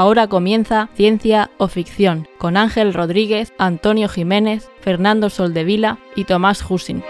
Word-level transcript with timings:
Ahora 0.00 0.28
comienza 0.28 0.88
Ciencia 0.94 1.50
o 1.58 1.68
Ficción 1.68 2.26
con 2.38 2.56
Ángel 2.56 2.94
Rodríguez, 2.94 3.52
Antonio 3.58 4.08
Jiménez, 4.08 4.70
Fernando 4.80 5.28
Soldevila 5.28 5.98
y 6.16 6.24
Tomás 6.24 6.64
Husin. 6.66 7.04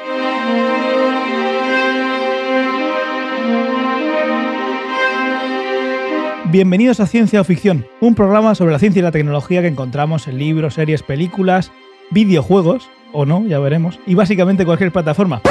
Bienvenidos 6.46 6.98
a 6.98 7.06
Ciencia 7.06 7.40
o 7.40 7.44
Ficción, 7.44 7.86
un 8.00 8.16
programa 8.16 8.56
sobre 8.56 8.72
la 8.72 8.80
ciencia 8.80 8.98
y 8.98 9.02
la 9.04 9.12
tecnología 9.12 9.62
que 9.62 9.68
encontramos 9.68 10.26
en 10.26 10.38
libros, 10.38 10.74
series, 10.74 11.04
películas, 11.04 11.70
videojuegos, 12.10 12.90
o 13.12 13.24
no, 13.24 13.46
ya 13.46 13.60
veremos, 13.60 14.00
y 14.04 14.16
básicamente 14.16 14.64
cualquier 14.64 14.90
plataforma. 14.90 15.42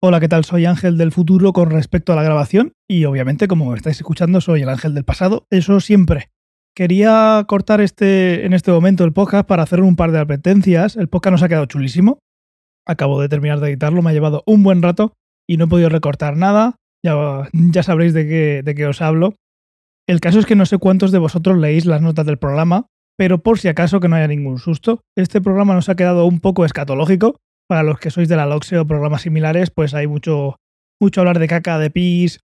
Hola, 0.00 0.20
¿qué 0.20 0.28
tal? 0.28 0.44
Soy 0.44 0.66
Ángel 0.66 0.98
del 0.98 1.10
futuro 1.10 1.52
con 1.52 1.70
respecto 1.70 2.12
a 2.12 2.16
la 2.16 2.22
grabación 2.22 2.74
y 2.86 3.06
obviamente 3.06 3.48
como 3.48 3.70
me 3.70 3.76
estáis 3.76 3.96
escuchando 3.96 4.40
soy 4.40 4.62
el 4.62 4.68
Ángel 4.68 4.94
del 4.94 5.04
pasado, 5.04 5.48
eso 5.50 5.80
siempre. 5.80 6.28
Quería 6.76 7.44
cortar 7.46 7.80
este, 7.80 8.44
en 8.44 8.52
este 8.52 8.72
momento 8.72 9.04
el 9.04 9.12
podcast 9.12 9.46
para 9.46 9.62
hacer 9.62 9.80
un 9.80 9.94
par 9.94 10.10
de 10.10 10.18
advertencias. 10.18 10.96
El 10.96 11.08
podcast 11.08 11.32
nos 11.32 11.42
ha 11.44 11.48
quedado 11.48 11.66
chulísimo. 11.66 12.18
Acabo 12.84 13.20
de 13.20 13.28
terminar 13.28 13.60
de 13.60 13.68
editarlo, 13.68 14.02
me 14.02 14.10
ha 14.10 14.12
llevado 14.12 14.42
un 14.44 14.64
buen 14.64 14.82
rato 14.82 15.14
y 15.48 15.56
no 15.56 15.66
he 15.66 15.68
podido 15.68 15.88
recortar 15.88 16.36
nada. 16.36 16.74
Ya, 17.04 17.48
ya 17.52 17.82
sabréis 17.84 18.12
de 18.12 18.26
qué, 18.26 18.62
de 18.64 18.74
qué 18.74 18.86
os 18.86 19.02
hablo. 19.02 19.34
El 20.08 20.18
caso 20.18 20.40
es 20.40 20.46
que 20.46 20.56
no 20.56 20.66
sé 20.66 20.78
cuántos 20.78 21.12
de 21.12 21.18
vosotros 21.18 21.56
leéis 21.58 21.86
las 21.86 22.02
notas 22.02 22.26
del 22.26 22.38
programa, 22.38 22.88
pero 23.16 23.38
por 23.38 23.60
si 23.60 23.68
acaso 23.68 24.00
que 24.00 24.08
no 24.08 24.16
haya 24.16 24.26
ningún 24.26 24.58
susto, 24.58 25.00
este 25.16 25.40
programa 25.40 25.74
nos 25.74 25.88
ha 25.88 25.94
quedado 25.94 26.26
un 26.26 26.40
poco 26.40 26.64
escatológico. 26.64 27.36
Para 27.68 27.84
los 27.84 27.98
que 28.00 28.10
sois 28.10 28.28
de 28.28 28.36
la 28.36 28.46
LOXE 28.46 28.78
o 28.78 28.86
programas 28.86 29.22
similares, 29.22 29.70
pues 29.70 29.94
hay 29.94 30.08
mucho, 30.08 30.56
mucho 31.00 31.20
hablar 31.20 31.38
de 31.38 31.46
caca, 31.46 31.78
de 31.78 31.90
pis. 31.90 32.40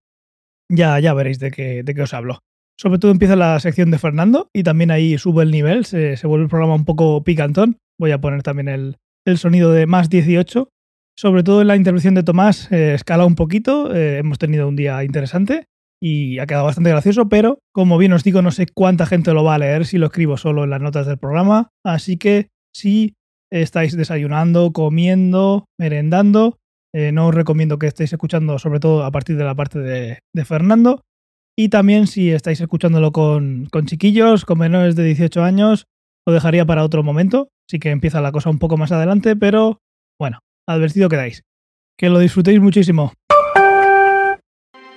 Ya, 0.71 0.99
ya 1.01 1.15
veréis 1.15 1.41
de 1.41 1.51
qué, 1.51 1.83
de 1.83 1.95
qué 1.95 2.03
os 2.03 2.15
hablo. 2.15 2.39
Sobre 2.81 2.99
todo 2.99 3.11
empieza 3.11 3.37
la 3.37 3.61
sección 3.61 3.91
de 3.91 3.99
Fernando 3.99 4.49
y 4.55 4.63
también 4.63 4.91
ahí 4.91 5.19
sube 5.19 5.43
el 5.43 5.51
nivel, 5.51 5.85
se, 5.85 6.17
se 6.17 6.27
vuelve 6.27 6.45
el 6.45 6.49
programa 6.49 6.75
un 6.75 6.87
poco 6.87 7.23
picantón. 7.23 7.77
Voy 7.99 8.11
a 8.13 8.23
poner 8.23 8.43
también 8.43 8.69
el, 8.69 8.97
el 9.27 9.37
sonido 9.37 9.71
de 9.71 9.87
más 9.87 10.09
18. 10.09 10.71
Sobre 11.15 11.43
todo 11.43 11.61
en 11.61 11.67
la 11.67 11.77
intervención 11.77 12.15
de 12.15 12.23
Tomás, 12.23 12.73
eh, 12.73 12.95
escala 12.95 13.27
un 13.27 13.35
poquito. 13.35 13.95
Eh, 13.95 14.17
hemos 14.17 14.39
tenido 14.39 14.67
un 14.67 14.77
día 14.77 15.05
interesante 15.05 15.67
y 16.03 16.39
ha 16.39 16.47
quedado 16.47 16.65
bastante 16.65 16.89
gracioso, 16.89 17.29
pero 17.29 17.59
como 17.75 17.99
bien 17.99 18.15
os 18.15 18.25
digo, 18.25 18.41
no 18.41 18.51
sé 18.51 18.67
cuánta 18.73 19.05
gente 19.05 19.35
lo 19.35 19.45
va 19.45 19.57
a 19.57 19.59
leer 19.59 19.85
si 19.85 19.99
lo 19.99 20.07
escribo 20.07 20.39
solo 20.39 20.65
en 20.65 20.71
las 20.71 20.81
notas 20.81 21.07
del 21.07 21.19
programa. 21.19 21.69
Así 21.85 22.17
que 22.17 22.49
si 22.75 23.13
estáis 23.53 23.95
desayunando, 23.95 24.73
comiendo, 24.73 25.67
merendando, 25.79 26.57
eh, 26.95 27.13
no 27.13 27.27
os 27.27 27.35
recomiendo 27.35 27.79
que 27.79 27.89
estéis 27.89 28.15
escuchando, 28.15 28.59
sobre 28.59 28.81
todo 28.81 29.05
a 29.05 29.11
partir 29.11 29.37
de 29.37 29.45
la 29.45 29.55
parte 29.55 29.81
de, 29.81 30.21
de 30.35 30.45
Fernando. 30.47 31.03
Y 31.61 31.69
también 31.69 32.07
si 32.07 32.31
estáis 32.31 32.59
escuchándolo 32.63 33.13
con, 33.13 33.69
con, 33.71 33.85
chiquillos, 33.85 34.47
con 34.47 34.59
menores 34.59 34.97
de 34.97 35.05
18 35.05 35.45
años, 35.45 35.89
lo 36.25 36.33
dejaría 36.33 36.65
para 36.65 36.85
otro 36.85 37.03
momento. 37.03 37.51
Sí 37.69 37.79
que 37.79 37.91
empieza 37.91 38.23
la 38.23 38.33
cosa 38.33 38.49
un 38.49 38.59
poco 38.59 38.79
más 38.79 38.93
adelante, 38.93 39.37
pero 39.37 39.83
bueno, 40.19 40.39
advertido 40.67 41.11
quedáis. 41.11 41.43
Que 41.99 42.09
lo 42.09 42.19
disfrutéis 42.19 42.63
muchísimo. 42.63 43.13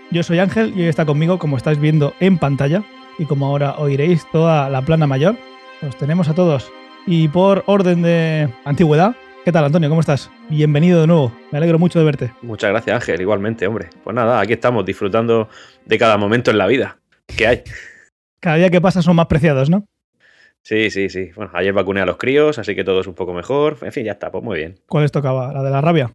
Yo 0.10 0.24
soy 0.24 0.40
Ángel 0.40 0.72
y 0.74 0.84
hoy 0.84 0.88
está 0.88 1.06
conmigo, 1.06 1.38
como 1.38 1.58
estáis 1.58 1.80
viendo 1.80 2.14
en 2.22 2.38
pantalla, 2.38 2.86
y 3.20 3.26
como 3.26 3.48
ahora 3.48 3.76
oiréis 3.78 4.26
toda 4.32 4.70
la 4.70 4.82
plana 4.84 5.06
mayor, 5.06 5.36
os 5.86 5.98
tenemos 5.98 6.30
a 6.30 6.34
todos. 6.34 6.72
Y 7.06 7.28
por 7.28 7.66
orden 7.68 8.04
de 8.04 8.48
antigüedad, 8.64 9.18
¿qué 9.44 9.52
tal 9.52 9.66
Antonio? 9.66 9.90
¿Cómo 9.90 10.02
estás? 10.02 10.32
Bienvenido 10.50 11.02
de 11.02 11.08
nuevo, 11.08 11.36
me 11.52 11.58
alegro 11.58 11.78
mucho 11.78 12.00
de 12.00 12.06
verte. 12.06 12.34
Muchas 12.42 12.70
gracias 12.70 12.96
Ángel, 12.96 13.22
igualmente, 13.22 13.68
hombre. 13.68 13.90
Pues 14.04 14.16
nada, 14.16 14.40
aquí 14.40 14.54
estamos 14.54 14.86
disfrutando 14.86 15.50
de 15.86 15.98
cada 15.98 16.18
momento 16.18 16.52
en 16.52 16.58
la 16.58 16.68
vida 16.68 17.00
que 17.26 17.48
hay. 17.48 17.64
Cada 18.40 18.56
día 18.58 18.70
que 18.70 18.82
pasa 18.82 19.02
son 19.02 19.16
más 19.16 19.28
preciados, 19.28 19.70
¿no? 19.70 19.86
Sí, 20.62 20.90
sí, 20.90 21.10
sí. 21.10 21.32
Bueno, 21.36 21.52
ayer 21.56 21.74
vacuné 21.74 22.02
a 22.02 22.06
los 22.06 22.18
críos, 22.18 22.58
así 22.58 22.74
que 22.74 22.86
todo 22.86 23.02
es 23.02 23.08
un 23.08 23.16
poco 23.16 23.34
mejor. 23.34 23.78
En 23.82 23.92
fin, 23.92 24.06
ya 24.06 24.14
está, 24.14 24.32
pues 24.32 24.44
muy 24.44 24.58
bien. 24.58 24.80
¿Cuál 24.88 25.04
les 25.04 25.12
tocaba? 25.12 25.52
¿La 25.52 25.62
de 25.62 25.70
la 25.70 25.82
rabia? 25.82 26.14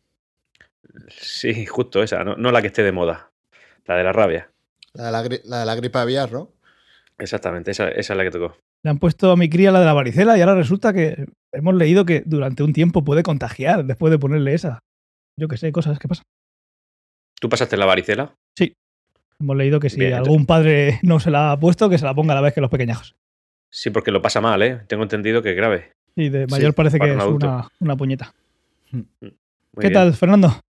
Sí, 1.09 1.67
justo 1.67 2.03
esa, 2.03 2.25
no, 2.25 2.37
no 2.37 2.51
la 2.51 2.63
que 2.63 2.69
esté 2.69 2.83
de 2.83 2.93
moda. 2.93 3.31
La 3.85 3.97
de 3.97 4.05
la 4.05 4.13
rabia. 4.13 4.51
La 4.95 5.05
de 5.05 5.13
la, 5.13 5.23
gri 5.23 5.41
la, 5.45 5.61
de 5.61 5.67
la 5.67 5.75
gripe 5.75 5.99
aviar, 5.99 6.33
¿no? 6.33 6.51
Exactamente, 7.19 7.73
esa, 7.73 7.89
esa, 7.89 8.13
es 8.15 8.17
la 8.17 8.25
que 8.25 8.31
tocó. 8.31 8.57
Le 8.83 8.91
han 8.91 8.99
puesto 8.99 9.31
a 9.33 9.37
mi 9.37 9.51
cría 9.51 9.71
la 9.71 9.81
de 9.81 9.87
la 9.87 9.93
varicela 9.93 10.39
y 10.39 10.41
ahora 10.41 10.55
resulta 10.55 10.93
que 10.93 11.27
hemos 11.53 11.75
leído 11.75 12.05
que 12.05 12.23
durante 12.27 12.63
un 12.63 12.73
tiempo 12.73 13.05
puede 13.05 13.23
contagiar 13.23 13.85
después 13.85 14.11
de 14.11 14.19
ponerle 14.19 14.55
esa. 14.55 14.81
Yo 15.39 15.49
qué 15.49 15.57
sé, 15.57 15.73
cosas 15.73 15.99
que 15.99 16.09
pasan. 16.09 16.25
¿Tú 17.41 17.49
pasaste 17.49 17.77
la 17.77 17.87
varicela? 17.87 18.35
Sí. 18.57 18.75
Hemos 19.41 19.57
leído 19.57 19.79
que 19.79 19.91
si 19.91 20.01
Bien, 20.01 20.15
algún 20.15 20.47
padre 20.47 20.99
no 21.03 21.21
se 21.21 21.31
la 21.31 21.53
ha 21.53 21.61
puesto, 21.61 21.89
que 21.89 21.99
se 21.99 22.05
la 22.05 22.15
ponga 22.15 22.33
a 22.33 22.37
la 22.37 22.41
vez 22.41 22.55
que 22.55 22.61
los 22.61 22.71
pequeñajos. 22.71 23.15
Sí, 23.71 23.91
porque 23.91 24.11
lo 24.11 24.21
pasa 24.21 24.41
mal, 24.41 24.63
¿eh? 24.63 24.81
Tengo 24.89 25.05
entendido 25.05 25.43
que 25.43 25.51
es 25.51 25.57
grave. 25.57 25.93
Y 26.17 26.31
de 26.31 26.47
mayor 26.49 26.73
sí, 26.73 26.77
parece 26.77 26.99
que 26.99 27.13
un 27.13 27.21
es 27.21 27.27
una, 27.27 27.69
una, 27.79 27.97
puñeta. 27.97 28.35
Muy 28.91 29.05
¿Qué 29.21 29.89
bien. 29.89 29.93
tal, 29.93 30.15
Fernando? 30.15 30.61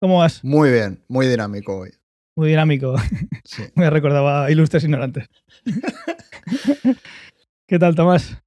¿Cómo 0.00 0.18
vas? 0.18 0.44
Muy 0.44 0.70
bien, 0.70 1.02
muy 1.08 1.26
dinámico 1.26 1.78
hoy. 1.78 1.90
Muy 2.36 2.50
dinámico. 2.50 2.96
Sí. 3.44 3.62
Me 3.74 3.88
recordaba 3.88 4.44
a 4.44 4.50
Ilustres 4.50 4.84
Ignorantes. 4.84 5.26
¿Qué 7.66 7.78
tal, 7.78 7.94
Tomás? 7.94 8.42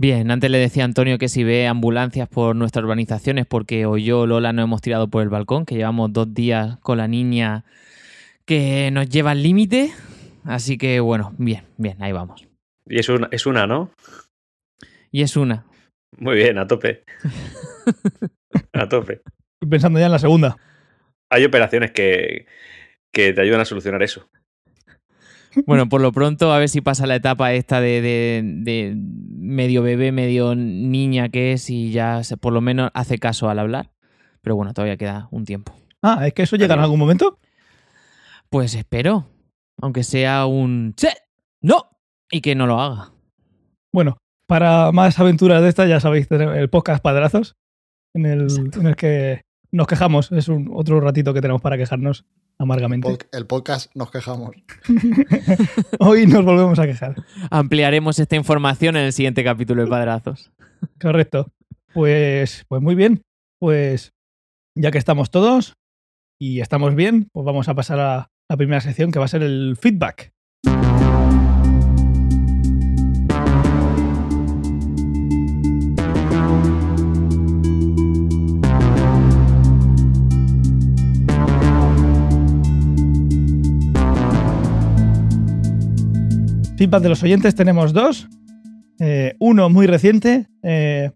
Bien, 0.00 0.30
antes 0.30 0.50
le 0.50 0.56
decía 0.56 0.84
a 0.84 0.86
Antonio 0.86 1.18
que 1.18 1.28
si 1.28 1.44
ve 1.44 1.66
ambulancias 1.66 2.26
por 2.26 2.56
nuestras 2.56 2.84
urbanizaciones, 2.84 3.44
porque 3.44 3.84
hoy 3.84 4.02
yo, 4.02 4.26
Lola, 4.26 4.50
no 4.54 4.62
hemos 4.62 4.80
tirado 4.80 5.08
por 5.08 5.22
el 5.22 5.28
balcón, 5.28 5.66
que 5.66 5.74
llevamos 5.74 6.10
dos 6.10 6.32
días 6.32 6.78
con 6.78 6.96
la 6.96 7.06
niña 7.06 7.66
que 8.46 8.88
nos 8.92 9.10
lleva 9.10 9.32
al 9.32 9.42
límite. 9.42 9.92
Así 10.42 10.78
que 10.78 11.00
bueno, 11.00 11.34
bien, 11.36 11.64
bien, 11.76 12.02
ahí 12.02 12.12
vamos. 12.12 12.48
Y 12.86 12.98
es 12.98 13.10
una, 13.10 13.28
es 13.30 13.44
una, 13.44 13.66
¿no? 13.66 13.90
Y 15.12 15.20
es 15.20 15.36
una. 15.36 15.66
Muy 16.16 16.36
bien, 16.36 16.56
a 16.56 16.66
tope. 16.66 17.04
a 18.72 18.88
tope. 18.88 19.20
Estoy 19.52 19.68
pensando 19.68 19.98
ya 19.98 20.06
en 20.06 20.12
la 20.12 20.18
segunda. 20.18 20.56
Hay 21.28 21.44
operaciones 21.44 21.90
que, 21.90 22.46
que 23.12 23.34
te 23.34 23.42
ayudan 23.42 23.60
a 23.60 23.66
solucionar 23.66 24.02
eso. 24.02 24.30
Bueno, 25.66 25.88
por 25.88 26.00
lo 26.00 26.12
pronto, 26.12 26.52
a 26.52 26.58
ver 26.58 26.68
si 26.68 26.80
pasa 26.80 27.06
la 27.06 27.16
etapa 27.16 27.52
esta 27.52 27.80
de, 27.80 28.00
de, 28.00 28.42
de, 28.44 28.94
medio 28.96 29.82
bebé, 29.82 30.12
medio 30.12 30.54
niña 30.54 31.28
que 31.28 31.52
es 31.52 31.70
y 31.70 31.90
ya 31.90 32.22
se, 32.24 32.36
por 32.36 32.52
lo 32.52 32.60
menos 32.60 32.90
hace 32.94 33.18
caso 33.18 33.48
al 33.50 33.58
hablar. 33.58 33.90
Pero 34.42 34.56
bueno, 34.56 34.72
todavía 34.72 34.96
queda 34.96 35.28
un 35.30 35.44
tiempo. 35.44 35.74
Ah, 36.02 36.26
¿es 36.26 36.34
que 36.34 36.42
eso 36.42 36.56
llega 36.56 36.74
en 36.74 36.80
algún 36.80 36.98
momento? 36.98 37.38
Pues 38.48 38.74
espero. 38.74 39.26
Aunque 39.80 40.02
sea 40.02 40.46
un... 40.46 40.94
¡Che! 40.96 41.10
¡No! 41.62 41.90
Y 42.30 42.40
que 42.40 42.54
no 42.54 42.66
lo 42.66 42.80
haga. 42.80 43.12
Bueno, 43.92 44.16
para 44.46 44.92
más 44.92 45.18
aventuras 45.18 45.62
de 45.62 45.68
estas, 45.68 45.88
ya 45.88 46.00
sabéis, 46.00 46.30
el 46.30 46.70
podcast 46.70 47.02
Padrazos, 47.02 47.56
en 48.14 48.26
el, 48.26 48.46
en 48.74 48.86
el 48.86 48.96
que 48.96 49.42
nos 49.72 49.86
quejamos. 49.86 50.32
Es 50.32 50.48
un 50.48 50.70
otro 50.72 51.00
ratito 51.00 51.34
que 51.34 51.40
tenemos 51.40 51.62
para 51.62 51.76
quejarnos 51.76 52.24
amargamente. 52.60 53.16
El 53.32 53.46
podcast 53.46 53.90
nos 53.96 54.10
quejamos. 54.10 54.50
Hoy 55.98 56.26
nos 56.26 56.44
volvemos 56.44 56.78
a 56.78 56.86
quejar. 56.86 57.16
Ampliaremos 57.50 58.18
esta 58.18 58.36
información 58.36 58.96
en 58.96 59.06
el 59.06 59.12
siguiente 59.12 59.42
capítulo 59.42 59.82
de 59.82 59.88
Padrazos. 59.88 60.52
Correcto. 61.00 61.50
Pues, 61.94 62.64
pues 62.68 62.82
muy 62.82 62.94
bien. 62.94 63.22
Pues 63.58 64.12
ya 64.76 64.90
que 64.90 64.98
estamos 64.98 65.30
todos 65.30 65.78
y 66.38 66.60
estamos 66.60 66.94
bien, 66.94 67.28
pues 67.32 67.44
vamos 67.44 67.68
a 67.68 67.74
pasar 67.74 67.98
a 67.98 68.30
la 68.48 68.56
primera 68.56 68.80
sección 68.80 69.10
que 69.10 69.18
va 69.18 69.24
a 69.24 69.28
ser 69.28 69.42
el 69.42 69.76
feedback. 69.80 70.32
Feedback 86.80 87.02
de 87.02 87.10
los 87.10 87.22
oyentes 87.22 87.54
tenemos 87.54 87.92
dos. 87.92 88.26
Eh, 89.00 89.34
uno 89.38 89.68
muy 89.68 89.86
reciente, 89.86 90.46
eh, 90.62 91.10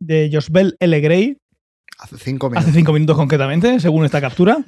de 0.00 0.28
Josbel 0.32 0.74
L. 0.80 1.00
Gray. 1.00 1.36
Hace 2.00 2.18
cinco 2.18 2.50
minutos. 2.50 2.64
Hace 2.64 2.76
cinco 2.76 2.92
minutos 2.92 3.16
concretamente, 3.16 3.78
según 3.78 4.04
esta 4.04 4.20
captura. 4.20 4.58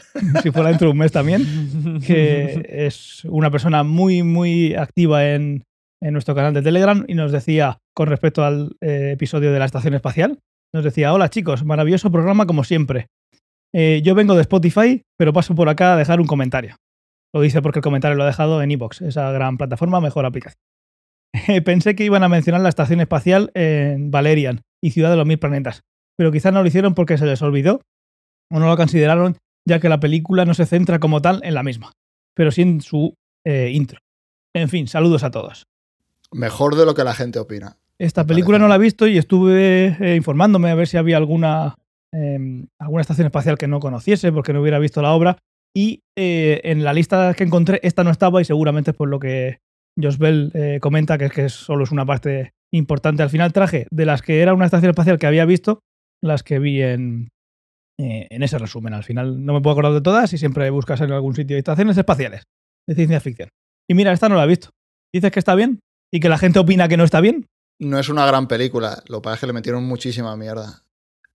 si 0.40 0.52
fuera 0.52 0.68
dentro 0.68 0.86
de 0.86 0.92
un 0.92 0.98
mes 0.98 1.10
también. 1.10 1.98
Que 2.06 2.64
es 2.68 3.24
una 3.24 3.50
persona 3.50 3.82
muy, 3.82 4.22
muy 4.22 4.74
activa 4.74 5.26
en, 5.26 5.64
en 6.00 6.12
nuestro 6.12 6.36
canal 6.36 6.54
de 6.54 6.62
Telegram 6.62 7.04
y 7.08 7.14
nos 7.14 7.32
decía, 7.32 7.78
con 7.92 8.06
respecto 8.06 8.44
al 8.44 8.76
eh, 8.80 9.10
episodio 9.14 9.52
de 9.52 9.58
la 9.58 9.64
Estación 9.64 9.94
Espacial, 9.94 10.38
nos 10.72 10.84
decía, 10.84 11.12
hola 11.12 11.28
chicos, 11.28 11.64
maravilloso 11.64 12.12
programa 12.12 12.46
como 12.46 12.62
siempre. 12.62 13.08
Eh, 13.74 14.00
yo 14.04 14.14
vengo 14.14 14.36
de 14.36 14.42
Spotify, 14.42 15.02
pero 15.16 15.32
paso 15.32 15.56
por 15.56 15.68
acá 15.68 15.94
a 15.94 15.96
dejar 15.96 16.20
un 16.20 16.28
comentario. 16.28 16.76
Lo 17.32 17.40
dice 17.40 17.62
porque 17.62 17.78
el 17.78 17.82
comentario 17.84 18.16
lo 18.16 18.24
ha 18.24 18.26
dejado 18.26 18.62
en 18.62 18.70
iBox, 18.70 19.02
esa 19.02 19.30
gran 19.32 19.56
plataforma, 19.56 20.00
mejor 20.00 20.26
aplicación. 20.26 20.60
Pensé 21.64 21.94
que 21.94 22.04
iban 22.04 22.22
a 22.22 22.28
mencionar 22.28 22.60
la 22.60 22.68
estación 22.68 23.00
espacial 23.00 23.50
en 23.54 24.10
Valerian 24.10 24.62
y 24.82 24.90
Ciudad 24.90 25.10
de 25.10 25.16
los 25.16 25.26
Mil 25.26 25.38
Planetas, 25.38 25.82
pero 26.16 26.32
quizás 26.32 26.52
no 26.52 26.62
lo 26.62 26.68
hicieron 26.68 26.94
porque 26.94 27.18
se 27.18 27.26
les 27.26 27.40
olvidó 27.42 27.82
o 28.52 28.58
no 28.58 28.66
lo 28.66 28.76
consideraron, 28.76 29.36
ya 29.66 29.78
que 29.78 29.88
la 29.88 30.00
película 30.00 30.44
no 30.44 30.54
se 30.54 30.66
centra 30.66 30.98
como 30.98 31.22
tal 31.22 31.40
en 31.44 31.54
la 31.54 31.62
misma, 31.62 31.92
pero 32.34 32.50
sí 32.50 32.62
en 32.62 32.80
su 32.80 33.14
eh, 33.46 33.70
intro. 33.72 34.00
En 34.54 34.68
fin, 34.68 34.88
saludos 34.88 35.22
a 35.22 35.30
todos. 35.30 35.66
Mejor 36.32 36.76
de 36.76 36.84
lo 36.84 36.94
que 36.94 37.04
la 37.04 37.14
gente 37.14 37.38
opina. 37.38 37.76
Esta 37.98 38.24
película 38.24 38.58
no 38.58 38.66
la 38.66 38.76
he 38.76 38.78
visto 38.78 39.06
y 39.06 39.18
estuve 39.18 39.96
eh, 40.00 40.16
informándome 40.16 40.70
a 40.70 40.74
ver 40.74 40.88
si 40.88 40.96
había 40.96 41.18
alguna, 41.18 41.74
eh, 42.12 42.66
alguna 42.78 43.02
estación 43.02 43.26
espacial 43.26 43.58
que 43.58 43.68
no 43.68 43.78
conociese 43.78 44.32
porque 44.32 44.52
no 44.52 44.62
hubiera 44.62 44.78
visto 44.78 45.02
la 45.02 45.12
obra. 45.12 45.38
Y 45.74 46.02
eh, 46.16 46.60
en 46.64 46.84
la 46.84 46.92
lista 46.92 47.34
que 47.34 47.44
encontré, 47.44 47.80
esta 47.82 48.04
no 48.04 48.10
estaba 48.10 48.40
y 48.40 48.44
seguramente 48.44 48.90
es 48.90 48.96
por 48.96 49.08
lo 49.08 49.20
que 49.20 49.58
Josh 50.00 50.18
Bell 50.18 50.50
eh, 50.54 50.78
comenta, 50.80 51.18
que 51.18 51.26
es 51.26 51.32
que 51.32 51.48
solo 51.48 51.84
es 51.84 51.92
una 51.92 52.06
parte 52.06 52.52
importante. 52.72 53.22
Al 53.22 53.30
final 53.30 53.52
traje 53.52 53.86
de 53.90 54.06
las 54.06 54.22
que 54.22 54.40
era 54.40 54.54
una 54.54 54.64
estación 54.64 54.90
espacial 54.90 55.18
que 55.18 55.26
había 55.26 55.44
visto, 55.44 55.80
las 56.22 56.42
que 56.42 56.58
vi 56.58 56.82
en, 56.82 57.28
eh, 57.98 58.26
en 58.30 58.42
ese 58.42 58.58
resumen. 58.58 58.94
Al 58.94 59.04
final 59.04 59.44
no 59.44 59.52
me 59.52 59.60
puedo 59.60 59.72
acordar 59.72 59.92
de 59.92 60.00
todas 60.00 60.32
y 60.32 60.38
siempre 60.38 60.70
buscas 60.70 61.00
en 61.00 61.12
algún 61.12 61.34
sitio 61.34 61.56
estaciones 61.56 61.96
espaciales 61.96 62.44
de 62.88 62.94
ciencia 62.94 63.20
ficción. 63.20 63.50
Y 63.88 63.94
mira, 63.94 64.12
esta 64.12 64.28
no 64.28 64.36
la 64.36 64.44
he 64.44 64.48
visto. 64.48 64.70
Dices 65.12 65.30
que 65.30 65.38
está 65.38 65.54
bien 65.54 65.80
y 66.12 66.20
que 66.20 66.28
la 66.28 66.38
gente 66.38 66.58
opina 66.58 66.88
que 66.88 66.96
no 66.96 67.04
está 67.04 67.20
bien. 67.20 67.46
No 67.80 67.98
es 67.98 68.08
una 68.08 68.26
gran 68.26 68.46
película, 68.46 69.02
lo 69.08 69.18
que 69.18 69.24
pasa 69.24 69.34
es 69.34 69.40
que 69.40 69.46
le 69.46 69.52
metieron 69.52 69.84
muchísima 69.84 70.36
mierda. 70.36 70.82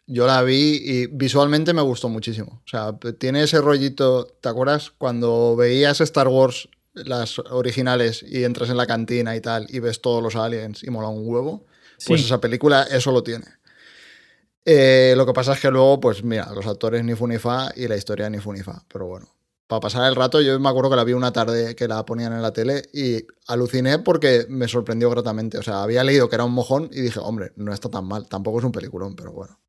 Yo 0.08 0.28
la 0.28 0.44
vi 0.44 0.80
y 0.84 1.08
visualmente 1.08 1.74
me 1.74 1.82
gustó 1.82 2.10
muchísimo. 2.10 2.62
O 2.64 2.68
sea, 2.68 2.98
tiene 3.18 3.44
ese 3.44 3.60
rollito, 3.60 4.26
¿te 4.40 4.50
acuerdas? 4.50 4.92
Cuando 4.98 5.56
veías 5.56 6.00
Star 6.02 6.28
Wars, 6.28 6.70
las 6.94 7.40
originales, 7.40 8.24
y 8.28 8.44
entras 8.44 8.70
en 8.70 8.78
la 8.78 8.86
cantina 8.86 9.36
y 9.36 9.42
tal, 9.42 9.66
y 9.70 9.80
ves 9.80 10.02
todos 10.02 10.22
los 10.22 10.36
aliens 10.36 10.84
y 10.84 10.90
mola 10.92 11.08
un 11.10 11.28
huevo, 11.28 11.66
pues 12.08 12.22
Sí. 12.22 12.26
esa 12.28 12.40
película 12.40 12.84
eso 12.84 13.12
lo 13.12 13.24
tiene. 13.24 13.46
Eh, 14.64 15.14
lo 15.16 15.26
que 15.26 15.34
pasa 15.34 15.54
es 15.54 15.60
que 15.60 15.70
luego, 15.72 16.00
pues 16.00 16.24
mira, 16.24 16.52
los 16.54 16.66
actores 16.66 17.04
ni 17.04 17.14
fu 17.16 17.28
ni 17.28 17.38
fa 17.38 17.72
y 17.76 17.88
la 17.88 17.96
historia 17.98 18.30
ni 18.30 18.40
fu 18.40 18.52
ni 18.54 18.62
fa. 18.62 18.84
Pero 18.92 19.06
bueno, 19.08 19.28
para 19.68 19.80
pasar 19.80 20.08
el 20.08 20.16
rato, 20.16 20.42
yo 20.42 20.60
me 20.60 20.70
acuerdo 20.70 20.90
que 20.92 20.96
la 20.96 21.04
vi 21.04 21.14
una 21.14 21.32
tarde 21.34 21.76
que 21.76 21.88
la 21.88 22.04
ponían 22.06 22.34
en 22.34 22.42
la 22.42 22.52
tele 22.54 22.84
y 22.94 23.26
aluciné 23.48 24.00
porque 24.00 24.46
me 24.50 24.68
sorprendió 24.68 25.10
gratamente. 25.10 25.58
O 25.58 25.64
sea, 25.64 25.84
había 25.84 26.04
leído 26.04 26.30
que 26.30 26.36
era 26.36 26.46
un 26.46 26.54
mojón 26.54 26.90
y 26.92 27.02
dije, 27.02 27.20
hombre, 27.20 27.52
no 27.56 27.74
está 27.74 27.90
tan 27.90 28.06
mal. 28.06 28.28
Tampoco 28.28 28.60
es 28.60 28.66
un 28.66 28.72
peliculón, 28.72 29.16
pero 29.16 29.32
bueno. 29.34 29.60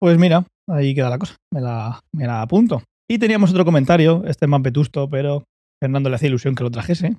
Pues 0.00 0.18
mira, 0.18 0.44
ahí 0.68 0.94
queda 0.94 1.10
la 1.10 1.18
cosa. 1.18 1.36
Me 1.52 1.60
la, 1.60 2.00
me 2.12 2.26
la 2.26 2.42
apunto. 2.42 2.82
Y 3.10 3.18
teníamos 3.18 3.50
otro 3.50 3.64
comentario, 3.64 4.24
este 4.26 4.46
más 4.46 4.62
vetusto, 4.62 5.08
pero 5.08 5.44
Fernando 5.82 6.10
le 6.10 6.16
hacía 6.16 6.28
ilusión 6.28 6.54
que 6.54 6.64
lo 6.64 6.70
trajese. 6.70 7.16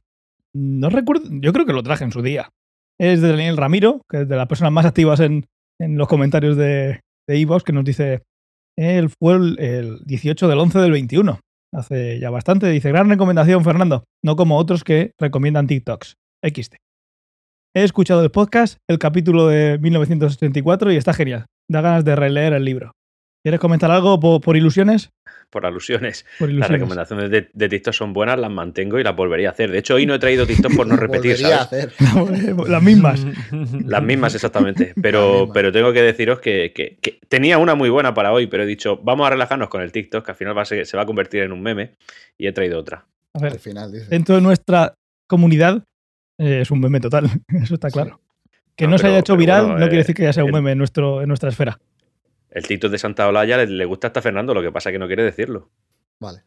No 0.54 0.90
recuerdo, 0.90 1.30
yo 1.30 1.54
creo 1.54 1.66
que 1.66 1.74
lo 1.74 1.84
traje 1.84 2.04
en 2.04 2.12
su 2.12 2.22
día. 2.22 2.50
Es 3.00 3.22
de 3.22 3.30
Daniel 3.30 3.58
Ramiro, 3.58 4.02
que 4.10 4.22
es 4.22 4.30
de 4.30 4.36
las 4.36 4.48
personas 4.48 4.74
más 4.74 4.86
activas 4.86 5.20
en, 5.20 5.46
en 5.80 5.98
los 5.98 6.08
comentarios 6.08 6.58
de 6.58 7.00
Evox, 7.28 7.64
que 7.64 7.74
nos 7.74 7.86
dice, 7.86 8.24
él 8.78 9.10
fue 9.10 9.36
el, 9.36 9.60
el 9.60 10.00
18 10.06 10.48
del 10.48 10.60
11 10.60 10.80
del 10.80 10.92
21. 10.92 11.40
Hace 11.74 12.20
ya 12.20 12.30
bastante. 12.30 12.70
Dice, 12.70 12.90
gran 12.90 13.10
recomendación, 13.10 13.64
Fernando. 13.64 14.06
No 14.24 14.36
como 14.36 14.58
otros 14.58 14.84
que 14.84 15.12
recomiendan 15.20 15.68
TikToks. 15.68 16.16
XT. 16.44 16.76
He 17.76 17.84
escuchado 17.84 18.24
el 18.24 18.31
podcast, 18.31 18.78
el 18.90 18.98
capítulo 18.98 19.48
de 19.48 19.78
1984 19.80 20.92
y 20.92 20.96
está 20.96 21.14
genial. 21.14 21.46
Da 21.69 21.81
ganas 21.81 22.04
de 22.04 22.16
releer 22.16 22.54
el 22.54 22.66
libro. 22.66 22.92
¿Quieres 23.44 23.60
comentar 23.62 23.89
algo 23.89 24.19
por, 24.19 24.42
por 24.42 24.57
ilusiones? 24.57 25.12
Por 25.50 25.66
alusiones. 25.66 26.25
Por 26.39 26.50
Las 26.50 26.54
ilusiones. 26.69 26.69
recomendaciones 26.69 27.31
de, 27.31 27.50
de 27.54 27.69
TikTok 27.69 27.94
son 27.94 28.13
buenas, 28.13 28.38
las 28.38 28.51
mantengo 28.51 29.00
y 29.00 29.04
las 29.04 29.16
volvería 29.16 29.50
a 29.50 29.51
hacer. 29.54 29.71
De 29.71 29.80
hecho, 29.80 29.95
hoy 29.95 30.06
no 30.06 30.13
he 30.13 30.19
traído 30.19 30.45
TikTok 30.45 30.75
por 30.75 30.86
no 30.86 30.95
repetir, 30.98 31.33
a 31.33 31.38
¿sabes? 31.38 31.60
hacer. 31.60 31.94
Las 32.69 32.83
mismas. 32.83 33.25
Las 33.86 34.04
mismas, 34.04 34.36
exactamente. 34.36 34.88
Las 34.88 34.95
Pero, 35.01 35.31
mismas. 35.39 35.50
pero 35.54 35.71
tengo 35.71 35.92
que 35.94 36.01
deciros 36.04 36.39
que, 36.39 36.71
que- 36.75 36.98
que 37.01 37.19
tenía 37.30 37.57
una 37.57 37.74
muy 37.75 37.89
buena 37.89 38.13
para 38.13 38.31
hoy, 38.33 38.45
pero 38.48 38.63
he 38.63 38.66
dicho, 38.68 38.98
vamos 38.98 39.25
a 39.25 39.31
relajarnos 39.31 39.69
con 39.69 39.81
el 39.81 39.92
TikTok, 39.92 40.24
que 40.25 40.31
al 40.31 40.38
final 40.38 40.56
va 40.57 40.63
a 40.63 40.66
ser- 40.66 40.86
se 40.86 40.98
va 40.98 41.04
a 41.04 41.06
convertir 41.07 41.42
en 41.44 41.51
un 41.51 41.62
meme, 41.62 41.95
y 42.38 42.45
he 42.48 42.51
traído 42.51 42.77
otra. 42.80 43.06
A 43.33 43.39
Al 43.39 43.42
ver, 43.44 43.60
final, 43.60 43.92
dice. 43.92 44.06
dentro 44.10 44.36
de 44.36 44.42
nuestra 44.42 44.94
comunidad 45.27 45.83
eh, 46.39 46.62
es 46.62 46.69
un 46.71 46.80
meme 46.80 47.00
total. 47.00 47.27
Eso 47.48 47.74
está 47.75 47.89
claro. 47.89 48.19
Que 48.80 48.86
no, 48.86 48.92
No, 48.92 48.98
se 48.98 49.04
pero- 49.04 49.12
haya 49.14 49.20
hecho 49.20 49.36
viral 49.38 49.62
bueno, 49.66 49.80
no 49.80 49.86
eh, 49.86 49.90
quiere 49.90 50.04
decir 50.04 50.16
que 50.16 50.24
ya 50.24 50.34
sea 50.34 50.44
un 50.44 50.50
el- 50.50 50.56
meme 50.56 50.72
en, 50.72 50.78
nuestro, 50.78 51.22
en 51.22 51.28
nuestra 51.28 51.50
esfera. 51.50 51.80
El 52.50 52.66
TikTok 52.66 52.90
de 52.92 52.98
Santa 52.98 53.28
Olaya 53.28 53.58
le, 53.58 53.68
le 53.68 53.86
gusta 53.86 54.08
hasta 54.08 54.22
Fernando, 54.22 54.54
lo 54.54 54.62
que 54.62 54.72
pasa 54.72 54.90
es 54.90 54.94
que 54.94 55.00
no 55.00 55.08
quiere 55.08 55.24
decirlo. 55.24 55.70
Vale. 56.20 56.40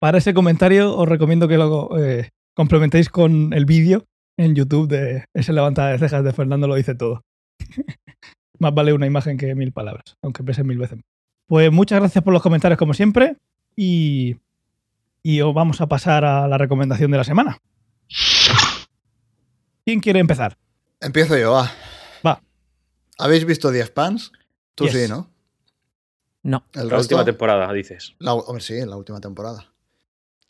Para 0.00 0.18
ese 0.18 0.34
comentario 0.34 0.96
os 0.96 1.08
recomiendo 1.08 1.46
que 1.46 1.56
lo 1.58 1.90
eh, 1.98 2.30
complementéis 2.54 3.08
con 3.08 3.52
el 3.52 3.64
vídeo 3.64 4.04
en 4.36 4.54
YouTube 4.54 4.88
de 4.88 5.24
ese 5.34 5.52
levantada 5.52 5.90
de 5.92 5.98
cejas 5.98 6.24
de 6.24 6.32
Fernando 6.32 6.66
lo 6.68 6.74
dice 6.74 6.94
todo. 6.94 7.22
Más 8.58 8.74
vale 8.74 8.92
una 8.92 9.06
imagen 9.06 9.36
que 9.36 9.54
mil 9.54 9.72
palabras, 9.72 10.16
aunque 10.22 10.42
pese 10.42 10.64
mil 10.64 10.78
veces. 10.78 10.98
Pues 11.46 11.70
muchas 11.70 12.00
gracias 12.00 12.24
por 12.24 12.32
los 12.32 12.42
comentarios 12.42 12.78
como 12.78 12.94
siempre 12.94 13.36
y, 13.76 14.36
y 15.22 15.40
os 15.42 15.54
vamos 15.54 15.80
a 15.80 15.86
pasar 15.86 16.24
a 16.24 16.48
la 16.48 16.58
recomendación 16.58 17.10
de 17.10 17.16
la 17.18 17.24
semana. 17.24 17.58
¿Quién 19.84 20.00
quiere 20.00 20.20
empezar? 20.20 20.56
Empiezo 21.00 21.36
yo, 21.36 21.52
va. 21.52 21.70
Va. 22.26 22.42
¿Habéis 23.18 23.44
visto 23.44 23.70
10 23.70 23.90
Pans? 23.90 24.32
Tú 24.74 24.84
Yes. 24.84 24.92
sí, 24.94 25.08
¿no? 25.08 25.30
No. 26.42 26.64
El 26.74 26.88
La 26.88 26.96
resto. 26.96 27.14
última 27.14 27.24
temporada, 27.24 27.72
dices. 27.72 28.14
La- 28.18 28.34
hombre, 28.34 28.62
sí, 28.62 28.76
en 28.76 28.90
la 28.90 28.96
última 28.96 29.20
temporada. 29.20 29.70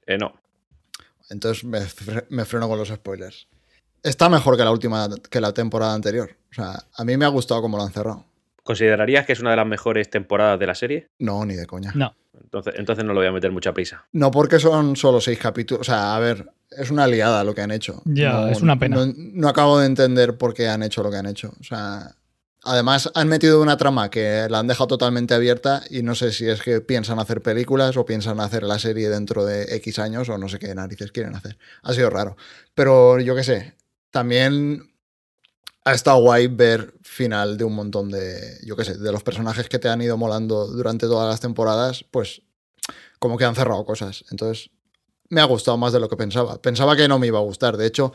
Eh, 0.06 0.16
no. 0.18 0.32
Entonces 1.30 1.64
me, 1.64 1.80
fre- 1.80 2.26
me 2.30 2.44
freno 2.44 2.68
con 2.68 2.78
los 2.78 2.88
spoilers. 2.88 3.48
Está 4.02 4.28
mejor 4.28 4.56
que 4.56 4.64
la 4.64 4.70
última, 4.70 5.08
que 5.30 5.40
la 5.40 5.52
temporada 5.52 5.92
anterior. 5.94 6.36
O 6.50 6.54
sea, 6.54 6.84
a 6.94 7.04
mí 7.04 7.16
me 7.16 7.24
ha 7.24 7.28
gustado 7.28 7.60
cómo 7.60 7.76
lo 7.76 7.82
han 7.82 7.92
cerrado. 7.92 8.24
¿Considerarías 8.68 9.24
que 9.24 9.32
es 9.32 9.40
una 9.40 9.48
de 9.52 9.56
las 9.56 9.66
mejores 9.66 10.10
temporadas 10.10 10.60
de 10.60 10.66
la 10.66 10.74
serie? 10.74 11.08
No, 11.20 11.42
ni 11.46 11.54
de 11.54 11.64
coña. 11.64 11.90
No. 11.94 12.14
Entonces, 12.38 12.74
entonces 12.76 13.02
no 13.02 13.14
le 13.14 13.20
voy 13.20 13.26
a 13.28 13.32
meter 13.32 13.50
mucha 13.50 13.72
prisa. 13.72 14.04
No 14.12 14.30
porque 14.30 14.58
son 14.60 14.94
solo 14.94 15.22
seis 15.22 15.38
capítulos. 15.38 15.80
O 15.80 15.84
sea, 15.84 16.14
a 16.14 16.18
ver, 16.18 16.50
es 16.70 16.90
una 16.90 17.06
liada 17.06 17.42
lo 17.44 17.54
que 17.54 17.62
han 17.62 17.70
hecho. 17.70 18.02
Ya, 18.04 18.32
No- 18.32 18.48
es 18.48 18.60
una 18.60 18.78
pena. 18.78 18.96
No, 19.06 19.10
no 19.16 19.48
acabo 19.48 19.78
de 19.78 19.86
entender 19.86 20.36
por 20.36 20.52
qué 20.52 20.68
han 20.68 20.82
hecho 20.82 21.02
lo 21.02 21.10
que 21.10 21.16
han 21.16 21.24
hecho. 21.24 21.54
O 21.58 21.64
sea, 21.64 22.14
además 22.62 23.10
han 23.14 23.26
metido 23.28 23.62
una 23.62 23.78
trama 23.78 24.10
que 24.10 24.46
la 24.50 24.58
han 24.58 24.66
dejado 24.66 24.86
totalmente 24.88 25.32
abierta 25.32 25.80
y 25.88 26.02
no 26.02 26.14
sé 26.14 26.30
si 26.30 26.46
es 26.46 26.60
que 26.60 26.82
piensan 26.82 27.18
hacer 27.18 27.40
películas 27.40 27.96
o 27.96 28.04
piensan 28.04 28.38
hacer 28.38 28.64
la 28.64 28.78
serie 28.78 29.08
dentro 29.08 29.46
de 29.46 29.62
X 29.76 29.98
años 29.98 30.28
o 30.28 30.36
no 30.36 30.46
sé 30.50 30.58
qué 30.58 30.74
narices 30.74 31.10
quieren 31.10 31.34
hacer. 31.34 31.56
Ha 31.84 31.94
sido 31.94 32.10
raro. 32.10 32.36
Pero 32.74 33.18
yo 33.18 33.34
qué 33.34 33.44
sé, 33.44 33.76
también 34.10 34.90
ha 35.88 35.94
estado 35.94 36.20
guay 36.20 36.48
ver 36.48 36.94
final 37.02 37.56
de 37.56 37.64
un 37.64 37.74
montón 37.74 38.10
de, 38.10 38.58
yo 38.64 38.76
qué 38.76 38.84
sé, 38.84 38.98
de 38.98 39.10
los 39.10 39.22
personajes 39.22 39.68
que 39.68 39.78
te 39.78 39.88
han 39.88 40.02
ido 40.02 40.16
molando 40.16 40.66
durante 40.66 41.06
todas 41.06 41.28
las 41.28 41.40
temporadas, 41.40 42.04
pues 42.10 42.42
como 43.18 43.38
que 43.38 43.44
han 43.44 43.54
cerrado 43.54 43.84
cosas. 43.86 44.24
Entonces, 44.30 44.70
me 45.30 45.40
ha 45.40 45.44
gustado 45.44 45.78
más 45.78 45.92
de 45.92 46.00
lo 46.00 46.08
que 46.08 46.16
pensaba. 46.16 46.60
Pensaba 46.60 46.94
que 46.94 47.08
no 47.08 47.18
me 47.18 47.26
iba 47.26 47.38
a 47.38 47.42
gustar. 47.42 47.76
De 47.76 47.86
hecho, 47.86 48.12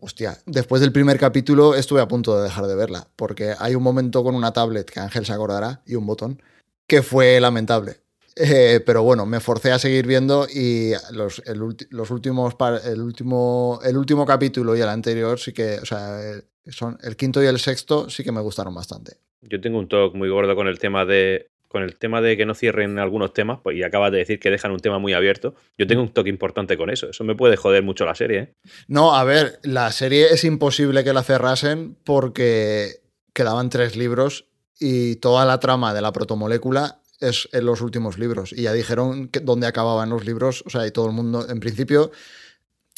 hostia, 0.00 0.36
después 0.46 0.80
del 0.80 0.92
primer 0.92 1.18
capítulo 1.18 1.76
estuve 1.76 2.00
a 2.00 2.08
punto 2.08 2.36
de 2.36 2.44
dejar 2.44 2.66
de 2.66 2.74
verla, 2.74 3.08
porque 3.14 3.54
hay 3.56 3.76
un 3.76 3.82
momento 3.84 4.24
con 4.24 4.34
una 4.34 4.52
tablet 4.52 4.90
que 4.90 5.00
Ángel 5.00 5.24
se 5.24 5.32
acordará 5.32 5.82
y 5.86 5.94
un 5.94 6.06
botón 6.06 6.42
que 6.88 7.02
fue 7.02 7.40
lamentable. 7.40 8.00
Eh, 8.36 8.80
pero 8.86 9.02
bueno, 9.02 9.26
me 9.26 9.40
forcé 9.40 9.72
a 9.72 9.78
seguir 9.78 10.06
viendo 10.06 10.46
y 10.48 10.92
los, 11.12 11.42
el 11.46 11.60
ulti- 11.60 11.86
los 11.90 12.10
últimos 12.10 12.54
el 12.84 13.02
último 13.02 13.78
el 13.84 13.96
último 13.96 14.24
capítulo 14.24 14.74
y 14.74 14.80
el 14.80 14.88
anterior 14.88 15.38
sí 15.38 15.52
que, 15.52 15.78
o 15.80 15.84
sea, 15.84 16.18
eh, 16.22 16.42
son 16.70 16.96
el 17.02 17.16
quinto 17.16 17.42
y 17.42 17.46
el 17.46 17.58
sexto 17.58 18.08
sí 18.08 18.24
que 18.24 18.32
me 18.32 18.40
gustaron 18.40 18.74
bastante. 18.74 19.18
Yo 19.42 19.60
tengo 19.60 19.78
un 19.78 19.88
talk 19.88 20.14
muy 20.14 20.30
gordo 20.30 20.54
con 20.54 20.66
el 20.66 20.78
tema 20.78 21.04
de 21.04 21.48
con 21.68 21.82
el 21.82 21.96
tema 21.96 22.20
de 22.20 22.36
que 22.36 22.44
no 22.44 22.54
cierren 22.54 22.98
algunos 22.98 23.32
temas, 23.32 23.60
pues, 23.62 23.78
y 23.78 23.82
acabas 23.82 24.12
de 24.12 24.18
decir 24.18 24.38
que 24.38 24.50
dejan 24.50 24.72
un 24.72 24.80
tema 24.80 24.98
muy 24.98 25.14
abierto. 25.14 25.54
Yo 25.78 25.86
tengo 25.86 26.02
un 26.02 26.12
toque 26.12 26.28
importante 26.28 26.76
con 26.76 26.90
eso. 26.90 27.08
Eso 27.08 27.24
me 27.24 27.34
puede 27.34 27.56
joder 27.56 27.82
mucho 27.82 28.04
la 28.04 28.14
serie, 28.14 28.38
¿eh? 28.38 28.54
No, 28.88 29.14
a 29.14 29.24
ver, 29.24 29.58
la 29.62 29.90
serie 29.90 30.26
es 30.34 30.44
imposible 30.44 31.02
que 31.02 31.14
la 31.14 31.22
cerrasen 31.22 31.96
porque 32.04 33.00
quedaban 33.32 33.70
tres 33.70 33.96
libros 33.96 34.44
y 34.78 35.16
toda 35.16 35.46
la 35.46 35.60
trama 35.60 35.94
de 35.94 36.02
la 36.02 36.12
protomolécula 36.12 37.00
es 37.22 37.48
en 37.52 37.64
los 37.66 37.80
últimos 37.80 38.18
libros. 38.18 38.52
Y 38.52 38.62
ya 38.62 38.72
dijeron 38.72 39.28
que 39.28 39.40
dónde 39.40 39.66
acababan 39.66 40.10
los 40.10 40.24
libros, 40.24 40.62
o 40.66 40.70
sea, 40.70 40.86
y 40.86 40.90
todo 40.90 41.06
el 41.06 41.12
mundo, 41.12 41.48
en 41.48 41.60
principio, 41.60 42.10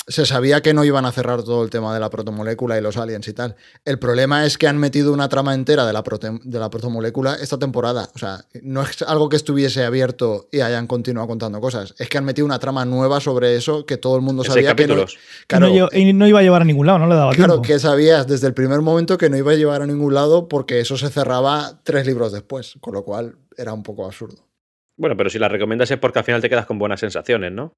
se 0.07 0.27
sabía 0.27 0.61
que 0.61 0.75
no 0.75 0.85
iban 0.85 1.07
a 1.07 1.13
cerrar 1.13 1.43
todo 1.43 1.65
el 1.65 1.71
tema 1.71 1.95
de 1.95 2.01
la 2.01 2.11
protomolécula 2.11 2.77
y 2.79 2.83
los 2.83 2.97
aliens 2.97 3.27
y 3.29 3.33
tal. 3.33 3.57
El 3.85 3.99
problema 3.99 4.45
es 4.45 4.59
que 4.59 4.69
han 4.69 4.77
metido 4.79 5.13
una 5.13 5.29
trama 5.29 5.55
entera 5.55 5.87
de 5.87 5.93
la, 5.93 6.05
prote- 6.05 6.41
de 6.43 6.59
la 6.59 6.69
protomolécula 6.71 7.35
esta 7.41 7.59
temporada. 7.59 8.09
O 8.15 8.19
sea, 8.19 8.45
no 8.63 8.83
es 8.83 9.01
algo 9.03 9.29
que 9.29 9.37
estuviese 9.37 9.85
abierto 9.85 10.49
y 10.53 10.61
hayan 10.61 10.87
continuado 10.87 11.29
contando 11.29 11.61
cosas. 11.61 11.95
Es 11.99 12.09
que 12.09 12.19
han 12.19 12.25
metido 12.25 12.45
una 12.45 12.59
trama 12.59 12.85
nueva 12.85 13.21
sobre 13.21 13.57
eso 13.57 13.87
que 13.87 13.97
todo 13.97 14.17
el 14.17 14.23
mundo 14.23 14.45
sabía 14.45 14.75
que 14.75 14.87
no, 14.87 14.95
capítulos. 14.95 15.15
Y 15.43 15.47
Claro, 15.47 15.69
no, 15.69 15.89
no 16.15 16.29
iba 16.29 16.39
a 16.41 16.43
llevar 16.43 16.63
a 16.63 16.65
ningún 16.67 16.87
lado, 16.87 16.99
no 16.99 17.07
le 17.07 17.15
daba 17.15 17.33
Claro, 17.33 17.55
tiempo. 17.55 17.67
que 17.69 17.79
sabías 17.79 18.27
desde 18.27 18.47
el 18.47 18.55
primer 18.55 18.81
momento 18.83 19.17
que 19.17 19.31
no 19.31 19.37
iba 19.37 19.53
a 19.53 19.57
llevar 19.57 19.81
a 19.83 19.87
ningún 19.87 20.13
lado 20.15 20.49
porque 20.49 20.81
eso 20.81 20.97
se 20.99 21.09
cerraba 21.09 21.81
tres 21.83 22.07
libros 22.07 22.31
después, 22.33 22.75
con 22.81 22.93
lo 22.95 23.05
cual 23.05 23.37
era 23.57 23.73
un 23.73 23.83
poco 23.83 24.05
absurdo. 24.05 24.47
Bueno, 24.97 25.17
pero 25.17 25.31
si 25.31 25.39
la 25.39 25.49
recomiendas 25.49 25.91
es 25.91 25.99
porque 25.99 26.19
al 26.21 26.25
final 26.25 26.41
te 26.41 26.49
quedas 26.49 26.67
con 26.67 26.79
buenas 26.79 27.01
sensaciones, 27.01 27.51
¿no? 27.53 27.73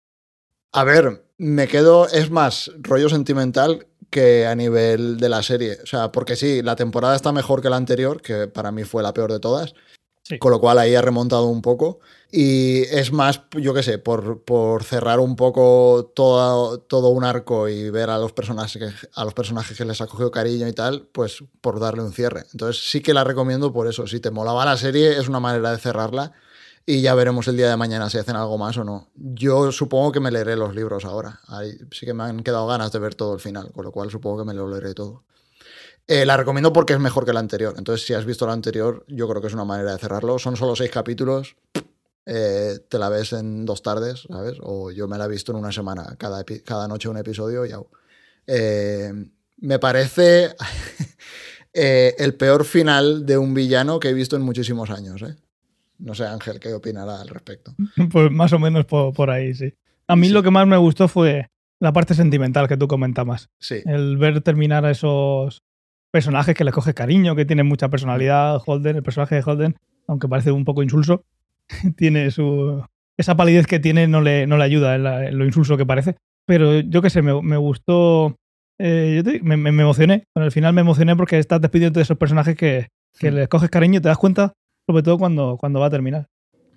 A 0.76 0.84
ver, 0.84 1.24
me 1.38 1.68
quedo, 1.68 2.06
es 2.06 2.30
más 2.30 2.70
rollo 2.80 3.08
sentimental 3.08 3.86
que 4.10 4.46
a 4.46 4.54
nivel 4.54 5.16
de 5.16 5.28
la 5.30 5.42
serie. 5.42 5.78
O 5.82 5.86
sea, 5.86 6.12
porque 6.12 6.36
sí, 6.36 6.60
la 6.62 6.76
temporada 6.76 7.16
está 7.16 7.32
mejor 7.32 7.62
que 7.62 7.70
la 7.70 7.76
anterior, 7.76 8.20
que 8.20 8.46
para 8.46 8.70
mí 8.72 8.84
fue 8.84 9.02
la 9.02 9.14
peor 9.14 9.32
de 9.32 9.40
todas. 9.40 9.74
Sí. 10.22 10.38
Con 10.38 10.50
lo 10.50 10.60
cual 10.60 10.78
ahí 10.78 10.94
ha 10.94 11.00
remontado 11.00 11.46
un 11.46 11.62
poco. 11.62 12.00
Y 12.30 12.82
es 12.82 13.10
más, 13.10 13.40
yo 13.52 13.72
qué 13.72 13.82
sé, 13.82 13.98
por, 13.98 14.42
por 14.44 14.84
cerrar 14.84 15.18
un 15.20 15.34
poco 15.36 16.12
todo, 16.14 16.80
todo 16.80 17.08
un 17.10 17.24
arco 17.24 17.68
y 17.68 17.88
ver 17.90 18.10
a 18.10 18.18
los, 18.18 18.32
personajes, 18.32 18.76
que- 18.76 19.08
a 19.14 19.24
los 19.24 19.32
personajes 19.34 19.78
que 19.78 19.84
les 19.84 20.00
ha 20.02 20.06
cogido 20.08 20.30
cariño 20.30 20.68
y 20.68 20.72
tal, 20.74 21.08
pues 21.12 21.42
por 21.62 21.80
darle 21.80 22.02
un 22.02 22.12
cierre. 22.12 22.44
Entonces 22.52 22.90
sí 22.90 23.00
que 23.00 23.14
la 23.14 23.24
recomiendo 23.24 23.72
por 23.72 23.86
eso. 23.88 24.06
Si 24.08 24.20
te 24.20 24.30
molaba 24.32 24.64
la 24.66 24.76
serie, 24.76 25.16
es 25.16 25.28
una 25.28 25.40
manera 25.40 25.70
de 25.70 25.78
cerrarla. 25.78 26.32
Y 26.88 27.00
ya 27.00 27.14
veremos 27.16 27.48
el 27.48 27.56
día 27.56 27.68
de 27.68 27.76
mañana 27.76 28.08
si 28.08 28.16
hacen 28.16 28.36
algo 28.36 28.56
más 28.58 28.76
o 28.78 28.84
no. 28.84 29.08
Yo 29.16 29.72
supongo 29.72 30.12
que 30.12 30.20
me 30.20 30.30
leeré 30.30 30.54
los 30.54 30.72
libros 30.72 31.04
ahora. 31.04 31.40
Sí 31.90 32.06
que 32.06 32.14
me 32.14 32.22
han 32.22 32.44
quedado 32.44 32.68
ganas 32.68 32.92
de 32.92 33.00
ver 33.00 33.16
todo 33.16 33.34
el 33.34 33.40
final, 33.40 33.72
con 33.72 33.84
lo 33.84 33.90
cual 33.90 34.08
supongo 34.08 34.38
que 34.38 34.44
me 34.44 34.54
lo 34.54 34.68
leeré 34.70 34.94
todo. 34.94 35.24
Eh, 36.06 36.24
la 36.24 36.36
recomiendo 36.36 36.72
porque 36.72 36.92
es 36.92 37.00
mejor 37.00 37.24
que 37.26 37.32
la 37.32 37.40
anterior. 37.40 37.74
Entonces, 37.76 38.06
si 38.06 38.14
has 38.14 38.24
visto 38.24 38.46
la 38.46 38.52
anterior, 38.52 39.04
yo 39.08 39.28
creo 39.28 39.40
que 39.40 39.48
es 39.48 39.54
una 39.54 39.64
manera 39.64 39.92
de 39.92 39.98
cerrarlo. 39.98 40.38
Son 40.38 40.56
solo 40.56 40.76
seis 40.76 40.92
capítulos. 40.92 41.56
eh, 42.24 42.78
te 42.88 42.98
la 42.98 43.08
ves 43.08 43.32
en 43.32 43.64
dos 43.66 43.82
tardes, 43.82 44.24
¿sabes? 44.28 44.58
O 44.62 44.92
yo 44.92 45.08
me 45.08 45.18
la 45.18 45.24
he 45.24 45.28
visto 45.28 45.50
en 45.52 45.58
una 45.58 45.72
semana. 45.72 46.14
Cada, 46.18 46.44
cada 46.64 46.86
noche 46.86 47.08
un 47.08 47.18
episodio 47.18 47.66
y. 47.66 47.72
Eh, 48.46 49.12
me 49.58 49.78
parece 49.78 50.54
eh, 51.72 52.14
el 52.18 52.34
peor 52.34 52.64
final 52.64 53.26
de 53.26 53.38
un 53.38 53.54
villano 53.54 53.98
que 53.98 54.10
he 54.10 54.14
visto 54.14 54.36
en 54.36 54.42
muchísimos 54.42 54.90
años. 54.90 55.24
No 55.98 56.14
sé, 56.14 56.26
Ángel, 56.26 56.60
¿qué 56.60 56.72
opinará 56.74 57.20
al 57.20 57.28
respecto? 57.28 57.74
Pues 58.12 58.30
más 58.30 58.52
o 58.52 58.58
menos 58.58 58.84
por, 58.86 59.12
por 59.14 59.30
ahí, 59.30 59.54
sí. 59.54 59.72
A 60.08 60.16
mí 60.16 60.28
Sí. 60.28 60.32
lo 60.32 60.42
que 60.42 60.50
más 60.50 60.66
me 60.66 60.76
gustó 60.76 61.08
fue 61.08 61.48
la 61.80 61.92
parte 61.92 62.14
sentimental 62.14 62.68
que 62.68 62.76
tú 62.76 62.86
comentabas. 62.88 63.48
Sí. 63.60 63.82
El 63.86 64.16
ver 64.18 64.40
terminar 64.42 64.84
a 64.84 64.90
esos 64.90 65.62
personajes 66.12 66.54
que 66.54 66.64
le 66.64 66.72
coge 66.72 66.94
cariño, 66.94 67.34
que 67.36 67.44
tienen 67.44 67.66
mucha 67.66 67.88
personalidad. 67.88 68.60
Holden, 68.64 68.96
el 68.96 69.02
personaje 69.02 69.34
de 69.34 69.42
Holden, 69.44 69.76
aunque 70.06 70.28
parece 70.28 70.52
un 70.52 70.64
poco 70.64 70.82
insulso, 70.82 71.24
tiene 71.96 72.30
su. 72.30 72.84
Esa 73.18 73.36
palidez 73.36 73.66
que 73.66 73.78
tiene 73.80 74.06
no 74.08 74.20
le, 74.20 74.46
no 74.46 74.56
le 74.58 74.64
ayuda 74.64 74.94
en, 74.94 75.02
la- 75.04 75.26
en 75.28 75.38
lo 75.38 75.44
insulso 75.46 75.76
que 75.76 75.86
parece. 75.86 76.16
Pero 76.46 76.80
yo 76.80 77.02
qué 77.02 77.10
sé, 77.10 77.22
me, 77.22 77.40
me 77.42 77.56
gustó. 77.56 78.36
eh, 78.78 79.14
yo 79.16 79.24
te- 79.24 79.40
me, 79.42 79.54
emocioné. 79.70 80.24
Con 80.34 80.42
el 80.44 80.52
final 80.52 80.72
me 80.74 80.82
emocioné 80.82 81.16
porque 81.16 81.38
estás 81.38 81.60
despidiendo 81.60 81.98
de 81.98 82.02
esos 82.04 82.18
personajes 82.18 82.56
que, 82.56 82.88
que 83.18 83.30
les 83.30 83.48
coges 83.48 83.70
cariño 83.70 83.98
y 83.98 84.02
te 84.02 84.08
das 84.08 84.18
cuenta, 84.18 84.52
sobre 84.86 85.02
todo 85.02 85.18
cuando, 85.18 85.56
cuando 85.58 85.80
va 85.80 85.86
a 85.86 85.90
terminar. 85.90 86.28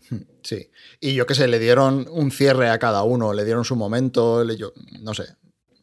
Sí. 0.42 0.70
Y 1.02 1.14
yo 1.14 1.26
qué 1.28 1.36
sé, 1.36 1.48
le 1.48 1.60
dieron 1.60 2.08
un 2.10 2.32
cierre 2.32 2.70
a 2.70 2.80
cada 2.80 3.04
uno, 3.04 3.34
le 3.34 3.44
dieron 3.46 3.66
su 3.66 3.76
momento, 3.76 4.44
le- 4.44 4.56
yo, 4.58 4.72
no 5.02 5.14
sé. 5.14 5.26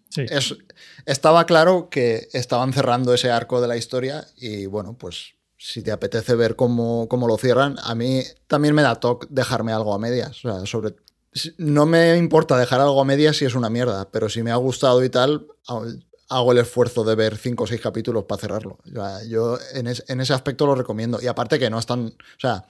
Sí. 0.09 0.23
Es, 0.31 0.57
estaba 1.05 1.45
claro 1.45 1.89
que 1.91 2.29
estaban 2.33 2.73
cerrando 2.73 3.13
ese 3.13 3.31
arco 3.31 3.61
de 3.61 3.69
la 3.69 3.77
historia 3.77 4.27
y 4.37 4.65
bueno, 4.67 4.97
pues 4.99 5.35
si 5.59 5.83
te 5.83 5.93
apetece 5.93 6.35
ver 6.35 6.57
cómo, 6.57 7.07
cómo 7.09 7.29
lo 7.29 7.37
cierran, 7.37 7.77
a 7.83 7.95
mí 7.95 8.23
también 8.47 8.75
me 8.75 8.83
da 8.83 8.95
toque 8.97 9.27
dejarme 9.31 9.73
algo 9.73 9.93
a 9.95 9.99
medias. 9.99 10.43
O 10.45 10.51
sea, 10.51 10.67
sobre, 10.67 10.95
no 11.59 11.85
me 11.87 12.17
importa 12.17 12.57
dejar 12.57 12.81
algo 12.81 13.01
a 13.01 13.05
medias 13.05 13.37
si 13.37 13.45
es 13.45 13.55
una 13.55 13.69
mierda, 13.71 14.11
pero 14.11 14.29
si 14.31 14.43
me 14.43 14.51
ha 14.53 14.57
gustado 14.57 15.05
y 15.05 15.11
tal, 15.11 15.47
hago 16.29 16.53
el 16.53 16.59
esfuerzo 16.59 17.05
de 17.05 17.15
ver 17.15 17.37
cinco 17.37 17.65
o 17.65 17.67
seis 17.67 17.81
capítulos 17.81 18.25
para 18.25 18.41
cerrarlo. 18.41 18.79
O 18.85 18.91
sea, 18.91 19.25
yo 19.29 19.59
en, 19.75 19.87
es- 19.87 20.05
en 20.09 20.21
ese 20.21 20.33
aspecto 20.35 20.67
lo 20.67 20.75
recomiendo. 20.75 21.19
Y 21.23 21.27
aparte 21.27 21.59
que 21.59 21.71
no 21.71 21.79
es 21.79 21.87
tan... 21.87 22.07
O 22.07 22.13
sea, 22.41 22.65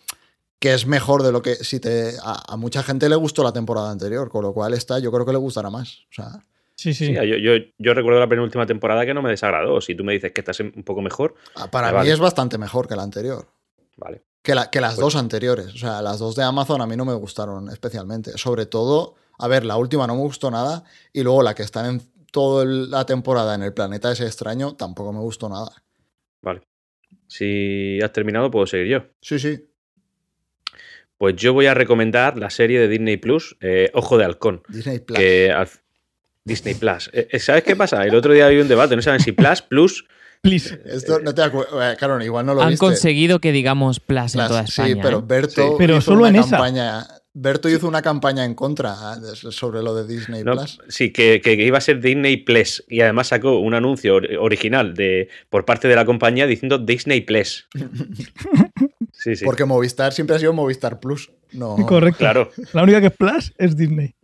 que 0.58 0.72
es 0.74 0.86
mejor 0.86 1.22
de 1.22 1.32
lo 1.32 1.42
que 1.42 1.54
si 1.56 1.80
te 1.80 2.14
a, 2.22 2.52
a 2.54 2.56
mucha 2.56 2.82
gente 2.82 3.08
le 3.08 3.16
gustó 3.16 3.42
la 3.42 3.52
temporada 3.52 3.90
anterior, 3.90 4.30
con 4.30 4.42
lo 4.42 4.52
cual 4.54 4.72
esta 4.74 4.98
yo 4.98 5.12
creo 5.12 5.26
que 5.26 5.32
le 5.32 5.38
gustará 5.38 5.70
más. 5.70 5.98
O 6.10 6.12
sea, 6.14 6.42
Sí, 6.78 6.92
sí. 6.92 7.06
Sí, 7.06 7.14
yo, 7.14 7.22
yo, 7.22 7.52
yo 7.78 7.94
recuerdo 7.94 8.20
la 8.20 8.28
penúltima 8.28 8.66
temporada 8.66 9.06
que 9.06 9.14
no 9.14 9.22
me 9.22 9.30
desagradó. 9.30 9.80
Si 9.80 9.94
tú 9.94 10.04
me 10.04 10.12
dices 10.12 10.32
que 10.32 10.42
estás 10.42 10.60
un 10.60 10.82
poco 10.84 11.00
mejor, 11.00 11.34
Ah, 11.54 11.70
Para 11.70 11.86
Me 11.86 11.92
mí 11.92 11.96
vale. 12.00 12.12
es 12.12 12.18
bastante 12.18 12.58
mejor 12.58 12.86
que 12.86 12.94
la 12.96 13.02
anterior. 13.02 13.48
vale. 13.96 14.24
Que, 14.42 14.54
la- 14.54 14.70
que 14.70 14.80
las 14.82 14.96
Pues- 14.96 15.00
dos 15.00 15.16
anteriores. 15.16 15.68
O 15.74 15.78
sea, 15.78 16.02
las 16.02 16.18
dos 16.18 16.36
de 16.36 16.42
Amazon 16.42 16.82
a 16.82 16.86
mí 16.86 16.94
no 16.96 17.06
me 17.06 17.14
gustaron 17.14 17.70
especialmente. 17.70 18.36
Sobre 18.36 18.66
todo, 18.66 19.14
a 19.38 19.48
ver, 19.48 19.64
la 19.64 19.76
última 19.78 20.06
no 20.06 20.14
me 20.16 20.20
gustó 20.20 20.50
nada. 20.50 20.84
Y 21.14 21.22
luego 21.22 21.42
la 21.42 21.54
que 21.54 21.62
están 21.62 21.86
en 21.86 22.02
toda 22.36 22.66
la 22.66 23.06
temporada 23.06 23.54
en 23.54 23.62
el 23.62 23.72
planeta 23.72 24.12
ese 24.12 24.26
extraño 24.26 24.74
tampoco 24.76 25.10
me 25.10 25.20
gustó 25.20 25.48
nada. 25.48 25.70
Vale. 26.42 26.60
Si 27.26 27.98
has 28.02 28.12
terminado, 28.12 28.50
puedo 28.50 28.66
seguir 28.66 28.88
yo. 28.88 29.06
Sí, 29.22 29.38
sí. 29.38 29.64
Pues 31.16 31.34
yo 31.36 31.54
voy 31.54 31.64
a 31.64 31.72
recomendar 31.72 32.36
la 32.36 32.50
serie 32.50 32.78
de 32.78 32.88
Disney 32.88 33.16
Plus, 33.16 33.56
eh, 33.62 33.90
Ojo 33.94 34.18
de 34.18 34.26
Halcón. 34.26 34.62
Disney 34.68 34.98
Plus. 34.98 35.18
Que 35.18 35.50
al- 35.50 35.70
Disney 36.44 36.74
Plus. 36.74 37.08
Eh, 37.14 37.26
eh, 37.32 37.38
¿Sabes 37.38 37.64
qué 37.64 37.74
pasa? 37.74 38.04
El 38.04 38.14
otro 38.14 38.34
día 38.34 38.44
había 38.46 38.60
un 38.60 38.68
debate, 38.68 38.94
no 38.96 39.00
saben 39.02 39.20
si 39.20 39.32
Plus, 39.32 39.62
Plus. 39.62 40.04
Please. 40.42 40.78
Esto 40.84 41.18
no 41.20 41.34
te 41.34 41.42
acuerdas. 41.42 41.96
Claro, 41.96 42.22
igual 42.22 42.44
no 42.44 42.52
lo 42.52 42.60
Han 42.60 42.68
viste. 42.68 42.84
conseguido 42.84 43.40
que 43.40 43.50
digamos 43.50 43.98
Plus 43.98 44.34
en 44.34 44.46
toda 44.46 44.60
España. 44.64 44.94
sí, 44.94 45.00
pero 45.02 45.18
¿eh? 45.20 45.22
Berto, 45.26 45.62
Sí. 45.68 45.74
Pero 45.78 45.94
hizo 45.94 46.02
solo 46.02 46.20
una 46.20 46.28
en 46.28 46.36
esa. 46.36 47.22
Berto 47.38 47.68
hizo 47.68 47.86
una 47.86 48.00
campaña 48.00 48.46
en 48.46 48.54
contra 48.54 49.16
de- 49.16 49.36
sobre 49.36 49.82
lo 49.82 49.94
de 49.94 50.06
Disney 50.06 50.42
¿no? 50.42 50.52
Plus. 50.52 50.78
Sí, 50.88 51.12
que, 51.12 51.42
que 51.42 51.52
iba 51.52 51.76
a 51.76 51.82
ser 51.82 52.00
Disney 52.00 52.38
Plus. 52.38 52.82
Y 52.88 53.02
además 53.02 53.26
sacó 53.28 53.58
un 53.60 53.74
anuncio 53.74 54.14
or- 54.14 54.28
original 54.40 54.94
de, 54.94 55.28
por 55.50 55.66
parte 55.66 55.86
de 55.86 55.96
la 55.96 56.06
compañía 56.06 56.46
diciendo 56.46 56.78
Disney 56.78 57.20
Plus. 57.20 57.68
Sí, 59.18 59.34
sí. 59.34 59.44
Porque 59.46 59.64
Movistar 59.64 60.12
siempre 60.12 60.36
ha 60.36 60.38
sido 60.38 60.52
Movistar 60.52 61.00
Plus. 61.00 61.30
No. 61.52 61.74
Correcto. 61.86 62.18
Claro. 62.18 62.50
La 62.74 62.82
única 62.82 63.00
que 63.00 63.06
es 63.08 63.12
Plus 63.16 63.52
es 63.58 63.76
Disney. 63.76 64.14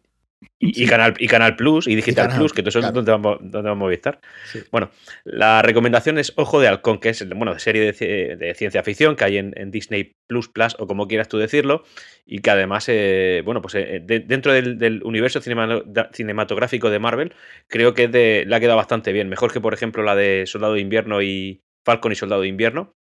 Y, 0.58 0.84
y 0.84 0.86
Canal, 0.86 1.14
y 1.18 1.26
Canal 1.28 1.56
Plus 1.56 1.86
y 1.86 1.94
Digital 1.94 2.26
Canal, 2.26 2.38
Plus, 2.38 2.52
que 2.52 2.62
todos 2.62 2.72
son 2.74 2.82
claro. 2.82 2.94
donde, 2.94 3.10
vamos, 3.12 3.38
donde 3.40 3.68
vamos 3.68 3.70
a 3.70 3.74
Movistar. 3.84 4.20
Sí. 4.44 4.60
Bueno, 4.70 4.90
la 5.24 5.62
recomendación 5.62 6.18
es 6.18 6.32
Ojo 6.36 6.60
de 6.60 6.68
Halcón, 6.68 6.98
que 6.98 7.10
es 7.10 7.28
bueno, 7.28 7.54
de 7.54 7.60
serie 7.60 7.82
de, 7.82 7.92
ci- 7.94 8.36
de 8.36 8.54
ciencia 8.54 8.82
ficción 8.82 9.16
que 9.16 9.24
hay 9.24 9.38
en, 9.38 9.52
en 9.56 9.70
Disney 9.70 10.12
Plus 10.28 10.48
Plus, 10.48 10.76
o 10.78 10.86
como 10.86 11.08
quieras 11.08 11.28
tú 11.28 11.38
decirlo, 11.38 11.84
y 12.24 12.38
que 12.40 12.50
además, 12.50 12.86
eh, 12.88 13.42
bueno, 13.44 13.60
pues 13.62 13.74
eh, 13.74 14.00
de- 14.04 14.20
dentro 14.20 14.52
del, 14.52 14.78
del 14.78 15.02
universo 15.04 15.40
cinema- 15.40 15.82
cinematográfico 16.12 16.90
de 16.90 16.98
Marvel, 16.98 17.34
creo 17.68 17.94
que 17.94 18.04
es 18.04 18.12
de, 18.12 18.44
le 18.46 18.54
ha 18.56 18.60
quedado 18.60 18.76
bastante 18.76 19.12
bien. 19.12 19.28
Mejor 19.28 19.52
que, 19.52 19.60
por 19.60 19.74
ejemplo, 19.74 20.02
la 20.02 20.14
de 20.16 20.44
Soldado 20.46 20.74
de 20.74 20.80
Invierno 20.80 21.22
y 21.22 21.60
Falcon 21.84 22.12
y 22.12 22.14
Soldado 22.14 22.42
de 22.42 22.48
Invierno. 22.48 22.94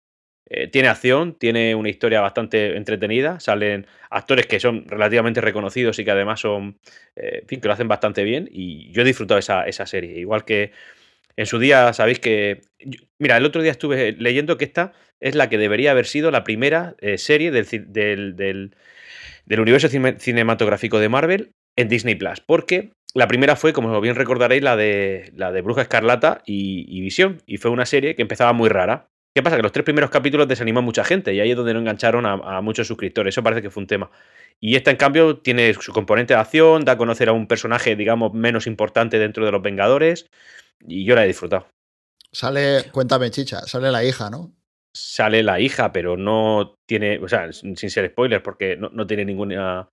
Eh, 0.52 0.66
tiene 0.66 0.88
acción, 0.88 1.34
tiene 1.38 1.76
una 1.76 1.90
historia 1.90 2.20
bastante 2.20 2.76
entretenida, 2.76 3.38
salen 3.38 3.86
actores 4.10 4.46
que 4.46 4.58
son 4.58 4.84
relativamente 4.88 5.40
reconocidos 5.40 5.98
y 6.00 6.04
que 6.04 6.10
además 6.10 6.40
son, 6.40 6.80
eh, 7.14 7.38
en 7.42 7.48
fin, 7.48 7.60
que 7.60 7.68
lo 7.68 7.74
hacen 7.74 7.86
bastante 7.86 8.24
bien 8.24 8.48
y 8.50 8.90
yo 8.90 9.02
he 9.02 9.04
disfrutado 9.04 9.38
esa, 9.38 9.64
esa 9.66 9.86
serie. 9.86 10.18
Igual 10.18 10.44
que 10.44 10.72
en 11.36 11.46
su 11.46 11.58
día, 11.60 11.92
sabéis 11.92 12.18
que... 12.18 12.62
mira, 13.18 13.36
el 13.36 13.44
otro 13.44 13.62
día 13.62 13.70
estuve 13.70 14.12
leyendo 14.18 14.58
que 14.58 14.64
esta 14.64 14.92
es 15.20 15.36
la 15.36 15.48
que 15.48 15.56
debería 15.56 15.92
haber 15.92 16.06
sido 16.06 16.32
la 16.32 16.42
primera 16.42 16.96
eh, 17.00 17.16
serie 17.16 17.52
del, 17.52 17.66
del, 17.92 18.34
del- 18.34 19.60
universo 19.60 19.88
cine- 19.88 20.18
cinematográfico 20.18 20.98
de 20.98 21.08
Marvel 21.08 21.52
en 21.76 21.88
Disney 21.88 22.16
Plus, 22.16 22.40
porque 22.40 22.90
la 23.14 23.28
primera 23.28 23.54
fue, 23.54 23.72
como 23.72 24.00
bien 24.00 24.16
recordaréis, 24.16 24.62
la 24.62 24.76
de, 24.76 25.30
la 25.36 25.52
de 25.52 25.62
Bruja 25.62 25.82
Escarlata 25.82 26.42
y 26.44 27.00
Visión, 27.00 27.42
y 27.46 27.58
fue 27.58 27.70
una 27.70 27.86
serie 27.86 28.16
que 28.16 28.22
empezaba 28.22 28.52
muy 28.52 28.68
rara. 28.68 29.08
¿Qué 29.34 29.42
pasa? 29.42 29.56
Que 29.56 29.62
los 29.62 29.72
tres 29.72 29.84
primeros 29.84 30.10
capítulos 30.10 30.48
desanimó 30.48 30.80
a 30.80 30.82
mucha 30.82 31.04
gente 31.04 31.32
y 31.32 31.40
ahí 31.40 31.50
es 31.50 31.56
donde 31.56 31.72
no 31.72 31.80
engancharon 31.80 32.26
a, 32.26 32.32
a 32.32 32.60
muchos 32.60 32.86
suscriptores. 32.88 33.34
Eso 33.34 33.42
parece 33.42 33.62
que 33.62 33.70
fue 33.70 33.82
un 33.82 33.86
tema. 33.86 34.10
Y 34.58 34.74
esta, 34.76 34.90
en 34.90 34.96
cambio, 34.96 35.38
tiene 35.38 35.72
su 35.74 35.92
componente 35.92 36.34
de 36.34 36.40
acción, 36.40 36.84
da 36.84 36.92
a 36.92 36.98
conocer 36.98 37.28
a 37.28 37.32
un 37.32 37.46
personaje, 37.46 37.94
digamos, 37.96 38.34
menos 38.34 38.66
importante 38.66 39.18
dentro 39.18 39.44
de 39.46 39.52
los 39.52 39.62
Vengadores. 39.62 40.26
Y 40.86 41.04
yo 41.04 41.14
la 41.14 41.24
he 41.24 41.28
disfrutado. 41.28 41.68
Sale, 42.32 42.90
cuéntame, 42.92 43.30
chicha, 43.30 43.60
sale 43.62 43.90
la 43.90 44.04
hija, 44.04 44.30
¿no? 44.30 44.52
Sale 44.92 45.42
la 45.42 45.60
hija, 45.60 45.92
pero 45.92 46.16
no 46.16 46.74
tiene, 46.86 47.18
o 47.18 47.28
sea, 47.28 47.52
sin 47.52 47.76
ser 47.76 48.10
spoiler, 48.10 48.42
porque 48.42 48.76
no, 48.76 48.90
no 48.90 49.06
tiene 49.06 49.24
ninguna. 49.24 49.88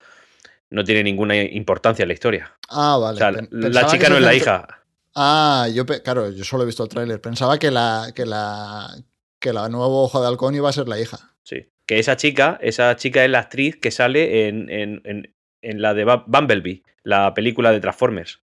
No 0.70 0.84
tiene 0.84 1.02
ninguna 1.02 1.34
importancia 1.42 2.02
en 2.02 2.08
la 2.08 2.14
historia. 2.14 2.58
Ah, 2.68 2.98
O 2.98 3.00
vale. 3.00 3.18
sea, 3.18 3.30
la 3.50 3.86
chica 3.86 4.10
no 4.10 4.16
es 4.16 4.22
la 4.22 4.34
hija. 4.34 4.66
Ah, 5.14 5.66
yo, 5.72 5.86
claro, 5.86 6.30
yo 6.30 6.44
solo 6.44 6.64
he 6.64 6.66
visto 6.66 6.82
el 6.82 6.90
tráiler. 6.90 7.20
Pensaba 7.22 7.58
que 7.58 7.70
la, 7.70 8.12
que 8.14 8.26
la, 8.26 8.94
que 9.38 9.52
la 9.52 9.68
nuevo 9.68 10.02
Ojo 10.04 10.20
de 10.20 10.28
Halcón 10.28 10.54
iba 10.54 10.68
a 10.68 10.72
ser 10.72 10.88
la 10.88 11.00
hija. 11.00 11.34
Sí. 11.42 11.70
Que 11.86 11.98
esa 11.98 12.16
chica, 12.16 12.58
esa 12.60 12.94
chica 12.96 13.24
es 13.24 13.30
la 13.30 13.38
actriz 13.40 13.76
que 13.76 13.90
sale 13.90 14.48
en, 14.48 14.68
en, 14.70 15.00
en- 15.04 15.34
en 15.62 15.82
la 15.82 15.92
de 15.94 16.06
Bu- 16.06 16.24
Bumblebee, 16.26 16.82
la 17.02 17.34
película 17.34 17.72
de 17.72 17.80
Transformers. 17.80 18.40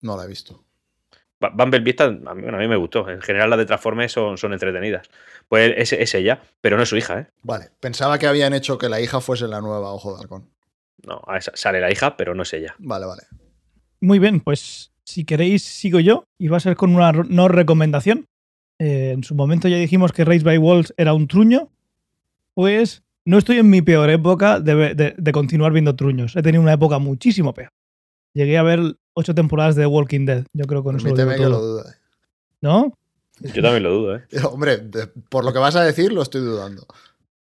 No 0.00 0.16
la 0.16 0.24
he 0.24 0.28
visto. 0.28 0.64
Bu- 1.40 1.52
Bumblebee 1.54 1.90
está, 1.90 2.04
a 2.06 2.10
mí, 2.10 2.42
bueno, 2.42 2.56
a 2.56 2.60
mí 2.60 2.66
me 2.68 2.76
gustó. 2.76 3.08
En 3.10 3.20
general 3.20 3.50
las 3.50 3.58
de 3.58 3.66
Transformers 3.66 4.12
son, 4.12 4.38
son 4.38 4.52
entretenidas. 4.52 5.08
Pues 5.48 5.72
es, 5.76 5.92
es 5.92 6.14
ella, 6.14 6.40
pero 6.60 6.76
no 6.76 6.82
es 6.82 6.88
su 6.88 6.96
hija, 6.96 7.20
¿eh? 7.20 7.26
Vale, 7.42 7.70
pensaba 7.80 8.18
que 8.18 8.26
habían 8.26 8.52
hecho 8.54 8.78
que 8.78 8.88
la 8.88 9.00
hija 9.00 9.20
fuese 9.20 9.46
la 9.46 9.60
nueva 9.60 9.92
Ojo 9.92 10.14
de 10.14 10.22
Halcón. 10.22 10.50
No, 11.04 11.22
sale 11.54 11.80
la 11.80 11.92
hija, 11.92 12.16
pero 12.16 12.34
no 12.34 12.42
es 12.42 12.52
ella. 12.54 12.74
Vale, 12.78 13.06
vale. 13.06 13.22
Muy 14.00 14.18
bien, 14.18 14.40
pues 14.40 14.92
si 15.04 15.24
queréis 15.24 15.62
sigo 15.62 16.00
yo 16.00 16.24
y 16.38 16.48
va 16.48 16.56
a 16.56 16.60
ser 16.60 16.74
con 16.76 16.94
una 16.94 17.12
no 17.12 17.48
recomendación. 17.48 18.26
Eh, 18.78 19.12
en 19.14 19.24
su 19.24 19.34
momento 19.34 19.68
ya 19.68 19.76
dijimos 19.76 20.12
que 20.12 20.24
Race 20.24 20.44
by 20.44 20.58
Wolves 20.58 20.92
era 20.96 21.14
un 21.14 21.26
truño. 21.28 21.70
Pues 22.54 23.02
no 23.24 23.38
estoy 23.38 23.58
en 23.58 23.68
mi 23.70 23.82
peor 23.82 24.08
época 24.10 24.60
de, 24.60 24.74
ve- 24.74 24.94
de- 24.94 25.14
de 25.16 25.32
continuar 25.32 25.72
viendo 25.72 25.94
truños. 25.96 26.36
He 26.36 26.42
tenido 26.42 26.62
una 26.62 26.72
época 26.72 26.98
muchísimo 26.98 27.52
peor. 27.54 27.70
Llegué 28.34 28.58
a 28.58 28.62
ver 28.62 28.96
ocho 29.14 29.34
temporadas 29.34 29.76
de 29.76 29.86
Walking 29.86 30.26
Dead. 30.26 30.44
Yo 30.52 30.64
creo 30.66 30.82
que 30.82 30.86
con 30.86 30.96
eso 30.96 31.08
lo 31.08 31.14
lo. 31.50 31.58
¿No? 32.60 32.94
Yo 33.40 33.62
también 33.62 33.82
lo 33.82 33.92
dudo, 33.92 34.16
¿eh? 34.16 34.22
Hombre, 34.50 34.78
de- 34.78 35.06
por 35.28 35.44
lo 35.44 35.52
que 35.52 35.58
vas 35.58 35.76
a 35.76 35.82
decir, 35.84 36.12
lo 36.12 36.22
estoy 36.22 36.40
dudando. 36.42 36.86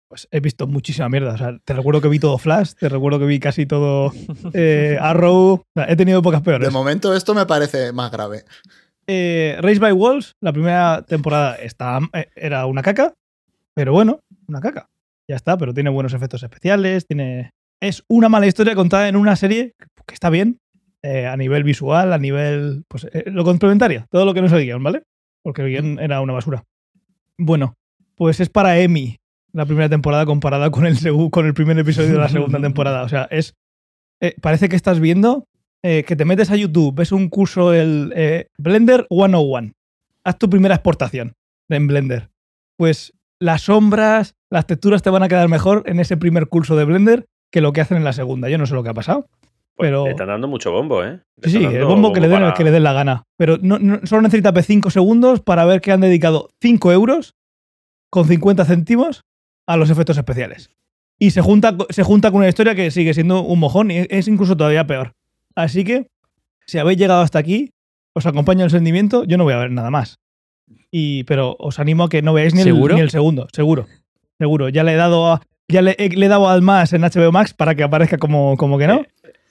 pues 0.07 0.27
he 0.31 0.39
visto 0.39 0.65
muchísima 0.67 1.09
mierda. 1.09 1.33
O 1.33 1.37
sea, 1.37 1.57
te 1.63 1.73
recuerdo 1.73 2.01
que 2.01 2.07
vi 2.07 2.19
todo 2.19 2.37
Flash, 2.37 2.73
te 2.79 2.89
recuerdo 2.89 3.19
que 3.19 3.25
vi 3.25 3.39
casi 3.39 3.65
todo 3.65 4.11
eh, 4.53 4.97
Arrow. 5.01 5.53
O 5.53 5.65
sea, 5.75 5.85
he 5.91 5.95
tenido 5.95 6.21
pocas 6.21 6.41
peores. 6.41 6.67
De 6.67 6.71
momento 6.73 7.13
esto 7.15 7.33
me 7.35 7.45
parece 7.47 7.91
más 7.91 8.11
grave. 8.11 8.45
Eh, 9.07 9.57
Race 9.61 9.79
by 9.79 9.91
Wolves, 9.91 10.35
la 10.39 10.53
primera 10.53 11.03
temporada 11.07 11.55
está, 11.55 11.99
eh, 12.13 12.29
era 12.35 12.65
una 12.65 12.81
caca, 12.81 13.13
pero 13.73 13.91
bueno, 13.91 14.19
una 14.47 14.61
caca. 14.61 14.89
Ya 15.27 15.35
está, 15.35 15.57
pero 15.57 15.73
tiene 15.73 15.89
buenos 15.89 16.13
efectos 16.13 16.43
especiales, 16.43 17.05
tiene... 17.07 17.51
Es 17.81 18.03
una 18.07 18.29
mala 18.29 18.47
historia 18.47 18.75
contada 18.75 19.09
en 19.09 19.15
una 19.15 19.35
serie 19.35 19.73
que 20.05 20.13
está 20.13 20.29
bien, 20.29 20.59
eh, 21.01 21.27
a 21.27 21.35
nivel 21.35 21.63
visual, 21.63 22.13
a 22.13 22.17
nivel... 22.17 22.83
Pues 22.87 23.05
eh, 23.11 23.25
lo 23.27 23.43
complementaria, 23.43 24.07
todo 24.09 24.25
lo 24.25 24.33
que 24.33 24.41
no 24.41 24.47
es 24.47 24.53
el 24.53 24.63
guion, 24.63 24.83
¿vale? 24.83 25.03
Porque 25.41 25.63
el 25.63 25.69
guion 25.69 25.99
era 25.99 26.21
una 26.21 26.33
basura. 26.33 26.63
Bueno, 27.37 27.75
pues 28.15 28.39
es 28.39 28.49
para 28.49 28.79
Emmy 28.79 29.17
la 29.51 29.65
primera 29.65 29.89
temporada 29.89 30.25
comparada 30.25 30.71
con 30.71 30.85
el, 30.85 30.97
con 31.29 31.45
el 31.45 31.53
primer 31.53 31.77
episodio 31.77 32.13
de 32.13 32.19
la 32.19 32.29
segunda 32.29 32.59
temporada. 32.61 33.03
O 33.03 33.09
sea, 33.09 33.27
es... 33.31 33.53
parece 34.41 34.69
que 34.69 34.75
estás 34.75 34.99
viendo 34.99 35.45
eh, 35.83 36.03
que 36.03 36.15
te 36.15 36.25
metes 36.25 36.49
a 36.51 36.55
YouTube, 36.55 36.95
ves 36.95 37.11
un 37.11 37.29
curso, 37.29 37.73
el 37.73 38.13
eh, 38.15 38.47
Blender 38.57 39.05
101. 39.09 39.73
Haz 40.23 40.37
tu 40.39 40.49
primera 40.49 40.75
exportación 40.75 41.33
en 41.69 41.87
Blender. 41.87 42.29
Pues 42.77 43.13
las 43.39 43.63
sombras, 43.63 44.35
las 44.49 44.65
texturas 44.65 45.01
te 45.01 45.09
van 45.09 45.23
a 45.23 45.27
quedar 45.27 45.49
mejor 45.49 45.83
en 45.85 45.99
ese 45.99 46.15
primer 46.17 46.47
curso 46.47 46.75
de 46.75 46.85
Blender 46.85 47.25
que 47.51 47.61
lo 47.61 47.73
que 47.73 47.81
hacen 47.81 47.97
en 47.97 48.03
la 48.03 48.13
segunda. 48.13 48.49
Yo 48.49 48.57
no 48.57 48.65
sé 48.65 48.73
lo 48.73 48.83
que 48.83 48.89
ha 48.89 48.93
pasado. 48.93 49.27
Pues 49.75 49.87
Pero- 49.89 50.05
Le 50.05 50.11
están 50.11 50.27
dando 50.27 50.47
mucho 50.47 50.71
bombo, 50.71 51.03
¿eh? 51.03 51.19
Le 51.41 51.49
Sí, 51.49 51.63
el 51.63 51.83
bombo 51.85 52.13
que 52.13 52.21
le 52.21 52.27
den 52.29 52.39
para- 52.41 52.53
que 52.53 52.63
le 52.63 52.71
den 52.71 52.83
la 52.83 52.93
gana. 52.93 53.23
Pero 53.37 53.57
no, 53.61 53.79
no- 53.79 53.99
solo 54.05 54.21
necesita 54.21 54.53
5 54.61 54.89
segundos 54.91 55.41
para 55.41 55.65
ver 55.65 55.81
que 55.81 55.91
han 55.91 56.01
dedicado 56.01 56.49
5 56.61 56.91
euros 56.91 57.33
con 58.09 58.27
50 58.27 58.65
céntimos 58.65 59.23
a 59.67 59.75
los 59.77 59.89
efectos 59.89 60.17
especiales. 60.17 60.69
Y 61.19 61.31
se 61.31 61.41
junta, 61.41 61.75
se 61.89 62.03
junta 62.03 62.31
con 62.31 62.39
una 62.39 62.49
historia 62.49 62.75
que 62.75 62.91
sigue 62.91 63.13
siendo 63.13 63.41
un 63.41 63.59
mojón 63.59 63.91
y 63.91 64.05
es 64.09 64.27
incluso 64.27 64.55
todavía 64.55 64.85
peor. 64.87 65.13
Así 65.55 65.83
que, 65.83 66.07
si 66.65 66.77
habéis 66.79 66.97
llegado 66.97 67.21
hasta 67.21 67.39
aquí, 67.39 67.71
os 68.15 68.25
acompaño 68.25 68.63
el 68.65 68.71
sentimiento, 68.71 69.23
yo 69.25 69.37
no 69.37 69.43
voy 69.43 69.53
a 69.53 69.57
ver 69.57 69.71
nada 69.71 69.89
más. 69.91 70.19
Y, 70.91 71.23
pero 71.23 71.55
os 71.59 71.79
animo 71.79 72.03
a 72.05 72.09
que 72.09 72.21
no 72.21 72.33
veáis 72.33 72.53
ni 72.53 72.61
el, 72.61 72.67
ni 72.95 73.01
el 73.01 73.09
segundo, 73.09 73.47
seguro. 73.53 73.87
Seguro. 74.39 74.69
Ya 74.69 74.83
le 74.83 74.93
he 74.93 74.95
dado 74.95 75.31
a- 75.31 75.41
ya 75.67 75.81
le, 75.81 75.95
he- 75.97 76.09
le 76.09 76.25
he 76.25 76.29
dado 76.29 76.49
al 76.49 76.61
más 76.61 76.93
en 76.93 77.01
HBO 77.01 77.31
Max 77.31 77.53
para 77.53 77.75
que 77.75 77.83
aparezca 77.83 78.17
como, 78.17 78.57
como 78.57 78.77
que 78.77 78.87
no. 78.87 79.03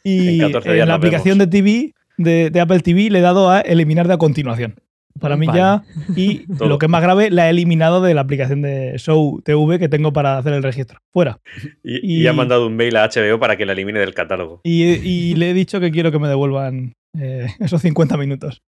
Y 0.05 0.41
en 0.41 0.47
14 0.53 0.69
en, 0.69 0.75
días 0.77 0.89
la 0.89 0.95
aplicación 0.95 1.39
vemos. 1.39 1.51
de 1.51 1.59
TV, 1.59 1.95
de, 2.19 2.51
de 2.51 2.61
Apple 2.61 2.81
TV, 2.81 3.11
le 3.11 3.19
he 3.21 3.23
dado 3.23 3.51
a 3.51 3.61
eliminar 3.61 4.09
de 4.09 4.15
a 4.15 4.19
continuación. 4.19 4.75
Para 5.21 5.37
mí 5.37 5.47
Vale. 5.47 5.59
ya. 5.59 5.85
Y 6.17 6.47
Todo. 6.59 6.69
lo 6.69 6.79
que 6.79 6.87
es 6.87 6.91
más 6.91 7.03
grave, 7.03 7.31
la 7.31 7.47
he 7.47 7.51
eliminado 7.51 8.01
de 8.03 8.15
la 8.15 8.23
aplicación 8.23 8.63
de 8.63 8.95
Show 8.99 9.41
TV 9.45 9.79
que 9.79 9.89
tengo 9.89 10.13
para 10.13 10.39
hacer 10.39 10.53
el 10.55 10.63
registro. 10.63 10.99
Fuera. 11.13 11.39
Y, 11.85 12.15
y 12.19 12.23
y- 12.23 12.27
han 12.27 12.37
mandado 12.37 12.67
un 12.67 12.77
mail 12.77 12.97
a 12.97 13.09
HBO 13.09 13.39
para 13.39 13.57
que 13.57 13.67
la 13.67 13.73
elimine 13.73 13.99
del 14.01 14.15
catálogo. 14.15 14.61
Y, 14.65 14.85
y 14.85 15.35
le 15.35 15.51
he 15.51 15.55
dicho 15.55 15.81
que 15.81 15.91
quiero 15.91 16.11
que 16.13 16.19
me 16.19 16.29
devuelvan 16.29 16.95
eh, 17.19 17.47
esos 17.61 17.83
50 17.83 18.17
minutos. 18.17 18.63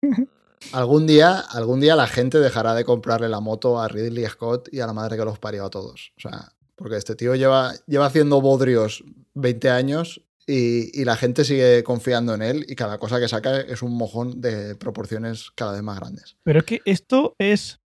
Algún 0.73 1.06
día, 1.06 1.38
algún 1.52 1.80
día 1.80 1.97
la 1.97 2.06
gente 2.06 2.38
dejará 2.38 2.75
de 2.75 2.85
comprarle 2.85 3.28
la 3.28 3.40
moto 3.40 3.80
a 3.80 3.88
Ridley 3.88 4.26
Scott 4.26 4.68
y 4.73 4.80
a 4.80 4.87
la 4.87 4.92
madre 4.92 5.16
que 5.16 5.25
los 5.25 5.38
parió 5.38 5.64
a 5.64 5.70
todos. 5.70 6.12
O 6.18 6.20
sea, 6.20 6.49
porque 6.76 6.97
este 6.97 7.14
tío 7.16 7.35
lleva, 7.35 7.73
lleva 7.87 8.06
haciendo 8.06 8.40
bodrios 8.40 9.02
20 9.35 9.70
años 9.70 10.23
y, 10.50 10.90
y 11.00 11.04
la 11.04 11.16
gente 11.16 11.45
sigue 11.45 11.85
confiando 11.85 12.35
en 12.35 12.42
él 12.42 12.66
y 12.69 12.75
cada 12.75 12.99
cosa 12.99 13.21
que 13.21 13.28
saca 13.28 13.61
es 13.61 13.83
un 13.83 13.97
mojón 13.97 14.40
de 14.40 14.75
proporciones 14.75 15.50
cada 15.54 15.73
vez 15.73 15.83
más 15.83 15.99
grandes. 15.99 16.37
Pero 16.42 16.59
es 16.61 16.64
que 16.64 16.80
esto 16.85 17.35
es 17.38 17.80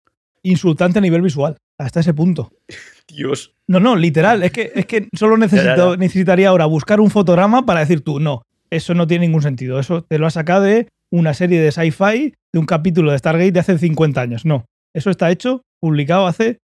insultante 0.44 1.00
a 1.00 1.02
nivel 1.02 1.22
visual, 1.22 1.58
hasta 1.78 2.00
ese 2.00 2.14
punto. 2.14 2.52
Dios. 3.08 3.54
No, 3.68 3.80
no, 3.80 3.96
literal. 3.96 4.44
Es 4.44 4.52
que, 4.52 4.72
es 4.76 4.86
que 4.86 5.10
solo 5.14 5.38
necesito, 5.38 5.94
ya. 5.94 5.98
necesitaría 5.98 6.50
ahora 6.50 6.66
buscar 6.66 7.00
un 7.00 7.10
fotograma 7.10 7.66
para 7.66 7.82
decir 7.82 8.02
tú, 8.02 8.20
no, 8.20 8.44
eso 8.70 8.94
no 8.94 9.08
tiene 9.08 9.28
ningún 9.28 9.42
sentido. 9.42 9.80
Eso 9.80 10.04
te 10.04 10.18
lo 10.18 10.28
has 10.28 10.34
sacado 10.34 10.64
de 10.64 10.88
una 11.12 11.34
serie 11.34 11.62
de 11.62 11.72
sci-fi, 11.72 12.34
de 12.54 12.60
un 12.60 12.66
capítulo 12.66 13.12
de 13.12 13.20
Stargate 13.20 13.52
de 13.52 13.60
hace 13.60 13.78
50 13.78 14.22
años. 14.22 14.46
No, 14.46 14.66
eso 14.94 15.10
está 15.10 15.32
hecho, 15.32 15.62
publicado 15.80 16.28
hace 16.28 16.60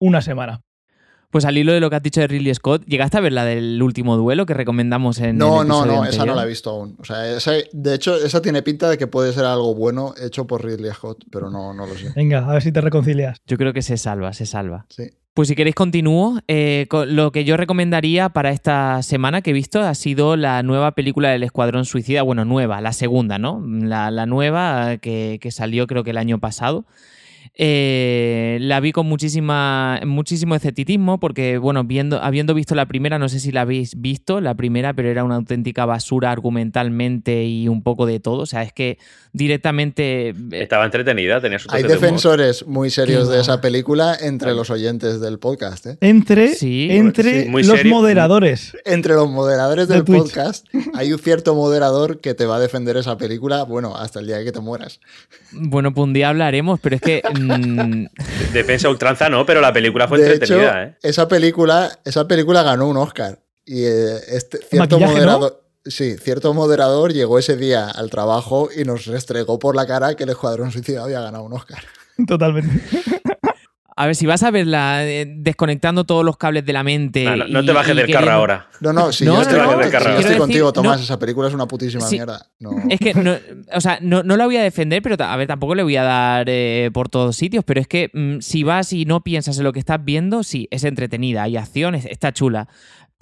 una 0.00 0.22
semana. 0.22 0.60
Pues 1.30 1.44
al 1.44 1.56
hilo 1.56 1.72
de 1.72 1.78
lo 1.80 1.88
que 1.90 1.96
has 1.96 2.02
dicho 2.02 2.20
de 2.20 2.26
Ridley 2.26 2.52
Scott, 2.54 2.84
¿llegaste 2.86 3.16
a 3.16 3.20
ver 3.20 3.32
la 3.32 3.44
del 3.44 3.80
último 3.82 4.16
duelo 4.16 4.46
que 4.46 4.54
recomendamos 4.54 5.20
en 5.20 5.38
No, 5.38 5.62
el 5.62 5.68
no, 5.68 5.86
no, 5.86 5.92
esa 5.92 5.94
no 5.94 6.02
anterior? 6.02 6.36
la 6.36 6.42
he 6.44 6.48
visto 6.48 6.70
aún. 6.70 6.96
O 6.98 7.04
sea, 7.04 7.36
esa- 7.36 7.52
de 7.72 7.94
hecho, 7.94 8.16
esa 8.16 8.42
tiene 8.42 8.62
pinta 8.62 8.90
de 8.90 8.98
que 8.98 9.06
puede 9.06 9.32
ser 9.32 9.44
algo 9.44 9.74
bueno 9.74 10.12
hecho 10.20 10.46
por 10.46 10.64
Ridley 10.64 10.90
Scott, 10.92 11.24
pero 11.30 11.48
no, 11.48 11.72
no 11.72 11.86
lo 11.86 11.94
sé. 11.96 12.12
Venga, 12.16 12.48
a 12.48 12.52
ver 12.52 12.62
si 12.62 12.72
te 12.72 12.80
reconcilias. 12.80 13.38
Yo 13.46 13.56
creo 13.58 13.72
que 13.72 13.82
se 13.82 13.96
salva, 13.96 14.32
se 14.32 14.44
salva. 14.44 14.86
Sí. 14.88 15.04
Pues 15.32 15.46
si 15.46 15.54
queréis 15.54 15.76
continúo. 15.76 16.40
Eh, 16.48 16.88
lo 17.06 17.30
que 17.30 17.44
yo 17.44 17.56
recomendaría 17.56 18.30
para 18.30 18.50
esta 18.50 19.00
semana 19.04 19.40
que 19.42 19.50
he 19.50 19.52
visto 19.52 19.80
ha 19.80 19.94
sido 19.94 20.36
la 20.36 20.64
nueva 20.64 20.90
película 20.96 21.28
del 21.30 21.44
Escuadrón 21.44 21.84
Suicida. 21.84 22.22
Bueno, 22.22 22.44
nueva, 22.44 22.80
la 22.80 22.92
segunda, 22.92 23.38
¿no? 23.38 23.62
La, 23.64 24.10
la 24.10 24.26
nueva 24.26 24.94
eh, 24.94 24.98
que, 24.98 25.38
que 25.40 25.52
salió 25.52 25.86
creo 25.86 26.02
que 26.02 26.10
el 26.10 26.18
año 26.18 26.40
pasado. 26.40 26.84
Eh, 27.62 28.56
la 28.62 28.80
vi 28.80 28.90
con 28.90 29.04
muchísima, 29.06 30.00
muchísimo 30.06 30.54
escepticismo 30.54 31.20
porque, 31.20 31.58
bueno, 31.58 31.84
viendo, 31.84 32.18
habiendo 32.22 32.54
visto 32.54 32.74
la 32.74 32.86
primera, 32.86 33.18
no 33.18 33.28
sé 33.28 33.38
si 33.38 33.52
la 33.52 33.60
habéis 33.60 34.00
visto, 34.00 34.40
la 34.40 34.54
primera, 34.54 34.94
pero 34.94 35.10
era 35.10 35.24
una 35.24 35.34
auténtica 35.34 35.84
basura 35.84 36.30
argumentalmente 36.32 37.44
y 37.44 37.68
un 37.68 37.82
poco 37.82 38.06
de 38.06 38.18
todo. 38.18 38.38
O 38.40 38.46
sea, 38.46 38.62
es 38.62 38.72
que 38.72 38.96
directamente... 39.34 40.30
eh, 40.30 40.34
Estaba 40.52 40.86
entretenida, 40.86 41.42
tenía 41.42 41.58
su 41.58 41.68
Hay 41.70 41.82
de 41.82 41.90
defensores 41.90 42.66
muy 42.66 42.88
serios 42.88 43.28
de 43.28 43.38
esa 43.42 43.60
película 43.60 44.16
entre 44.18 44.54
los 44.54 44.70
oyentes 44.70 45.20
del 45.20 45.38
podcast. 45.38 45.84
¿eh? 45.84 45.98
Entre, 46.00 46.54
Sí, 46.54 46.88
entre 46.90 47.44
sí, 47.44 47.50
los 47.52 47.66
serio. 47.66 47.94
moderadores. 47.94 48.74
Entre 48.86 49.12
los 49.12 49.28
moderadores 49.30 49.86
De 49.86 49.96
del 49.96 50.04
podcast 50.04 50.66
hay 50.94 51.12
un 51.12 51.18
cierto 51.18 51.54
moderador 51.54 52.20
que 52.22 52.32
te 52.32 52.46
va 52.46 52.56
a 52.56 52.60
defender 52.60 52.96
esa 52.96 53.18
película, 53.18 53.64
bueno, 53.64 53.96
hasta 53.96 54.20
el 54.20 54.28
día 54.28 54.42
que 54.44 54.50
te 54.50 54.60
mueras. 54.60 54.98
Bueno, 55.52 55.92
pues 55.92 56.04
un 56.06 56.14
día 56.14 56.30
hablaremos, 56.30 56.80
pero 56.80 56.96
es 56.96 57.02
que... 57.02 57.20
mm, 57.58 58.06
Defensa 58.52 58.88
a 58.88 58.90
ultranza 58.90 59.28
no, 59.28 59.44
pero 59.46 59.60
la 59.60 59.72
película 59.72 60.08
fue 60.08 60.18
de 60.18 60.26
hecho, 60.26 60.34
entretenida, 60.34 60.84
¿eh? 60.84 60.96
esa 61.02 61.28
película, 61.28 61.98
esa 62.04 62.26
película 62.26 62.62
ganó 62.62 62.88
un 62.88 62.96
Oscar. 62.96 63.38
Y 63.64 63.84
eh, 63.84 64.16
este, 64.28 64.58
cierto 64.58 64.98
moderador. 64.98 65.64
Sí, 65.84 66.16
cierto 66.18 66.52
moderador 66.52 67.12
llegó 67.12 67.38
ese 67.38 67.56
día 67.56 67.88
al 67.88 68.10
trabajo 68.10 68.68
y 68.74 68.84
nos 68.84 69.06
restregó 69.06 69.58
por 69.58 69.74
la 69.74 69.86
cara 69.86 70.14
que 70.14 70.24
el 70.24 70.30
Escuadrón 70.30 70.72
Suicida 70.72 71.04
había 71.04 71.20
ganado 71.20 71.44
un 71.44 71.54
Oscar. 71.54 71.82
Totalmente. 72.26 72.82
A 74.02 74.06
ver, 74.06 74.16
si 74.16 74.24
vas 74.24 74.42
a 74.42 74.50
verla 74.50 75.04
eh, 75.06 75.26
desconectando 75.28 76.04
todos 76.04 76.24
los 76.24 76.36
cables 76.38 76.64
de 76.64 76.72
la 76.72 76.82
mente. 76.82 77.24
No, 77.24 77.36
no- 77.36 77.46
no 77.48 77.62
y- 77.62 77.66
te 77.66 77.72
bajes 77.72 77.94
del 77.94 78.10
carro 78.10 78.30
ahora. 78.30 78.66
No, 78.80 78.92
no, 78.94 79.12
si 79.12 79.24
No, 79.26 79.32
yo 79.32 79.36
no, 79.36 79.42
estoy, 79.42 79.58
no, 79.58 79.64
si 79.84 79.90
yo 79.90 79.98
estoy 79.98 80.22
decir, 80.22 80.38
contigo, 80.38 80.72
Tomás, 80.72 80.96
no. 80.98 81.04
esa 81.04 81.18
película 81.18 81.48
es 81.48 81.54
una 81.54 81.66
putísima 81.66 82.06
Sí. 82.06 82.16
mierda. 82.16 82.46
No. 82.60 82.70
Es 82.88 82.98
que, 82.98 83.12
no, 83.12 83.34
o 83.74 83.80
sea, 83.80 83.98
no, 84.00 84.22
no 84.22 84.36
la 84.38 84.46
voy 84.46 84.56
a 84.56 84.62
defender, 84.62 85.02
pero 85.02 85.16
a 85.22 85.36
ver, 85.36 85.46
tampoco 85.48 85.74
le 85.74 85.82
voy 85.82 85.96
a 85.96 86.02
dar 86.02 86.46
eh, 86.48 86.90
por 86.94 87.10
todos 87.10 87.36
sitios, 87.36 87.62
pero 87.64 87.78
es 87.80 87.86
que 87.88 88.10
mm, 88.14 88.38
si 88.40 88.62
vas 88.62 88.92
y 88.94 89.04
no 89.04 89.20
piensas 89.22 89.58
en 89.58 89.64
lo 89.64 89.72
que 89.74 89.80
estás 89.80 90.02
viendo, 90.02 90.42
sí, 90.44 90.66
es 90.70 90.84
entretenida, 90.84 91.42
hay 91.42 91.58
acciones, 91.58 92.06
está 92.06 92.32
chula. 92.32 92.68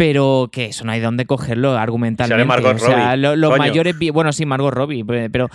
Pero 0.01 0.49
que 0.53 0.67
eso 0.67 0.85
no 0.85 0.93
hay 0.93 1.01
dónde 1.01 1.27
cogerlo 1.27 1.77
argumentalmente. 1.77 2.35
Sale 2.35 2.45
Margot 2.45 2.77
o 2.77 2.79
sea, 2.79 3.09
Robbie, 3.11 3.17
lo- 3.21 3.35
los 3.35 3.51
coño. 3.51 3.59
mayores. 3.59 3.97
Bueno, 4.13 4.33
sí, 4.33 4.47
Margot 4.47 4.73
Robbie, 4.73 5.05
pe- 5.05 5.29
pero 5.29 5.49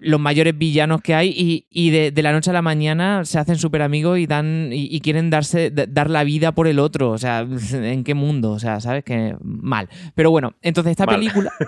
los 0.00 0.18
mayores 0.18 0.58
villanos 0.58 1.00
que 1.00 1.14
hay 1.14 1.28
y, 1.28 1.66
y 1.70 1.90
de, 1.90 2.10
de 2.10 2.22
la 2.24 2.32
noche 2.32 2.50
a 2.50 2.54
la 2.54 2.60
mañana 2.62 3.24
se 3.24 3.38
hacen 3.38 3.54
súper 3.54 3.82
amigos 3.82 4.18
y 4.18 4.26
dan 4.26 4.70
y, 4.72 4.88
y 4.90 5.00
quieren 5.00 5.30
darse 5.30 5.70
dar 5.70 6.10
la 6.10 6.24
vida 6.24 6.50
por 6.50 6.66
el 6.66 6.80
otro. 6.80 7.10
O 7.12 7.18
sea, 7.18 7.46
¿en 7.72 8.02
qué 8.02 8.14
mundo? 8.14 8.50
O 8.50 8.58
sea, 8.58 8.80
¿sabes? 8.80 9.04
Que 9.04 9.36
mal. 9.40 9.88
Pero 10.16 10.32
bueno, 10.32 10.54
entonces 10.60 10.90
esta 10.90 11.06
Mal. 11.06 11.14
película. 11.14 11.52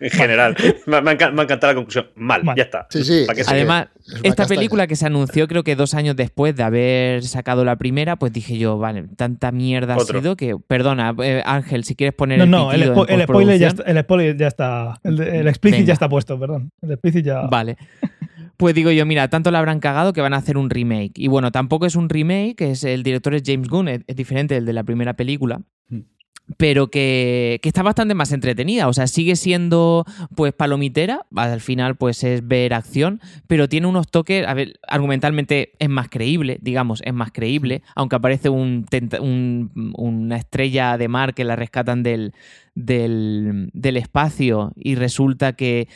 En 0.00 0.10
general. 0.10 0.56
me, 0.86 1.00
me 1.00 1.10
ha 1.10 1.14
encantado 1.14 1.68
la 1.68 1.74
conclusión. 1.74 2.06
Mal, 2.16 2.44
Mal. 2.44 2.56
ya 2.56 2.64
está. 2.64 2.86
Sí, 2.90 3.04
sí. 3.04 3.24
¿Para 3.26 3.34
qué 3.36 3.40
es 3.42 3.46
se- 3.46 3.52
que 3.52 3.58
Además, 3.60 3.88
es 4.06 4.14
esta 4.16 4.28
castaña. 4.42 4.58
película 4.58 4.86
que 4.86 4.96
se 4.96 5.06
anunció 5.06 5.48
creo 5.48 5.62
que 5.64 5.76
dos 5.76 5.94
años 5.94 6.16
después 6.16 6.54
de 6.56 6.62
haber 6.62 7.22
sacado 7.24 7.64
la 7.64 7.76
primera, 7.76 8.16
pues 8.16 8.32
dije 8.32 8.58
yo, 8.58 8.76
vale, 8.78 9.04
tanta 9.16 9.50
mierda 9.52 9.96
Otro. 9.96 10.18
ha 10.18 10.20
sido 10.22 10.36
que, 10.36 10.56
perdona, 10.66 11.14
eh, 11.22 11.42
Ángel, 11.44 11.84
si 11.84 11.94
quieres 11.94 12.14
poner 12.14 12.38
No, 12.38 12.44
el 12.44 12.50
no, 12.50 12.72
el, 12.72 12.82
spo- 12.92 13.06
el 13.08 13.22
spoiler 13.22 13.58
ya 13.58 13.68
está, 13.68 13.82
el 13.84 14.00
spoiler 14.00 14.36
ya 14.36 14.46
está. 14.48 15.00
El, 15.04 15.20
el 15.20 15.48
explicit 15.48 15.78
Venga. 15.80 15.86
ya 15.88 15.92
está 15.92 16.08
puesto, 16.08 16.38
perdón. 16.38 16.70
El 16.82 16.92
explicit 16.92 17.24
ya. 17.24 17.42
Vale. 17.42 17.76
Pues 18.56 18.74
digo 18.74 18.90
yo, 18.92 19.04
mira, 19.04 19.28
tanto 19.28 19.50
la 19.50 19.58
habrán 19.58 19.80
cagado 19.80 20.12
que 20.12 20.20
van 20.20 20.32
a 20.32 20.36
hacer 20.36 20.56
un 20.56 20.70
remake. 20.70 21.12
Y 21.16 21.26
bueno, 21.28 21.50
tampoco 21.52 21.86
es 21.86 21.96
un 21.96 22.08
remake, 22.08 22.60
es 22.60 22.84
el 22.84 23.02
director 23.02 23.34
es 23.34 23.42
James 23.44 23.68
Gunn, 23.68 23.88
es, 23.88 24.00
es 24.06 24.14
diferente 24.16 24.54
del 24.54 24.64
de 24.64 24.72
la 24.72 24.84
primera 24.84 25.14
película. 25.14 25.60
Pero 26.58 26.88
que, 26.90 27.58
que 27.62 27.68
está 27.70 27.82
bastante 27.82 28.14
más 28.14 28.30
entretenida. 28.30 28.86
O 28.88 28.92
sea, 28.92 29.06
sigue 29.06 29.34
siendo 29.34 30.04
pues 30.36 30.52
palomitera. 30.52 31.24
Al 31.34 31.60
final, 31.62 31.96
pues 31.96 32.22
es 32.22 32.46
ver 32.46 32.74
acción. 32.74 33.20
Pero 33.46 33.66
tiene 33.68 33.86
unos 33.86 34.08
toques. 34.08 34.46
A 34.46 34.52
ver, 34.52 34.78
argumentalmente 34.86 35.72
es 35.78 35.88
más 35.88 36.08
creíble, 36.10 36.58
digamos, 36.60 37.00
es 37.04 37.14
más 37.14 37.32
creíble. 37.32 37.80
Aunque 37.94 38.16
aparece 38.16 38.50
un, 38.50 38.84
un- 39.20 39.92
una 39.96 40.36
estrella 40.36 40.98
de 40.98 41.08
mar 41.08 41.32
que 41.32 41.44
la 41.44 41.56
rescatan 41.56 42.02
del, 42.02 42.34
del, 42.74 43.70
del 43.72 43.96
espacio. 43.96 44.72
Y 44.76 44.96
resulta 44.96 45.54
que 45.54 45.88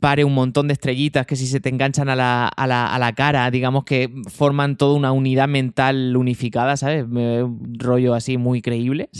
pare 0.00 0.24
un 0.24 0.34
montón 0.34 0.68
de 0.68 0.72
estrellitas 0.74 1.26
que 1.26 1.36
si 1.36 1.46
se 1.46 1.60
te 1.60 1.68
enganchan 1.68 2.08
a 2.08 2.16
la, 2.16 2.48
a 2.48 2.66
la, 2.66 2.94
a 2.94 2.98
la 2.98 3.12
cara, 3.14 3.50
digamos 3.50 3.84
que 3.84 4.10
forman 4.28 4.76
toda 4.76 4.94
una 4.94 5.12
unidad 5.12 5.48
mental 5.48 6.16
unificada, 6.16 6.76
¿sabes? 6.78 7.04
Un 7.04 7.74
rollo 7.78 8.14
así 8.14 8.36
muy 8.38 8.62
creíble. 8.62 9.10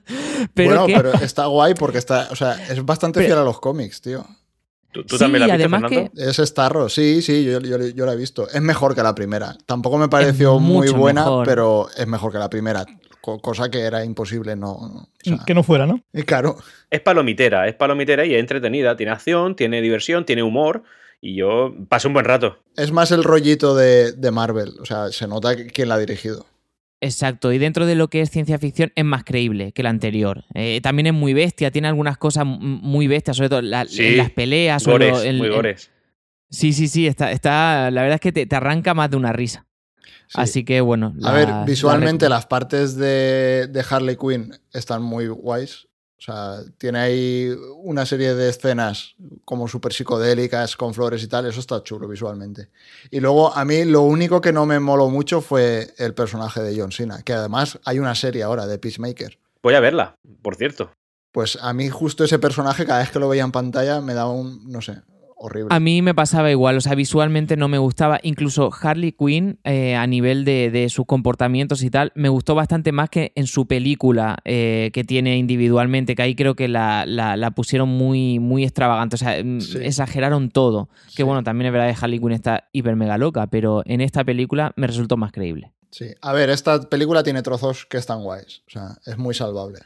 pero 0.54 0.84
bueno, 0.84 0.86
pero 0.86 1.14
está 1.14 1.46
guay 1.46 1.74
porque 1.74 1.98
está, 1.98 2.28
o 2.30 2.36
sea, 2.36 2.54
es 2.68 2.84
bastante 2.84 3.20
fiel 3.20 3.38
a 3.38 3.44
los 3.44 3.60
cómics, 3.60 4.00
tío. 4.00 4.24
¿Tú, 4.92 5.16
también 5.16 5.46
la 5.46 5.54
has 5.54 5.58
visto, 5.58 5.70
Fernando? 5.70 6.10
Es 6.16 6.36
Starro, 6.36 6.88
sí, 6.88 7.22
sí, 7.22 7.44
yo, 7.44 7.60
yo, 7.60 8.06
la 8.06 8.12
he 8.12 8.16
visto. 8.16 8.46
Es 8.48 8.60
mejor 8.60 8.94
que 8.94 9.02
la 9.02 9.14
primera. 9.14 9.56
Tampoco 9.64 9.96
me 9.96 10.08
pareció 10.08 10.58
muy 10.58 10.90
buena, 10.90 11.24
pero 11.44 11.88
es 11.96 12.06
mejor 12.06 12.32
que 12.32 12.38
la 12.38 12.50
primera. 12.50 12.84
Cosa 13.20 13.70
que 13.70 13.80
era 13.80 14.04
imposible 14.04 14.56
no. 14.56 15.08
que 15.46 15.54
no 15.54 15.62
fuera, 15.62 15.86
¿no? 15.86 16.02
Y 16.12 16.24
claro. 16.24 16.56
Es 16.90 17.00
palomitera, 17.00 17.68
es 17.68 17.74
palomitera 17.74 18.26
y 18.26 18.34
es 18.34 18.40
entretenida. 18.40 18.96
Tiene 18.96 19.12
acción, 19.12 19.54
tiene 19.54 19.80
diversión, 19.80 20.26
tiene 20.26 20.42
humor. 20.42 20.82
Y 21.20 21.36
yo 21.36 21.72
paso 21.88 22.08
un 22.08 22.14
buen 22.14 22.26
rato. 22.26 22.58
Es 22.76 22.90
más 22.90 23.12
el 23.12 23.22
rollito 23.22 23.76
de, 23.76 24.10
de 24.12 24.30
Marvel. 24.32 24.74
O 24.80 24.84
sea, 24.84 25.10
se 25.12 25.28
nota 25.28 25.54
quién 25.54 25.88
la 25.88 25.94
ha 25.94 25.98
dirigido. 25.98 26.46
Exacto, 27.04 27.52
y 27.52 27.58
dentro 27.58 27.84
de 27.84 27.96
lo 27.96 28.06
que 28.06 28.20
es 28.20 28.30
ciencia 28.30 28.60
ficción 28.60 28.92
es 28.94 29.04
más 29.04 29.24
creíble 29.24 29.72
que 29.72 29.82
la 29.82 29.90
anterior. 29.90 30.44
Eh, 30.54 30.80
también 30.80 31.08
es 31.08 31.12
muy 31.12 31.34
bestia, 31.34 31.72
tiene 31.72 31.88
algunas 31.88 32.16
cosas 32.16 32.46
muy 32.46 33.08
bestias, 33.08 33.36
sobre 33.36 33.48
todo 33.48 33.58
en 33.58 33.70
las 33.70 34.30
peleas. 34.36 34.86
Gores, 34.86 35.34
muy 35.34 35.48
gores. 35.48 35.90
Sí, 36.48 36.72
sí, 36.72 36.86
sí, 36.86 37.08
está, 37.08 37.32
está, 37.32 37.90
la 37.90 38.02
verdad 38.02 38.20
es 38.24 38.32
que 38.32 38.46
te, 38.46 38.54
arranca 38.54 38.94
más 38.94 39.10
de 39.10 39.16
una 39.16 39.32
risa. 39.32 39.66
Así 40.34 40.64
que 40.64 40.80
bueno. 40.80 41.12
a 41.24 41.32
ver, 41.32 41.48
visualmente 41.66 42.28
las 42.28 42.46
partes 42.46 42.94
de, 42.96 43.66
de 43.68 43.84
Harley 43.90 44.16
Quinn 44.16 44.54
están 44.72 45.02
muy 45.02 45.26
guays. 45.26 45.88
O 46.22 46.24
sea, 46.24 46.60
tiene 46.78 47.00
ahí 47.00 47.52
una 47.78 48.06
serie 48.06 48.36
de 48.36 48.48
escenas 48.48 49.16
como 49.44 49.66
súper 49.66 49.92
psicodélicas, 49.92 50.76
con 50.76 50.94
flores 50.94 51.20
y 51.24 51.26
tal, 51.26 51.46
eso 51.46 51.58
está 51.58 51.82
chulo 51.82 52.06
visualmente. 52.06 52.68
Y 53.10 53.18
luego 53.18 53.52
a 53.52 53.64
mí 53.64 53.84
lo 53.84 54.02
único 54.02 54.40
que 54.40 54.52
no 54.52 54.64
me 54.64 54.78
moló 54.78 55.08
mucho 55.08 55.40
fue 55.40 55.92
el 55.98 56.14
personaje 56.14 56.62
de 56.62 56.80
John 56.80 56.92
Cena, 56.92 57.22
que 57.24 57.32
además 57.32 57.80
hay 57.84 57.98
una 57.98 58.14
serie 58.14 58.44
ahora 58.44 58.68
de 58.68 58.78
Peacemaker. 58.78 59.36
Voy 59.64 59.74
a 59.74 59.80
verla, 59.80 60.16
por 60.42 60.54
cierto. 60.54 60.92
Pues 61.32 61.58
a 61.60 61.72
mí 61.72 61.88
justo 61.88 62.22
ese 62.22 62.38
personaje, 62.38 62.86
cada 62.86 63.00
vez 63.00 63.10
que 63.10 63.18
lo 63.18 63.28
veía 63.28 63.42
en 63.42 63.50
pantalla, 63.50 64.00
me 64.00 64.14
daba 64.14 64.30
un, 64.30 64.70
no 64.70 64.80
sé, 64.80 65.02
a 65.70 65.80
mí 65.80 66.02
me 66.02 66.14
pasaba 66.14 66.50
igual, 66.50 66.76
o 66.76 66.80
sea, 66.80 66.94
visualmente 66.94 67.56
no 67.56 67.68
me 67.68 67.78
gustaba. 67.78 68.20
Incluso 68.22 68.70
Harley 68.80 69.12
Quinn, 69.12 69.58
eh, 69.64 69.96
a 69.96 70.06
nivel 70.06 70.44
de, 70.44 70.86
sus 70.88 71.06
comportamientos 71.06 71.82
y 71.82 71.90
tal, 71.90 72.12
me 72.14 72.28
gustó 72.28 72.54
bastante 72.54 72.92
más 72.92 73.10
que 73.10 73.32
en 73.34 73.46
su 73.46 73.66
película 73.66 74.38
eh, 74.44 74.90
que 74.92 75.04
tiene 75.04 75.38
individualmente, 75.38 76.14
que 76.14 76.22
ahí 76.22 76.34
creo 76.34 76.54
que 76.54 76.68
la, 76.68 77.52
pusieron 77.56 77.88
muy, 77.88 78.38
muy 78.38 78.64
extravagante, 78.64 79.16
o 79.16 79.18
sea, 79.18 79.42
mm, 79.42 79.58
exageraron 79.80 80.50
todo. 80.50 80.88
Que 81.16 81.22
bueno, 81.22 81.42
también 81.42 81.66
es 81.66 81.72
verdad 81.72 81.94
que 81.94 82.04
Harley 82.04 82.18
Quinn 82.20 82.32
está 82.32 82.68
hiper 82.72 82.96
mega 82.96 83.18
loca, 83.18 83.46
pero 83.48 83.82
en 83.86 84.00
esta 84.00 84.24
película 84.24 84.72
me 84.76 84.86
resultó 84.86 85.16
más 85.16 85.32
creíble. 85.32 85.72
Sí, 85.90 86.06
a 86.22 86.32
ver, 86.32 86.50
esta 86.50 86.80
película 86.88 87.22
tiene 87.22 87.42
trozos 87.42 87.84
que 87.84 87.98
están 87.98 88.22
guays, 88.22 88.62
o 88.66 88.70
sea, 88.70 88.96
es 89.04 89.18
muy 89.18 89.34
salvable 89.34 89.80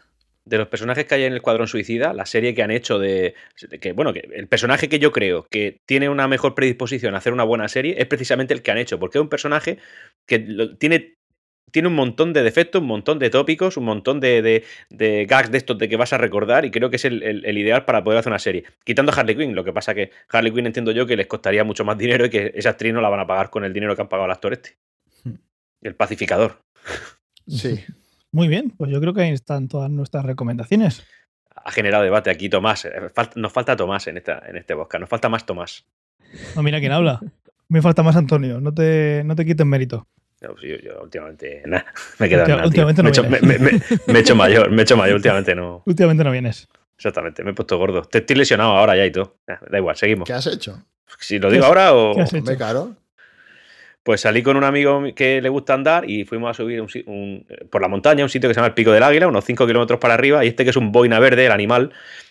de 0.47 0.59
los 0.59 0.69
personajes 0.69 1.05
que 1.05 1.17
hay 1.17 1.25
en 1.25 1.33
el 1.33 1.43
Cuadrón 1.43 1.67
Suicida, 1.67 2.15
la 2.15 2.25
serie 2.25 2.55
que 2.55 2.63
han 2.63 2.71
hecho 2.71 2.99
de, 2.99 3.35
que 3.81 3.93
bueno, 3.93 4.13
que 4.13 4.29
el 4.33 4.47
personaje 4.47 4.89
que 4.89 5.01
yo 5.01 5.13
creo 5.13 5.47
que 5.51 5.81
tiene 5.87 6.09
una 6.09 6.29
mejor 6.29 6.55
predisposición 6.55 7.15
a 7.15 7.19
hacer 7.19 7.33
una 7.33 7.45
buena 7.45 7.69
serie 7.69 7.97
es 7.99 8.07
precisamente 8.07 8.55
el 8.55 8.63
que 8.63 8.71
han 8.71 8.79
hecho, 8.79 8.99
porque 8.99 9.19
es 9.19 9.23
un 9.23 9.29
personaje 9.29 9.79
que 10.27 10.39
tiene 10.79 11.17
tiene 11.73 11.89
un 11.89 11.95
montón 11.95 12.33
de 12.33 12.45
defectos, 12.45 12.81
un 12.81 12.87
montón 12.87 13.19
de 13.19 13.29
tópicos, 13.29 13.77
un 13.77 13.85
montón 13.85 14.21
de, 14.21 14.65
gags 15.29 15.51
de 15.51 15.59
estos 15.59 15.77
de 15.77 15.89
que 15.89 15.97
vas 15.97 16.13
a 16.13 16.19
recordar 16.19 16.65
y 16.65 16.71
creo 16.71 16.91
que 16.91 16.97
es 16.97 17.05
el, 17.05 17.59
ideal 17.59 17.85
para 17.85 18.05
poder 18.05 18.21
hacer 18.21 18.31
una 18.31 18.39
serie. 18.39 18.65
Quitando 18.85 19.13
a 19.13 19.17
Harley 19.17 19.37
Quinn, 19.37 19.55
lo 19.55 19.65
que 19.65 19.73
pasa 19.73 19.93
que 19.93 20.13
Harley 20.31 20.53
Quinn 20.53 20.67
entiendo 20.67 20.93
yo 20.93 21.07
que 21.07 21.17
les 21.17 21.27
costaría 21.27 21.65
mucho 21.65 21.85
más 21.85 21.99
dinero 21.99 22.27
y 22.27 22.31
que 22.31 22.53
esa 22.55 22.71
actriz 22.71 22.95
no 22.95 23.01
la 23.01 23.09
van 23.09 23.21
a 23.21 23.27
pagar 23.27 23.51
con 23.51 23.65
el 23.65 23.73
dinero 23.73 23.97
que 23.97 24.03
han 24.03 24.09
pagado 24.09 24.27
al 24.27 24.31
actor 24.31 24.53
este. 24.53 24.77
Hmm. 25.25 25.35
El 25.83 25.97
pacificador. 25.97 26.61
Sí. 27.49 27.85
Muy 28.37 28.49
bien, 28.49 28.70
pues 28.77 28.90
yo 28.90 29.01
creo 29.01 29.14
que 29.14 29.22
ahí 29.22 29.31
están 29.31 29.66
todas 29.66 29.90
nuestras 29.90 30.27
recomendaciones. 30.27 31.07
Ha 31.55 31.70
generado 31.70 32.05
debate 32.05 32.29
aquí 32.29 32.51
Tomás. 32.51 32.85
Eh, 32.85 32.92
nos 33.37 33.51
falta 33.51 33.75
Tomás 33.77 34.07
en, 34.09 34.18
esta, 34.18 34.42
en 34.46 34.59
este 34.59 34.75
bosque. 34.75 34.99
Nos 34.99 35.09
falta 35.09 35.31
más 35.31 35.46
Tomás. 35.46 35.87
No, 36.55 36.62
mira 36.62 36.79
quién 36.79 36.92
habla. 36.92 37.18
Me 37.68 37.81
falta 37.81 38.03
más 38.03 38.14
Antonio. 38.14 38.61
No 38.61 38.75
te, 38.75 39.22
no 39.25 39.35
te 39.35 39.46
quiten 39.46 39.66
mérito. 39.68 40.07
yo, 40.38 40.55
últimamente 41.03 41.62
me 42.18 42.27
he 42.27 42.29
quedado 42.29 42.62
últimamente 42.66 43.03
no 43.03 43.11
me, 43.40 44.18
he 44.18 44.20
hecho 44.20 44.37
mayor, 44.37 44.70
me 44.70 44.81
he 44.81 44.83
hecho 44.83 44.99
mayor, 44.99 45.16
últimamente 45.16 45.55
no. 45.55 45.83
Últimamente 45.87 46.22
no 46.22 46.31
vienes. 46.31 46.68
Exactamente, 46.99 47.42
me 47.42 47.53
he 47.53 47.55
puesto 47.55 47.79
gordo. 47.79 48.03
Te 48.03 48.18
estoy 48.18 48.37
lesionado 48.37 48.72
ahora 48.72 48.96
ya 48.96 49.07
y 49.07 49.12
todo. 49.12 49.38
Da 49.46 49.79
igual, 49.79 49.96
seguimos. 49.96 50.27
¿Qué 50.27 50.35
has 50.35 50.46
hecho? 50.46 50.85
Si 51.20 51.38
lo 51.38 51.51
digo 51.51 51.64
ahora 51.64 51.94
o. 51.94 52.14
¿Qué 52.14 52.20
has 52.20 52.35
hecho? 52.35 52.96
Pues 54.07 54.21
salí 54.21 54.40
con 54.45 54.57
un 54.57 54.62
amigo 54.62 55.03
que 55.16 55.42
le 55.42 55.49
gusta 55.49 55.75
andar 55.75 56.09
y 56.09 56.25
fuimos 56.25 56.49
a 56.49 56.55
subir 56.55 56.81
por 57.71 57.83
la 57.83 57.88
montaña, 57.88 58.23
un 58.23 58.31
sitio 58.31 58.49
que 58.49 58.55
se 58.55 58.59
llama 58.59 58.69
el 58.69 58.75
Pico 58.75 58.92
del 58.92 59.03
Águila, 59.03 59.27
unos 59.27 59.45
5 59.45 59.66
kilómetros 59.66 59.99
para 59.99 60.14
arriba, 60.14 60.45
y 60.45 60.49
este 60.49 60.62
que 60.62 60.71
es 60.71 60.77
un 60.77 60.92
boina 60.92 61.19
verde, 61.19 61.45
el 61.45 61.51
animal, 61.51 61.90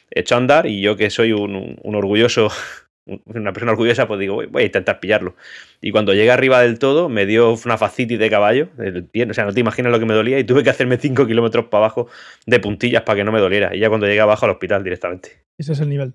hecho 0.09 0.35
a 0.35 0.37
andar, 0.37 0.67
y 0.67 0.79
yo 0.79 0.95
que 0.95 1.09
soy 1.09 1.33
un, 1.33 1.77
orgulloso, 1.83 2.49
una 3.25 3.51
persona 3.51 3.73
orgullosa, 3.73 4.07
pues 4.07 4.21
digo, 4.21 4.35
voy, 4.35 4.63
a 4.63 4.65
intentar 4.65 5.01
pillarlo. 5.01 5.35
Y 5.81 5.91
cuando 5.91 6.13
llegué 6.13 6.31
arriba 6.31 6.61
del 6.61 6.79
todo, 6.79 7.09
me 7.09 7.25
dio 7.25 7.53
una 7.65 7.77
facitis 7.77 8.19
de 8.19 8.29
caballo, 8.29 8.69
del 8.77 9.03
pie, 9.03 9.27
o 9.29 9.33
sea, 9.33 9.43
no 9.43 9.51
te 9.51 9.59
imaginas 9.59 9.91
lo 9.91 9.99
que 9.99 10.05
me 10.05 10.13
dolía, 10.13 10.39
y 10.39 10.45
tuve 10.45 10.63
que 10.63 10.69
hacerme 10.69 10.95
5 10.95 11.27
kilómetros 11.27 11.65
para 11.65 11.83
abajo 11.83 12.07
de 12.45 12.57
puntillas 12.61 13.03
para 13.03 13.17
que 13.17 13.25
no 13.25 13.33
me 13.33 13.41
doliera, 13.41 13.75
y 13.75 13.79
ya 13.79 13.89
cuando 13.89 14.07
llegué 14.07 14.21
abajo 14.21 14.45
al 14.45 14.51
hospital 14.53 14.81
directamente. 14.81 15.43
Ese 15.57 15.73
es 15.73 15.81
el 15.81 15.89
nivel. 15.89 16.13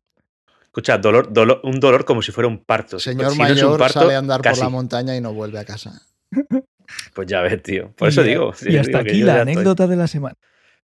Escucha, 0.71 0.99
dolor, 0.99 1.33
dolor, 1.33 1.61
un 1.65 1.81
dolor 1.81 2.05
como 2.05 2.23
si 2.23 2.31
fuera 2.31 2.47
un 2.47 2.65
parto. 2.65 3.01
Señor 3.01 3.37
mayor 3.37 3.91
sale 3.91 4.15
a 4.15 4.19
andar 4.19 4.41
por 4.41 4.57
la 4.57 4.69
montaña 4.69 5.17
y 5.17 5.21
no 5.21 5.35
vuelve 5.35 5.59
a 5.59 5.65
casa. 5.65 6.03
Pues 7.15 7.29
ya 7.29 7.41
ves, 7.41 7.63
tío. 7.63 7.93
Por 7.93 8.09
eso 8.09 8.25
digo. 8.25 8.53
y 8.67 8.77
hasta 8.77 8.99
aquí 8.99 9.23
la 9.23 9.43
anécdota 9.43 9.87
de 9.87 9.95
la 9.95 10.09
semana. 10.09 10.35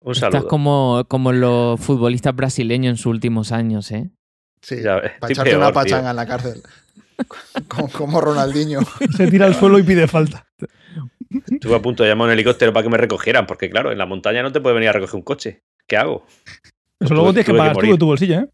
Un 0.00 0.14
saludo. 0.14 0.38
Estás 0.38 0.48
como, 0.48 1.04
como 1.08 1.30
los 1.30 1.78
futbolistas 1.78 2.34
brasileños 2.34 2.92
en 2.92 2.96
sus 2.96 3.06
últimos 3.06 3.52
años, 3.52 3.90
¿eh? 3.92 4.10
Sí, 4.62 4.80
ya 4.82 4.96
ves. 4.96 5.12
para 5.20 5.30
echarte 5.30 5.56
una 5.56 5.74
pachanga 5.74 6.08
en 6.10 6.16
la 6.16 6.26
cárcel. 6.26 6.62
como, 7.92 8.22
Ronaldinho. 8.22 8.80
Se 9.16 9.26
tira 9.30 9.44
al 9.44 9.54
suelo 9.54 9.78
y 9.78 9.82
pide 9.82 10.08
falta. 10.08 10.46
Estuve 11.50 11.76
a 11.76 11.82
punto 11.82 12.02
de 12.02 12.08
llamar 12.08 12.24
a 12.24 12.26
un 12.28 12.32
helicóptero 12.32 12.72
para 12.72 12.82
que 12.82 12.88
me 12.88 12.96
recogieran, 12.96 13.46
porque 13.46 13.68
claro, 13.68 13.92
en 13.92 13.98
la 13.98 14.06
montaña 14.06 14.42
no 14.42 14.52
te 14.52 14.62
puede 14.62 14.74
venir 14.74 14.88
a 14.88 14.92
recoger 14.92 15.16
un 15.16 15.22
coche. 15.22 15.62
¿Qué 15.86 15.98
hago? 15.98 16.24
Eso 16.98 17.12
luego 17.12 17.34
tienes 17.34 17.46
que 17.46 17.54
pagar 17.54 17.76
tú 17.76 17.86
de 17.86 17.98
tu 17.98 18.06
bolsillo, 18.06 18.40
¿eh? 18.40 18.48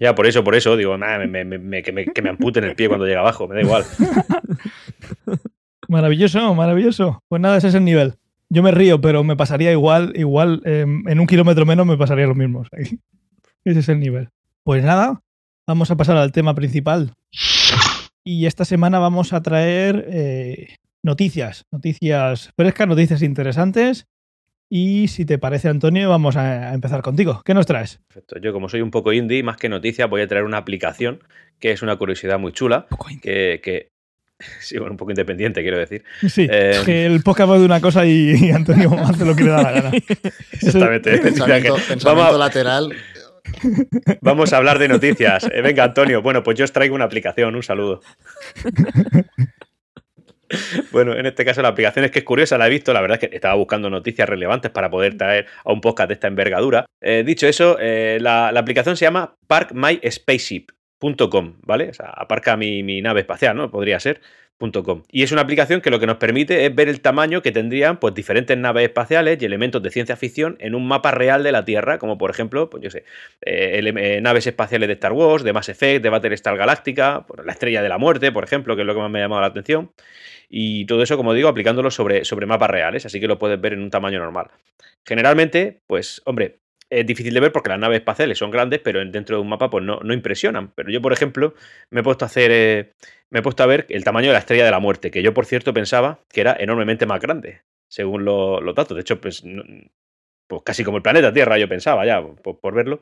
Ya, 0.00 0.14
por 0.14 0.26
eso, 0.26 0.44
por 0.44 0.54
eso, 0.54 0.76
digo, 0.76 0.96
que, 0.98 1.26
me, 1.28 1.82
que, 1.82 2.22
me, 2.22 2.30
amputen 2.30 2.64
el 2.64 2.74
pie 2.74 2.88
cuando 2.88 3.06
llega 3.06 3.20
abajo, 3.20 3.48
me 3.48 3.56
da 3.56 3.62
igual. 3.62 3.84
Maravilloso, 5.88 6.54
maravilloso. 6.54 7.22
Pues 7.28 7.42
nada, 7.42 7.58
ese 7.58 7.68
es 7.68 7.74
el 7.74 7.84
nivel. 7.84 8.14
Yo 8.48 8.62
me 8.62 8.70
río, 8.70 9.00
pero 9.00 9.22
me 9.22 9.36
pasaría 9.36 9.70
igual, 9.70 10.12
igual 10.16 10.62
em, 10.64 11.06
en 11.08 11.20
un 11.20 11.26
kilómetro 11.26 11.66
menos 11.66 11.86
me 11.86 11.98
pasaría 11.98 12.26
lo 12.26 12.34
mismo. 12.34 12.64
ese 12.72 13.78
es 13.78 13.88
el 13.88 14.00
nivel. 14.00 14.30
Pues 14.62 14.82
nada, 14.82 15.20
vamos 15.66 15.90
a 15.90 15.96
pasar 15.96 16.16
al 16.16 16.32
tema 16.32 16.54
principal. 16.54 17.12
Y 18.24 18.46
esta 18.46 18.64
semana 18.64 18.98
vamos 18.98 19.34
a 19.34 19.42
traer 19.42 20.06
eh, 20.08 20.76
noticias, 21.02 21.66
noticias 21.70 22.50
frescas, 22.56 22.88
noticias 22.88 23.22
interesantes 23.22 24.06
y 24.68 25.08
si 25.08 25.24
te 25.24 25.38
parece, 25.38 25.68
Antonio, 25.68 26.08
vamos 26.08 26.36
a 26.36 26.74
empezar 26.74 27.02
contigo. 27.02 27.42
¿Qué 27.44 27.54
nos 27.54 27.66
traes? 27.66 28.00
Perfecto. 28.08 28.38
Yo, 28.38 28.52
como 28.52 28.68
soy 28.68 28.80
un 28.80 28.90
poco 28.90 29.12
indie, 29.12 29.42
más 29.42 29.56
que 29.56 29.68
noticia, 29.68 30.06
voy 30.06 30.22
a 30.22 30.28
traer 30.28 30.44
una 30.44 30.58
aplicación 30.58 31.20
que 31.58 31.72
es 31.72 31.82
una 31.82 31.96
curiosidad 31.96 32.38
muy 32.38 32.52
chula. 32.52 32.86
Que, 33.22 33.60
que, 33.62 33.88
Sí, 34.60 34.78
bueno, 34.78 34.92
un 34.92 34.96
poco 34.96 35.10
independiente, 35.10 35.62
quiero 35.62 35.78
decir. 35.78 36.04
Sí, 36.28 36.46
eh, 36.50 36.80
que 36.84 37.06
el 37.06 37.22
podcast 37.22 37.50
va 37.50 37.58
de 37.58 37.64
una 37.64 37.80
cosa 37.80 38.04
y, 38.06 38.50
Antonio 38.50 38.92
hace 39.04 39.24
lo 39.24 39.34
que 39.34 39.44
le 39.44 39.50
da 39.50 39.62
la 39.62 39.72
gana. 39.72 39.90
Exactamente. 40.52 41.18
Pensamiento, 41.18 41.76
pensamiento 41.88 42.38
lateral. 42.38 42.94
Vamos 44.20 44.52
a 44.52 44.56
hablar 44.56 44.78
de 44.78 44.88
noticias. 44.88 45.44
Eh, 45.52 45.60
venga, 45.60 45.84
Antonio. 45.84 46.22
Bueno, 46.22 46.42
pues 46.42 46.58
yo 46.58 46.64
os 46.64 46.72
traigo 46.72 46.94
una 46.94 47.04
aplicación. 47.04 47.54
Un 47.54 47.62
saludo. 47.62 48.00
Bueno, 50.92 51.14
en 51.14 51.26
este 51.26 51.44
caso 51.44 51.62
la 51.62 51.68
aplicación 51.68 52.04
es 52.04 52.10
que 52.10 52.18
es 52.20 52.24
curiosa, 52.24 52.58
la 52.58 52.66
he 52.66 52.70
visto, 52.70 52.92
la 52.92 53.00
verdad 53.00 53.18
es 53.20 53.28
que 53.28 53.36
estaba 53.36 53.54
buscando 53.54 53.90
noticias 53.90 54.28
relevantes 54.28 54.70
para 54.70 54.90
poder 54.90 55.16
traer 55.16 55.46
a 55.64 55.72
un 55.72 55.80
podcast 55.80 56.08
de 56.08 56.14
esta 56.14 56.28
envergadura. 56.28 56.86
Eh, 57.00 57.22
dicho 57.24 57.46
eso, 57.46 57.76
eh, 57.80 58.18
la, 58.20 58.48
aplicación 58.48 58.96
se 58.96 59.04
llama 59.04 59.36
parkmyspaceship.com, 59.46 61.60
¿vale? 61.62 61.90
O 61.90 61.94
sea, 61.94 62.10
aparca 62.10 62.56
mi, 62.56 62.82
mi 62.82 63.00
nave 63.02 63.20
espacial, 63.20 63.56
¿no? 63.56 63.70
Podría 63.70 64.00
ser. 64.00 64.20
Y 65.10 65.22
es 65.22 65.32
una 65.32 65.42
aplicación 65.42 65.80
que 65.80 65.90
lo 65.90 66.00
que 66.00 66.06
nos 66.06 66.16
permite 66.16 66.64
es 66.64 66.74
ver 66.74 66.88
el 66.88 67.00
tamaño 67.00 67.42
que 67.42 67.52
tendrían 67.52 67.98
pues, 67.98 68.14
diferentes 68.14 68.56
naves 68.56 68.84
espaciales 68.84 69.40
y 69.40 69.44
elementos 69.44 69.82
de 69.82 69.90
ciencia 69.90 70.16
ficción 70.16 70.56
en 70.60 70.74
un 70.74 70.86
mapa 70.86 71.10
real 71.10 71.42
de 71.42 71.52
la 71.52 71.64
Tierra, 71.64 71.98
como 71.98 72.18
por 72.18 72.30
ejemplo, 72.30 72.70
pues 72.70 72.82
yo 72.82 72.90
sé, 72.90 73.04
eh, 73.42 74.20
naves 74.22 74.46
espaciales 74.46 74.86
de 74.86 74.94
Star 74.94 75.12
Wars, 75.12 75.44
de 75.44 75.52
Mass 75.52 75.68
Effect, 75.68 76.02
de 76.02 76.08
Battlestar 76.08 76.56
Galactica, 76.56 77.26
la 77.44 77.52
Estrella 77.52 77.82
de 77.82 77.88
la 77.88 77.98
Muerte, 77.98 78.32
por 78.32 78.44
ejemplo, 78.44 78.76
que 78.76 78.82
es 78.82 78.86
lo 78.86 78.94
que 78.94 79.00
más 79.00 79.10
me 79.10 79.18
ha 79.18 79.22
llamado 79.22 79.42
la 79.42 79.48
atención 79.48 79.92
y 80.48 80.86
todo 80.86 81.02
eso, 81.02 81.16
como 81.16 81.34
digo, 81.34 81.48
aplicándolo 81.48 81.90
sobre, 81.90 82.24
sobre 82.24 82.46
mapas 82.46 82.70
reales, 82.70 83.04
así 83.06 83.20
que 83.20 83.26
lo 83.26 83.38
puedes 83.38 83.60
ver 83.60 83.72
en 83.72 83.82
un 83.82 83.90
tamaño 83.90 84.18
normal. 84.18 84.50
Generalmente, 85.04 85.82
pues, 85.86 86.22
hombre, 86.24 86.60
es 86.90 87.06
difícil 87.06 87.34
de 87.34 87.40
ver 87.40 87.52
porque 87.52 87.70
las 87.70 87.78
naves 87.78 87.98
espaciales 87.98 88.38
son 88.38 88.50
grandes, 88.50 88.80
pero 88.80 89.04
dentro 89.04 89.36
de 89.36 89.42
un 89.42 89.48
mapa 89.48 89.70
pues 89.70 89.84
no, 89.84 90.00
no 90.00 90.14
impresionan. 90.14 90.72
Pero 90.74 90.90
yo, 90.90 91.00
por 91.00 91.12
ejemplo, 91.12 91.54
me 91.90 92.00
he 92.00 92.02
puesto 92.02 92.24
a 92.24 92.26
hacer, 92.26 92.50
eh, 92.52 92.92
me 93.30 93.40
he 93.40 93.42
puesto 93.42 93.62
a 93.62 93.66
ver 93.66 93.86
el 93.88 94.04
tamaño 94.04 94.28
de 94.28 94.34
la 94.34 94.38
estrella 94.38 94.64
de 94.64 94.70
la 94.70 94.80
muerte, 94.80 95.10
que 95.10 95.22
yo, 95.22 95.34
por 95.34 95.46
cierto, 95.46 95.72
pensaba 95.74 96.20
que 96.28 96.40
era 96.40 96.56
enormemente 96.58 97.06
más 97.06 97.20
grande, 97.20 97.62
según 97.88 98.24
los 98.24 98.74
datos. 98.74 98.94
De 98.94 99.00
hecho, 99.00 99.20
pues, 99.20 99.42
pues, 100.48 100.62
casi 100.64 100.84
como 100.84 100.98
el 100.98 101.02
planeta 101.02 101.32
Tierra, 101.32 101.58
yo 101.58 101.68
pensaba 101.68 102.06
ya, 102.06 102.22
por, 102.22 102.74
verlo. 102.74 103.00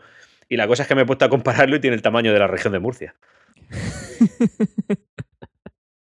Y 0.48 0.56
la 0.56 0.66
cosa 0.66 0.82
es 0.82 0.88
que 0.88 0.94
me 0.94 1.02
he 1.02 1.06
puesto 1.06 1.24
a 1.24 1.28
compararlo 1.30 1.76
y 1.76 1.80
tiene 1.80 1.96
el 1.96 2.02
tamaño 2.02 2.32
de 2.32 2.38
la 2.38 2.46
región 2.46 2.72
de 2.72 2.78
Murcia. 2.78 3.14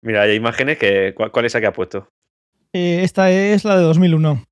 Mira, 0.03 0.23
hay 0.23 0.35
imágenes 0.35 0.79
que. 0.79 1.15
¿Cuál, 1.15 1.45
es 1.45 1.55
la 1.55 1.61
que 1.61 1.67
ha 1.67 1.73
puesto? 1.73 2.09
Eh, 2.73 3.03
esta 3.03 3.31
es 3.31 3.65
la 3.65 3.77
de 3.77 3.83
2001. 3.83 4.45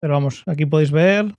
Pero 0.00 0.14
vamos, 0.14 0.44
aquí 0.46 0.66
podéis 0.66 0.92
ver 0.92 1.34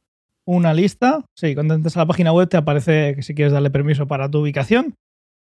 una 0.48 0.74
lista. 0.74 1.26
Sí, 1.38 1.54
cuando 1.54 1.74
entres 1.74 1.96
a 1.98 2.02
la 2.02 2.06
página 2.06 2.32
web 2.32 2.50
te 2.50 2.58
aparece 2.58 3.16
que 3.16 3.22
si 3.24 3.36
quieres 3.36 3.54
darle 3.54 3.70
permiso 3.70 4.08
para 4.08 4.30
tu 4.30 4.40
ubicación 4.40 4.96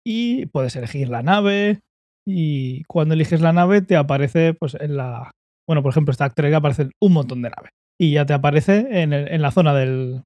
y 0.06 0.46
puedes 0.48 0.76
elegir 0.76 1.10
la 1.10 1.24
nave. 1.24 1.80
Y 2.26 2.84
cuando 2.84 3.14
eliges 3.14 3.42
la 3.42 3.54
nave 3.54 3.82
te 3.82 3.96
aparece, 3.96 4.54
pues 4.54 4.76
en 4.76 4.98
la. 4.98 5.32
Bueno, 5.68 5.82
por 5.82 5.92
ejemplo, 5.92 6.12
esta 6.12 6.26
entrega 6.26 6.58
aparece 6.58 6.90
un 7.02 7.14
montón 7.14 7.42
de 7.42 7.50
naves. 7.50 7.72
Y 8.00 8.14
ya 8.14 8.26
te 8.26 8.34
aparece 8.34 8.88
en, 8.90 9.42
la 9.42 9.52
zona 9.52 9.76
del, 9.76 10.24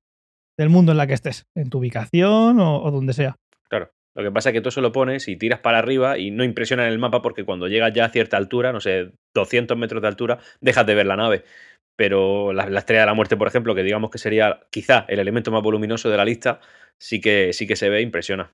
mundo 0.70 0.94
en 0.94 0.98
la 0.98 1.08
que 1.08 1.14
estés, 1.14 1.44
en 1.56 1.70
tu 1.70 1.80
ubicación 1.80 2.60
o, 2.60 2.90
donde 2.90 3.14
sea. 3.14 3.36
Claro. 3.70 3.92
Lo 4.16 4.24
que 4.24 4.32
pasa 4.32 4.50
es 4.50 4.54
que 4.54 4.62
tú 4.62 4.72
se 4.72 4.80
lo 4.80 4.94
pones 4.94 5.28
y 5.28 5.36
tiras 5.36 5.60
para 5.60 5.80
arriba 5.80 6.18
y 6.18 6.32
no 6.32 6.46
impresiona 6.46 6.86
en 6.86 6.94
el 6.94 7.00
mapa 7.00 7.22
porque 7.22 7.44
cuando 7.44 7.68
llegas 7.68 7.92
ya 7.92 8.06
a 8.06 8.10
cierta 8.10 8.38
altura, 8.38 8.72
no 8.72 8.80
sé, 8.80 9.12
200 9.36 9.78
metros 9.78 10.02
de 10.02 10.08
altura, 10.08 10.40
dejas 10.62 10.86
de 10.86 10.96
ver 10.96 11.06
la 11.06 11.18
nave 11.18 11.44
pero 11.96 12.54
la, 12.54 12.66
estrella 12.78 13.02
de 13.02 13.06
la 13.08 13.14
muerte, 13.14 13.38
por 13.38 13.48
ejemplo, 13.48 13.76
que 13.76 13.84
digamos 13.84 14.10
que 14.10 14.18
sería 14.18 14.62
quizá 14.70 15.06
el 15.08 15.20
elemento 15.20 15.52
más 15.52 15.62
voluminoso 15.62 16.10
de 16.10 16.18
la 16.18 16.26
lista, 16.26 16.60
sí 16.98 17.22
que, 17.22 17.54
sí 17.54 17.68
que 17.68 17.76
se 17.76 17.90
ve, 17.90 18.02
impresiona. 18.02 18.54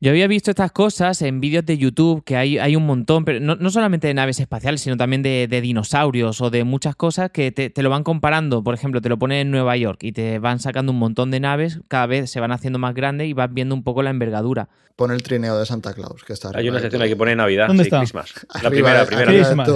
Yo 0.00 0.10
había 0.10 0.26
visto 0.26 0.50
estas 0.50 0.72
cosas 0.72 1.22
en 1.22 1.40
vídeos 1.40 1.64
de 1.64 1.78
YouTube, 1.78 2.22
que 2.24 2.36
hay, 2.36 2.58
hay 2.58 2.76
un 2.76 2.84
montón, 2.84 3.24
pero 3.24 3.40
no, 3.40 3.70
solamente 3.70 4.06
de 4.06 4.14
naves 4.14 4.40
espaciales, 4.40 4.82
sino 4.82 4.96
también 4.96 5.22
de, 5.22 5.48
dinosaurios 5.62 6.40
o 6.40 6.50
de 6.50 6.64
muchas 6.64 6.96
cosas 6.96 7.30
que 7.30 7.50
te, 7.52 7.82
lo 7.82 7.90
van 7.90 8.04
comparando. 8.04 8.62
Por 8.62 8.74
ejemplo, 8.74 9.00
te 9.00 9.08
lo 9.08 9.18
ponen 9.18 9.38
en 9.38 9.50
Nueva 9.50 9.76
York 9.76 10.02
y 10.02 10.12
te 10.12 10.38
van 10.38 10.58
sacando 10.58 10.92
un 10.92 10.98
montón 10.98 11.30
de 11.30 11.40
naves, 11.40 11.80
cada 11.88 12.06
vez 12.06 12.30
se 12.30 12.40
van 12.40 12.52
haciendo 12.52 12.78
más 12.78 12.94
grandes 12.94 13.28
y 13.28 13.32
vas 13.32 13.52
viendo 13.52 13.74
un 13.74 13.82
poco 13.82 14.02
la 14.02 14.10
envergadura. 14.10 14.68
Pone 14.96 15.14
el 15.14 15.22
trineo 15.22 15.58
de 15.58 15.66
Santa 15.66 15.92
Claus, 15.92 16.24
que 16.24 16.32
está 16.32 16.50
Hay 16.54 16.70
una 16.70 16.80
sección 16.80 17.02
que 17.02 17.16
pone 17.16 17.36
Navidad. 17.36 17.66
¿Dónde 17.68 17.82
está? 17.82 18.02
La 18.62 18.70
primera, 18.70 19.00
la 19.00 19.06
primera. 19.06 19.30
Christmas. 19.30 19.68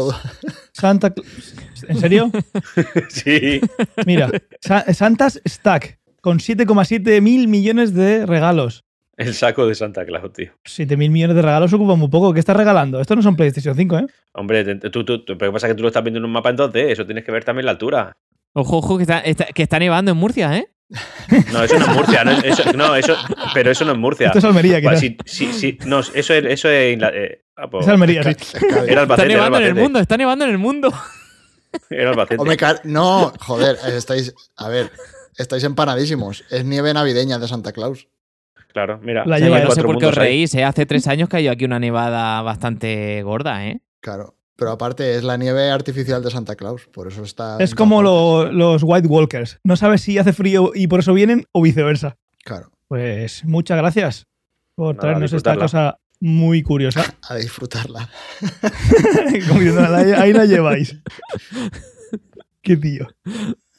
Santa 0.72 1.12
¿En 1.88 1.98
serio? 1.98 2.30
sí. 3.08 3.60
Mira, 4.06 4.30
Santa's 4.92 5.40
Stack, 5.46 5.98
con 6.20 6.38
7,7 6.38 7.20
mil 7.20 7.48
millones 7.48 7.92
de 7.92 8.24
regalos. 8.24 8.84
El 9.20 9.34
saco 9.34 9.66
de 9.66 9.74
Santa 9.74 10.06
Claus, 10.06 10.32
tío. 10.32 10.50
7 10.64 10.96
mil 10.96 11.10
millones 11.10 11.36
de 11.36 11.42
regalos 11.42 11.70
ocupa 11.74 11.94
muy 11.94 12.08
poco. 12.08 12.32
¿Qué 12.32 12.40
estás 12.40 12.56
regalando? 12.56 13.00
Esto 13.00 13.14
no 13.14 13.22
son 13.22 13.36
PlayStation 13.36 13.76
5, 13.76 13.98
¿eh? 13.98 14.06
Hombre, 14.32 14.76
tú, 14.76 15.04
tú, 15.04 15.22
pero 15.26 15.38
que 15.38 15.52
pasa 15.52 15.68
que 15.68 15.74
tú 15.74 15.82
lo 15.82 15.88
estás 15.88 16.02
viendo 16.02 16.18
en 16.18 16.24
un 16.24 16.32
mapa 16.32 16.48
entonces, 16.48 16.90
eso 16.90 17.04
tienes 17.04 17.22
que 17.22 17.30
ver 17.30 17.44
también 17.44 17.66
la 17.66 17.72
altura. 17.72 18.16
Ojo, 18.54 18.78
ojo, 18.78 18.96
que 18.96 19.02
está, 19.02 19.22
que 19.22 19.62
está 19.62 19.78
nevando 19.78 20.10
en 20.10 20.16
Murcia, 20.16 20.56
¿eh? 20.56 20.68
No, 21.52 21.62
eso 21.62 21.78
no 21.78 21.84
es 21.84 21.96
Murcia, 21.96 22.24
no, 22.24 22.30
eso, 22.32 22.72
no, 22.72 22.96
eso, 22.96 23.16
pero 23.54 23.70
eso 23.70 23.84
no 23.84 23.92
es 23.92 23.98
Murcia. 23.98 24.28
Esto 24.28 24.38
es 24.38 24.44
Almería, 24.44 24.80
quizás. 24.80 25.00
Sí, 25.00 25.16
sí, 25.24 25.52
sí, 25.52 25.78
no, 25.84 26.00
eso 26.00 26.14
es, 26.14 26.44
eso 26.46 26.68
es, 26.68 26.98
eh, 27.00 27.44
ah, 27.56 27.70
pues, 27.70 27.86
es 27.86 27.92
Almería, 27.92 28.22
sí. 28.22 28.30
Era 28.88 29.02
está 29.02 29.24
nevando 29.24 29.58
en 29.58 29.64
el 29.64 29.74
mundo, 29.74 30.00
está 30.00 30.16
nevando 30.16 30.44
en 30.46 30.50
el 30.50 30.58
mundo. 30.58 30.92
Era 31.90 32.10
Albacete. 32.10 32.80
no, 32.84 33.32
joder, 33.38 33.76
estáis, 33.94 34.34
a 34.56 34.68
ver, 34.68 34.90
estáis 35.36 35.62
empanadísimos. 35.62 36.44
Es 36.50 36.64
nieve 36.64 36.92
navideña 36.94 37.38
de 37.38 37.46
Santa 37.46 37.72
Claus. 37.72 38.08
Claro, 38.72 39.00
mira. 39.02 39.24
La 39.26 39.38
lleva, 39.38 39.60
no 39.60 39.70
sé 39.70 39.82
por 39.82 39.98
qué 39.98 40.06
os 40.06 40.14
reís, 40.14 40.54
¿eh? 40.54 40.64
Hace 40.64 40.86
tres 40.86 41.06
años 41.06 41.28
cayó 41.28 41.50
aquí 41.50 41.64
una 41.64 41.78
nevada 41.78 42.40
bastante 42.42 43.22
gorda, 43.22 43.66
¿eh? 43.66 43.80
Claro. 44.00 44.36
Pero 44.56 44.72
aparte 44.72 45.16
es 45.16 45.24
la 45.24 45.38
nieve 45.38 45.70
artificial 45.70 46.22
de 46.22 46.30
Santa 46.30 46.54
Claus, 46.54 46.86
por 46.86 47.08
eso 47.08 47.22
está... 47.22 47.56
Es 47.60 47.74
como 47.74 48.02
los 48.02 48.82
White 48.82 49.08
Walkers. 49.08 49.58
No 49.64 49.74
sabes 49.74 50.02
si 50.02 50.18
hace 50.18 50.34
frío 50.34 50.72
y 50.74 50.86
por 50.86 51.00
eso 51.00 51.14
vienen 51.14 51.46
o 51.52 51.62
viceversa. 51.62 52.18
Claro. 52.44 52.70
Pues 52.86 53.42
muchas 53.46 53.78
gracias 53.78 54.26
por 54.74 54.96
traernos 54.96 55.32
esta 55.32 55.56
cosa 55.56 55.98
muy 56.20 56.62
curiosa. 56.62 57.02
A 57.28 57.36
disfrutarla. 57.36 58.10
ahí 60.18 60.32
la 60.34 60.44
lleváis. 60.44 60.94
Qué 62.62 62.76
tío. 62.76 63.08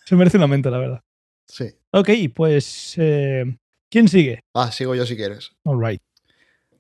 Se 0.06 0.16
merece 0.16 0.38
un 0.38 0.44
aumento, 0.44 0.72
la 0.72 0.80
verdad. 0.80 1.04
Sí. 1.46 1.66
Ok, 1.92 2.10
pues 2.34 2.96
eh, 2.98 3.58
¿Quién 3.92 4.08
sigue? 4.08 4.40
Ah, 4.54 4.72
sigo 4.72 4.96
yo 4.96 5.06
si 5.06 5.18
quieres. 5.18 5.52
All 5.66 5.78
right. 5.78 6.02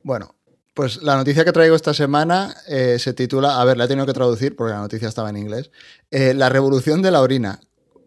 Bueno, 0.02 0.34
pues 0.74 1.04
la 1.04 1.17
noticia 1.17 1.43
que 1.43 1.52
traigo 1.52 1.76
esta 1.76 1.93
semana 1.93 2.56
eh, 2.69 3.00
se 3.00 3.13
titula, 3.13 3.60
a 3.60 3.65
ver, 3.65 3.76
la 3.76 3.84
he 3.84 3.88
tenido 3.89 4.06
que 4.06 4.13
traducir 4.13 4.56
porque 4.56 4.71
la 4.71 4.80
noticia 4.80 5.10
estaba 5.10 5.30
en 5.30 5.36
inglés, 5.36 5.71
eh, 6.10 6.34
La 6.34 6.47
revolución 6.47 7.02
de 7.02 7.12
la 7.12 7.19
orina 7.19 7.60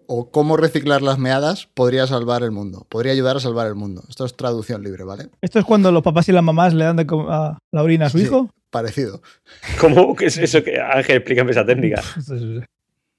o 0.07 0.31
cómo 0.31 0.57
reciclar 0.57 1.03
las 1.03 1.19
meadas 1.19 1.67
podría 1.75 2.07
salvar 2.07 2.43
el 2.43 2.51
mundo, 2.51 2.87
podría 2.89 3.13
ayudar 3.13 3.37
a 3.37 3.41
salvar 3.41 3.67
el 3.67 3.75
mundo. 3.75 4.03
Esto 4.09 4.25
es 4.25 4.35
traducción 4.37 4.83
libre, 4.83 5.05
¿vale? 5.05 5.29
¿Esto 5.43 5.59
es 5.59 5.67
cuando 5.67 5.93
los 5.93 6.03
papás 6.03 6.27
y 6.31 6.33
las 6.33 6.43
mamás 6.43 6.73
le 6.73 6.85
dan 6.85 6.97
de 6.97 7.07
a 7.29 7.59
la 7.73 7.83
orina 7.83 8.07
a 8.07 8.11
su 8.11 8.19
hijo? 8.19 8.51
Parecido. 8.71 9.21
¿Cómo? 9.81 10.17
¿Qué 10.17 10.27
es 10.27 10.39
eso? 10.39 10.65
Que 10.65 10.81
Ángel, 10.81 11.19
explícame 11.19 11.51
esa 11.51 11.67
técnica. 11.67 12.03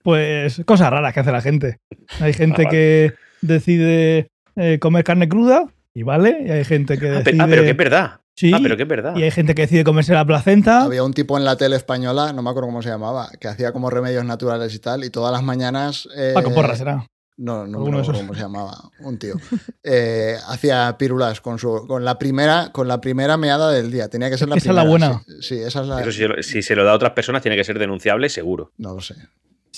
Pues 0.04 0.62
cosas 0.68 0.92
raras 0.92 1.16
que 1.16 1.22
hace 1.22 1.32
la 1.32 1.42
gente. 1.42 1.80
Hay 2.20 2.32
gente 2.32 2.66
ah, 2.68 2.70
que 2.70 3.14
decide 3.42 4.28
eh, 4.56 4.78
comer 4.80 5.04
carne 5.04 5.28
cruda 5.28 5.66
y 5.96 6.04
vale, 6.04 6.44
y 6.46 6.52
hay 6.52 6.66
gente 6.66 6.98
que 7.00 7.08
decide... 7.08 7.42
Ah, 7.42 7.48
pero 7.50 7.64
que 7.64 7.70
es 7.70 7.78
verdad. 7.78 8.20
Sí, 8.36 8.52
ah, 8.54 8.60
pero 8.62 8.76
que 8.76 8.84
es 8.84 8.90
verdad. 8.90 9.16
Y 9.16 9.24
hay 9.24 9.32
gente 9.32 9.56
que 9.56 9.62
decide 9.62 9.86
comerse 9.86 10.14
la 10.14 10.26
placenta. 10.26 10.84
Había 10.84 11.04
un 11.04 11.14
tipo 11.14 11.38
en 11.38 11.46
la 11.46 11.56
tele 11.56 11.78
española, 11.78 12.34
no 12.34 12.42
me 12.42 12.50
acuerdo 12.50 12.68
cómo 12.68 12.82
se 12.82 12.90
llamaba, 12.90 13.30
que 13.40 13.48
hacía 13.48 13.72
como 13.72 13.90
remedios 13.90 14.26
naturales 14.26 14.76
y 14.76 14.80
tal, 14.80 15.06
y 15.06 15.10
todas 15.10 15.32
las 15.32 15.42
mañanas. 15.42 16.10
Eh, 16.18 16.32
Paco 16.34 16.54
Porra 16.54 16.76
será. 16.76 17.08
No, 17.38 17.66
no 17.66 17.80
me 17.80 18.00
acuerdo 18.00 18.14
cómo 18.14 18.34
se 18.34 18.42
llamaba, 18.42 18.92
un 19.00 19.18
tío. 19.18 19.36
Eh, 19.84 20.36
hacía 20.48 20.98
pirulas 20.98 21.42
con 21.42 21.60
su 21.60 21.86
con 21.88 22.04
la 22.04 22.18
primera 22.18 22.72
con 22.72 22.88
la 22.88 23.00
primera 23.00 23.38
meada 23.38 23.72
del 23.72 23.92
día. 23.92 24.10
Tenía 24.10 24.30
que 24.30 24.38
ser 24.38 24.50
la 24.50 24.56
primera. 24.56 24.72
Esa 24.72 24.82
es 24.82 24.86
la 24.86 24.90
buena. 24.90 25.24
Sí, 25.42 25.56
esa 25.60 25.82
es 25.82 25.88
la. 25.88 25.98
Pero 25.98 26.12
si, 26.12 26.26
si, 26.44 26.62
se 26.62 26.76
lo 26.76 26.84
da 26.84 26.92
a 26.92 26.96
otras 26.96 27.12
personas, 27.12 27.42
tiene 27.42 27.56
que 27.56 27.64
ser 27.64 27.78
denunciable, 27.78 28.30
seguro. 28.30 28.72
No 28.78 28.96
lo 28.96 29.02
sé. 29.02 29.16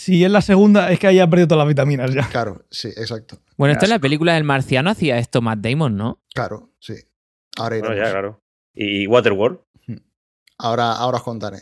Si 0.08 0.24
es 0.24 0.32
la 0.32 0.42
segunda, 0.42 0.90
es 0.90 1.00
que 1.00 1.08
haya 1.08 1.30
perdido 1.30 1.50
todas 1.50 1.66
las 1.66 1.68
vitaminas 1.68 2.14
ya. 2.14 2.30
Claro, 2.30 2.64
sí, 2.72 2.88
exacto. 2.96 3.42
Bueno, 3.58 3.74
esta 3.74 3.88
es 3.88 3.90
la 3.90 4.00
película 4.00 4.36
del 4.36 4.46
marciano, 4.46 4.90
hacía 4.90 5.18
esto 5.18 5.42
Matt 5.42 5.60
Damon, 5.60 5.98
¿no? 5.98 6.22
Claro, 6.34 6.72
sí. 6.80 6.94
Ahora 7.58 7.76
iremos. 7.76 7.98
ya, 7.98 8.12
claro. 8.12 8.42
¿Y 8.74 9.06
Waterworld? 9.06 9.60
Hmm. 9.86 9.98
Ahora, 10.60 10.94
ahora 10.94 11.18
os 11.18 11.24
contaré. 11.24 11.60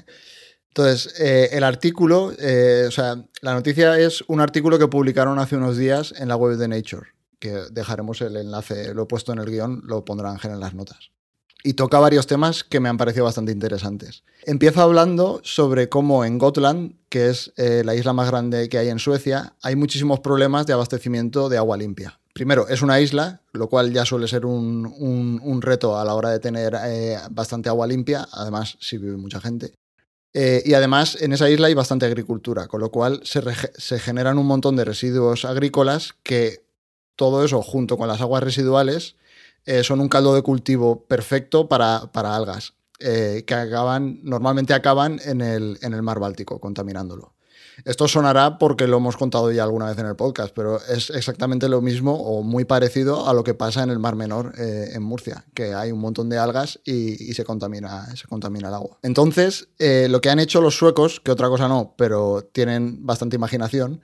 Entonces, 0.68 1.20
eh, 1.20 1.50
el 1.54 1.64
artículo, 1.64 2.34
eh, 2.38 2.86
o 2.88 2.92
sea, 2.92 3.16
la 3.42 3.56
noticia 3.56 3.98
es 3.98 4.24
un 4.28 4.40
artículo 4.40 4.78
que 4.78 4.90
publicaron 4.90 5.40
hace 5.40 5.56
unos 5.56 5.76
días 5.76 6.14
en 6.16 6.28
la 6.28 6.36
web 6.36 6.56
de 6.56 6.68
Nature, 6.68 7.08
que 7.40 7.50
dejaremos 7.72 8.22
el 8.22 8.38
enlace, 8.38 8.94
lo 8.94 9.02
he 9.02 9.08
puesto 9.08 9.34
en 9.34 9.40
el 9.40 9.50
guion, 9.50 9.82
lo 9.86 10.06
pondrá 10.06 10.30
Ángel 10.30 10.52
en 10.52 10.60
las 10.60 10.76
notas 10.76 11.15
y 11.66 11.74
toca 11.74 12.00
varios 12.00 12.28
temas 12.28 12.64
que 12.64 12.80
me 12.80 12.90
han 12.90 12.98
parecido 12.98 13.26
bastante 13.26 13.52
interesantes. 13.52 14.24
Empieza 14.44 14.84
hablando 14.84 15.42
sobre 15.44 15.90
cómo 15.90 16.24
en 16.24 16.38
Gotland, 16.38 16.94
que 17.10 17.30
es 17.30 17.54
eh, 17.58 17.82
la 17.84 17.96
isla 17.96 18.14
más 18.14 18.30
grande 18.30 18.70
que 18.70 18.78
hay 18.78 18.90
en 18.90 19.00
Suecia, 19.00 19.56
hay 19.64 19.76
muchísimos 19.76 20.20
problemas 20.20 20.68
de 20.68 20.74
abastecimiento 20.74 21.50
de 21.50 21.58
agua 21.58 21.76
limpia. 21.76 22.20
Primero, 22.34 22.68
es 22.68 22.84
una 22.84 23.02
isla, 23.02 23.42
lo 23.54 23.68
cual 23.68 23.92
ya 23.92 24.06
suele 24.06 24.28
ser 24.28 24.46
un, 24.46 25.60
reto 25.64 25.98
a 25.98 26.06
la 26.06 26.14
hora 26.14 26.30
de 26.30 26.40
tener 26.40 26.78
eh, 26.86 27.18
bastante 27.32 27.68
agua 27.68 27.88
limpia, 27.88 28.28
además 28.32 28.78
si 28.80 29.00
vive 29.00 29.18
mucha 29.18 29.42
gente. 29.42 29.74
Eh, 30.36 30.62
y 30.66 30.74
además 30.76 31.18
en 31.20 31.34
esa 31.34 31.50
isla 31.50 31.66
hay 31.66 31.74
bastante 31.74 32.06
agricultura, 32.06 32.68
con 32.68 32.80
lo 32.80 32.92
cual 32.92 33.22
se, 33.24 33.42
se 33.76 34.00
generan 34.00 34.38
un 34.38 34.46
montón 34.46 34.76
de 34.76 34.86
residuos 34.86 35.46
agrícolas 35.46 36.14
que 36.22 36.64
todo 37.16 37.44
eso 37.44 37.64
junto 37.64 37.98
con 37.98 38.08
las 38.08 38.22
aguas 38.22 38.44
residuales 38.44 39.16
eh, 39.66 39.84
son 39.84 40.00
un 40.00 40.10
caldo 40.10 40.36
de 40.36 40.42
cultivo 40.42 41.06
perfecto 41.06 41.68
para, 41.68 42.10
algas, 42.14 42.74
eh, 43.00 43.44
que 43.46 43.54
acaban, 43.54 44.20
normalmente 44.24 44.74
acaban 44.74 45.20
en 45.26 45.42
el, 45.42 45.78
en 45.82 45.94
el 45.94 46.02
mar 46.02 46.20
Báltico, 46.20 46.60
contaminándolo. 46.60 47.34
Esto 47.84 48.08
sonará 48.08 48.58
porque 48.58 48.88
lo 48.88 48.98
hemos 48.98 49.18
contado 49.18 49.52
ya 49.52 49.64
alguna 49.64 49.88
vez 49.88 49.98
en 49.98 50.06
el 50.06 50.16
podcast, 50.16 50.54
pero 50.56 50.80
es 50.88 51.10
exactamente 51.10 51.68
lo 51.68 51.82
mismo 51.82 52.14
o 52.14 52.42
muy 52.42 52.64
parecido 52.64 53.28
a 53.28 53.34
lo 53.34 53.44
que 53.44 53.54
pasa 53.54 53.84
en 53.84 53.90
el 53.90 54.00
Mar 54.00 54.16
Menor 54.16 54.54
eh, 54.58 54.92
en 54.94 55.04
Murcia, 55.04 55.46
que 55.54 55.74
hay 55.74 55.92
un 55.92 56.00
montón 56.00 56.30
de 56.30 56.38
algas 56.38 56.80
y, 56.86 57.34
se, 57.34 57.44
contamina, 57.44 58.16
se 58.16 58.28
contamina 58.28 58.70
el 58.70 58.76
agua. 58.76 58.98
Entonces, 59.02 59.68
lo 59.78 60.22
que 60.22 60.30
han 60.30 60.40
hecho 60.40 60.62
los 60.62 60.78
suecos, 60.78 61.20
que 61.20 61.32
otra 61.32 61.50
cosa 61.50 61.68
no, 61.68 61.96
pero 61.98 62.48
tienen 62.54 63.06
bastante 63.06 63.36
imaginación, 63.36 64.02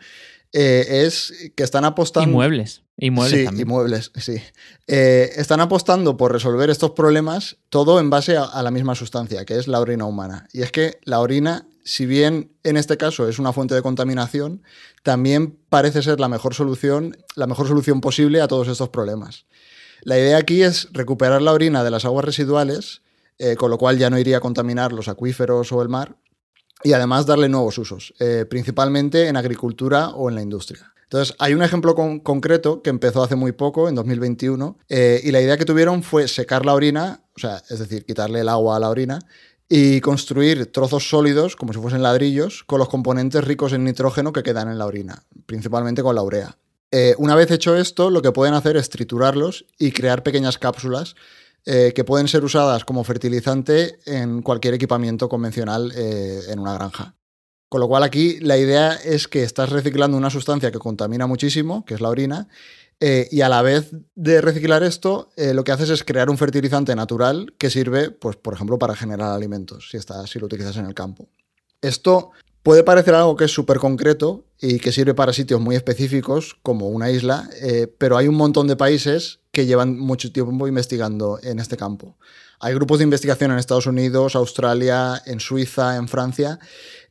eh, 0.54 1.06
es 1.06 1.52
que 1.56 1.64
están 1.64 1.86
apostando. 1.86 2.30
Y 2.30 2.34
muebles. 2.34 2.84
Y 2.98 3.10
muebles 3.10 3.50
sí, 3.50 3.62
y 3.62 3.66
muebles, 3.66 4.12
sí. 4.16 4.42
Eh, 4.88 5.32
están 5.38 5.60
apostando 5.60 6.18
por 6.18 6.32
resolver 6.32 6.70
estos 6.70 6.92
problemas 6.92 7.58
todo 7.70 8.00
en 8.00 8.10
base 8.10 8.38
a, 8.38 8.62
la 8.62 8.70
misma 8.70 8.94
sustancia, 8.96 9.44
que 9.46 9.58
es 9.58 9.68
la 9.68 9.80
orina 9.80 10.06
humana. 10.06 10.48
Y 10.54 10.62
es 10.62 10.72
que 10.72 11.00
la 11.04 11.20
orina 11.20 11.66
si 11.84 12.06
bien 12.06 12.52
en 12.64 12.78
este 12.78 12.98
caso 12.98 13.28
es 13.28 13.40
una 13.40 13.54
fuente 13.54 13.76
de 13.76 13.82
contaminación, 13.82 14.64
también 15.04 15.58
parece 15.70 16.04
ser 16.04 16.20
la 16.20 16.30
mejor 16.30 16.54
solución, 16.54 17.18
la 17.36 17.48
mejor 17.48 17.68
solución 17.68 18.02
posible 18.02 18.42
a 18.42 18.48
todos 18.48 18.68
estos 18.68 18.90
problemas. 18.90 19.46
La 20.04 20.18
idea 20.18 20.38
aquí 20.38 20.64
es 20.64 20.90
recuperar 20.92 21.42
la 21.42 21.54
orina 21.54 21.84
de 21.84 21.92
las 21.92 22.06
aguas 22.06 22.26
residuales, 22.26 23.02
eh, 23.38 23.56
con 23.56 23.72
lo 23.72 23.78
cual 23.78 23.98
ya 23.98 24.10
no 24.10 24.20
iría 24.20 24.38
a 24.38 24.42
contaminar 24.42 24.94
los 24.94 25.08
acuíferos 25.08 25.72
o 25.72 25.82
el 25.82 25.90
mar, 25.90 26.18
y 26.84 26.94
además 26.94 27.26
darle 27.26 27.50
nuevos 27.50 27.78
usos, 27.78 28.14
eh, 28.20 28.46
principalmente 28.50 29.28
en 29.28 29.38
agricultura 29.38 30.10
o 30.10 30.30
en 30.30 30.36
la 30.36 30.42
industria. 30.42 30.94
Entonces, 31.04 31.36
hay 31.40 31.54
un 31.54 31.62
ejemplo 31.62 31.94
concreto 31.94 32.82
que 32.82 32.90
empezó 32.90 33.22
hace 33.22 33.36
muy 33.36 33.52
poco, 33.52 33.90
en 33.90 33.96
2021, 33.96 34.78
eh, 34.88 35.20
y 35.22 35.32
la 35.32 35.42
idea 35.42 35.58
que 35.58 35.66
tuvieron 35.66 36.04
fue 36.04 36.30
secar 36.30 36.66
la 36.66 36.74
orina, 36.74 37.26
o 37.36 37.40
sea, 37.40 37.62
es 37.70 37.80
decir, 37.80 38.06
quitarle 38.06 38.40
el 38.40 38.48
agua 38.48 38.78
a 38.78 38.80
la 38.80 38.90
orina, 38.90 39.20
y 39.68 40.00
construir 40.00 40.72
trozos 40.72 41.10
sólidos, 41.10 41.58
como 41.58 41.74
si 41.74 41.80
fuesen 41.80 42.02
ladrillos, 42.02 42.64
con 42.64 42.80
los 42.80 42.88
componentes 42.88 43.44
ricos 43.44 43.74
en 43.74 43.84
nitrógeno 43.84 44.32
que 44.32 44.42
quedan 44.42 44.70
en 44.70 44.78
la 44.78 44.86
orina, 44.86 45.24
principalmente 45.46 46.02
con 46.02 46.16
la 46.16 46.24
urea. 46.24 46.58
Eh, 46.92 47.16
una 47.18 47.36
vez 47.36 47.52
hecho 47.52 47.76
esto, 47.76 48.10
lo 48.10 48.22
que 48.22 48.32
pueden 48.32 48.54
hacer 48.54 48.76
es 48.76 48.90
triturarlos 48.90 49.66
y 49.80 49.92
crear 49.92 50.24
pequeñas 50.24 50.58
cápsulas 50.58 51.16
eh, 51.66 51.94
que 51.96 52.04
pueden 52.04 52.28
ser 52.28 52.44
usadas 52.44 52.86
como 52.86 53.04
fertilizante 53.04 54.00
en 54.06 54.42
cualquier 54.42 54.74
equipamiento 54.74 55.30
convencional 55.30 55.92
en 55.96 56.60
una 56.60 56.74
granja. 56.74 57.16
Con 57.70 57.80
lo 57.80 57.88
cual 57.88 58.04
aquí 58.04 58.38
la 58.42 58.58
idea 58.58 58.96
es 58.96 59.30
que 59.30 59.44
estás 59.44 59.70
reciclando 59.70 60.18
una 60.18 60.30
sustancia 60.30 60.72
que 60.72 60.80
contamina 60.80 61.26
muchísimo, 61.26 61.86
que 61.86 61.94
es 61.94 62.02
la 62.02 62.10
orina, 62.10 62.50
eh, 63.04 63.28
y 63.32 63.42
a 63.42 63.50
la 63.50 63.64
vez 63.64 63.90
de 64.14 64.42
reciclar 64.42 64.84
esto, 64.84 65.32
eh, 65.36 65.56
lo 65.56 65.64
que 65.64 65.72
haces 65.72 65.90
es 65.90 66.04
crear 66.04 66.30
un 66.30 66.38
fertilizante 66.38 66.96
natural 66.96 67.56
que 67.58 67.72
sirve, 67.72 68.12
pues, 68.12 68.36
por 68.36 68.54
ejemplo, 68.54 68.78
para 68.78 68.96
generar 68.96 69.32
alimentos, 69.32 69.90
si, 69.90 69.98
si 70.28 70.40
lo 70.40 70.46
utilizas 70.46 70.78
en 70.78 70.86
el 70.86 70.94
campo. 70.94 71.28
Esto 71.82 72.30
puede 72.62 72.84
parecer 72.84 73.16
algo 73.16 73.36
que 73.36 73.46
es 73.46 73.52
súper 73.52 73.80
concreto 73.80 74.46
y 74.62 74.78
que 74.78 74.92
sirve 74.92 75.16
para 75.16 75.34
sitios 75.34 75.60
muy 75.60 75.76
específicos, 75.76 76.58
como 76.62 76.90
una 76.90 77.10
isla, 77.10 77.50
eh, 77.60 77.88
pero 77.98 78.18
hay 78.18 78.28
un 78.28 78.36
montón 78.36 78.68
de 78.68 78.76
países 78.76 79.40
que 79.52 79.66
llevan 79.66 80.00
mucho 80.00 80.32
tiempo 80.32 80.68
investigando 80.68 81.40
en 81.44 81.60
este 81.60 81.78
campo. 81.78 82.18
Hay 82.60 82.74
grupos 82.74 83.00
de 83.00 83.06
investigación 83.06 83.52
en 83.52 83.58
Estados 83.58 83.88
Unidos, 83.88 84.36
Australia, 84.36 85.22
en 85.26 85.40
Suiza, 85.40 85.98
en 85.98 86.08
Francia, 86.08 86.60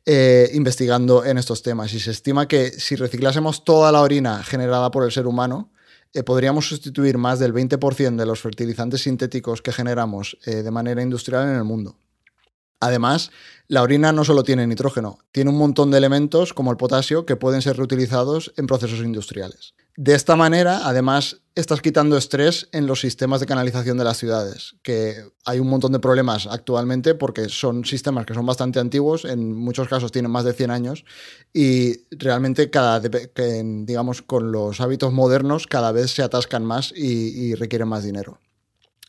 eh, 0.05 0.49
investigando 0.53 1.25
en 1.25 1.37
estos 1.37 1.61
temas. 1.61 1.93
Y 1.93 1.99
se 1.99 2.11
estima 2.11 2.47
que 2.47 2.71
si 2.71 2.95
reciclásemos 2.95 3.63
toda 3.63 3.91
la 3.91 4.01
orina 4.01 4.43
generada 4.43 4.89
por 4.91 5.03
el 5.03 5.11
ser 5.11 5.27
humano, 5.27 5.71
eh, 6.13 6.23
podríamos 6.23 6.67
sustituir 6.67 7.17
más 7.17 7.39
del 7.39 7.53
20% 7.53 8.15
de 8.15 8.25
los 8.25 8.41
fertilizantes 8.41 9.01
sintéticos 9.01 9.61
que 9.61 9.71
generamos 9.71 10.37
eh, 10.45 10.63
de 10.63 10.71
manera 10.71 11.01
industrial 11.01 11.47
en 11.47 11.55
el 11.55 11.63
mundo. 11.63 11.97
Además, 12.79 13.29
la 13.67 13.83
orina 13.83 14.11
no 14.11 14.25
solo 14.25 14.43
tiene 14.43 14.65
nitrógeno, 14.65 15.19
tiene 15.31 15.51
un 15.51 15.57
montón 15.57 15.91
de 15.91 15.99
elementos 15.99 16.53
como 16.53 16.71
el 16.71 16.77
potasio 16.77 17.25
que 17.25 17.35
pueden 17.35 17.61
ser 17.61 17.77
reutilizados 17.77 18.53
en 18.57 18.65
procesos 18.65 18.99
industriales. 18.99 19.75
De 19.97 20.15
esta 20.15 20.35
manera, 20.35 20.87
además, 20.87 21.41
estás 21.53 21.81
quitando 21.81 22.17
estrés 22.17 22.69
en 22.71 22.87
los 22.87 23.01
sistemas 23.01 23.41
de 23.41 23.45
canalización 23.45 23.97
de 23.97 24.05
las 24.05 24.17
ciudades, 24.17 24.75
que 24.83 25.15
hay 25.45 25.59
un 25.59 25.67
montón 25.67 25.91
de 25.91 25.99
problemas 25.99 26.47
actualmente 26.47 27.13
porque 27.13 27.49
son 27.49 27.83
sistemas 27.83 28.25
que 28.25 28.33
son 28.33 28.45
bastante 28.45 28.79
antiguos, 28.79 29.25
en 29.25 29.53
muchos 29.53 29.89
casos 29.89 30.11
tienen 30.11 30.31
más 30.31 30.45
de 30.45 30.53
100 30.53 30.71
años, 30.71 31.05
y 31.53 32.05
realmente 32.11 32.69
cada, 32.69 33.01
digamos, 33.01 34.21
con 34.21 34.51
los 34.53 34.79
hábitos 34.79 35.11
modernos 35.11 35.67
cada 35.67 35.91
vez 35.91 36.11
se 36.11 36.23
atascan 36.23 36.63
más 36.63 36.93
y, 36.95 37.53
requieren 37.55 37.89
más 37.89 38.03
dinero. 38.03 38.39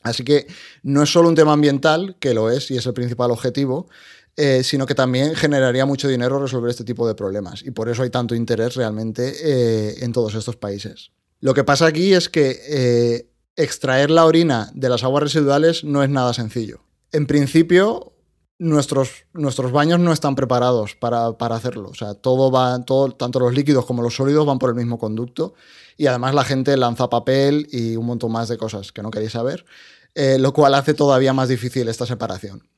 Así 0.03 0.25
que 0.25 0.49
no 0.83 1.05
es 1.05 1.13
solo 1.13 1.29
un 1.29 1.37
tema 1.37 1.53
ambiental, 1.53 2.17
que 2.19 2.35
lo 2.35 2.51
es 2.51 2.73
y 2.73 2.77
es 2.77 2.87
el 2.87 2.93
principal 2.93 3.31
objetivo, 3.31 3.89
eh, 4.37 4.63
sino 4.65 4.87
que 4.87 4.95
también 4.95 5.35
generaría 5.35 5.85
mucho 5.85 6.09
dinero 6.09 6.39
resolver 6.39 6.71
este 6.71 6.85
tipo 6.85 7.07
de 7.07 7.15
problemas. 7.15 7.63
Y 7.63 7.71
por 7.71 7.91
eso 7.91 8.03
hay 8.03 8.09
tanto 8.09 8.35
interés 8.35 8.77
realmente 8.77 9.35
eh, 9.43 9.97
en 10.01 10.13
todos 10.13 10.35
estos 10.35 10.57
países. 10.57 11.11
Lo 11.41 11.53
que 11.53 11.65
pasa 11.65 11.87
aquí 11.87 12.15
es 12.15 12.31
que 12.31 12.59
eh, 12.67 13.29
extraer 13.57 14.11
la 14.11 14.25
orina 14.25 14.71
de 14.75 14.89
las 14.89 15.05
aguas 15.05 15.25
residuales 15.25 15.85
no 15.85 16.03
es 16.03 16.09
nada 16.09 16.33
sencillo. 16.33 16.81
En 17.11 17.27
principio, 17.27 18.15
nuestros, 18.59 19.27
nuestros 19.35 19.71
baños 19.71 20.01
no 20.01 20.15
están 20.15 20.35
preparados 20.35 20.95
para, 20.95 21.27
hacerlo. 21.27 21.91
O 21.91 21.95
sea, 21.95 22.15
todo 22.15 22.51
va, 22.51 22.83
todo, 22.87 23.11
tanto 23.11 23.39
los 23.39 23.53
líquidos 23.53 23.85
como 23.85 24.03
los 24.03 24.15
sólidos 24.17 24.47
van 24.47 24.59
por 24.59 24.71
el 24.71 24.77
mismo 24.77 24.99
conducto. 24.99 25.53
Y 25.99 26.07
además 26.07 26.35
la 26.35 26.45
gente 26.45 26.75
lanza 26.79 27.11
papel 27.11 27.69
y 27.71 27.97
un 27.97 28.07
montón 28.07 28.33
más 28.33 28.49
de 28.49 28.57
cosas 28.57 28.93
que 28.93 29.03
no 29.03 29.11
queréis 29.11 29.33
saber, 29.33 29.67
lo 30.15 30.55
cual 30.55 30.75
hace 30.75 30.95
todavía 30.95 31.35
más 31.35 31.51
difícil 31.51 31.87
esta 31.89 32.07
separación. 32.07 32.72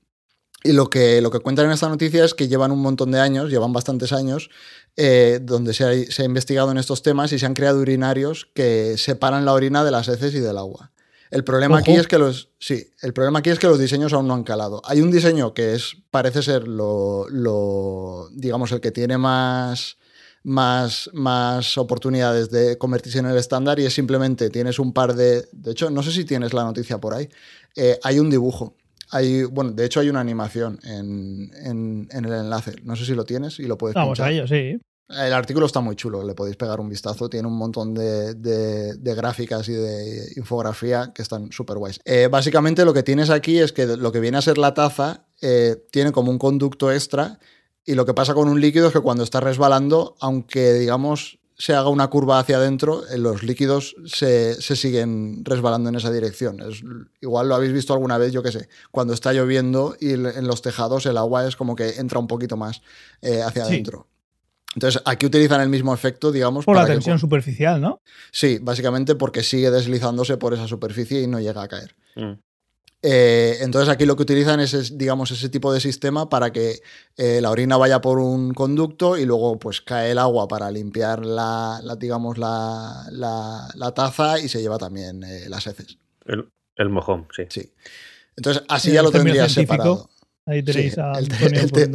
Y 0.67 0.73
lo 0.73 0.89
que, 0.89 1.21
lo 1.21 1.31
que 1.31 1.41
cuentan 1.41 1.67
en 1.67 1.73
esta 1.73 1.91
noticia 1.91 2.25
es 2.25 2.33
que 2.33 2.49
llevan 2.49 2.73
un 2.73 2.81
montón 2.81 3.13
de 3.13 3.21
años, 3.21 3.51
llevan 3.51 3.75
bastantes 3.75 4.15
años, 4.15 4.49
eh, 4.97 5.39
donde 5.43 5.75
se 5.75 5.85
ha, 5.85 6.25
investigado 6.25 6.71
en 6.71 6.79
estos 6.79 7.03
temas 7.03 7.33
y 7.33 7.39
se 7.39 7.45
han 7.45 7.53
creado 7.53 7.81
urinarios 7.81 8.49
que 8.55 8.97
separan 8.97 9.45
la 9.45 9.53
orina 9.53 9.85
de 9.85 9.91
las 9.91 10.09
heces 10.09 10.35
y 10.35 10.41
del 10.41 10.57
agua. 10.57 10.91
El 11.31 11.45
problema 11.45 11.79
aquí 11.79 11.93
es 11.93 12.07
que 12.07 12.17
los. 12.17 12.49
Sí, 12.59 12.89
el 13.03 13.13
problema 13.13 13.41
aquí 13.41 13.51
es 13.51 13.59
que 13.59 13.67
los 13.67 13.79
diseños 13.79 14.15
aún 14.15 14.27
no 14.27 14.33
han 14.33 14.43
calado. 14.43 14.81
Hay 14.87 15.03
un 15.03 15.11
diseño 15.11 15.53
que 15.53 15.75
es. 15.75 15.97
parece 16.11 16.43
ser 16.43 16.67
lo. 16.67 17.27
lo 17.29 18.29
digamos, 18.33 18.73
el 18.73 18.81
que 18.81 18.91
tiene 18.91 19.19
más. 19.19 19.99
Más, 20.47 21.09
más 21.15 21.79
oportunidades 21.79 22.51
de 22.51 22.77
convertirse 22.77 23.19
en 23.19 23.25
el 23.25 23.39
estándar 23.39 23.81
y 23.81 23.87
es 23.87 23.95
simplemente 23.95 24.51
tienes 24.51 24.79
un 24.79 24.93
par 24.93 25.15
de. 25.15 25.47
De 25.53 25.73
hecho, 25.73 25.89
no 25.89 26.03
sé 26.03 26.13
si 26.13 26.27
tienes 26.27 26.53
la 26.53 26.65
noticia 26.65 26.99
por 26.99 27.15
ahí. 27.15 27.31
Eh, 27.77 27.99
hay 28.03 28.19
un 28.19 28.29
dibujo 28.29 28.77
hay, 29.15 29.45
bueno, 29.45 29.71
de 29.71 29.85
hecho 29.85 30.01
hay 30.01 30.09
una 30.09 30.19
animación 30.19 30.81
en, 30.83 32.09
el 32.11 32.33
enlace. 32.33 32.75
No 32.83 32.97
sé 32.97 33.07
si 33.07 33.15
lo 33.15 33.25
tienes 33.25 33.61
y 33.61 33.67
lo 33.67 33.79
puedes 33.79 33.95
Vamos 33.95 34.19
a 34.19 34.29
ello, 34.29 34.49
sí. 34.49 34.77
El 35.09 35.33
artículo 35.33 35.67
está 35.67 35.81
muy 35.81 35.95
chulo, 35.95 36.25
le 36.25 36.35
podéis 36.35 36.57
pegar 36.57 36.81
un 36.81 36.89
vistazo. 36.89 37.29
Tiene 37.29 37.47
un 37.47 37.57
montón 37.57 37.95
de, 37.95 38.97
gráficas 39.01 39.69
y 39.69 39.75
de 39.75 40.33
infografía 40.35 41.13
que 41.15 41.23
están 41.23 41.53
súper 41.53 41.79
guays. 41.79 42.01
Eh, 42.05 42.27
básicamente 42.29 42.85
lo 42.85 42.93
que 42.93 43.05
tienes 43.05 43.31
aquí 43.31 43.61
es 43.61 43.73
que 43.73 43.87
lo 43.87 44.11
que 44.11 44.19
viene 44.19 44.39
a 44.39 44.43
ser 44.43 44.59
la 44.59 44.75
taza 44.75 45.27
eh, 45.41 45.77
tiene 45.93 46.11
como 46.11 46.33
un 46.33 46.39
conducto 46.39 46.91
extra 46.91 47.39
y 47.85 47.95
lo 47.95 48.05
que 48.07 48.15
pasa 48.15 48.35
con 48.35 48.49
un 48.49 48.61
líquido 48.61 48.89
es 48.89 48.93
que 48.93 49.01
cuando 49.01 49.23
está 49.23 49.39
resbalando, 49.39 50.17
aunque 50.19 50.73
digamos 50.73 51.39
se 51.57 51.75
haga 51.75 51.89
una 51.89 52.09
curva 52.09 52.39
hacia 52.39 52.57
adentro, 52.57 53.07
eh, 53.09 53.19
los 53.19 53.43
líquidos 53.43 53.95
se, 54.07 54.55
siguen 54.61 55.45
resbalando 55.45 55.89
en 55.89 55.97
esa 55.97 56.11
dirección. 56.11 56.61
Es, 56.61 56.83
igual 57.21 57.49
lo 57.49 57.55
habéis 57.55 57.73
visto 57.73 57.93
alguna 57.93 58.19
vez, 58.19 58.33
yo 58.33 58.43
qué 58.43 58.53
sé, 58.53 58.69
cuando 58.91 59.15
está 59.15 59.33
lloviendo 59.33 59.97
y 60.01 60.13
en 60.13 60.47
los 60.47 60.63
tejados 60.63 61.07
el 61.07 61.17
agua 61.17 61.47
es 61.47 61.57
como 61.57 61.77
que 61.77 61.91
entra 61.97 62.19
un 62.19 62.27
poquito 62.27 62.57
más 62.57 62.83
eh, 63.23 63.43
hacia 63.43 63.65
adentro. 63.65 64.09
Entonces, 64.75 65.01
aquí 65.05 65.27
utilizan 65.27 65.61
el 65.61 65.69
mismo 65.69 65.95
efecto, 65.95 66.33
digamos. 66.33 66.65
Por 66.65 66.75
la 66.75 66.85
tensión 66.85 67.19
superficial, 67.21 67.81
¿no? 67.81 68.01
Sí, 68.33 68.59
básicamente 68.61 69.15
porque 69.15 69.45
sigue 69.45 69.71
deslizándose 69.71 70.37
por 70.37 70.53
esa 70.53 70.67
superficie 70.67 71.23
y 71.23 71.29
no 71.29 71.39
llega 71.39 71.63
a 71.63 71.69
caer. 71.69 71.95
Mm. 72.17 72.33
Eh, 73.07 73.59
entonces 73.61 73.91
aquí 73.91 74.07
lo 74.07 74.17
que 74.17 74.23
utilizan 74.23 74.61
es, 74.61 74.97
digamos, 74.97 75.31
ese 75.31 75.51
tipo 75.51 75.71
de 75.75 75.79
sistema 75.79 76.31
para 76.31 76.53
que 76.53 76.81
eh, 77.19 77.43
la 77.43 77.51
orina 77.51 77.77
vaya 77.77 78.01
por 78.01 78.19
un 78.19 78.55
conducto 78.55 79.19
y 79.19 79.27
luego 79.27 79.59
pues 79.59 79.83
cae 79.83 80.13
el 80.13 80.19
agua 80.19 80.49
para 80.49 80.71
limpiar 80.71 81.27
la, 81.27 81.83
digamos, 81.99 82.39
la, 82.39 83.07
la, 83.11 83.93
taza 83.95 84.41
y 84.41 84.49
se 84.49 84.63
lleva 84.63 84.79
también 84.79 85.23
eh, 85.23 85.51
las 85.51 85.67
heces. 85.67 85.99
El, 86.25 86.89
mojón, 86.89 87.29
sí. 87.37 87.43
Sí. 87.51 87.73
Entonces 88.37 88.63
así 88.69 88.91
ya 88.93 89.03
lo 89.03 89.11
tendrías 89.11 89.53
separado. 89.53 90.09
Ahí 90.47 90.63
tenéis 90.63 90.99
a 90.99 91.13
el, 91.13 91.27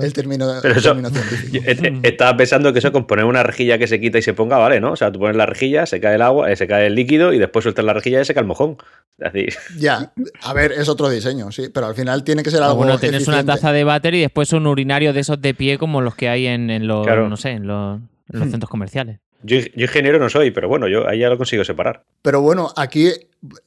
el, 0.01 0.13
término, 0.13 0.59
científico. 0.59 1.63
Estaba 2.03 2.35
pensando 2.35 2.73
que 2.73 2.79
eso 2.79 2.91
con 2.91 3.05
poner 3.05 3.25
una 3.25 3.43
rejilla 3.43 3.77
que 3.77 3.85
se 3.85 3.99
quita 3.99 4.17
y 4.17 4.23
se 4.23 4.33
ponga, 4.33 4.57
vale, 4.57 4.79
¿no? 4.79 4.93
O 4.93 4.95
sea, 4.95 5.11
tú 5.11 5.19
pones 5.19 5.35
la 5.35 5.45
rejilla, 5.45 5.85
se 5.85 5.99
cae 5.99 6.15
el 6.15 6.23
agua, 6.23 6.51
eh, 6.51 6.55
se 6.55 6.65
cae 6.65 6.87
el 6.87 6.95
líquido 6.95 7.31
y 7.31 7.37
después 7.37 7.61
sueltas 7.61 7.85
la 7.85 7.93
rejilla 7.93 8.21
y 8.21 8.25
se 8.25 8.33
cae 8.33 8.41
el 8.41 8.47
mojón. 8.47 8.77
Así. 9.23 9.45
Ya, 9.77 10.11
a 10.41 10.53
ver, 10.53 10.71
es 10.71 10.89
otro 10.89 11.09
diseño, 11.09 11.51
sí, 11.51 11.69
pero 11.71 11.85
al 11.85 11.95
final 11.95 12.23
tiene 12.23 12.41
que 12.41 12.49
ser 12.49 12.63
algo. 12.63 12.77
Bueno, 12.77 12.97
tienes 12.97 13.27
una 13.27 13.45
taza 13.45 13.71
de 13.71 13.83
váter 13.83 14.15
y 14.15 14.21
después 14.21 14.51
un 14.51 14.65
urinario 14.65 15.13
de 15.13 15.19
esos 15.19 15.39
de 15.39 15.53
pie 15.53 15.77
como 15.77 16.01
los 16.01 16.15
que 16.15 16.27
hay 16.27 16.47
en, 16.47 16.87
los, 16.87 17.05
no 17.05 17.37
sé, 17.37 17.51
en 17.51 17.67
los, 17.67 17.99
hmm. 18.29 18.49
centros 18.49 18.69
comerciales. 18.69 19.19
Yo, 19.43 19.59
yo, 19.59 19.85
ingeniero 19.85 20.17
no 20.17 20.27
soy, 20.27 20.49
pero 20.49 20.67
bueno, 20.67 20.87
yo 20.87 21.07
ahí 21.07 21.19
ya 21.19 21.29
lo 21.29 21.37
consigo 21.37 21.63
separar. 21.63 22.03
Pero 22.23 22.41
bueno, 22.41 22.73
aquí 22.75 23.11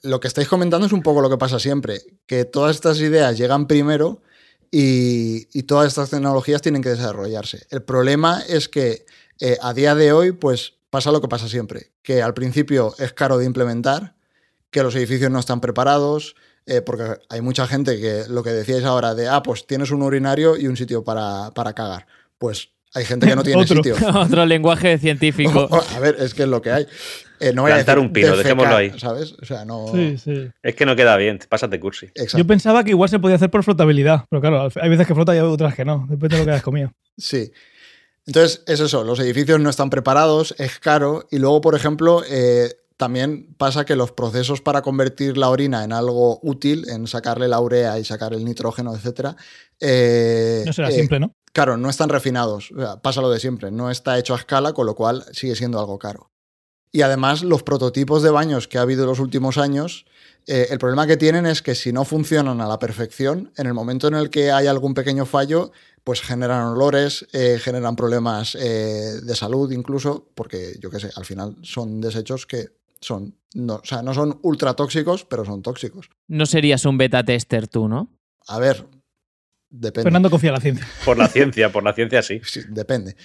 lo 0.03 0.19
que 0.19 0.27
estáis 0.27 0.49
comentando 0.49 0.87
es 0.87 0.93
un 0.93 1.03
poco 1.03 1.23
lo 1.23 1.31
que 1.31 1.39
pasa 1.39 1.61
siempre, 1.61 2.01
que 2.27 2.45
todas 2.45 2.75
estas 2.75 3.01
ideas 3.01 3.39
llegan 3.39 3.69
primero 3.69 4.21
y, 4.75 5.63
todas 5.65 5.89
estas 5.89 6.11
tecnologías 6.11 6.63
tienen 6.63 6.83
que 6.83 6.89
desarrollarse. 6.89 7.67
El 7.71 7.83
problema 7.83 8.43
es 8.49 8.69
que 8.69 9.05
eh, 9.39 9.59
a 9.61 9.75
día 9.75 9.95
de 9.95 10.13
hoy, 10.13 10.33
pues 10.33 10.75
pasa 10.89 11.13
lo 11.13 11.21
que 11.21 11.29
pasa 11.29 11.47
siempre, 11.47 11.93
que 12.03 12.23
al 12.23 12.33
principio 12.33 12.95
es 12.99 13.13
caro 13.13 13.37
de 13.37 13.45
implementar, 13.45 14.17
que 14.71 14.83
los 14.83 14.97
edificios 14.97 15.31
no 15.31 15.39
están 15.39 15.61
preparados, 15.61 16.35
eh, 16.65 16.81
porque 16.81 17.19
hay 17.29 17.43
mucha 17.43 17.67
gente 17.67 18.01
que 18.01 18.25
lo 18.29 18.43
que 18.43 18.51
decíais 18.51 18.85
ahora 18.85 19.15
de, 19.15 19.29
ah, 19.29 19.43
pues 19.43 19.67
tienes 19.67 19.91
un 19.91 20.03
urinario 20.03 20.57
y 20.57 20.67
un 20.67 20.77
sitio 20.77 21.05
para, 21.05 21.51
para 21.51 21.75
cagar. 21.75 22.07
Pues 22.39 22.71
hay 22.95 23.05
gente 23.05 23.27
que 23.27 23.37
no 23.37 23.43
tiene 23.43 23.67
sitio. 23.67 23.97
Otro 24.15 24.45
lenguaje 24.47 24.99
científico. 24.99 25.69
a 25.95 25.99
ver, 25.99 26.17
es 26.19 26.35
que 26.35 26.43
es 26.43 26.49
lo 26.49 26.61
que 26.61 26.71
hay. 26.71 26.87
Eh, 27.41 27.53
no 27.53 27.63
voy 27.63 27.73
a 27.73 27.99
un 27.99 28.13
pino, 28.13 28.37
dejémoslo 28.37 28.77
ahí. 28.77 28.93
¿Sabes? 28.99 29.35
O 29.41 29.45
sea, 29.45 29.65
no. 29.65 29.89
Sí, 29.93 30.17
sí. 30.17 30.51
Es 30.63 30.77
que 30.77 30.87
no 30.87 30.95
queda 30.95 31.17
bien, 31.17 31.41
pásate 31.49 31.81
cursi. 31.81 32.09
Yo 32.37 32.47
pensaba 32.47 32.85
que 32.85 32.91
igual 32.91 33.09
se 33.09 33.19
podía 33.19 33.37
hacer 33.37 33.51
por 33.51 33.65
flotabilidad, 33.65 34.27
pero 34.31 34.41
claro, 34.41 34.69
hay 34.81 34.89
veces 34.89 35.07
que 35.07 35.15
flota 35.15 35.35
y 35.35 35.39
hay 35.39 35.45
otras 35.45 35.75
que 35.75 35.85
no, 35.85 36.07
depende 36.09 36.37
de 36.37 36.43
lo 36.43 36.45
que 36.45 36.51
hayas 36.53 36.63
comido. 36.63 36.93
Sí. 37.19 37.53
Entonces, 38.27 38.63
es 38.67 38.81
eso, 38.81 39.05
los 39.05 39.19
edificios 39.21 39.61
no 39.61 39.69
están 39.69 39.91
preparados, 39.91 40.55
es 40.59 40.79
caro 40.79 41.27
y 41.31 41.39
luego, 41.39 41.61
por 41.61 41.75
ejemplo, 41.75 42.23
eh, 42.27 42.73
también 42.97 43.53
pasa 43.59 43.85
que 43.85 43.97
los 43.97 44.13
procesos 44.13 44.61
para 44.61 44.81
convertir 44.81 45.37
la 45.37 45.51
orina 45.51 45.83
en 45.85 45.93
algo 45.93 46.39
útil, 46.43 46.89
en 46.89 47.07
sacarle 47.07 47.49
la 47.49 47.61
urea 47.61 47.99
y 47.99 48.05
sacar 48.05 48.33
el 48.33 48.45
nitrógeno, 48.45 48.95
etcétera, 48.95 49.37
eh, 49.81 50.63
No 50.65 50.73
será 50.73 50.89
eh, 50.89 50.93
simple, 50.93 51.19
¿no? 51.21 51.35
Claro, 51.53 51.77
no 51.77 51.91
están 51.91 52.09
refinados. 52.09 52.71
O 52.73 52.81
sea, 52.81 53.03
pasa 53.03 53.21
lo 53.21 53.31
de 53.31 53.41
siempre. 53.41 53.71
No 53.71 53.91
está 53.91 54.19
hecho 54.19 54.35
a 54.35 54.39
escala, 54.39 54.73
con 54.73 54.87
lo 54.87 54.95
cual 54.95 55.25
sigue 55.33 55.55
siendo 55.55 55.79
algo 55.79 55.99
caro. 55.99 56.31
Y 56.91 57.01
además, 57.03 57.43
los 57.43 57.63
prototipos 57.63 58.23
de 58.23 58.31
baños 58.31 58.69
que 58.69 58.77
ha 58.77 58.83
habido 58.83 59.05
en 59.05 59.09
los 59.09 59.19
últimos 59.19 59.57
años, 59.57 60.05
eh, 60.47 60.67
el 60.71 60.79
problema 60.79 61.07
que 61.07 61.17
tienen 61.17 61.47
es 61.47 61.63
que 61.63 61.75
si 61.75 61.91
no 61.93 62.05
funcionan 62.05 62.61
a 62.61 62.69
la 62.69 62.79
perfección, 62.79 63.51
en 63.57 63.67
el 63.67 63.73
momento 63.73 64.09
en 64.09 64.15
el 64.15 64.29
que 64.29 64.53
hay 64.53 64.67
algún 64.67 64.93
pequeño 64.93 65.25
fallo, 65.25 65.73
pues 66.05 66.21
generan 66.21 66.67
olores, 66.67 67.27
eh, 67.33 67.59
generan 67.59 67.97
problemas 67.97 68.55
eh, 68.57 69.21
de 69.23 69.37
salud 69.37 69.71
incluso, 69.73 70.29
porque 70.35 70.75
yo 70.81 70.91
qué 70.91 71.01
sé, 71.01 71.11
al 71.17 71.25
final 71.25 71.57
son 71.63 72.01
desechos 72.01 72.47
que 72.47 72.69
son, 73.01 73.37
no, 73.55 73.77
o 73.77 73.85
sea, 73.85 74.03
no 74.03 74.13
son 74.13 74.39
ultra 74.43 74.75
tóxicos, 74.75 75.25
pero 75.25 75.47
son 75.47 75.63
tóxicos. 75.63 76.11
No 76.29 76.45
serías 76.45 76.85
un 76.85 76.99
beta 76.99 77.25
tester 77.25 77.69
tú, 77.69 77.89
¿no? 77.89 78.11
A 78.49 78.59
ver, 78.59 78.87
depende. 79.73 80.05
Fernando 80.05 80.31
confía 80.31 80.51
en 80.51 80.55
la 80.55 80.61
ciencia. 80.61 80.89
Por 81.05 81.19
la 81.19 81.29
ciencia, 81.29 81.73
por 81.73 81.83
la 81.83 81.95
ciencia 81.95 82.23
sí. 82.23 82.41
Sí, 82.45 82.61
depende. 82.69 83.17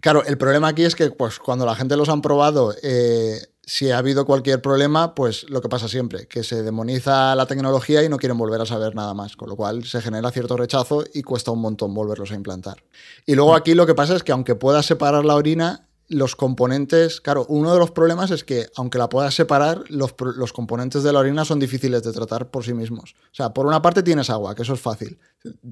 Claro, 0.00 0.24
el 0.24 0.38
problema 0.38 0.68
aquí 0.68 0.84
es 0.84 0.94
que 0.94 1.10
pues, 1.10 1.38
cuando 1.40 1.66
la 1.66 1.74
gente 1.74 1.96
los 1.96 2.08
han 2.08 2.22
probado, 2.22 2.72
eh, 2.84 3.40
si 3.66 3.90
ha 3.90 3.98
habido 3.98 4.24
cualquier 4.24 4.62
problema, 4.62 5.14
pues 5.14 5.44
lo 5.50 5.60
que 5.60 5.68
pasa 5.68 5.88
siempre, 5.88 6.28
que 6.28 6.44
se 6.44 6.62
demoniza 6.62 7.34
la 7.34 7.46
tecnología 7.46 8.04
y 8.04 8.08
no 8.08 8.16
quieren 8.16 8.38
volver 8.38 8.60
a 8.60 8.66
saber 8.66 8.94
nada 8.94 9.12
más, 9.12 9.36
con 9.36 9.48
lo 9.48 9.56
cual 9.56 9.84
se 9.84 10.00
genera 10.00 10.30
cierto 10.30 10.56
rechazo 10.56 11.04
y 11.12 11.22
cuesta 11.22 11.50
un 11.50 11.60
montón 11.60 11.92
volverlos 11.92 12.30
a 12.30 12.34
implantar. 12.34 12.84
Y 13.26 13.34
luego 13.34 13.56
aquí 13.56 13.74
lo 13.74 13.86
que 13.86 13.94
pasa 13.94 14.14
es 14.14 14.22
que 14.22 14.30
aunque 14.30 14.54
puedas 14.54 14.86
separar 14.86 15.24
la 15.24 15.34
orina, 15.34 15.87
los 16.08 16.36
componentes, 16.36 17.20
claro, 17.20 17.44
uno 17.48 17.72
de 17.72 17.78
los 17.78 17.90
problemas 17.90 18.30
es 18.30 18.42
que 18.42 18.66
aunque 18.76 18.98
la 18.98 19.08
puedas 19.08 19.34
separar, 19.34 19.84
los, 19.88 20.14
los 20.36 20.52
componentes 20.52 21.02
de 21.02 21.12
la 21.12 21.18
orina 21.18 21.44
son 21.44 21.58
difíciles 21.58 22.02
de 22.02 22.12
tratar 22.12 22.50
por 22.50 22.64
sí 22.64 22.72
mismos. 22.72 23.14
O 23.30 23.34
sea, 23.34 23.52
por 23.52 23.66
una 23.66 23.82
parte 23.82 24.02
tienes 24.02 24.30
agua, 24.30 24.54
que 24.54 24.62
eso 24.62 24.74
es 24.74 24.80
fácil. 24.80 25.18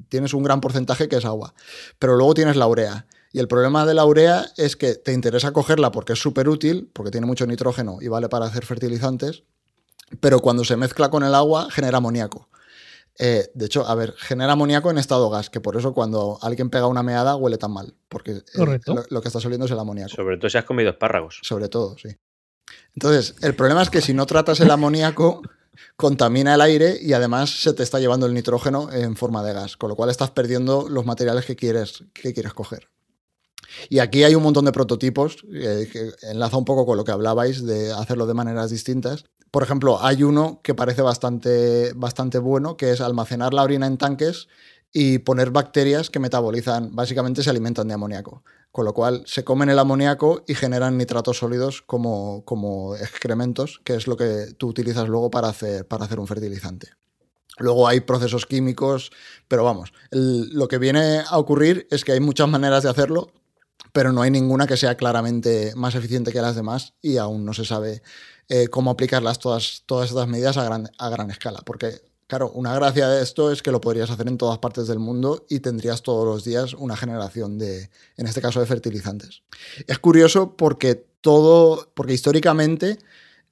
Tienes 0.09 0.34
un 0.34 0.43
gran 0.43 0.61
porcentaje 0.61 1.09
que 1.09 1.16
es 1.16 1.24
agua. 1.24 1.55
Pero 1.99 2.16
luego 2.16 2.34
tienes 2.34 2.57
la 2.57 2.66
urea. 2.66 3.07
Y 3.32 3.39
el 3.39 3.49
problema 3.49 3.87
de 3.87 3.95
la 3.95 4.05
urea 4.05 4.47
es 4.57 4.76
que 4.76 4.95
te 4.95 5.12
interesa 5.12 5.53
cogerla 5.53 5.91
porque 5.91 6.12
es 6.12 6.18
súper 6.18 6.49
útil, 6.49 6.91
porque 6.93 7.11
tiene 7.11 7.26
mucho 7.26 7.47
nitrógeno 7.47 7.99
y 8.01 8.09
vale 8.09 8.28
para 8.28 8.47
hacer 8.47 8.64
fertilizantes, 8.64 9.43
pero 10.20 10.41
cuando 10.41 10.64
se 10.64 10.76
mezcla 10.76 11.11
con 11.11 11.22
el 11.22 11.34
agua 11.34 11.68
genera 11.70 11.99
amoníaco. 11.99 12.49
Eh, 13.18 13.50
de 13.54 13.66
hecho, 13.66 13.86
a 13.86 13.94
ver, 13.94 14.14
genera 14.16 14.52
amoníaco 14.52 14.90
en 14.90 14.98
estado 14.98 15.30
gas, 15.30 15.48
que 15.50 15.60
por 15.60 15.76
eso 15.76 15.94
cuando 15.94 16.38
alguien 16.42 16.70
pega 16.70 16.86
una 16.86 17.02
meada 17.02 17.36
huele 17.36 17.58
tan 17.58 17.72
mal, 17.72 17.94
porque 18.08 18.32
eh, 18.32 18.42
Correcto. 18.54 18.94
lo, 18.94 19.04
lo 19.08 19.22
que 19.22 19.28
está 19.28 19.40
saliendo 19.40 19.66
es 19.66 19.72
el 19.72 19.78
amoníaco. 19.78 20.10
Sobre 20.14 20.36
todo 20.36 20.50
si 20.50 20.58
has 20.58 20.64
comido 20.64 20.90
espárragos. 20.90 21.38
Sobre 21.42 21.68
todo, 21.68 21.96
sí. 21.98 22.08
Entonces, 22.94 23.34
el 23.42 23.54
problema 23.54 23.82
es 23.82 23.90
que 23.90 24.00
si 24.00 24.12
no 24.12 24.26
tratas 24.26 24.60
el 24.60 24.70
amoníaco, 24.70 25.42
contamina 25.96 26.54
el 26.54 26.60
aire 26.60 26.98
y 27.00 27.12
además 27.12 27.50
se 27.50 27.72
te 27.72 27.82
está 27.82 27.98
llevando 28.00 28.26
el 28.26 28.34
nitrógeno 28.34 28.90
en 28.92 29.16
forma 29.16 29.42
de 29.42 29.52
gas, 29.52 29.76
con 29.76 29.88
lo 29.88 29.96
cual 29.96 30.10
estás 30.10 30.30
perdiendo 30.30 30.88
los 30.88 31.06
materiales 31.06 31.44
que 31.44 31.56
quieres, 31.56 32.04
que 32.12 32.32
quieres 32.32 32.52
coger. 32.52 32.88
Y 33.88 33.98
aquí 33.98 34.24
hay 34.24 34.34
un 34.34 34.42
montón 34.42 34.64
de 34.64 34.72
prototipos 34.72 35.38
eh, 35.52 35.88
que 35.92 36.10
enlaza 36.30 36.56
un 36.56 36.64
poco 36.64 36.86
con 36.86 36.96
lo 36.96 37.04
que 37.04 37.12
hablabais 37.12 37.64
de 37.64 37.92
hacerlo 37.92 38.26
de 38.26 38.34
maneras 38.34 38.70
distintas. 38.70 39.24
Por 39.50 39.62
ejemplo, 39.62 40.02
hay 40.02 40.22
uno 40.22 40.60
que 40.62 40.74
parece 40.74 41.02
bastante, 41.02 41.92
bastante 41.94 42.38
bueno, 42.38 42.76
que 42.76 42.90
es 42.90 43.00
almacenar 43.00 43.54
la 43.54 43.62
orina 43.62 43.86
en 43.86 43.96
tanques 43.96 44.48
y 44.92 45.18
poner 45.18 45.50
bacterias 45.50 46.10
que 46.10 46.18
metabolizan, 46.18 46.94
básicamente 46.94 47.42
se 47.42 47.50
alimentan 47.50 47.88
de 47.88 47.94
amoníaco. 47.94 48.42
Con 48.72 48.84
lo 48.84 48.92
cual 48.92 49.22
se 49.26 49.44
comen 49.44 49.70
el 49.70 49.78
amoníaco 49.78 50.44
y 50.46 50.54
generan 50.54 50.98
nitratos 50.98 51.38
sólidos 51.38 51.82
como, 51.82 52.44
como 52.44 52.94
excrementos, 52.96 53.80
que 53.84 53.94
es 53.94 54.06
lo 54.06 54.16
que 54.16 54.52
tú 54.58 54.68
utilizas 54.68 55.08
luego 55.08 55.30
para 55.30 55.48
hacer, 55.48 55.86
para 55.86 56.04
hacer 56.04 56.20
un 56.20 56.26
fertilizante. 56.26 56.88
Luego 57.58 57.88
hay 57.88 58.00
procesos 58.00 58.44
químicos, 58.44 59.10
pero 59.48 59.64
vamos, 59.64 59.92
lo 60.10 60.68
que 60.68 60.78
viene 60.78 61.22
a 61.26 61.38
ocurrir 61.38 61.86
es 61.90 62.04
que 62.04 62.12
hay 62.12 62.20
muchas 62.20 62.48
maneras 62.48 62.82
de 62.82 62.90
hacerlo, 62.90 63.32
pero 63.97 64.12
no 64.12 64.20
hay 64.20 64.30
ninguna 64.30 64.66
que 64.66 64.76
sea 64.76 64.94
claramente 64.94 65.72
más 65.74 65.94
eficiente 65.94 66.30
que 66.30 66.42
las 66.42 66.55
demás 66.55 66.92
y 67.01 67.16
aún 67.16 67.47
no 67.47 67.55
se 67.55 67.64
sabe 67.64 68.03
eh, 68.47 68.68
cómo 68.68 68.90
aplicarlas 68.90 69.38
todas, 69.38 69.84
todas 69.86 70.11
estas 70.11 70.28
medidas 70.28 70.59
a 70.59 70.64
gran, 70.64 70.90
a 70.99 71.09
gran 71.09 71.30
escala. 71.30 71.62
Porque, 71.64 72.03
claro, 72.26 72.51
una 72.51 72.74
gracia 72.74 73.09
de 73.09 73.22
esto 73.22 73.51
es 73.51 73.62
que 73.62 73.70
lo 73.70 73.80
podrías 73.80 74.11
hacer 74.11 74.28
en 74.28 74.36
todas 74.36 74.59
partes 74.59 74.86
del 74.86 74.99
mundo 74.99 75.47
y 75.49 75.61
tendrías 75.61 76.03
todos 76.03 76.26
los 76.26 76.44
días 76.44 76.74
una 76.74 76.94
generación 76.94 77.57
de, 77.57 77.88
en 78.18 78.26
este 78.26 78.42
caso, 78.42 78.61
de 78.61 78.66
fertilizantes. 78.66 79.40
Es 79.86 79.99
curioso 79.99 80.59
porque 80.59 80.97
todo, 81.22 81.90
porque 81.94 82.12
históricamente 82.12 82.99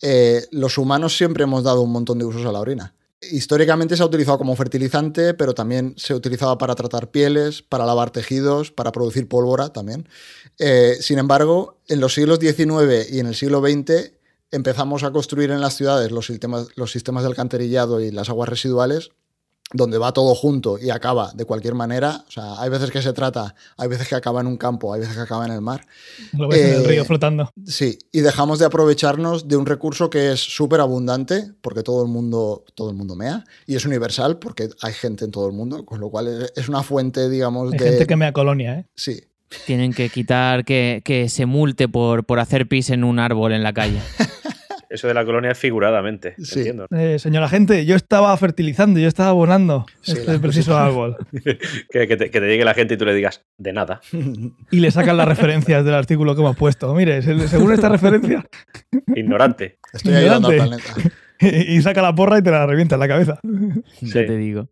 eh, 0.02 0.46
los 0.50 0.76
humanos 0.76 1.16
siempre 1.16 1.44
hemos 1.44 1.64
dado 1.64 1.80
un 1.80 1.90
montón 1.90 2.18
de 2.18 2.26
usos 2.26 2.44
a 2.44 2.52
la 2.52 2.60
orina. 2.60 2.94
Históricamente 3.32 3.96
se 3.96 4.02
ha 4.02 4.06
utilizado 4.06 4.38
como 4.38 4.56
fertilizante, 4.56 5.34
pero 5.34 5.54
también 5.54 5.94
se 5.96 6.14
utilizaba 6.14 6.58
para 6.58 6.74
tratar 6.74 7.10
pieles, 7.10 7.62
para 7.62 7.86
lavar 7.86 8.10
tejidos, 8.10 8.70
para 8.70 8.92
producir 8.92 9.28
pólvora 9.28 9.72
también. 9.72 10.08
Eh, 10.58 10.96
sin 11.00 11.18
embargo, 11.18 11.80
en 11.88 12.00
los 12.00 12.14
siglos 12.14 12.38
XIX 12.40 13.10
y 13.10 13.20
en 13.20 13.26
el 13.26 13.34
siglo 13.34 13.60
XX 13.60 14.12
empezamos 14.50 15.02
a 15.02 15.10
construir 15.10 15.50
en 15.50 15.60
las 15.60 15.76
ciudades 15.76 16.12
los 16.12 16.26
sistemas, 16.26 16.68
los 16.76 16.92
sistemas 16.92 17.24
de 17.24 17.28
alcantarillado 17.28 18.00
y 18.00 18.10
las 18.10 18.28
aguas 18.28 18.48
residuales, 18.48 19.10
donde 19.76 19.98
va 19.98 20.12
todo 20.12 20.34
junto 20.36 20.78
y 20.78 20.88
acaba 20.90 21.32
de 21.34 21.44
cualquier 21.44 21.74
manera. 21.74 22.24
O 22.26 22.30
sea, 22.30 22.60
hay 22.60 22.70
veces 22.70 22.90
que 22.92 23.02
se 23.02 23.12
trata, 23.12 23.54
hay 23.76 23.88
veces 23.88 24.08
que 24.08 24.14
acaba 24.14 24.40
en 24.40 24.46
un 24.46 24.56
campo, 24.56 24.94
hay 24.94 25.00
veces 25.00 25.16
que 25.16 25.22
acaba 25.22 25.44
en 25.44 25.52
el 25.52 25.60
mar. 25.60 25.84
Lo 26.32 26.48
ves 26.48 26.60
en 26.60 26.74
el 26.76 26.84
Eh, 26.84 26.86
río 26.88 27.04
flotando. 27.04 27.50
Sí, 27.66 27.98
y 28.12 28.20
dejamos 28.20 28.60
de 28.60 28.66
aprovecharnos 28.66 29.48
de 29.48 29.56
un 29.56 29.66
recurso 29.66 30.08
que 30.08 30.32
es 30.32 30.40
súper 30.40 30.80
abundante, 30.80 31.50
porque 31.60 31.82
todo 31.82 32.04
el 32.04 32.08
mundo, 32.10 32.64
todo 32.74 32.88
el 32.88 32.96
mundo 32.96 33.16
mea, 33.16 33.44
y 33.66 33.74
es 33.74 33.84
universal, 33.84 34.38
porque 34.38 34.68
hay 34.80 34.92
gente 34.92 35.24
en 35.24 35.32
todo 35.32 35.46
el 35.48 35.52
mundo, 35.52 35.84
con 35.84 35.98
lo 36.00 36.08
cual 36.08 36.48
es- 36.56 36.68
una 36.68 36.82
fuente, 36.84 37.28
digamos, 37.28 37.72
Hay 37.72 37.78
de. 37.78 37.84
gente 37.84 38.06
que 38.06 38.16
me 38.16 38.32
colonia, 38.32 38.78
¿eh? 38.78 38.86
Sí. 38.94 39.20
Tienen 39.66 39.92
que 39.92 40.08
quitar 40.08 40.64
que, 40.64 41.02
que 41.04 41.28
se 41.28 41.46
multe 41.46 41.88
por, 41.88 42.24
por 42.24 42.38
hacer 42.40 42.66
pis 42.66 42.90
en 42.90 43.04
un 43.04 43.18
árbol 43.18 43.52
en 43.52 43.62
la 43.62 43.72
calle. 43.72 43.98
Eso 44.94 45.08
de 45.08 45.14
la 45.14 45.24
colonia 45.24 45.50
es 45.50 45.58
figuradamente. 45.58 46.34
Sí. 46.38 46.60
Entiendo. 46.60 46.86
Eh, 46.96 47.18
señora 47.18 47.48
gente, 47.48 47.84
yo 47.84 47.96
estaba 47.96 48.36
fertilizando, 48.36 49.00
yo 49.00 49.08
estaba 49.08 49.30
abonando 49.30 49.86
Sí, 50.02 50.12
este 50.12 50.38
preciso 50.38 50.76
árbol. 50.78 51.16
Que, 51.90 52.06
que 52.08 52.16
te, 52.16 52.30
que 52.30 52.40
te 52.40 52.46
llegue 52.46 52.64
la 52.64 52.74
gente 52.74 52.94
y 52.94 52.96
tú 52.96 53.04
le 53.04 53.14
digas, 53.14 53.44
de 53.58 53.72
nada. 53.72 54.00
Y 54.70 54.78
le 54.80 54.90
sacan 54.92 55.16
las 55.16 55.26
referencias 55.26 55.84
del 55.84 55.94
artículo 55.94 56.34
que 56.34 56.40
hemos 56.42 56.56
puesto. 56.56 56.94
Mire, 56.94 57.22
se- 57.22 57.48
según 57.48 57.72
esta 57.72 57.88
referencia, 57.88 58.44
Ignorante. 59.14 59.78
Estoy 59.92 60.14
ayudando 60.14 60.48
al 60.48 60.54
Ignorante. 60.54 60.92
planeta. 60.92 61.70
y 61.70 61.82
saca 61.82 62.00
la 62.00 62.14
porra 62.14 62.38
y 62.38 62.42
te 62.42 62.50
la 62.52 62.64
revienta 62.66 62.94
en 62.94 63.00
la 63.00 63.08
cabeza. 63.08 63.40
Ya 64.00 64.12
te 64.26 64.36
digo. 64.36 64.68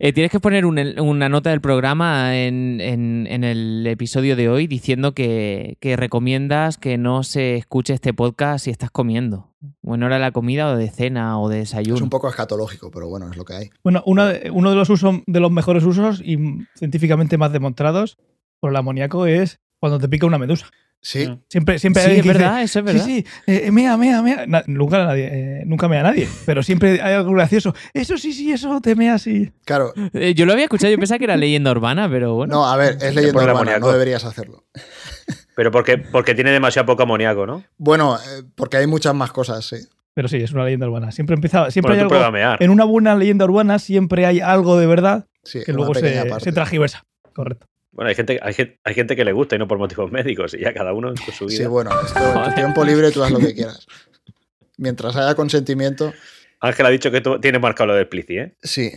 Eh, 0.00 0.12
tienes 0.12 0.30
que 0.30 0.40
poner 0.40 0.64
un- 0.66 0.78
una 1.00 1.28
nota 1.28 1.50
del 1.50 1.60
programa 1.60 2.36
en, 2.36 2.80
en- 2.80 3.26
en 3.30 3.44
el 3.44 3.86
episodio 3.86 4.36
de 4.36 4.48
hoy 4.48 4.66
diciendo 4.66 5.12
que, 5.14 5.76
que 5.80 5.96
recomiendas 5.96 6.78
que 6.78 6.98
no 6.98 7.22
se 7.22 7.56
escuche 7.56 7.94
este 7.94 8.14
podcast 8.14 8.64
si 8.64 8.70
estás 8.70 8.90
comiendo. 8.90 9.48
O 9.84 9.94
en 9.94 10.02
hora 10.02 10.16
de 10.16 10.20
la 10.20 10.32
comida 10.32 10.70
o 10.72 10.76
de 10.76 10.90
cena 10.90 11.38
o 11.40 11.48
de 11.48 11.58
desayuno. 11.58 11.96
Es 11.96 12.02
un 12.02 12.10
poco 12.10 12.28
escatológico, 12.28 12.90
pero 12.90 13.08
bueno, 13.08 13.28
es 13.30 13.36
lo 13.36 13.44
que 13.44 13.54
hay. 13.54 13.70
Bueno, 13.84 14.02
uno 14.06 14.26
de, 14.26 14.50
uno 14.50 14.70
de 14.70 14.76
los 14.76 14.90
usos 14.90 15.16
de 15.26 15.40
los 15.40 15.50
mejores 15.52 15.84
usos 15.84 16.20
y 16.24 16.36
científicamente 16.74 17.38
más 17.38 17.52
demostrados 17.52 18.18
por 18.60 18.70
el 18.70 18.76
amoníaco 18.76 19.26
es 19.26 19.60
cuando 19.78 19.98
te 19.98 20.08
pica 20.08 20.26
una 20.26 20.38
medusa. 20.38 20.66
Sí, 21.04 21.26
Mm. 21.26 21.38
Siempre, 21.48 21.78
siempre 21.80 22.02
Sí, 22.04 22.10
hay 22.10 22.16
es 22.18 22.22
dice, 22.22 22.38
verdad, 22.38 22.62
eso 22.62 22.78
es 22.78 22.84
verdad. 22.84 23.04
Sí, 23.04 23.24
sí, 23.26 23.52
eh, 23.52 23.72
mea, 23.72 23.96
mea, 23.96 24.22
mea. 24.22 24.46
Na- 24.46 24.62
nunca, 24.68 25.04
nadie, 25.04 25.28
eh, 25.32 25.62
nunca 25.66 25.88
mea 25.88 26.04
nadie, 26.04 26.28
pero 26.46 26.62
siempre 26.62 27.00
hay 27.02 27.14
algo 27.14 27.32
gracioso. 27.32 27.74
Eso 27.92 28.16
sí, 28.16 28.32
sí, 28.32 28.52
eso 28.52 28.80
te 28.80 28.94
mea 28.94 29.14
así. 29.14 29.50
claro. 29.64 29.92
Eh, 30.12 30.34
yo 30.34 30.46
lo 30.46 30.52
había 30.52 30.64
escuchado, 30.66 30.92
yo 30.92 30.98
pensaba 30.98 31.18
que 31.18 31.24
era 31.24 31.36
leyenda 31.36 31.72
urbana, 31.72 32.08
pero 32.08 32.34
bueno. 32.36 32.54
No, 32.54 32.68
a 32.70 32.76
ver, 32.76 32.98
es 33.00 33.14
leyenda 33.16 33.40
urbana, 33.40 33.50
amoníaco. 33.52 33.86
no 33.88 33.92
deberías 33.92 34.24
hacerlo. 34.24 34.64
Pero 35.54 35.70
porque, 35.70 35.98
porque 35.98 36.34
tiene 36.34 36.50
demasiado 36.50 36.86
poco 36.86 37.02
amoníaco, 37.02 37.46
¿no? 37.46 37.62
Bueno, 37.76 38.16
eh, 38.16 38.42
porque 38.54 38.78
hay 38.78 38.86
muchas 38.86 39.14
más 39.14 39.32
cosas, 39.32 39.62
sí. 39.66 39.76
Pero 40.14 40.26
sí, 40.28 40.38
es 40.38 40.52
una 40.52 40.64
leyenda 40.64 40.86
urbana. 40.88 41.12
Siempre 41.12 41.34
empieza, 41.34 41.70
siempre 41.70 41.90
Bueno, 41.90 41.94
hay 41.94 42.00
algo. 42.00 42.08
prueba 42.08 42.26
a 42.28 42.30
mear. 42.30 42.62
En 42.62 42.70
una 42.70 42.84
buena 42.84 43.14
leyenda 43.14 43.44
urbana 43.44 43.78
siempre 43.78 44.24
hay 44.24 44.40
algo 44.40 44.78
de 44.78 44.86
verdad 44.86 45.26
Sí, 45.44 45.60
que 45.64 45.72
luego 45.74 45.94
se, 45.94 46.22
se 46.40 46.52
tragiversa. 46.52 47.04
Correcto. 47.34 47.66
Bueno, 47.92 48.08
hay 48.08 48.14
gente, 48.14 48.40
hay, 48.42 48.54
gente, 48.54 48.80
hay 48.84 48.94
gente 48.94 49.14
que 49.16 49.24
le 49.24 49.32
gusta 49.32 49.54
y 49.56 49.58
no 49.58 49.68
por 49.68 49.78
motivos 49.78 50.10
médicos. 50.10 50.54
Y 50.54 50.60
ya 50.60 50.72
cada 50.72 50.92
uno 50.92 51.10
en 51.10 51.16
su 51.16 51.46
vida. 51.46 51.58
Sí, 51.58 51.64
bueno, 51.66 51.90
esto, 52.04 52.18
en 52.44 52.48
tu 52.50 52.54
tiempo 52.54 52.84
libre 52.84 53.10
tú 53.10 53.22
haz 53.22 53.30
lo 53.30 53.38
que 53.38 53.54
quieras. 53.54 53.86
Mientras 54.78 55.14
haya 55.16 55.34
consentimiento, 55.34 56.12
Ángel 56.60 56.86
ha 56.86 56.90
dicho 56.90 57.10
que 57.10 57.20
tú- 57.20 57.38
tiene 57.40 57.58
marcado 57.58 57.88
lo 57.88 57.94
del 57.94 58.08
Plici, 58.08 58.38
¿eh? 58.38 58.56
Sí. 58.62 58.92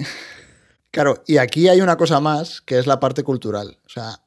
Claro, 0.92 1.24
y 1.28 1.38
aquí 1.38 1.68
hay 1.68 1.82
una 1.82 1.98
cosa 1.98 2.20
más, 2.22 2.62
que 2.62 2.80
es 2.80 2.88
la 2.88 3.00
parte 3.00 3.24
cultural. 3.24 3.78
O 3.86 3.90
sea, 3.90 4.20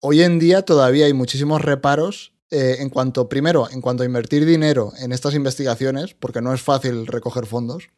hoy 0.00 0.22
en 0.22 0.38
día 0.40 0.62
todavía 0.62 1.06
hay 1.06 1.12
muchísimos 1.12 1.62
reparos 1.62 2.32
eh, 2.50 2.76
en 2.80 2.90
cuanto, 2.90 3.28
primero, 3.28 3.68
en 3.70 3.80
cuanto 3.80 4.02
a 4.02 4.06
invertir 4.06 4.44
dinero 4.44 4.92
en 5.00 5.12
estas 5.12 5.34
investigaciones, 5.34 6.14
porque 6.14 6.42
no 6.42 6.52
es 6.52 6.60
fácil 6.60 7.06
recoger 7.06 7.46
fondos. 7.46 7.88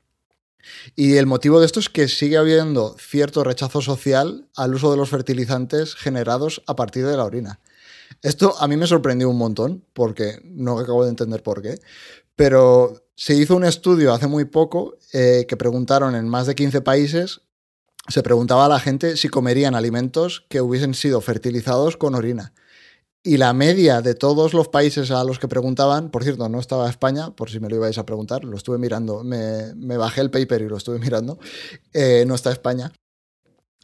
Y 0.96 1.16
el 1.16 1.26
motivo 1.26 1.60
de 1.60 1.66
esto 1.66 1.80
es 1.80 1.88
que 1.88 2.08
sigue 2.08 2.36
habiendo 2.36 2.96
cierto 2.98 3.44
rechazo 3.44 3.80
social 3.80 4.48
al 4.56 4.74
uso 4.74 4.90
de 4.90 4.96
los 4.96 5.10
fertilizantes 5.10 5.94
generados 5.94 6.62
a 6.66 6.76
partir 6.76 7.06
de 7.06 7.16
la 7.16 7.24
orina. 7.24 7.60
Esto 8.22 8.54
a 8.58 8.68
mí 8.68 8.76
me 8.76 8.86
sorprendió 8.86 9.28
un 9.28 9.38
montón, 9.38 9.84
porque 9.92 10.40
no 10.44 10.78
acabo 10.78 11.04
de 11.04 11.10
entender 11.10 11.42
por 11.42 11.62
qué, 11.62 11.78
pero 12.36 13.04
se 13.16 13.34
hizo 13.34 13.56
un 13.56 13.64
estudio 13.64 14.12
hace 14.12 14.26
muy 14.26 14.44
poco 14.44 14.96
eh, 15.12 15.46
que 15.48 15.56
preguntaron 15.56 16.14
en 16.14 16.28
más 16.28 16.46
de 16.46 16.54
15 16.54 16.80
países, 16.80 17.42
se 18.08 18.22
preguntaba 18.22 18.66
a 18.66 18.68
la 18.68 18.80
gente 18.80 19.16
si 19.16 19.28
comerían 19.28 19.74
alimentos 19.74 20.44
que 20.48 20.60
hubiesen 20.60 20.94
sido 20.94 21.20
fertilizados 21.20 21.96
con 21.96 22.14
orina. 22.14 22.52
Y 23.26 23.38
la 23.38 23.54
media 23.54 24.02
de 24.02 24.14
todos 24.14 24.52
los 24.52 24.68
países 24.68 25.10
a 25.10 25.24
los 25.24 25.38
que 25.38 25.48
preguntaban, 25.48 26.10
por 26.10 26.22
cierto, 26.24 26.46
no 26.50 26.60
estaba 26.60 26.90
España, 26.90 27.34
por 27.34 27.48
si 27.48 27.58
me 27.58 27.70
lo 27.70 27.76
ibais 27.76 27.96
a 27.96 28.04
preguntar, 28.04 28.44
lo 28.44 28.54
estuve 28.54 28.76
mirando, 28.76 29.24
me, 29.24 29.96
bajé 29.96 30.20
el 30.20 30.30
paper 30.30 30.60
y 30.60 30.68
lo 30.68 30.76
estuve 30.76 30.98
mirando, 30.98 31.38
eh, 31.94 32.24
no 32.26 32.34
está 32.34 32.52
España. 32.52 32.92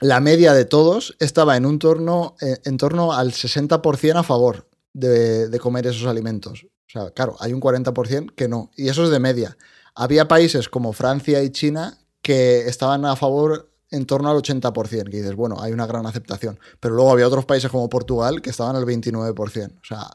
La 0.00 0.20
media 0.20 0.52
de 0.52 0.66
todos 0.66 1.16
estaba 1.20 1.56
en, 1.56 1.64
un 1.64 1.78
torno, 1.78 2.36
eh, 2.42 2.58
en 2.66 2.76
torno 2.76 3.14
al 3.14 3.32
60% 3.32 4.18
a 4.18 4.22
favor 4.22 4.68
de, 4.92 5.48
de 5.48 5.58
comer 5.58 5.86
esos 5.86 6.06
alimentos. 6.06 6.64
O 6.64 6.90
sea, 6.92 7.10
claro, 7.10 7.36
hay 7.40 7.54
un 7.54 7.62
40% 7.62 8.34
que 8.34 8.46
no. 8.46 8.70
Y 8.76 8.90
eso 8.90 9.04
es 9.04 9.10
de 9.10 9.20
media. 9.20 9.56
Había 9.94 10.28
países 10.28 10.68
como 10.68 10.92
Francia 10.92 11.42
y 11.42 11.48
China 11.48 11.98
que 12.20 12.66
estaban 12.66 13.06
a 13.06 13.16
favor 13.16 13.69
en 13.90 14.06
torno 14.06 14.30
al 14.30 14.36
80%, 14.36 15.10
que 15.10 15.18
dices, 15.18 15.34
bueno, 15.34 15.56
hay 15.60 15.72
una 15.72 15.86
gran 15.86 16.06
aceptación. 16.06 16.58
Pero 16.78 16.94
luego 16.94 17.12
había 17.12 17.26
otros 17.26 17.44
países 17.44 17.70
como 17.70 17.88
Portugal 17.88 18.40
que 18.40 18.50
estaban 18.50 18.76
al 18.76 18.84
29%. 18.84 19.72
O 19.80 19.84
sea, 19.84 20.10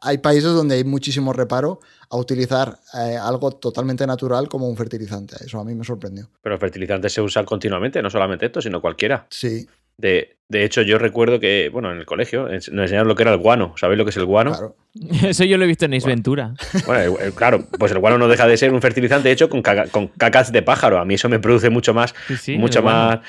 hay 0.00 0.18
países 0.18 0.52
donde 0.52 0.76
hay 0.76 0.84
muchísimo 0.84 1.32
reparo 1.32 1.80
a 2.10 2.16
utilizar 2.16 2.78
eh, 2.94 3.16
algo 3.16 3.52
totalmente 3.52 4.06
natural 4.06 4.48
como 4.48 4.68
un 4.68 4.76
fertilizante. 4.76 5.36
Eso 5.44 5.60
a 5.60 5.64
mí 5.64 5.74
me 5.74 5.84
sorprendió. 5.84 6.28
Pero 6.42 6.58
fertilizantes 6.58 7.12
se 7.12 7.20
usan 7.20 7.44
continuamente, 7.44 8.02
no 8.02 8.10
solamente 8.10 8.46
esto, 8.46 8.60
sino 8.60 8.80
cualquiera. 8.80 9.26
Sí. 9.30 9.66
De, 10.00 10.36
de 10.48 10.64
hecho, 10.64 10.82
yo 10.82 10.98
recuerdo 10.98 11.38
que, 11.38 11.68
bueno, 11.72 11.92
en 11.92 11.98
el 11.98 12.06
colegio 12.06 12.48
nos 12.48 12.68
enseñaron 12.68 13.06
lo 13.06 13.14
que 13.14 13.22
era 13.22 13.32
el 13.32 13.38
guano. 13.38 13.74
¿Sabéis 13.76 13.98
lo 13.98 14.04
que 14.04 14.10
es 14.10 14.16
el 14.16 14.24
guano? 14.24 14.52
Claro. 14.52 14.76
Eso 15.28 15.44
yo 15.44 15.58
lo 15.58 15.64
he 15.64 15.68
visto 15.68 15.84
en 15.84 15.94
Isventura. 15.94 16.54
Bueno, 16.86 17.16
claro, 17.34 17.64
pues 17.78 17.92
el 17.92 17.98
guano 17.98 18.18
no 18.18 18.28
deja 18.28 18.46
de 18.46 18.56
ser 18.56 18.72
un 18.72 18.80
fertilizante 18.80 19.30
hecho 19.30 19.48
con, 19.48 19.62
con 19.62 20.08
cacas 20.08 20.50
de 20.52 20.62
pájaro. 20.62 20.98
A 20.98 21.04
mí 21.04 21.14
eso 21.14 21.28
me 21.28 21.38
produce 21.38 21.70
mucho 21.70 21.94
más, 21.94 22.14
mucho 22.48 22.82
más, 22.82 23.20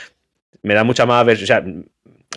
me 0.64 0.74
da 0.74 0.84
mucha 0.84 1.06
más, 1.06 1.28
o 1.28 1.46
sea, 1.46 1.64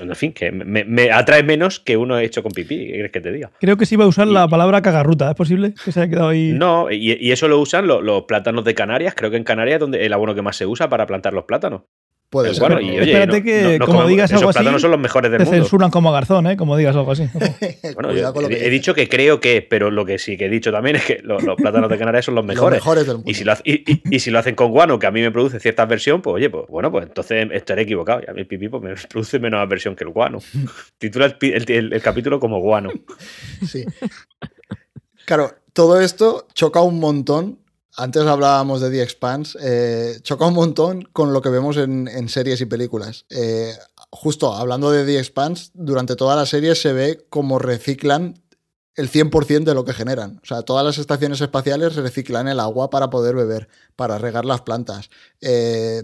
en 0.01 0.17
fin, 0.17 0.33
que 0.33 0.51
me, 0.51 1.11
atrae 1.13 1.45
menos 1.45 1.79
que 1.79 1.97
uno 1.97 2.19
hecho 2.19 2.43
con 2.43 2.51
pipí, 2.51 2.79
¿qué 2.87 2.93
quieres 2.93 3.13
que 3.13 3.21
te 3.21 3.31
diga? 3.31 3.53
Creo 3.61 3.77
que 3.77 3.87
sí 3.87 3.95
iba 3.95 4.05
a 4.05 4.09
usar 4.09 4.27
la 4.27 4.49
palabra 4.49 4.83
cagarruta, 4.83 5.31
¿es 5.31 5.37
posible? 5.37 5.75
Que 5.85 5.93
se 5.93 6.01
haya 6.01 6.11
quedado 6.11 6.29
ahí. 6.29 6.53
No, 6.53 6.91
y, 6.91 7.31
eso 7.31 7.47
lo 7.47 7.61
usan 7.61 7.87
los, 7.87 8.25
plátanos 8.25 8.65
de 8.65 8.75
Canarias, 8.75 9.15
creo 9.17 9.31
que 9.31 9.37
en 9.37 9.45
Canarias 9.45 9.77
es 9.77 9.81
donde 9.81 10.05
el 10.05 10.13
abono 10.13 10.35
que 10.35 10.43
más 10.43 10.57
se 10.57 10.67
usa 10.67 10.89
para 10.89 11.07
plantar 11.07 11.33
los 11.33 11.45
plátanos. 11.45 11.83
Puede 12.35 12.53
ser. 12.53 12.83
y, 12.83 12.97
Espérate 12.97 13.45
que, 13.45 13.79
como, 13.79 14.09
digas 14.09 14.33
algo 14.33 14.51
así. 14.51 14.65
son 14.81 14.91
los 14.91 14.99
mejores 14.99 15.31
del 15.31 15.39
te 15.39 15.47
censuran 15.47 15.89
como 15.93 16.11
Garzón, 16.11 16.49
¿eh? 16.49 16.57
Como 16.57 16.77
digas 16.77 16.97
algo 16.97 17.13
así. 17.13 17.29
bueno, 17.95 18.11
he, 18.11 18.71
dicho 18.71 18.93
que 18.93 19.09
creo 19.09 19.39
que, 19.39 19.63
pero 19.63 19.93
lo 19.93 20.05
que 20.05 20.19
sí 20.19 20.37
que 20.37 20.47
he 20.47 20.49
dicho 20.49 20.73
también 20.73 20.97
es 20.97 21.05
que 21.05 21.21
los, 21.23 21.45
plátanos 21.57 21.89
de 21.89 21.97
Canarias 21.97 22.25
son 22.25 22.35
los 22.35 22.45
mejores. 22.45 22.79
Los 22.85 22.85
mejores 22.85 23.07
del 23.07 23.17
mundo. 23.19 23.31
Y 23.31 23.35
si, 23.35 23.45
lo, 23.45 23.55
y, 23.63 24.19
si 24.19 24.33
lo 24.33 24.41
hacen 24.41 24.57
con 24.57 24.73
guano, 24.73 24.99
que 24.99 25.07
a 25.07 25.13
mí 25.13 25.21
me 25.21 25.31
produce 25.31 25.61
cierta 25.61 25.83
aversión, 25.83 26.23
pues 26.23 26.35
oye, 26.35 26.51
pues 26.51 26.65
bueno, 26.69 26.91
pues 26.91 27.07
entonces 27.07 27.47
estaré 27.53 27.83
equivocado. 27.83 28.21
Y 28.27 28.29
a 28.29 28.35
mí 28.35 28.41
el 28.41 28.49
pipí 28.49 28.69
pues, 28.69 28.83
me 28.83 28.95
produce 29.09 29.39
menos 29.39 29.61
aversión 29.61 29.95
que 29.95 30.03
el 30.03 30.11
guano. 30.11 30.41
Titula 30.99 31.37
el, 31.41 32.03
capítulo 32.03 32.41
como 32.41 32.59
guano. 32.59 32.91
Sí. 33.65 33.85
Claro, 35.25 35.53
todo 35.73 36.01
esto 36.01 36.49
choca 36.53 36.81
un 36.81 36.99
montón 36.99 37.61
antes 37.97 38.25
hablábamos 38.25 38.81
de 38.81 38.91
The 38.91 39.03
Expanse, 39.03 39.59
eh, 39.61 40.19
choca 40.23 40.47
un 40.47 40.55
montón 40.55 41.03
con 41.13 41.33
lo 41.33 41.41
que 41.41 41.49
vemos 41.49 41.77
en, 41.77 42.29
series 42.29 42.61
y 42.61 42.67
películas. 42.67 43.27
Eh, 43.31 43.73
justo 44.11 44.55
hablando 44.55 44.91
de 44.91 45.05
The 45.05 45.19
Expanse, 45.19 45.71
durante 45.75 46.17
toda 46.17 46.37
la 46.37 46.47
serie 46.47 46.75
se 46.75 46.93
ve 46.93 47.27
cómo 47.29 47.59
reciclan 47.59 48.43
el 48.97 49.11
100% 49.11 49.65
de 49.65 49.75
lo 49.75 49.85
que 49.85 49.93
generan. 49.93 50.41
O 50.43 50.47
sea, 50.47 50.63
todas 50.63 50.85
las 50.85 50.99
estaciones 50.99 51.41
espaciales 51.41 51.97
reciclan 51.97 52.47
el 52.47 52.61
agua 52.61 52.91
para 52.91 53.11
poder 53.11 53.35
beber, 53.35 53.69
para 53.97 54.19
regar 54.19 54.45
las 54.45 54.61
plantas. 54.61 55.11
Eh, 55.41 56.03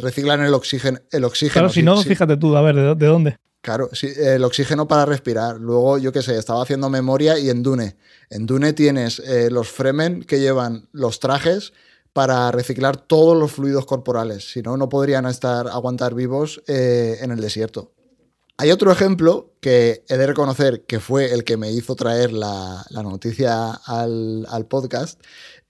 reciclan 0.00 0.42
el 0.42 0.54
oxígeno. 0.54 0.98
El 1.10 1.24
oxígeno 1.24 1.52
claro, 1.52 1.68
si 1.70 1.82
no, 1.82 2.00
fíjate 2.02 2.36
tú, 2.36 2.56
a 2.56 2.62
ver, 2.62 2.96
¿de, 2.96 3.06
dónde? 3.06 3.38
Claro, 3.68 3.90
sí, 3.92 4.10
el 4.16 4.42
oxígeno 4.44 4.88
para 4.88 5.04
respirar. 5.04 5.56
Luego, 5.60 5.98
yo 5.98 6.10
qué 6.10 6.22
sé, 6.22 6.38
estaba 6.38 6.62
haciendo 6.62 6.88
memoria 6.88 7.38
y 7.38 7.50
en 7.50 7.62
Dune 7.62 7.98
en 8.30 8.46
Dune 8.46 8.72
tienes 8.72 9.18
eh, 9.18 9.50
los 9.50 9.68
Fremen 9.68 10.22
que 10.22 10.40
llevan 10.40 10.88
los 10.92 11.20
trajes 11.20 11.74
para 12.14 12.50
reciclar 12.50 12.96
todos 12.96 13.36
los 13.36 13.52
fluidos 13.52 13.84
corporales, 13.84 14.50
si 14.50 14.62
no, 14.62 14.78
no 14.78 14.88
podrían 14.88 15.26
estar, 15.26 15.68
aguantar 15.68 16.14
vivos 16.14 16.62
eh, 16.66 17.18
en 17.20 17.30
el 17.30 17.42
desierto. 17.42 17.92
Hay 18.56 18.70
otro 18.70 18.90
ejemplo 18.90 19.52
que 19.60 20.02
he 20.08 20.16
de 20.16 20.26
reconocer 20.26 20.86
que 20.86 20.98
fue 20.98 21.34
el 21.34 21.44
que 21.44 21.58
me 21.58 21.70
hizo 21.70 21.94
traer 21.94 22.32
la, 22.32 22.86
noticia 22.90 23.72
al, 23.84 24.66
podcast. 24.66 25.20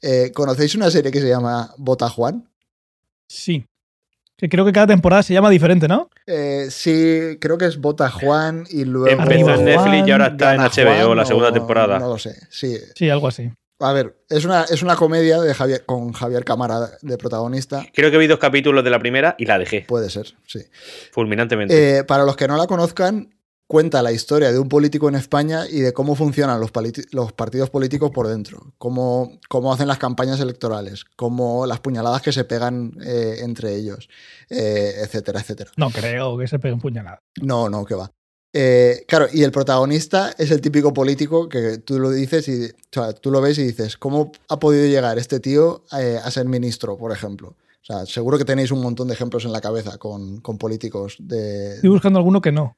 Eh, 0.02 0.30
¿Conocéis 0.32 0.76
una 0.76 0.92
serie 0.92 1.10
que 1.10 1.20
se 1.20 1.28
llama 1.28 1.74
Bota 1.78 2.08
Juan? 2.08 2.48
Sí. 3.28 3.66
Que 4.38 4.48
creo 4.48 4.64
que 4.64 4.72
cada 4.72 4.86
temporada 4.86 5.22
se 5.24 5.34
llama 5.34 5.50
diferente, 5.50 5.88
¿no? 5.88 6.08
sí, 6.70 7.38
creo 7.40 7.58
que 7.58 7.66
es 7.66 7.80
Bota 7.80 8.08
Juan 8.08 8.64
y 8.70 8.84
luego. 8.84 9.08
Empezó 9.08 9.54
en 9.54 9.64
Netflix 9.64 10.08
y 10.08 10.10
ahora 10.12 10.28
está 10.28 10.54
en 10.54 10.60
HBO 10.60 11.14
la 11.14 11.26
segunda 11.26 11.52
temporada. 11.52 11.98
No 11.98 12.08
lo 12.08 12.18
sé, 12.18 12.36
sí. 12.48 12.78
Sí, 12.94 13.10
algo 13.10 13.26
así. 13.26 13.50
A 13.80 13.92
ver, 13.92 14.16
es 14.28 14.44
una, 14.44 14.64
es 14.64 14.82
una 14.82 14.96
comedia 14.96 15.40
de 15.40 15.54
Javier, 15.54 15.84
con 15.84 16.12
Javier 16.12 16.44
Cámara 16.44 16.90
de 17.00 17.16
protagonista. 17.16 17.86
Creo 17.92 18.10
que 18.10 18.18
vi 18.18 18.26
dos 18.26 18.40
capítulos 18.40 18.82
de 18.82 18.90
la 18.90 18.98
primera 18.98 19.36
y 19.38 19.46
la 19.46 19.56
dejé. 19.56 19.84
Puede 19.86 20.10
ser, 20.10 20.34
sí. 20.46 20.60
Fulminantemente. 21.12 21.98
Eh, 21.98 22.04
para 22.04 22.24
los 22.24 22.36
que 22.36 22.48
no 22.48 22.56
la 22.56 22.66
conozcan, 22.66 23.30
cuenta 23.68 24.02
la 24.02 24.12
historia 24.12 24.50
de 24.50 24.58
un 24.58 24.68
político 24.68 25.08
en 25.08 25.14
España 25.14 25.66
y 25.70 25.80
de 25.80 25.92
cómo 25.92 26.16
funcionan 26.16 26.58
los, 26.58 26.72
los 27.12 27.32
partidos 27.32 27.70
políticos 27.70 28.10
por 28.10 28.26
dentro, 28.26 28.72
cómo, 28.78 29.38
cómo, 29.48 29.72
hacen 29.72 29.86
las 29.86 29.98
campañas 29.98 30.40
electorales, 30.40 31.04
cómo 31.16 31.66
las 31.66 31.78
puñaladas 31.78 32.22
que 32.22 32.32
se 32.32 32.44
pegan 32.44 32.94
eh, 33.04 33.36
entre 33.40 33.76
ellos, 33.76 34.08
eh, 34.48 34.94
etcétera, 35.02 35.40
etcétera. 35.40 35.70
No 35.76 35.90
creo 35.90 36.36
que 36.38 36.48
se 36.48 36.58
peguen 36.58 36.80
puñaladas. 36.80 37.20
No, 37.42 37.68
no, 37.68 37.84
que 37.84 37.94
va. 37.94 38.10
Eh, 38.54 39.04
claro, 39.06 39.26
y 39.30 39.42
el 39.42 39.52
protagonista 39.52 40.34
es 40.38 40.50
el 40.50 40.62
típico 40.62 40.94
político 40.94 41.50
que 41.50 41.76
tú 41.76 41.98
lo 41.98 42.10
dices 42.10 42.48
y 42.48 42.72
tú 43.20 43.30
lo 43.30 43.42
ves 43.42 43.58
y 43.58 43.64
dices, 43.64 43.98
¿cómo 43.98 44.32
ha 44.48 44.58
podido 44.58 44.86
llegar 44.86 45.18
este 45.18 45.38
tío 45.38 45.84
a 45.90 46.30
ser 46.30 46.46
ministro, 46.46 46.96
por 46.96 47.12
ejemplo? 47.12 47.54
O 47.80 47.84
sea, 47.84 48.06
seguro 48.06 48.36
que 48.36 48.44
tenéis 48.44 48.70
un 48.70 48.82
montón 48.82 49.08
de 49.08 49.14
ejemplos 49.14 49.44
en 49.44 49.52
la 49.52 49.60
cabeza 49.60 49.96
con, 49.98 50.42
políticos 50.42 51.16
de... 51.18 51.76
Estoy 51.76 51.90
buscando 51.90 52.18
alguno 52.18 52.40
que 52.40 52.52
no. 52.52 52.76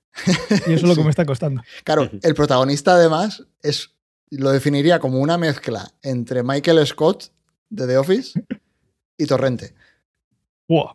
Y 0.67 0.73
eso 0.73 0.75
es 0.75 0.83
lo 0.83 0.95
que 0.95 1.03
me 1.03 1.11
está 1.11 1.25
costando. 1.25 1.63
Claro, 1.85 2.09
el 2.23 2.35
protagonista 2.35 2.95
además 2.95 3.45
es, 3.63 3.91
lo 4.31 4.51
definiría 4.51 5.01
como 5.01 5.19
una 5.19 5.39
mezcla 5.39 5.91
entre 6.03 6.43
Michael 6.43 6.87
Scott 6.87 7.33
de 7.71 7.87
The 7.87 7.99
Office 7.99 8.45
y 9.17 9.27
Torrente. 9.27 9.75
Wow. 10.69 10.91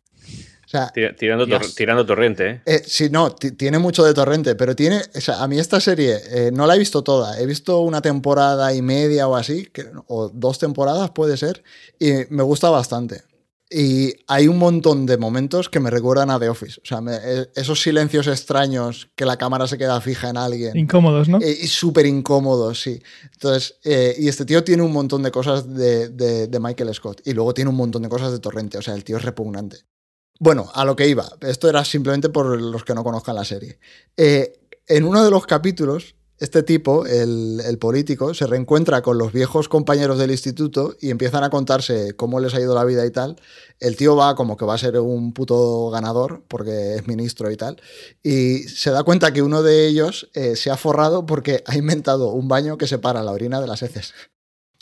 O 0.65 0.67
sea, 0.67 0.91
tirando, 0.91 1.45
tirando, 1.75 2.05
torrente, 2.05 2.49
¿eh? 2.49 2.61
¿eh? 2.65 2.81
sí, 2.85 3.09
no, 3.11 3.35
tiene 3.35 3.77
mucho 3.77 4.03
de 4.03 4.15
torrente, 4.15 4.55
pero 4.55 4.75
tiene. 4.75 5.01
O 5.15 5.21
sea, 5.21 5.43
a 5.43 5.47
mí 5.47 5.59
esta 5.59 5.79
serie 5.79 6.17
eh, 6.31 6.51
no 6.51 6.65
la 6.65 6.75
he 6.75 6.79
visto 6.79 7.03
toda. 7.03 7.39
He 7.39 7.45
visto 7.45 7.81
una 7.81 8.01
temporada 8.01 8.73
y 8.73 8.81
media 8.81 9.27
o 9.27 9.35
así, 9.35 9.69
o 10.07 10.29
dos 10.29 10.57
temporadas 10.57 11.11
puede 11.11 11.37
ser, 11.37 11.63
y 11.99 12.13
me 12.29 12.41
gusta 12.41 12.71
bastante. 12.71 13.21
Y 13.69 14.13
hay 14.27 14.47
un 14.47 14.59
montón 14.59 15.07
de 15.07 15.17
momentos 15.17 15.69
que 15.69 15.79
me 15.79 15.89
recuerdan 15.89 16.29
a 16.29 16.39
The 16.39 16.49
Office. 16.49 16.79
O 16.83 16.85
sea, 16.85 17.01
e, 17.07 17.49
esos 17.55 17.81
silencios 17.81 18.27
extraños 18.27 19.09
que 19.15 19.25
la 19.25 19.37
cámara 19.37 19.67
se 19.67 19.77
queda 19.77 19.99
fija 20.01 20.29
en 20.29 20.37
alguien. 20.37 20.77
Incómodos, 20.77 21.27
¿no? 21.27 21.39
Eh, 21.41 21.57
y 21.61 21.67
súper 21.67 22.05
incómodos, 22.05 22.81
sí. 22.81 23.01
Entonces, 23.33 23.79
eh, 23.83 24.15
y 24.19 24.27
este 24.27 24.45
tío 24.45 24.63
tiene 24.63 24.83
un 24.83 24.93
montón 24.93 25.23
de 25.23 25.31
cosas 25.31 25.73
de, 25.73 26.09
de, 26.09 26.59
Michael 26.59 26.93
Scott. 26.93 27.21
Y 27.25 27.33
luego 27.33 27.53
tiene 27.53 27.71
un 27.71 27.75
montón 27.75 28.03
de 28.03 28.09
cosas 28.09 28.31
de 28.31 28.39
Torrente. 28.39 28.77
O 28.77 28.81
sea, 28.83 28.93
el 28.93 29.03
tío 29.03 29.17
es 29.17 29.23
repugnante. 29.23 29.77
Bueno, 30.39 30.69
a 30.73 30.85
lo 30.85 30.95
que 30.95 31.07
iba. 31.07 31.25
Esto 31.41 31.67
era 31.67 31.83
simplemente 31.83 32.29
por 32.29 32.61
los 32.61 32.83
que 32.83 32.93
no 32.93 33.03
conozcan 33.03 33.35
la 33.35 33.45
serie. 33.45 33.79
Eh, 34.15 34.59
en 34.87 35.05
uno 35.05 35.23
de 35.23 35.31
los 35.31 35.47
capítulos 35.47 36.15
este 36.37 36.63
tipo, 36.63 37.05
el, 37.05 37.77
político, 37.79 38.33
se 38.33 38.45
reencuentra 38.45 39.01
con 39.01 39.17
los 39.17 39.31
viejos 39.31 39.69
compañeros 39.69 40.19
del 40.19 40.31
instituto 40.31 40.95
y 40.99 41.09
empiezan 41.09 41.45
a 41.45 41.49
contarse 41.49 42.13
cómo 42.15 42.41
les 42.41 42.53
ha 42.53 42.59
ido 42.59 42.75
la 42.75 42.83
vida 42.83 43.05
y 43.05 43.11
tal. 43.11 43.37
El 43.79 43.95
tío 43.95 44.17
va 44.17 44.35
como 44.35 44.57
que 44.57 44.65
va 44.65 44.73
a 44.73 44.77
ser 44.77 44.99
un 44.99 45.33
puto 45.33 45.89
ganador 45.91 46.43
porque 46.49 46.95
es 46.95 47.07
ministro 47.07 47.51
y 47.51 47.55
tal. 47.55 47.81
Y 48.21 48.63
se 48.63 48.91
da 48.91 49.03
cuenta 49.03 49.31
que 49.31 49.41
uno 49.41 49.63
de 49.63 49.87
ellos 49.87 50.29
eh, 50.33 50.57
se 50.57 50.71
ha 50.71 50.77
forrado 50.77 51.25
porque 51.25 51.63
ha 51.67 51.77
inventado 51.77 52.31
un 52.31 52.49
baño 52.49 52.77
que 52.77 52.87
separa 52.87 53.23
la 53.23 53.31
orina 53.31 53.61
de 53.61 53.67
las 53.67 53.81
heces. 53.81 54.13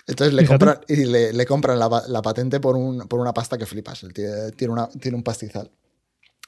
Entonces 0.07 0.33
le 0.33 0.45
compran, 0.45 0.79
y 0.87 1.05
le, 1.05 1.45
compran 1.45 1.79
la, 1.79 2.21
patente 2.21 2.59
por, 2.59 2.75
un, 2.75 3.07
por, 3.07 3.19
una 3.19 3.33
pasta 3.33 3.57
que 3.57 3.65
flipas. 3.65 4.03
El 4.03 4.13
tío 4.13 4.51
tiene, 4.51 4.73
una, 4.73 4.89
tiene 4.89 5.15
un 5.15 5.23
pastizal. 5.23 5.71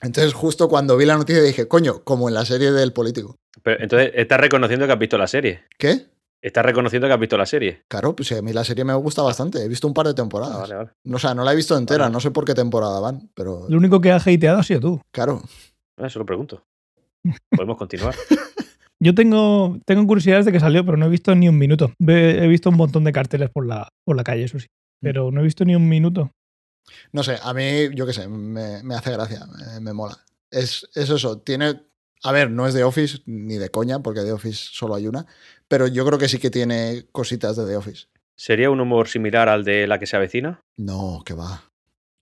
Entonces, 0.06 0.34
justo 0.34 0.68
cuando 0.70 0.96
vi 0.98 1.06
la 1.06 1.18
noticia 1.18 1.42
dije, 1.42 1.68
coño, 1.68 2.04
como 2.04 2.28
en 2.30 2.36
la 2.36 2.46
serie 2.46 2.72
del 2.72 2.94
político. 2.94 3.36
Pero 3.64 3.82
entonces, 3.82 4.12
¿estás 4.16 4.40
reconociendo 4.40 4.86
que 4.86 4.94
has 4.94 5.00
visto 5.00 5.18
la 5.18 5.28
serie? 5.28 5.64
¿Qué? 5.78 6.06
Estás 6.42 6.64
reconociendo 6.66 7.08
que 7.08 7.14
has 7.14 7.20
visto 7.20 7.38
la 7.38 7.46
serie. 7.48 7.82
Claro, 7.88 8.16
pues 8.16 8.28
sí, 8.28 8.36
a 8.36 8.42
mí 8.42 8.54
la 8.54 8.64
serie 8.64 8.84
me 8.86 8.94
gusta 8.94 9.24
bastante. 9.24 9.64
He 9.64 9.68
visto 9.68 9.88
un 9.88 9.94
par 9.96 10.06
de 10.06 10.14
temporadas. 10.14 10.56
Ah, 10.56 10.60
vale, 10.62 10.76
vale. 10.76 10.90
O 11.12 11.18
sea, 11.20 11.34
no 11.34 11.44
la 11.44 11.54
he 11.54 11.56
visto 11.56 11.76
entera, 11.78 12.04
Vale. 12.04 12.14
no 12.14 12.20
sé 12.20 12.30
por 12.32 12.46
qué 12.46 12.54
temporada 12.54 13.00
van, 13.00 13.30
pero 13.34 13.66
Lo 13.68 13.78
único 13.78 14.00
que 14.00 14.12
ha 14.12 14.18
hateado 14.18 14.60
ha 14.60 14.64
sido 14.64 14.80
tú. 14.80 15.02
claro. 15.12 15.42
Ah, 15.98 16.06
Eso 16.08 16.20
lo 16.20 16.26
pregunto. 16.26 16.64
Podemos 17.50 17.78
continuar. 17.78 18.14
Yo 19.00 19.16
tengo, 19.16 19.80
tengo 19.86 20.06
curiosidades 20.08 20.46
de 20.46 20.52
que 20.52 20.60
salió, 20.60 20.86
pero 20.86 20.98
no 20.98 21.06
he 21.08 21.10
visto 21.10 21.34
ni 21.36 21.50
un 21.50 21.58
minuto. 21.58 21.92
He 22.06 22.48
visto 22.48 22.70
un 22.70 22.78
montón 22.78 23.04
de 23.04 23.12
carteles 23.12 23.50
por 23.50 23.66
la, 23.66 23.90
por 24.06 24.16
la 24.16 24.24
calle, 24.24 24.44
eso 24.44 24.60
sí. 24.60 24.68
Pero 25.02 25.32
no 25.32 25.42
he 25.42 25.44
visto 25.44 25.66
ni 25.66 25.76
un 25.76 25.88
minuto. 25.90 26.32
No 27.12 27.24
sé, 27.24 27.38
a 27.42 27.54
mí, 27.54 27.90
yo 27.94 28.06
qué 28.06 28.14
sé, 28.14 28.28
me, 28.28 28.84
me 28.84 28.96
hace 28.96 29.12
gracia, 29.12 29.46
me, 29.46 29.80
me 29.80 29.94
mola. 29.94 30.18
Es, 30.52 30.88
es 30.96 31.10
eso, 31.10 31.40
tiene. 31.40 31.82
A 32.24 32.32
ver, 32.32 32.50
no 32.50 32.66
es 32.68 32.74
de 32.74 32.84
Office 32.84 33.20
ni 33.26 33.56
de 33.58 33.70
coña, 33.70 34.00
porque 34.00 34.22
de 34.22 34.32
Office 34.32 34.70
solo 34.72 34.96
hay 34.96 35.08
una, 35.08 35.26
pero 35.68 35.88
yo 35.88 36.06
creo 36.06 36.18
que 36.18 36.28
sí 36.28 36.40
que 36.40 36.50
tiene 36.50 37.06
cositas 37.12 37.56
de 37.56 37.66
The 37.66 37.76
Office. 37.76 38.08
¿Sería 38.36 38.70
un 38.70 38.80
humor 38.82 39.08
similar 39.08 39.48
al 39.48 39.64
de 39.64 39.88
la 39.88 40.00
que 40.00 40.08
se 40.08 40.16
avecina? 40.16 40.62
No, 40.78 41.22
que 41.26 41.34
va. 41.34 41.64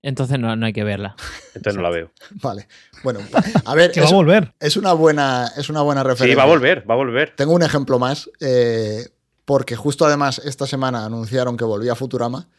Entonces 0.01 0.38
no, 0.38 0.53
no 0.57 0.65
hay 0.65 0.74
que 0.74 0.84
verla. 0.84 1.15
Entonces 1.55 1.76
no 1.76 1.82
la 1.82 1.89
veo. 1.89 2.11
Vale. 2.41 2.67
Bueno, 3.03 3.21
a 3.65 3.74
ver, 3.76 3.91
Que 3.93 4.01
va 4.01 4.05
es, 4.07 4.11
a 4.11 4.15
volver. 4.15 4.53
es 4.59 4.76
una 4.76 4.91
buena, 4.93 5.49
es 5.55 5.69
una 5.69 5.82
buena 5.82 6.03
referencia. 6.03 6.34
Sí, 6.34 6.36
va 6.38 6.43
a 6.43 6.47
volver, 6.47 6.88
va 6.89 6.93
a 6.95 6.97
volver. 6.97 7.34
Tengo 7.38 7.53
un 7.53 7.63
ejemplo 7.63 7.97
más, 7.99 8.30
eh, 8.41 9.07
porque 9.45 9.76
justo 9.78 10.05
además 10.05 10.39
esta 10.43 10.67
semana 10.67 11.05
anunciaron 11.05 11.55
que 11.55 11.63
volvía 11.63 11.95
Futurama. 11.95 12.49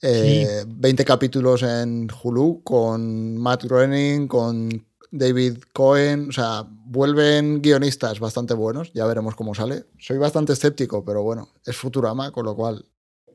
Eh, 0.00 0.64
20 0.66 1.04
capítulos 1.04 1.62
en 1.62 2.08
Hulu 2.22 2.62
con 2.62 3.36
Matt 3.36 3.64
Groening, 3.64 4.28
con 4.28 4.86
David 5.10 5.58
Cohen. 5.72 6.28
O 6.28 6.32
sea, 6.32 6.64
vuelven 6.68 7.60
guionistas 7.60 8.20
bastante 8.20 8.54
buenos. 8.54 8.92
Ya 8.92 9.06
veremos 9.06 9.34
cómo 9.34 9.54
sale. 9.54 9.84
Soy 9.98 10.18
bastante 10.18 10.52
escéptico, 10.52 11.04
pero 11.04 11.22
bueno, 11.22 11.48
es 11.64 11.76
Futurama, 11.76 12.30
con 12.30 12.44
lo 12.44 12.54
cual 12.54 12.84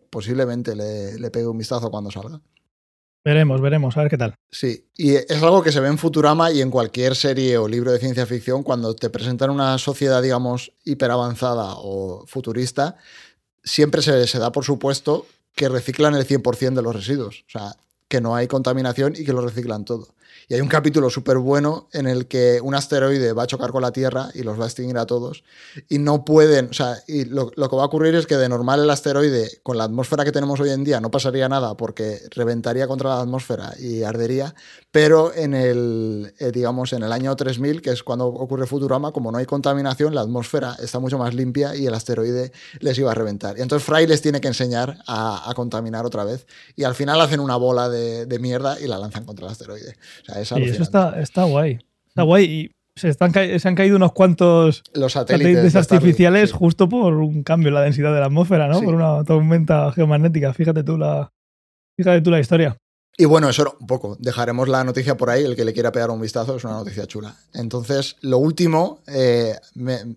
posiblemente 0.10 0.76
le, 0.76 1.20
le 1.20 1.32
pegue 1.32 1.48
un 1.48 1.58
vistazo 1.58 1.90
cuando 1.92 2.12
salga. 2.12 2.40
Veremos, 3.26 3.62
veremos, 3.62 3.96
a 3.96 4.02
ver 4.02 4.10
qué 4.10 4.18
tal. 4.18 4.36
Sí, 4.52 4.90
y 4.98 5.16
es 5.16 5.42
algo 5.42 5.64
que 5.64 5.72
se 5.72 5.80
ve 5.80 5.88
en 5.88 5.98
Futurama 5.98 6.52
y 6.52 6.62
en 6.62 6.70
cualquier 6.70 7.16
serie 7.16 7.58
o 7.58 7.70
libro 7.70 7.92
de 7.92 8.00
ciencia 8.00 8.26
ficción 8.26 8.64
cuando 8.64 8.96
te 8.96 9.10
presentan 9.10 9.50
una 9.50 9.78
sociedad, 9.78 10.22
digamos, 10.22 10.74
hiperavanzada 10.84 11.76
o 11.78 12.26
futurista, 12.28 12.98
siempre 13.64 14.02
se, 14.02 14.28
se 14.28 14.40
da 14.40 14.52
por 14.52 14.66
supuesto 14.66 15.26
que 15.56 15.70
reciclan 15.70 16.16
el 16.16 16.26
100% 16.26 16.74
de 16.74 16.82
los 16.82 16.96
residuos. 16.96 17.44
O 17.48 17.52
sea, 17.52 17.76
que 18.08 18.22
no 18.22 18.36
hay 18.36 18.48
contaminación 18.48 19.14
y 19.16 19.24
que 19.24 19.34
lo 19.34 19.42
reciclan 19.42 19.86
todo. 19.86 20.08
Y 20.48 20.56
hay 20.56 20.62
un 20.62 20.68
capítulo 20.68 21.10
súper 21.10 21.38
bueno 21.38 21.88
en 21.94 22.08
el 22.08 22.28
que 22.28 22.60
un 22.62 22.76
asteroide 22.76 23.34
va 23.34 23.44
a 23.44 23.48
chocar 23.48 23.72
con 23.72 23.82
la 23.82 23.92
Tierra 23.92 24.30
y 24.34 24.44
los 24.44 24.60
va 24.60 24.66
a 24.66 24.68
extinguir 24.68 24.98
a 24.98 25.06
todos. 25.06 25.44
Y 25.90 26.00
no 26.00 26.26
pueden, 26.26 26.70
o 26.70 26.74
sea, 26.74 26.98
y 27.08 27.26
lo, 27.26 27.52
que 27.52 27.76
va 27.76 27.84
a 27.84 27.86
ocurrir 27.86 28.16
es 28.16 28.28
que 28.28 28.38
de 28.38 28.50
normal 28.50 28.82
el 28.82 28.90
asteroide, 28.90 29.50
con 29.64 29.78
la 29.78 29.86
atmósfera 29.86 30.26
que 30.26 30.32
tenemos 30.32 30.60
hoy 30.60 30.72
en 30.72 30.84
día, 30.84 31.00
no 31.00 31.12
pasaría 31.12 31.48
nada 31.48 31.76
porque 31.76 32.20
reventaría 32.32 32.88
contra 32.88 33.10
la 33.10 33.22
atmósfera 33.22 33.74
y 33.80 34.04
ardería. 34.04 34.54
Pero 34.92 35.34
en 35.34 35.54
el, 35.54 36.34
eh, 36.40 36.52
digamos, 36.52 36.94
en 36.94 37.04
el 37.04 37.12
año 37.12 37.36
3000, 37.36 37.82
que 37.82 37.92
es 37.92 38.04
cuando 38.04 38.28
ocurre 38.28 38.68
Futurama, 38.68 39.12
como 39.12 39.32
no 39.32 39.38
hay 39.38 39.46
contaminación, 39.46 40.14
la 40.14 40.22
atmósfera 40.22 40.76
está 40.82 41.00
mucho 41.00 41.18
más 41.18 41.34
limpia 41.34 41.76
y 41.76 41.88
el 41.88 41.94
asteroide 41.94 42.52
les 42.80 42.98
iba 43.00 43.12
a 43.12 43.16
reventar. 43.16 43.58
Y 43.58 43.62
entonces 43.62 43.86
Fry 43.86 44.06
les 44.06 44.22
tiene 44.22 44.40
que 44.40 44.48
enseñar 44.48 44.98
a, 45.08 45.50
a 45.50 45.54
contaminar 45.54 46.06
otra 46.06 46.24
vez. 46.24 46.46
Y 46.76 46.84
al 46.84 46.96
final 46.96 47.20
hacen 47.22 47.40
una 47.40 47.56
bola 47.56 47.90
de, 47.90 48.26
de 48.26 48.40
mierda 48.40 48.80
y 48.80 48.88
la 48.88 49.00
lanzan 49.00 49.26
contra 49.26 49.48
el 49.48 49.52
asteroide. 49.52 49.96
O 50.22 50.26
sea, 50.26 50.33
es 50.40 50.52
Y 50.52 50.64
eso 50.64 50.84
está, 50.84 51.20
está 51.22 51.44
guay. 51.44 51.80
Está 52.08 52.24
guay. 52.24 52.44
Y 52.46 52.72
se, 52.96 53.10
están, 53.10 53.34
se 53.34 53.68
han 53.68 53.76
caído 53.76 53.96
unos 53.96 54.12
cuantos 54.14 54.84
Los 54.94 55.14
satélites, 55.14 55.76
artificiales 55.76 56.50
sí. 56.52 56.56
justo 56.58 56.88
por 56.90 57.14
un 57.16 57.44
cambio 57.44 57.70
en 57.70 57.76
la 57.76 57.82
densidad 57.82 58.14
de 58.14 58.20
la 58.20 58.28
atmósfera, 58.28 58.68
¿no? 58.68 58.80
Sí. 58.80 58.86
Por 58.86 58.96
una 58.96 59.24
tormenta 59.24 59.92
geomagnética. 59.94 60.54
Fíjate 60.54 60.84
tú 60.84 60.98
la, 60.98 61.32
fíjate 61.98 62.22
tú 62.22 62.30
la 62.32 62.40
historia. 62.40 62.78
Y 63.18 63.26
bueno, 63.26 63.48
eso 63.50 63.62
era 63.64 63.72
un 63.80 63.86
poco. 63.88 64.16
Dejaremos 64.20 64.68
la 64.68 64.84
noticia 64.84 65.16
por 65.18 65.30
ahí. 65.30 65.44
El 65.44 65.56
que 65.56 65.66
le 65.66 65.74
quiera 65.74 65.92
pegar 65.92 66.10
un 66.10 66.20
vistazo 66.22 66.56
es 66.56 66.64
una 66.64 66.74
noticia 66.74 67.06
chula. 67.06 67.36
Entonces, 67.54 68.16
lo 68.22 68.40
último, 68.40 69.02
eh, 69.08 69.56
me- 69.76 70.16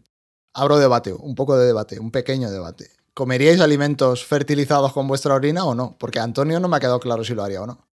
abro 0.54 0.78
debate, 0.78 1.12
un 1.12 1.34
poco 1.34 1.58
de 1.58 1.66
debate, 1.66 1.98
un 2.00 2.10
pequeño 2.10 2.50
debate. 2.50 2.86
¿Comeríais 3.12 3.60
alimentos 3.60 4.24
fertilizados 4.24 4.92
con 4.92 5.08
vuestra 5.08 5.34
orina 5.34 5.64
o 5.66 5.74
no? 5.74 5.96
Porque 5.98 6.18
Antonio 6.20 6.58
no 6.60 6.68
me 6.68 6.76
ha 6.76 6.80
quedado 6.80 7.00
claro 7.00 7.24
si 7.24 7.34
lo 7.34 7.42
haría 7.44 7.62
o 7.62 7.66
no. 7.66 7.86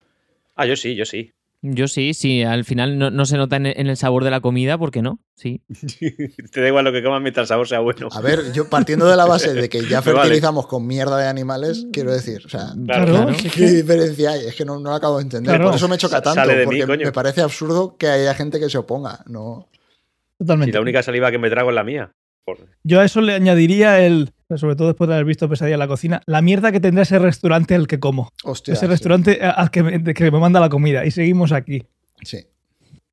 Ah, 0.56 0.66
yo 0.68 0.76
sí, 0.76 0.96
yo 0.96 1.06
sí. 1.06 1.32
Yo 1.64 1.88
sí, 1.88 2.16
sí, 2.16 2.42
al 2.42 2.66
final 2.66 2.98
no, 2.98 3.12
no 3.12 3.26
se 3.28 3.38
nota 3.38 3.56
en, 3.56 3.68
en 3.68 3.86
el 3.88 3.96
sabor 3.96 4.24
de 4.24 4.32
la 4.32 4.40
comida, 4.42 4.80
¿por 4.80 4.90
qué 4.90 5.04
no? 5.04 5.20
Sí. 5.36 5.62
Te 6.52 6.60
da 6.62 6.68
igual 6.68 6.86
lo 6.86 6.92
que 6.92 7.04
comas 7.04 7.22
mientras 7.22 7.44
el 7.44 7.48
sabor 7.50 7.68
sea 7.68 7.80
bueno. 7.82 8.08
A 8.12 8.20
ver, 8.22 8.52
yo 8.52 8.68
partiendo 8.68 9.08
de 9.08 9.16
la 9.16 9.26
base 9.26 9.54
de 9.54 9.70
que 9.70 9.82
ya 9.88 10.02
vale. 10.02 10.20
fertilizamos 10.22 10.66
con 10.66 10.88
mierda 10.88 11.18
de 11.20 11.28
animales, 11.28 11.86
quiero 11.94 12.12
decir, 12.12 12.42
o 12.46 12.50
sea, 12.50 12.74
Claro, 12.86 13.28
¿qué 13.54 13.70
diferencia 13.72 14.32
hay? 14.32 14.48
Es 14.48 14.56
que 14.56 14.66
no, 14.66 14.80
no 14.80 14.90
lo 14.90 14.96
acabo 14.96 15.18
de 15.18 15.24
entender. 15.24 15.52
Claro. 15.54 15.66
Por 15.70 15.76
eso 15.76 15.88
me 15.88 15.98
choca 16.00 16.20
tanto, 16.22 16.40
sale 16.42 16.54
de 16.56 16.66
mí, 16.66 16.80
porque 16.80 16.86
coño. 16.88 17.06
me 17.06 17.12
parece 17.12 17.42
absurdo 17.42 17.96
que 17.96 18.08
haya 18.08 18.34
gente 18.34 18.60
que 18.60 18.68
se 18.70 18.80
oponga. 18.80 19.24
No. 19.28 19.68
Si 19.72 20.38
Totalmente. 20.40 20.74
la 20.74 20.82
única 20.82 21.04
saliva 21.04 21.30
que 21.30 21.38
me 21.38 21.52
trago 21.52 21.70
es 21.70 21.76
la 21.76 21.84
mía. 21.84 22.12
Por- 22.44 22.58
Yo 22.84 23.00
a 23.02 23.06
eso 23.06 23.22
le 23.22 23.36
añadiría 23.36 24.04
el, 24.04 24.32
sobre 24.58 24.76
todo 24.76 24.88
después 24.88 25.08
de 25.08 25.16
haber 25.16 25.26
visto 25.26 25.50
Pesadilla 25.50 25.76
en 25.76 25.80
la 25.80 25.88
cocina, 25.88 26.22
la 26.26 26.42
mierda 26.42 26.72
que 26.72 26.80
tendrá 26.80 27.04
ese 27.04 27.20
restaurante 27.20 27.76
al 27.76 27.88
que 27.88 28.00
como. 28.00 28.32
Hostia. 28.44 28.74
ese 28.74 28.86
sí. 28.86 28.90
restaurante 28.90 29.42
al 29.42 29.72
que 29.72 29.84
me, 29.84 30.00
de 30.00 30.14
que 30.14 30.30
me 30.32 30.40
manda 30.40 30.60
la 30.60 30.70
comida. 30.70 31.06
Y 31.06 31.12
seguimos 31.12 31.52
aquí. 31.52 31.84
Sí. 32.24 32.46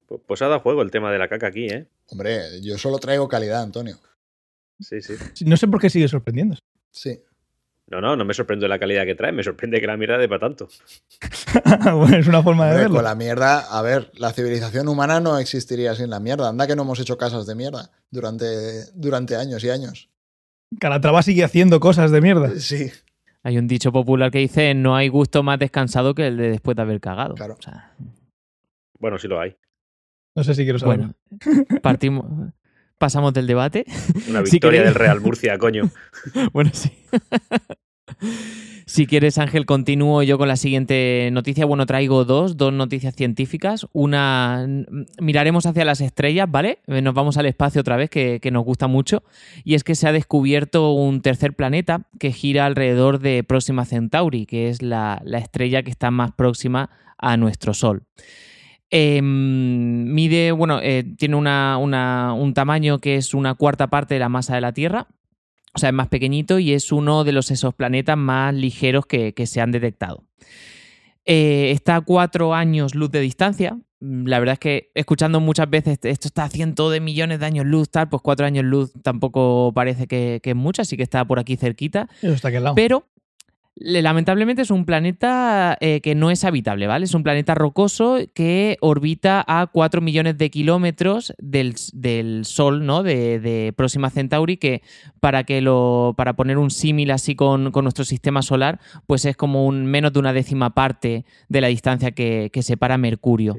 Pues, 0.06 0.20
pues 0.26 0.42
ha 0.42 0.48
dado 0.48 0.60
juego 0.60 0.82
el 0.82 0.90
tema 0.90 1.12
de 1.12 1.18
la 1.18 1.28
caca 1.28 1.48
aquí, 1.48 1.66
¿eh? 1.66 1.86
Hombre, 2.10 2.60
yo 2.62 2.78
solo 2.78 2.98
traigo 2.98 3.28
calidad, 3.28 3.62
Antonio. 3.62 3.98
Sí, 4.80 5.00
sí. 5.02 5.44
No 5.44 5.56
sé 5.56 5.68
por 5.68 5.80
qué 5.80 5.90
sigue 5.90 6.08
sorprendiendo. 6.08 6.56
Sí. 6.90 7.20
No, 7.90 8.02
no, 8.02 8.16
no 8.16 8.24
me 8.24 8.34
sorprende 8.34 8.68
la 8.68 8.78
calidad 8.78 9.06
que 9.06 9.14
trae, 9.14 9.32
me 9.32 9.42
sorprende 9.42 9.80
que 9.80 9.86
la 9.86 9.96
mierda 9.96 10.18
para 10.28 10.40
tanto. 10.40 10.68
bueno, 11.96 12.18
es 12.18 12.26
una 12.26 12.42
forma 12.42 12.66
de 12.66 12.70
Hombre, 12.72 12.82
verlo. 12.82 12.96
con 12.96 13.04
la 13.04 13.14
mierda, 13.14 13.60
a 13.60 13.80
ver, 13.80 14.10
la 14.14 14.32
civilización 14.32 14.88
humana 14.88 15.20
no 15.20 15.38
existiría 15.38 15.94
sin 15.94 16.10
la 16.10 16.20
mierda. 16.20 16.50
Anda 16.50 16.66
que 16.66 16.76
no 16.76 16.82
hemos 16.82 17.00
hecho 17.00 17.16
casas 17.16 17.46
de 17.46 17.54
mierda 17.54 17.90
durante, 18.10 18.84
durante 18.94 19.36
años 19.36 19.64
y 19.64 19.70
años. 19.70 20.10
Calatrava 20.80 21.22
sigue 21.22 21.44
haciendo 21.44 21.80
cosas 21.80 22.10
de 22.10 22.20
mierda. 22.20 22.50
Sí, 22.58 22.90
Hay 23.42 23.56
un 23.58 23.66
dicho 23.68 23.90
popular 23.92 24.30
que 24.30 24.38
dice 24.38 24.74
no 24.74 24.94
hay 24.96 25.08
gusto 25.08 25.42
más 25.42 25.58
descansado 25.58 26.14
que 26.14 26.26
el 26.26 26.36
de 26.36 26.50
después 26.50 26.76
de 26.76 26.82
haber 26.82 27.00
cagado. 27.00 27.34
Claro. 27.34 27.56
O 27.58 27.62
sea, 27.62 27.92
Bueno, 28.98 29.18
sí 29.18 29.28
lo 29.28 29.40
hay. 29.40 29.56
No 30.36 30.44
sé 30.44 30.54
si 30.54 30.64
quiero 30.64 30.78
saber. 30.78 30.98
bueno, 30.98 31.14
partimos, 31.82 32.26
pasamos 32.98 33.32
del 33.32 33.46
debate. 33.46 33.84
Una 34.28 34.44
Si 34.44 34.52
victoria 34.52 34.80
queréis- 34.82 34.84
del 34.84 34.94
Real 34.94 35.20
Murcia, 35.20 35.58
coño. 35.58 35.90
Bueno, 36.52 36.70
sí. 36.74 36.92
Si 38.86 39.06
quieres, 39.06 39.36
Ángel, 39.36 39.66
continúo 39.66 40.22
yo 40.22 40.38
con 40.38 40.48
la 40.48 40.56
siguiente 40.56 41.28
noticia. 41.30 41.66
Bueno, 41.66 41.84
traigo 41.84 42.24
dos, 42.24 42.56
dos 42.56 42.72
noticias 42.72 43.14
científicas. 43.14 43.86
Una, 43.92 44.64
mm, 44.66 45.04
miraremos 45.22 45.66
hacia 45.66 45.84
las 45.84 46.00
estrellas, 46.00 46.50
¿vale? 46.50 46.78
Eh, 46.86 47.02
Nos 47.02 47.12
vamos 47.12 47.36
al 47.36 47.44
espacio 47.44 47.82
otra 47.82 47.96
vez, 47.98 48.08
que, 48.08 48.40
nos 48.50 48.64
gusta 48.64 48.86
mucho. 48.86 49.22
Y 49.62 49.74
es 49.74 49.84
que 49.84 49.94
se 49.94 50.08
ha 50.08 50.12
descubierto 50.12 50.92
un 50.92 51.20
tercer 51.20 51.52
planeta 51.54 52.06
que 52.18 52.32
gira 52.32 52.64
alrededor 52.64 53.18
de 53.20 53.44
Próxima 53.44 53.84
Centauri, 53.84 54.46
que 54.46 54.70
es 54.70 54.80
la, 54.80 55.20
la 55.22 55.36
estrella 55.38 55.82
que 55.82 55.90
está 55.90 56.10
más 56.10 56.32
próxima 56.32 56.88
a 57.18 57.36
nuestro 57.36 57.74
Sol. 57.74 58.04
Eh, 58.90 59.20
mide, 59.22 60.50
bueno, 60.52 60.80
eh, 60.82 61.04
tiene 61.18 61.36
una- 61.36 61.76
un 61.78 62.54
tamaño 62.54 63.00
que 63.00 63.16
es 63.16 63.34
una 63.34 63.54
cuarta 63.54 63.88
parte 63.88 64.14
de 64.14 64.20
la 64.20 64.30
masa 64.30 64.54
de 64.54 64.62
la 64.62 64.72
Tierra, 64.72 65.08
o 65.74 65.78
sea, 65.78 65.90
es 65.90 65.94
más 65.94 66.08
pequeñito 66.08 66.58
y 66.58 66.72
es 66.72 66.92
uno 66.92 67.24
de 67.24 67.32
los 67.32 67.50
exoplanetas 67.50 68.16
más 68.16 68.54
ligeros 68.54 69.06
que, 69.06 69.34
que 69.34 69.46
se 69.46 69.60
han 69.60 69.70
detectado. 69.70 70.24
Eh, 71.24 71.72
está 71.72 71.96
a 71.96 72.00
cuatro 72.00 72.54
años 72.54 72.94
luz 72.94 73.10
de 73.10 73.20
distancia. 73.20 73.76
Mm, 74.00 74.26
La 74.26 74.38
verdad 74.38 74.54
es 74.54 74.58
que 74.58 74.90
escuchando 74.94 75.40
muchas 75.40 75.68
veces 75.68 75.98
esto 76.02 76.28
está 76.28 76.44
a 76.44 76.48
cientos 76.48 76.90
de 76.90 77.00
millones 77.00 77.40
de 77.40 77.46
años 77.46 77.66
luz, 77.66 77.90
tal, 77.90 78.08
pues 78.08 78.22
cuatro 78.22 78.46
años 78.46 78.64
luz 78.64 78.92
tampoco 79.02 79.72
parece 79.74 80.06
que, 80.06 80.40
que 80.42 80.50
es 80.50 80.56
mucho, 80.56 80.82
así 80.82 80.96
que 80.96 81.02
está 81.02 81.24
por 81.26 81.38
aquí 81.38 81.56
cerquita. 81.56 82.08
Eso 82.22 82.32
está 82.32 82.48
aquí 82.48 82.56
al 82.56 82.64
lado. 82.64 82.74
Pero 82.76 83.06
lamentablemente 83.80 84.62
es 84.62 84.70
un 84.70 84.84
planeta 84.84 85.76
eh, 85.80 86.00
que 86.00 86.14
no 86.14 86.30
es 86.30 86.44
habitable, 86.44 86.86
¿vale? 86.86 87.04
Es 87.04 87.14
un 87.14 87.22
planeta 87.22 87.54
rocoso 87.54 88.18
que 88.34 88.76
orbita 88.80 89.44
a 89.46 89.66
4 89.68 90.00
millones 90.00 90.36
de 90.38 90.50
kilómetros 90.50 91.32
del, 91.38 91.74
del 91.92 92.44
Sol, 92.44 92.84
¿no? 92.86 93.02
De, 93.02 93.38
de 93.40 93.72
Próxima 93.76 94.10
Centauri, 94.10 94.56
que 94.56 94.82
para 95.20 95.44
que 95.44 95.60
lo. 95.60 96.14
para 96.16 96.34
poner 96.34 96.58
un 96.58 96.70
símil 96.70 97.10
así 97.10 97.34
con, 97.36 97.70
con 97.70 97.84
nuestro 97.84 98.04
sistema 98.04 98.42
solar, 98.42 98.80
pues 99.06 99.24
es 99.24 99.36
como 99.36 99.66
un 99.66 99.86
menos 99.86 100.12
de 100.12 100.18
una 100.20 100.32
décima 100.32 100.74
parte 100.74 101.24
de 101.48 101.60
la 101.60 101.68
distancia 101.68 102.12
que, 102.12 102.50
que 102.52 102.62
separa 102.62 102.98
Mercurio. 102.98 103.56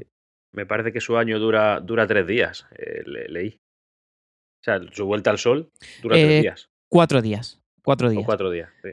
Me 0.52 0.66
parece 0.66 0.92
que 0.92 1.00
su 1.00 1.16
año 1.16 1.38
dura, 1.38 1.80
dura 1.80 2.06
tres 2.06 2.26
días, 2.26 2.66
eh, 2.76 3.02
le- 3.06 3.28
leí. 3.28 3.48
O 4.60 4.62
sea, 4.64 4.80
su 4.92 5.06
vuelta 5.06 5.30
al 5.30 5.38
sol 5.38 5.70
dura 6.02 6.16
Eh, 6.18 6.24
tres 6.26 6.42
días. 6.42 6.68
Cuatro 6.88 7.22
días. 7.22 7.62
Cuatro 7.82 8.08
O 8.08 8.10
días. 8.10 8.24
cuatro 8.26 8.50
días. 8.50 8.68
sí. 8.82 8.90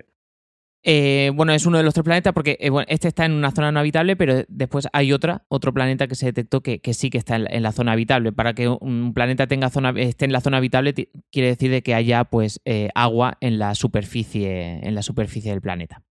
Eh, 0.89 1.33
bueno, 1.35 1.51
es 1.51 1.65
uno 1.65 1.77
de 1.77 1.83
los 1.83 1.93
tres 1.93 2.05
planetas 2.05 2.31
porque 2.31 2.57
eh, 2.61 2.71
este 2.87 3.09
está 3.09 3.25
en 3.25 3.33
una 3.33 3.51
zona 3.51 3.73
no 3.73 3.81
habitable, 3.81 4.15
pero 4.15 4.45
después 4.47 4.87
hay 4.93 5.11
otra, 5.11 5.43
otro 5.49 5.73
planeta 5.73 6.07
que 6.07 6.15
se 6.15 6.27
detectó 6.27 6.61
que, 6.61 6.79
que 6.79 6.93
sí 6.93 7.09
que 7.09 7.17
está 7.17 7.35
en 7.35 7.61
la, 7.61 7.73
zona 7.73 7.91
habitable. 7.91 8.31
Para 8.31 8.53
que 8.53 8.69
un 8.69 9.13
planeta 9.13 9.47
tenga 9.47 9.69
zona, 9.69 9.93
esté 9.97 10.23
en 10.23 10.31
la 10.31 10.39
zona 10.39 10.57
habitable 10.57 10.93
quiere 11.29 11.49
decir 11.49 11.71
de 11.71 11.83
que 11.83 11.93
haya 11.93 12.23
pues 12.23 12.61
eh, 12.63 12.87
agua 12.95 13.37
en 13.41 13.59
la 13.59 13.75
superficie, 13.75 14.79
en 14.81 14.95
la 14.95 15.01
superficie 15.01 15.51
del 15.51 15.59
planeta. 15.59 16.03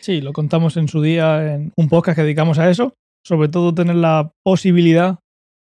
Sí, 0.00 0.20
lo 0.20 0.32
contamos 0.32 0.76
en 0.76 0.88
su 0.88 1.00
día 1.00 1.54
en 1.54 1.72
un 1.76 1.88
podcast 1.88 2.16
que 2.16 2.24
dedicamos 2.24 2.58
a 2.58 2.68
eso. 2.68 2.92
Sobre 3.24 3.48
todo 3.48 3.72
tener 3.72 3.94
la 3.94 4.32
posibilidad 4.42 5.20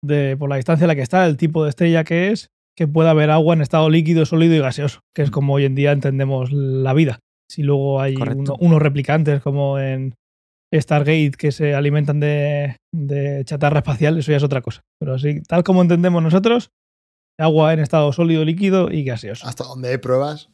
de, 0.02 0.38
por 0.38 0.50
la 0.50 0.56
distancia 0.56 0.86
a 0.86 0.88
la 0.88 0.96
que 0.96 1.02
está, 1.02 1.26
el 1.26 1.36
tipo 1.36 1.66
de 1.66 1.70
estrella 1.70 2.06
que 2.06 2.32
es, 2.32 2.48
que 2.78 2.88
pueda 2.88 3.10
haber 3.10 3.30
agua 3.30 3.56
en 3.56 3.62
estado 3.62 3.90
líquido, 3.90 4.26
sólido 4.26 4.56
y 4.56 4.60
gaseoso, 4.60 5.02
que 5.14 5.22
es 5.22 5.32
como 5.32 5.54
hoy 5.54 5.66
en 5.66 5.76
día 5.76 5.92
entendemos 5.92 6.54
la 6.54 6.94
vida. 6.94 7.20
Si 7.54 7.62
luego 7.62 8.02
hay 8.02 8.16
unos 8.16 8.82
replicantes 8.82 9.40
como 9.40 9.78
en 9.78 10.16
Stargate 10.74 11.34
que 11.38 11.52
se 11.52 11.76
alimentan 11.76 12.20
de, 12.20 12.78
chatarra 13.46 13.80
espacial, 13.80 14.18
eso 14.18 14.32
ya 14.32 14.38
es 14.38 14.44
otra 14.44 14.62
cosa. 14.62 14.82
Pero 15.00 15.14
así, 15.14 15.44
tal 15.44 15.64
como 15.64 15.84
entendemos 15.84 16.24
nosotros, 16.24 16.72
agua 17.38 17.72
en 17.74 17.80
estado 17.80 18.12
sólido, 18.12 18.44
líquido 18.44 18.90
y 18.90 19.04
gaseoso. 19.04 19.46
¿Hasta 19.48 19.66
dónde 19.66 19.90
hay 19.90 20.00
pruebas? 20.00 20.50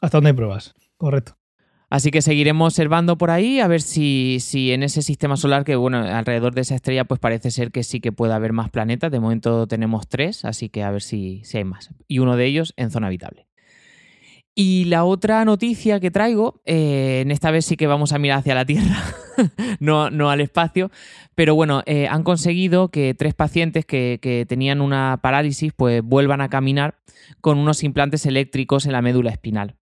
Hasta 0.00 0.18
dónde 0.18 0.30
hay 0.30 0.36
pruebas, 0.36 0.72
correcto. 0.96 1.36
Así 1.90 2.12
que 2.12 2.22
seguiremos 2.22 2.74
observando 2.74 3.18
por 3.18 3.32
ahí 3.32 3.58
a 3.58 3.66
ver 3.66 3.82
si, 3.82 4.38
si, 4.38 4.70
en 4.70 4.84
ese 4.84 5.02
sistema 5.02 5.36
solar, 5.36 5.64
que 5.64 5.74
bueno, 5.74 5.98
alrededor 5.98 6.54
de 6.54 6.60
esa 6.60 6.76
estrella, 6.76 7.06
pues 7.06 7.18
parece 7.18 7.50
ser 7.50 7.72
que 7.72 7.82
sí 7.82 8.00
que 8.00 8.12
puede 8.12 8.34
haber 8.34 8.52
más 8.52 8.70
planetas. 8.70 9.10
De 9.10 9.18
momento 9.18 9.66
tenemos 9.66 10.06
tres, 10.06 10.44
así 10.44 10.68
que 10.68 10.84
a 10.84 10.92
ver 10.92 11.02
si, 11.02 11.42
si 11.42 11.58
hay 11.58 11.64
más. 11.64 11.90
Y 12.06 12.20
uno 12.20 12.36
de 12.36 12.46
ellos 12.46 12.72
en 12.76 12.92
zona 12.92 13.08
habitable. 13.08 13.48
Y 14.58 14.86
la 14.86 15.04
otra 15.04 15.44
noticia 15.44 16.00
que 16.00 16.10
traigo, 16.10 16.62
eh, 16.64 17.20
en 17.20 17.30
esta 17.30 17.50
vez 17.50 17.66
sí 17.66 17.76
que 17.76 17.86
vamos 17.86 18.12
a 18.12 18.18
mirar 18.18 18.38
hacia 18.38 18.54
la 18.54 18.64
Tierra, 18.64 18.96
no, 19.80 20.08
no, 20.08 20.30
al 20.30 20.40
espacio, 20.40 20.90
pero 21.34 21.54
bueno, 21.54 21.82
eh, 21.84 22.08
han 22.08 22.22
conseguido 22.22 22.88
que 22.88 23.12
tres 23.12 23.34
pacientes 23.34 23.84
que, 23.84 24.18
que, 24.22 24.46
tenían 24.48 24.80
una 24.80 25.20
parálisis 25.22 25.74
pues 25.76 26.02
vuelvan 26.02 26.40
a 26.40 26.48
caminar 26.48 26.94
con 27.42 27.58
unos 27.58 27.84
implantes 27.84 28.24
eléctricos 28.24 28.86
en 28.86 28.92
la 28.92 29.02
médula 29.02 29.28
espinal. 29.28 29.76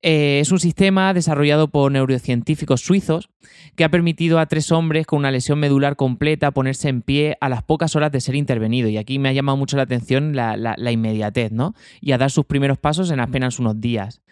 Eh, 0.00 0.38
es 0.40 0.52
un 0.52 0.60
sistema 0.60 1.12
desarrollado 1.12 1.68
por 1.68 1.90
neurocientíficos 1.90 2.82
suizos 2.82 3.30
que 3.74 3.82
ha 3.82 3.88
permitido 3.88 4.38
a 4.38 4.46
tres 4.46 4.70
hombres 4.70 5.06
con 5.06 5.18
una 5.18 5.32
lesión 5.32 5.58
medular 5.58 5.96
completa 5.96 6.52
ponerse 6.52 6.88
en 6.88 7.02
pie 7.02 7.36
a 7.40 7.48
las 7.48 7.64
pocas 7.64 7.96
horas 7.96 8.12
de 8.12 8.20
ser 8.20 8.36
intervenido. 8.36 8.88
Y 8.88 8.96
aquí 8.96 9.18
me 9.18 9.28
ha 9.28 9.32
llamado 9.32 9.56
mucho 9.56 9.76
la 9.76 9.82
atención 9.82 10.36
la, 10.36 10.92
inmediatez, 10.92 11.50
¿no? 11.50 11.74
Y 12.00 12.12
a 12.12 12.18
dar 12.18 12.30
sus 12.30 12.46
primeros 12.46 12.78
pasos 12.78 13.10
en 13.10 13.18
apenas 13.18 13.58
unos 13.58 13.80
días. 13.80 14.22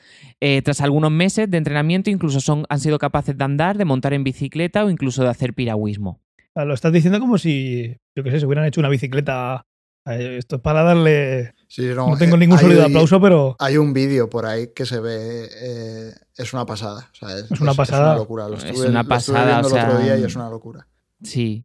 Eh, 0.40 0.62
tras 0.62 0.80
algunos 0.80 1.10
meses 1.10 1.50
de 1.50 1.58
entrenamiento, 1.58 2.10
incluso 2.10 2.40
son, 2.40 2.64
han 2.68 2.78
sido 2.78 2.98
capaces 2.98 3.36
de 3.36 3.44
andar, 3.44 3.76
de 3.76 3.84
montar 3.84 4.12
en 4.12 4.22
bicicleta 4.22 4.84
o 4.84 4.90
incluso 4.90 5.24
de 5.24 5.30
hacer 5.30 5.52
piragüismo. 5.52 6.20
Lo 6.54 6.72
estás 6.72 6.92
diciendo 6.92 7.20
como 7.20 7.38
si, 7.38 7.96
yo 8.14 8.22
qué 8.22 8.30
sé, 8.30 8.40
se 8.40 8.46
hubieran 8.46 8.64
hecho 8.64 8.80
una 8.80 8.88
bicicleta 8.88 9.66
esto 10.06 10.56
es 10.56 10.62
para 10.62 10.82
darle. 10.82 11.52
No, 11.94 12.16
tengo 12.16 12.36
ningún 12.36 12.58
sonido 12.58 12.80
de 12.80 12.86
aplauso, 12.86 13.20
pero. 13.20 13.56
Hay 13.58 13.76
un 13.76 13.92
vídeo 13.92 14.30
por 14.30 14.46
ahí 14.46 14.68
que 14.74 14.86
se 14.86 15.00
ve. 15.00 15.48
Eh, 15.52 16.12
es 16.36 16.52
una 16.52 16.66
pasada. 16.66 17.10
es, 17.12 17.60
una 17.60 17.74
pasada. 17.74 18.02
Es 18.02 18.10
una 18.10 18.16
locura. 18.16 18.48
Lo 18.48 18.56
estuve, 18.56 18.84
es 18.84 18.90
una 18.90 19.04
pasada. 19.04 19.60
el 19.60 19.66
otro 19.66 19.98
día 19.98 20.16
y 20.18 20.24
es 20.24 20.36
una 20.36 20.48
locura. 20.48 20.86
Sí. 21.22 21.64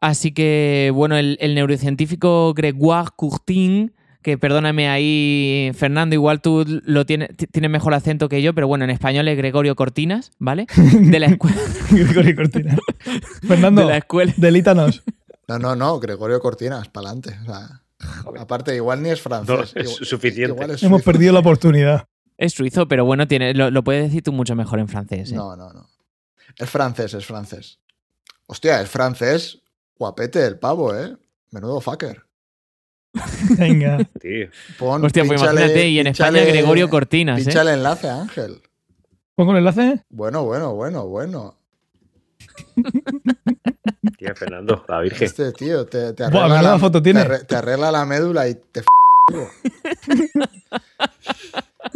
Así 0.00 0.32
que, 0.32 0.90
bueno, 0.94 1.16
el, 1.16 1.38
neurocientífico 1.54 2.52
Gregoire 2.52 3.08
Courtin, 3.16 3.94
que 4.20 4.36
perdóname 4.36 4.88
ahí, 4.88 5.70
Fernando, 5.74 6.14
igual 6.14 6.42
tú 6.42 6.64
lo 6.84 7.06
tienes, 7.06 7.30
tienes 7.50 7.70
mejor 7.70 7.94
acento 7.94 8.28
que 8.28 8.42
yo, 8.42 8.54
pero 8.54 8.68
bueno, 8.68 8.84
en 8.84 8.90
español 8.90 9.26
es 9.28 9.36
Gregorio 9.38 9.74
Cortinas, 9.76 10.32
¿vale? 10.38 10.66
De 10.76 11.18
la 11.18 11.26
escuela. 11.26 11.56
Gregorio 11.90 12.36
Cortinas. 12.36 12.78
Fernando, 13.48 13.80
de 13.80 13.88
la 13.88 13.96
escuela. 13.96 14.34
delítanos. 14.36 15.02
No, 15.48 15.58
no, 15.58 15.74
no, 15.74 15.98
Gregorio 16.00 16.38
Cortinas, 16.38 16.88
para 16.88 17.08
adelante. 17.08 17.38
Aparte, 18.38 18.74
igual 18.74 19.02
ni 19.02 19.10
es 19.10 19.20
francés. 19.20 19.72
es 19.74 19.90
suficiente. 19.90 20.66
Hemos 20.82 21.02
perdido 21.02 21.32
la 21.32 21.40
oportunidad. 21.40 22.06
Es 22.36 22.52
suizo, 22.52 22.88
pero 22.88 23.04
bueno, 23.04 23.28
tiene, 23.28 23.54
lo, 23.54 23.84
puedes 23.84 24.04
decir 24.04 24.22
tú 24.22 24.32
mucho 24.32 24.56
mejor 24.56 24.80
en 24.80 24.88
francés. 24.88 25.30
¿eh? 25.30 25.34
No, 25.34 25.56
no, 25.56 25.72
no. 25.72 25.88
Es 26.58 26.68
francés, 26.68 27.14
es 27.14 27.24
francés. 27.24 27.78
Hostia, 28.46 28.80
es 28.80 28.88
francés. 28.88 29.62
Guapete 29.96 30.44
el 30.44 30.58
pavo, 30.58 30.94
¿eh? 30.94 31.16
Menudo 31.50 31.80
fucker. 31.80 32.24
Venga. 33.56 33.98
Tío. 34.20 34.48
Hostia, 34.80 35.24
pues 35.24 35.40
imagínate, 35.40 35.88
y 35.88 36.00
en 36.00 36.08
España 36.08 36.42
Gregorio 36.44 36.90
Cortinas. 36.90 37.40
Pincha 37.40 37.62
el 37.62 37.68
enlace, 37.68 38.08
Ángel. 38.08 38.60
¿Pongo 39.36 39.52
el 39.52 39.58
enlace? 39.58 40.04
Bueno, 40.10 40.44
bueno, 40.44 40.74
bueno, 40.74 41.06
bueno. 41.06 41.56
Tía 44.18 44.34
Fernando, 44.34 44.84
la 44.88 45.00
Virgen. 45.00 45.26
Este 45.26 45.52
tío 45.52 45.86
te, 45.86 46.06
arregla, 46.22 46.62
la, 46.62 46.78
foto 46.78 47.02
tiene. 47.02 47.24
Te, 47.24 47.56
arregla 47.56 47.90
la 47.90 48.04
médula 48.04 48.48
y 48.48 48.54
te 48.54 48.82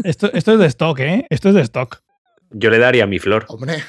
esto, 0.05 0.31
esto 0.33 0.53
es 0.53 0.59
de 0.59 0.67
stock, 0.67 0.99
¿eh? 1.01 1.27
Esto 1.31 1.49
es 1.51 1.55
de 1.55 1.63
stock. 1.63 2.03
Yo 2.51 2.71
le 2.71 2.79
daría 2.79 3.07
mi 3.07 3.19
flor. 3.19 3.45
Hombre. 3.49 3.83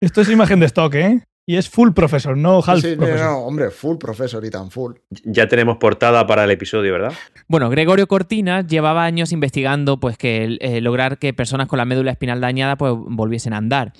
Esto 0.00 0.20
es 0.20 0.30
imagen 0.30 0.60
de 0.60 0.66
stock, 0.66 0.94
¿eh? 0.94 1.22
Y 1.48 1.56
es 1.56 1.68
full 1.68 1.92
profesor, 1.92 2.36
no 2.36 2.60
half 2.66 2.80
sí, 2.80 2.96
No, 2.98 3.06
no, 3.06 3.38
hombre, 3.38 3.70
full 3.70 3.98
profesor 3.98 4.44
y 4.44 4.50
tan 4.50 4.72
full. 4.72 4.94
Ya 5.22 5.46
tenemos 5.46 5.76
portada 5.76 6.26
para 6.26 6.42
el 6.42 6.50
episodio, 6.50 6.92
¿verdad? 6.92 7.12
Bueno, 7.46 7.70
Gregorio 7.70 8.08
Cortinas 8.08 8.66
llevaba 8.66 9.04
años 9.04 9.30
investigando 9.30 10.00
pues 10.00 10.18
que 10.18 10.58
eh, 10.60 10.80
lograr 10.80 11.18
que 11.18 11.32
personas 11.32 11.68
con 11.68 11.76
la 11.76 11.84
médula 11.84 12.10
espinal 12.10 12.40
dañada 12.40 12.74
pues 12.74 12.94
volviesen 12.96 13.52
a 13.52 13.58
andar 13.58 13.92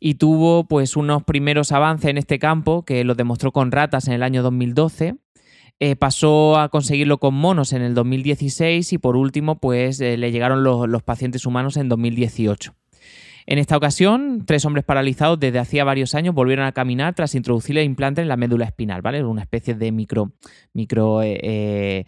y 0.00 0.14
tuvo 0.14 0.64
pues 0.64 0.96
unos 0.96 1.22
primeros 1.24 1.72
avances 1.72 2.10
en 2.10 2.16
este 2.16 2.38
campo 2.38 2.84
que 2.84 3.04
lo 3.04 3.14
demostró 3.14 3.52
con 3.52 3.70
ratas 3.70 4.08
en 4.08 4.14
el 4.14 4.22
año 4.22 4.42
2012. 4.42 5.16
Eh, 5.78 5.96
pasó 5.96 6.58
a 6.58 6.68
conseguirlo 6.70 7.18
con 7.18 7.34
monos 7.34 7.72
en 7.72 7.82
el 7.82 7.94
2016 7.94 8.92
y 8.92 8.98
por 8.98 9.16
último 9.16 9.60
pues 9.60 10.00
eh, 10.00 10.16
le 10.16 10.32
llegaron 10.32 10.62
los, 10.62 11.02
pacientes 11.02 11.46
humanos 11.46 11.76
en 11.76 11.88
2018. 11.88 12.74
En 13.46 13.58
esta 13.58 13.76
ocasión, 13.76 14.44
tres 14.46 14.64
hombres 14.64 14.84
paralizados 14.84 15.38
desde 15.38 15.58
hacía 15.58 15.84
varios 15.84 16.14
años 16.14 16.34
volvieron 16.34 16.66
a 16.66 16.72
caminar 16.72 17.14
tras 17.14 17.34
introducirle 17.34 17.82
implantes 17.84 18.22
en 18.22 18.28
la 18.28 18.36
médula 18.36 18.66
espinal, 18.66 19.02
¿vale? 19.02 19.24
Una 19.24 19.42
especie 19.42 19.74
de 19.74 19.90
micro, 19.90 20.32
micro 20.72 21.22
eh, 21.22 22.04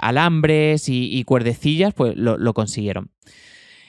alambres 0.00 0.88
y, 0.88 1.22
cuerdecillas, 1.24 1.92
pues 1.94 2.16
lo, 2.16 2.54
consiguieron. 2.54 3.10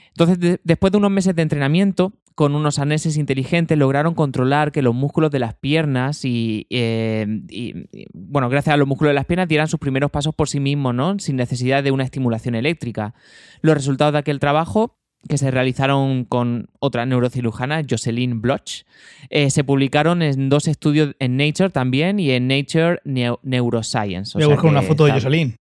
Entonces, 0.10 0.60
después 0.64 0.92
de 0.92 0.98
unos 0.98 1.12
meses 1.12 1.34
de 1.34 1.42
entrenamiento, 1.42 2.14
con 2.40 2.56
unos 2.56 2.80
arneses 2.80 3.18
inteligentes 3.18 3.78
lograron 3.78 4.14
controlar 4.14 4.72
que 4.72 4.82
los 4.82 4.96
músculos 4.96 5.30
de 5.30 5.40
las 5.40 5.56
piernas 5.56 6.22
eh, 6.24 7.26
y, 7.50 7.74
bueno, 8.14 8.48
gracias 8.48 8.76
a 8.76 8.78
los 8.78 8.88
músculos 8.88 9.10
de 9.10 9.16
las 9.16 9.26
piernas 9.26 9.50
dieran 9.50 9.68
sus 9.68 9.78
primeros 9.78 10.10
pasos 10.10 10.34
por 10.34 10.48
sí 10.48 10.62
mismos, 10.62 10.96
¿no? 10.96 11.20
Sin 11.20 11.36
necesidad 11.36 11.84
de 11.84 11.92
una 11.92 12.06
estimulación 12.06 12.56
eléctrica. 12.56 13.14
Los 13.60 13.76
resultados 13.76 14.14
de 14.14 14.20
aquel 14.20 14.40
trabajo 14.40 14.96
que 15.28 15.38
se 15.38 15.52
realizaron 15.52 16.24
con 16.24 16.70
otra 16.80 17.06
neurocirujana, 17.06 17.82
Jocelyn 17.90 18.40
Bloch, 18.42 18.84
eh, 19.30 19.50
se 19.50 19.66
publicaron 19.66 20.22
en 20.22 20.48
dos 20.48 20.70
estudios 20.70 21.18
en 21.20 21.36
Nature 21.36 21.72
también 21.72 22.22
y 22.22 22.32
en 22.32 22.48
Nature 22.48 23.02
Neuroscience. 23.04 24.38
Voy 24.38 24.44
a 24.44 24.48
buscar 24.48 24.72
una 24.72 24.82
foto 24.82 25.04
de 25.04 25.12
Jocelyn. 25.12 25.58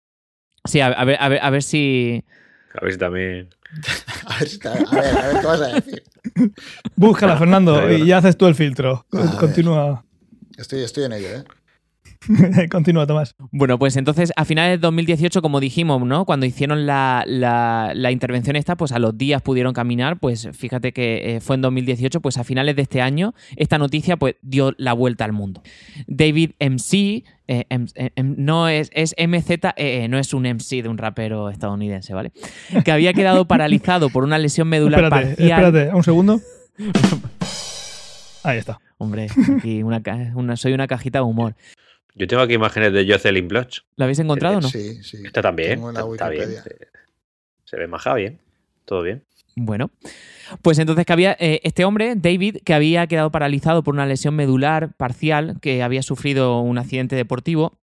Sí, 0.65 0.81
a, 0.81 1.05
ver, 1.05 1.19
a, 1.21 1.29
ver, 1.29 1.39
a 1.43 1.51
ver 1.51 1.63
si... 1.63 2.25
A 2.75 2.85
ver 2.85 2.93
si 2.93 2.99
también... 2.99 3.49
a, 4.27 4.39
ver, 4.39 4.49
a 4.65 5.01
ver, 5.01 5.17
a 5.19 5.27
ver, 5.29 5.41
¿qué 5.41 5.47
vas 5.47 5.61
a 5.61 5.67
decir? 5.69 6.03
Búscala, 6.97 7.37
Fernando, 7.37 7.91
y 7.91 8.07
ya 8.07 8.19
haces 8.19 8.37
tú 8.37 8.47
el 8.47 8.55
filtro. 8.55 9.07
Continúa. 9.39 10.05
Estoy, 10.57 10.83
estoy 10.83 11.05
en 11.05 11.13
ello, 11.13 11.29
¿eh? 11.29 11.45
Continúa, 12.71 13.07
Tomás. 13.07 13.35
Bueno, 13.51 13.79
pues 13.79 13.97
entonces 13.97 14.33
a 14.37 14.45
finales 14.45 14.73
de 14.73 14.79
2018, 14.79 15.43
como 15.43 15.61
dijimos, 15.61 16.03
¿no? 16.03 16.25
Cuando 16.25 16.47
hicieron 16.47 16.87
la, 16.87 17.25
la, 17.27 18.11
intervención 18.13 18.57
esta, 18.57 18.77
pues 18.77 18.93
a 18.93 18.99
los 18.99 19.17
días 19.17 19.43
pudieron 19.43 19.73
caminar, 19.73 20.19
pues 20.19 20.49
fíjate 20.53 20.93
que 20.93 21.37
eh, 21.37 21.41
fue 21.41 21.57
en 21.57 21.63
2018, 21.63 22.21
pues 22.21 22.39
a 22.39 22.45
finales 22.45 22.77
de 22.77 22.83
este 22.83 23.01
año 23.01 23.35
esta 23.57 23.79
noticia 23.79 24.17
pues 24.17 24.37
dio 24.43 24.73
la 24.77 24.93
vuelta 24.93 25.25
al 25.25 25.33
mundo. 25.33 25.63
David 26.07 26.53
MC, 26.61 27.25
eh, 27.49 27.65
no 28.23 28.69
es, 28.69 28.91
es 28.93 29.15
MZE, 29.19 30.09
no 30.09 30.19
es 30.19 30.35
un 30.35 30.45
MC 30.45 30.83
de 30.83 30.89
un 30.89 30.99
rapero 30.99 31.51
estadounidense, 31.51 32.15
¿vale? 32.15 32.33
Que 32.85 32.93
había 32.93 33.13
quedado 33.13 33.47
paralizado 33.47 34.11
por 34.11 34.25
una 34.25 34.39
lesión 34.39 34.69
medular 34.69 35.05
espérate, 35.05 35.27
parcial. 35.27 35.65
Espérate, 35.65 35.95
un 35.95 36.05
segundo. 36.05 36.41
Ahí 38.45 38.59
está. 38.59 38.81
Hombre, 38.99 39.29
una, 39.85 40.57
soy 40.57 40.73
una 40.73 40.87
cajita 40.87 41.19
de 41.19 41.25
humor. 41.25 41.55
Yo 42.15 42.27
tengo 42.27 42.43
aquí 42.43 42.55
imágenes 42.55 42.93
de 42.93 43.11
Jocelyn 43.11 43.49
Bloch. 43.49 43.81
¿La 43.97 44.05
habéis 44.05 44.19
encontrado 44.19 44.59
o 44.59 44.61
no? 44.61 44.69
Sí, 44.69 45.03
sí. 45.03 45.19
Está 45.25 45.43
también. 45.43 45.83
Está, 46.13 46.29
bien. 46.29 46.51
Se, 47.65 47.77
ve 47.77 47.87
maja 47.87 48.15
bien. 48.15 48.39
Todo 48.85 49.03
bien. 49.03 49.25
Bueno, 49.55 49.91
pues 50.63 50.79
entonces 50.79 51.05
que 51.05 51.13
había 51.13 51.37
eh, 51.39 51.61
este 51.63 51.85
hombre, 51.85 52.15
David, 52.17 52.59
que 52.65 52.75
había 52.75 53.07
quedado 53.07 53.31
paralizado 53.31 53.83
por 53.83 53.95
una 53.95 54.07
lesión 54.07 54.35
medular 54.35 54.95
parcial, 54.97 55.59
que 55.61 55.83
había 55.83 56.03
sufrido 56.03 56.61
un 56.61 56.79
accidente 56.79 57.17
deportivo, 57.17 57.79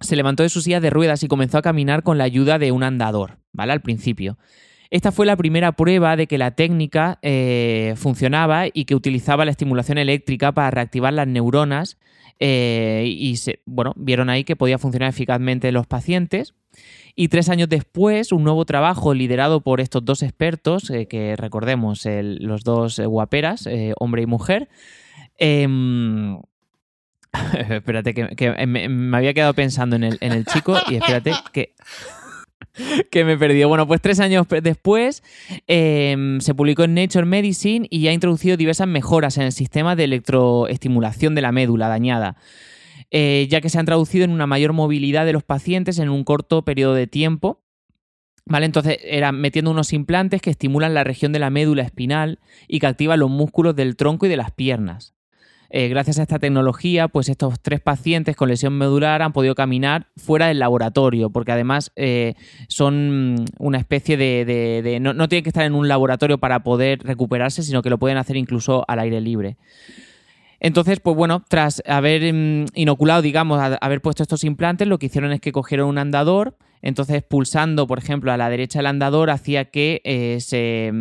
se 0.00 0.16
levantó 0.16 0.42
de 0.42 0.48
su 0.48 0.62
silla 0.62 0.80
de 0.80 0.90
ruedas 0.90 1.22
y 1.22 1.28
comenzó 1.28 1.58
a 1.58 1.62
caminar 1.62 2.02
con 2.02 2.16
la 2.16 2.24
ayuda 2.24 2.58
de 2.58 2.72
un 2.72 2.82
andador, 2.82 3.38
¿vale? 3.52 3.72
Al 3.72 3.80
principio. 3.80 4.38
Esta 4.90 5.12
fue 5.12 5.24
la 5.24 5.36
primera 5.36 5.72
prueba 5.72 6.16
de 6.16 6.26
que 6.26 6.36
la 6.36 6.50
técnica 6.50 7.20
eh, 7.22 7.94
funcionaba 7.96 8.64
y 8.72 8.86
que 8.86 8.96
utilizaba 8.96 9.44
la 9.44 9.52
estimulación 9.52 9.98
eléctrica 9.98 10.50
para 10.52 10.70
reactivar 10.72 11.12
las 11.12 11.28
neuronas 11.28 11.96
eh, 12.40 13.04
y 13.06 13.36
se, 13.36 13.60
bueno, 13.66 13.92
vieron 13.96 14.30
ahí 14.30 14.42
que 14.42 14.56
podía 14.56 14.78
funcionar 14.78 15.08
eficazmente 15.10 15.68
en 15.68 15.74
los 15.74 15.86
pacientes. 15.86 16.54
Y 17.14 17.28
tres 17.28 17.48
años 17.48 17.68
después, 17.68 18.32
un 18.32 18.42
nuevo 18.42 18.64
trabajo 18.64 19.14
liderado 19.14 19.60
por 19.60 19.80
estos 19.80 20.04
dos 20.04 20.22
expertos, 20.22 20.90
eh, 20.90 21.06
que 21.06 21.36
recordemos, 21.36 22.04
los 22.06 22.64
dos 22.64 22.98
guaperas, 22.98 23.68
hombre 23.98 24.22
y 24.22 24.26
mujer. 24.26 24.68
Em, 25.38 26.40
espérate, 27.70 28.12
que, 28.14 28.66
me, 28.66 29.16
había 29.16 29.34
quedado 29.34 29.54
pensando 29.54 29.94
en 29.94 30.04
el, 30.04 30.18
en 30.20 30.32
el 30.32 30.44
chico 30.46 30.76
y 30.88 30.96
espérate 30.96 31.32
que 31.52 31.74
que 33.10 33.24
me 33.24 33.36
perdió. 33.36 33.68
Bueno, 33.68 33.86
pues 33.86 34.00
tres 34.00 34.20
años 34.20 34.46
después 34.62 35.22
em, 35.66 36.40
se 36.40 36.54
publicó 36.54 36.84
en 36.84 36.94
Nature 36.94 37.24
Medicine 37.24 37.86
y 37.90 38.06
ha 38.08 38.12
introducido 38.12 38.56
diversas 38.56 38.88
mejoras 38.88 39.36
en 39.38 39.44
el 39.44 39.52
sistema 39.52 39.96
de 39.96 40.04
electroestimulación 40.04 41.34
de 41.34 41.42
la 41.42 41.52
médula 41.52 41.88
dañada. 41.88 42.36
Eh, 43.10 43.48
ya 43.50 43.60
que 43.60 43.68
se 43.68 43.78
han 43.78 43.86
traducido 43.86 44.24
en 44.24 44.30
una 44.30 44.46
mayor 44.46 44.72
movilidad 44.72 45.26
de 45.26 45.32
los 45.32 45.42
pacientes 45.42 45.98
en 45.98 46.10
un 46.10 46.24
corto 46.24 46.64
periodo 46.64 46.94
de 46.94 47.06
tiempo. 47.06 47.62
¿Vale? 48.46 48.66
Entonces 48.66 48.98
era 49.02 49.30
metiendo 49.32 49.70
unos 49.70 49.92
implantes 49.92 50.42
que 50.42 50.50
estimulan 50.50 50.94
la 50.94 51.04
región 51.04 51.32
de 51.32 51.38
la 51.38 51.50
médula 51.50 51.82
espinal 51.82 52.40
y 52.66 52.80
que 52.80 52.86
activan 52.86 53.20
los 53.20 53.30
músculos 53.30 53.76
del 53.76 53.96
tronco 53.96 54.26
y 54.26 54.28
de 54.28 54.36
las 54.36 54.50
piernas. 54.50 55.14
Eh, 55.72 55.88
gracias 55.88 56.18
a 56.18 56.22
esta 56.22 56.40
tecnología, 56.40 57.06
pues 57.06 57.28
estos 57.28 57.60
tres 57.60 57.80
pacientes 57.80 58.34
con 58.34 58.48
lesión 58.48 58.76
medular 58.76 59.22
han 59.22 59.32
podido 59.32 59.54
caminar 59.54 60.08
fuera 60.16 60.48
del 60.48 60.58
laboratorio, 60.58 61.30
porque 61.30 61.52
además 61.52 61.92
eh, 61.94 62.34
son 62.66 63.44
una 63.58 63.78
especie 63.78 64.16
de... 64.16 64.98
no, 65.00 65.14
no 65.14 65.28
tienen 65.28 65.44
que 65.44 65.50
estar 65.50 65.64
en 65.64 65.74
un 65.74 65.86
laboratorio 65.86 66.38
para 66.38 66.64
poder 66.64 67.00
recuperarse, 67.04 67.62
sino 67.62 67.82
que 67.82 67.90
lo 67.90 67.98
pueden 67.98 68.18
hacer 68.18 68.36
incluso 68.36 68.84
al 68.88 68.98
aire 68.98 69.20
libre. 69.20 69.56
Entonces, 70.58 71.00
pues 71.00 71.16
bueno, 71.16 71.42
tras 71.48 71.82
haber 71.86 72.32
mm, 72.32 72.66
inoculado, 72.74 73.22
digamos, 73.22 73.60
haber 73.80 74.00
puesto 74.02 74.22
estos 74.22 74.44
implantes, 74.44 74.88
lo 74.88 74.98
que 74.98 75.06
hicieron 75.06 75.32
es 75.32 75.40
que 75.40 75.52
cogieron 75.52 75.88
un 75.88 75.98
andador, 75.98 76.56
entonces, 76.82 77.22
pulsando, 77.22 77.86
por 77.86 77.98
ejemplo, 77.98 78.32
a 78.32 78.36
la 78.36 78.48
derecha 78.48 78.78
del 78.78 78.86
andador 78.86 79.30
hacía 79.30 79.66
que 79.66 80.00
eh, 80.04 80.38
se, 80.40 80.92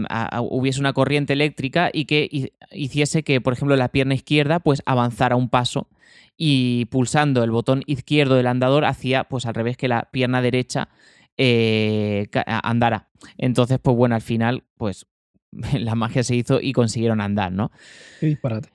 hubiese 0.41 0.80
una 0.80 0.93
corriente 0.93 1.34
eléctrica 1.34 1.89
y 1.93 2.05
que 2.05 2.51
hiciese 2.71 3.23
que, 3.23 3.39
por 3.39 3.53
ejemplo, 3.53 3.75
la 3.75 3.89
pierna 3.89 4.13
izquierda 4.13 4.59
pues 4.59 4.82
avanzara 4.86 5.36
un 5.36 5.49
paso 5.49 5.88
y 6.36 6.86
pulsando 6.86 7.43
el 7.43 7.51
botón 7.51 7.84
izquierdo 7.86 8.36
del 8.36 8.47
andador 8.47 8.86
hacía 8.86 9.25
pues 9.25 9.45
al 9.45 9.53
revés 9.53 9.77
que 9.77 9.88
la 9.88 10.09
pierna 10.11 10.41
derecha 10.41 10.89
eh, 11.38 12.27
andara. 12.45 13.09
Entonces, 13.38 13.80
pues 13.82 13.95
bueno, 13.95 14.15
al 14.15 14.21
final, 14.21 14.65
pues 14.77 15.05
la 15.73 15.95
magia 15.95 16.23
se 16.23 16.36
hizo 16.36 16.59
y 16.61 16.73
consiguieron 16.73 17.21
andar, 17.21 17.51
¿no? 17.51 17.71
Qué 18.19 18.27
disparate. 18.27 18.69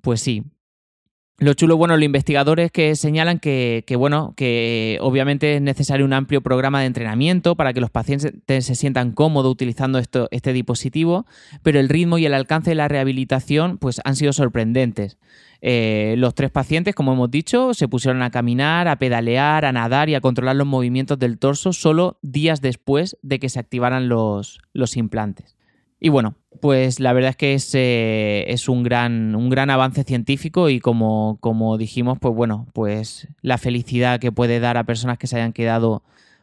Pues 0.00 0.20
sí, 0.20 0.44
lo 1.40 1.54
chulo, 1.54 1.78
bueno, 1.78 1.96
los 1.96 2.04
investigadores 2.04 2.70
que 2.70 2.94
señalan 2.94 3.38
que, 3.38 3.82
bueno, 3.96 4.34
que 4.36 4.98
obviamente 5.00 5.56
es 5.56 5.62
necesario 5.62 6.04
un 6.04 6.12
amplio 6.12 6.42
programa 6.42 6.80
de 6.80 6.86
entrenamiento 6.86 7.56
para 7.56 7.72
que 7.72 7.80
los 7.80 7.90
pacientes 7.90 8.66
se 8.66 8.74
sientan 8.74 9.12
cómodos 9.12 9.50
utilizando 9.50 9.98
esto, 9.98 10.28
este 10.32 10.52
dispositivo, 10.52 11.24
pero 11.62 11.80
el 11.80 11.88
ritmo 11.88 12.18
y 12.18 12.26
el 12.26 12.34
alcance 12.34 12.72
de 12.72 12.74
la 12.74 12.88
rehabilitación 12.88 13.78
pues, 13.78 14.02
han 14.04 14.16
sido 14.16 14.34
sorprendentes. 14.34 15.16
Eh, 15.62 16.14
los 16.18 16.34
tres 16.34 16.50
pacientes, 16.50 16.94
como 16.94 17.14
hemos 17.14 17.30
dicho, 17.30 17.72
se 17.72 17.88
pusieron 17.88 18.20
a 18.22 18.30
caminar, 18.30 18.86
a 18.86 18.96
pedalear, 18.96 19.64
a 19.64 19.72
nadar 19.72 20.10
y 20.10 20.16
a 20.16 20.20
controlar 20.20 20.56
los 20.56 20.66
movimientos 20.66 21.18
del 21.18 21.38
torso 21.38 21.72
solo 21.72 22.18
días 22.20 22.60
después 22.60 23.16
de 23.22 23.38
que 23.38 23.48
se 23.48 23.60
activaran 23.60 24.10
los, 24.10 24.60
los 24.74 24.94
implantes. 24.98 25.56
Y 26.02 26.08
bueno, 26.08 26.34
pues 26.60 26.98
la 26.98 27.12
verdad 27.12 27.30
es 27.30 27.36
que 27.36 27.54
es, 27.54 27.74
eh, 27.74 28.46
es 28.48 28.70
un, 28.70 28.82
gran, 28.82 29.34
un 29.34 29.50
gran 29.50 29.68
avance 29.68 30.02
científico 30.02 30.70
y 30.70 30.80
como, 30.80 31.36
como 31.40 31.76
dijimos, 31.76 32.18
pues 32.18 32.34
bueno, 32.34 32.66
pues 32.72 33.28
la 33.42 33.58
felicidad 33.58 34.18
que 34.18 34.32
puede 34.32 34.60
dar 34.60 34.78
a 34.78 34.84
personas 34.84 35.18
que 35.18 35.26
se 35.26 35.36
hayan 35.36 35.52
quedado 35.52 36.02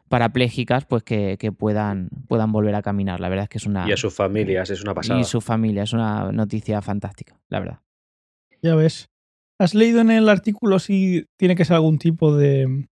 parapléjicas, 0.10 0.86
pues 0.86 1.02
que, 1.02 1.38
puedan, 1.58 2.10
puedan 2.28 2.52
volver 2.52 2.76
a 2.76 2.84
caminar. 2.84 3.20
La 3.20 3.30
verdad 3.30 3.44
es 3.44 3.50
que 3.50 3.58
es 3.58 3.66
una... 3.66 3.90
Y 3.90 3.92
a 3.92 3.98
sus 3.98 4.14
familias, 4.14 4.70
es 4.70 4.84
una 4.84 4.94
pasada. 4.94 5.20
Y 5.20 5.24
sus 5.24 5.44
familias, 5.44 5.90
es 5.90 5.94
una 5.94 6.32
noticia 6.32 6.82
fantástica, 6.84 7.40
la 7.50 7.60
verdad. 7.60 7.80
Ya 8.62 8.76
ves. 8.76 9.10
¿Has 9.60 9.74
leído 9.74 10.02
en 10.02 10.12
el 10.12 10.30
artículo 10.30 10.78
si 10.78 11.26
tiene 11.36 11.56
que 11.56 11.66
ser 11.66 11.76
algún 11.76 11.98
tipo 11.98 12.36
de, 12.36 12.88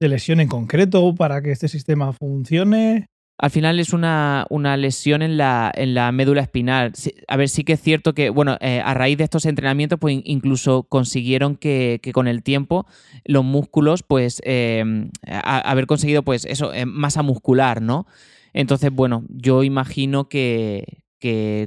de 0.00 0.08
lesión 0.08 0.38
en 0.40 0.48
concreto 0.48 1.14
para 1.14 1.40
que 1.40 1.50
este 1.50 1.68
sistema 1.68 2.12
funcione? 2.12 3.06
Al 3.40 3.50
final 3.50 3.80
es 3.80 3.94
una, 3.94 4.46
lesión 4.76 5.22
en 5.22 5.38
la, 5.38 5.72
en 5.74 5.94
la, 5.94 6.12
médula 6.12 6.42
espinal. 6.42 6.92
A 7.26 7.36
ver, 7.38 7.48
sí 7.48 7.64
que 7.64 7.72
es 7.72 7.80
cierto 7.80 8.12
que, 8.12 8.28
bueno, 8.28 8.58
eh, 8.60 8.82
a 8.84 8.92
raíz 8.92 9.16
de 9.16 9.24
estos 9.24 9.46
entrenamientos, 9.46 9.98
pues 9.98 10.20
incluso 10.24 10.82
consiguieron 10.82 11.56
que, 11.56 12.02
con 12.12 12.28
el 12.28 12.42
tiempo 12.42 12.86
los 13.24 13.42
músculos, 13.42 14.02
pues, 14.02 14.42
eh, 14.44 14.84
haber 15.26 15.86
conseguido, 15.86 16.22
pues, 16.22 16.44
eso, 16.44 16.74
eh, 16.74 16.84
masa 16.84 17.22
muscular, 17.22 17.80
¿no? 17.80 18.06
Entonces, 18.52 18.92
bueno, 18.92 19.24
yo 19.30 19.62
imagino 19.62 20.28
que, 20.28 20.98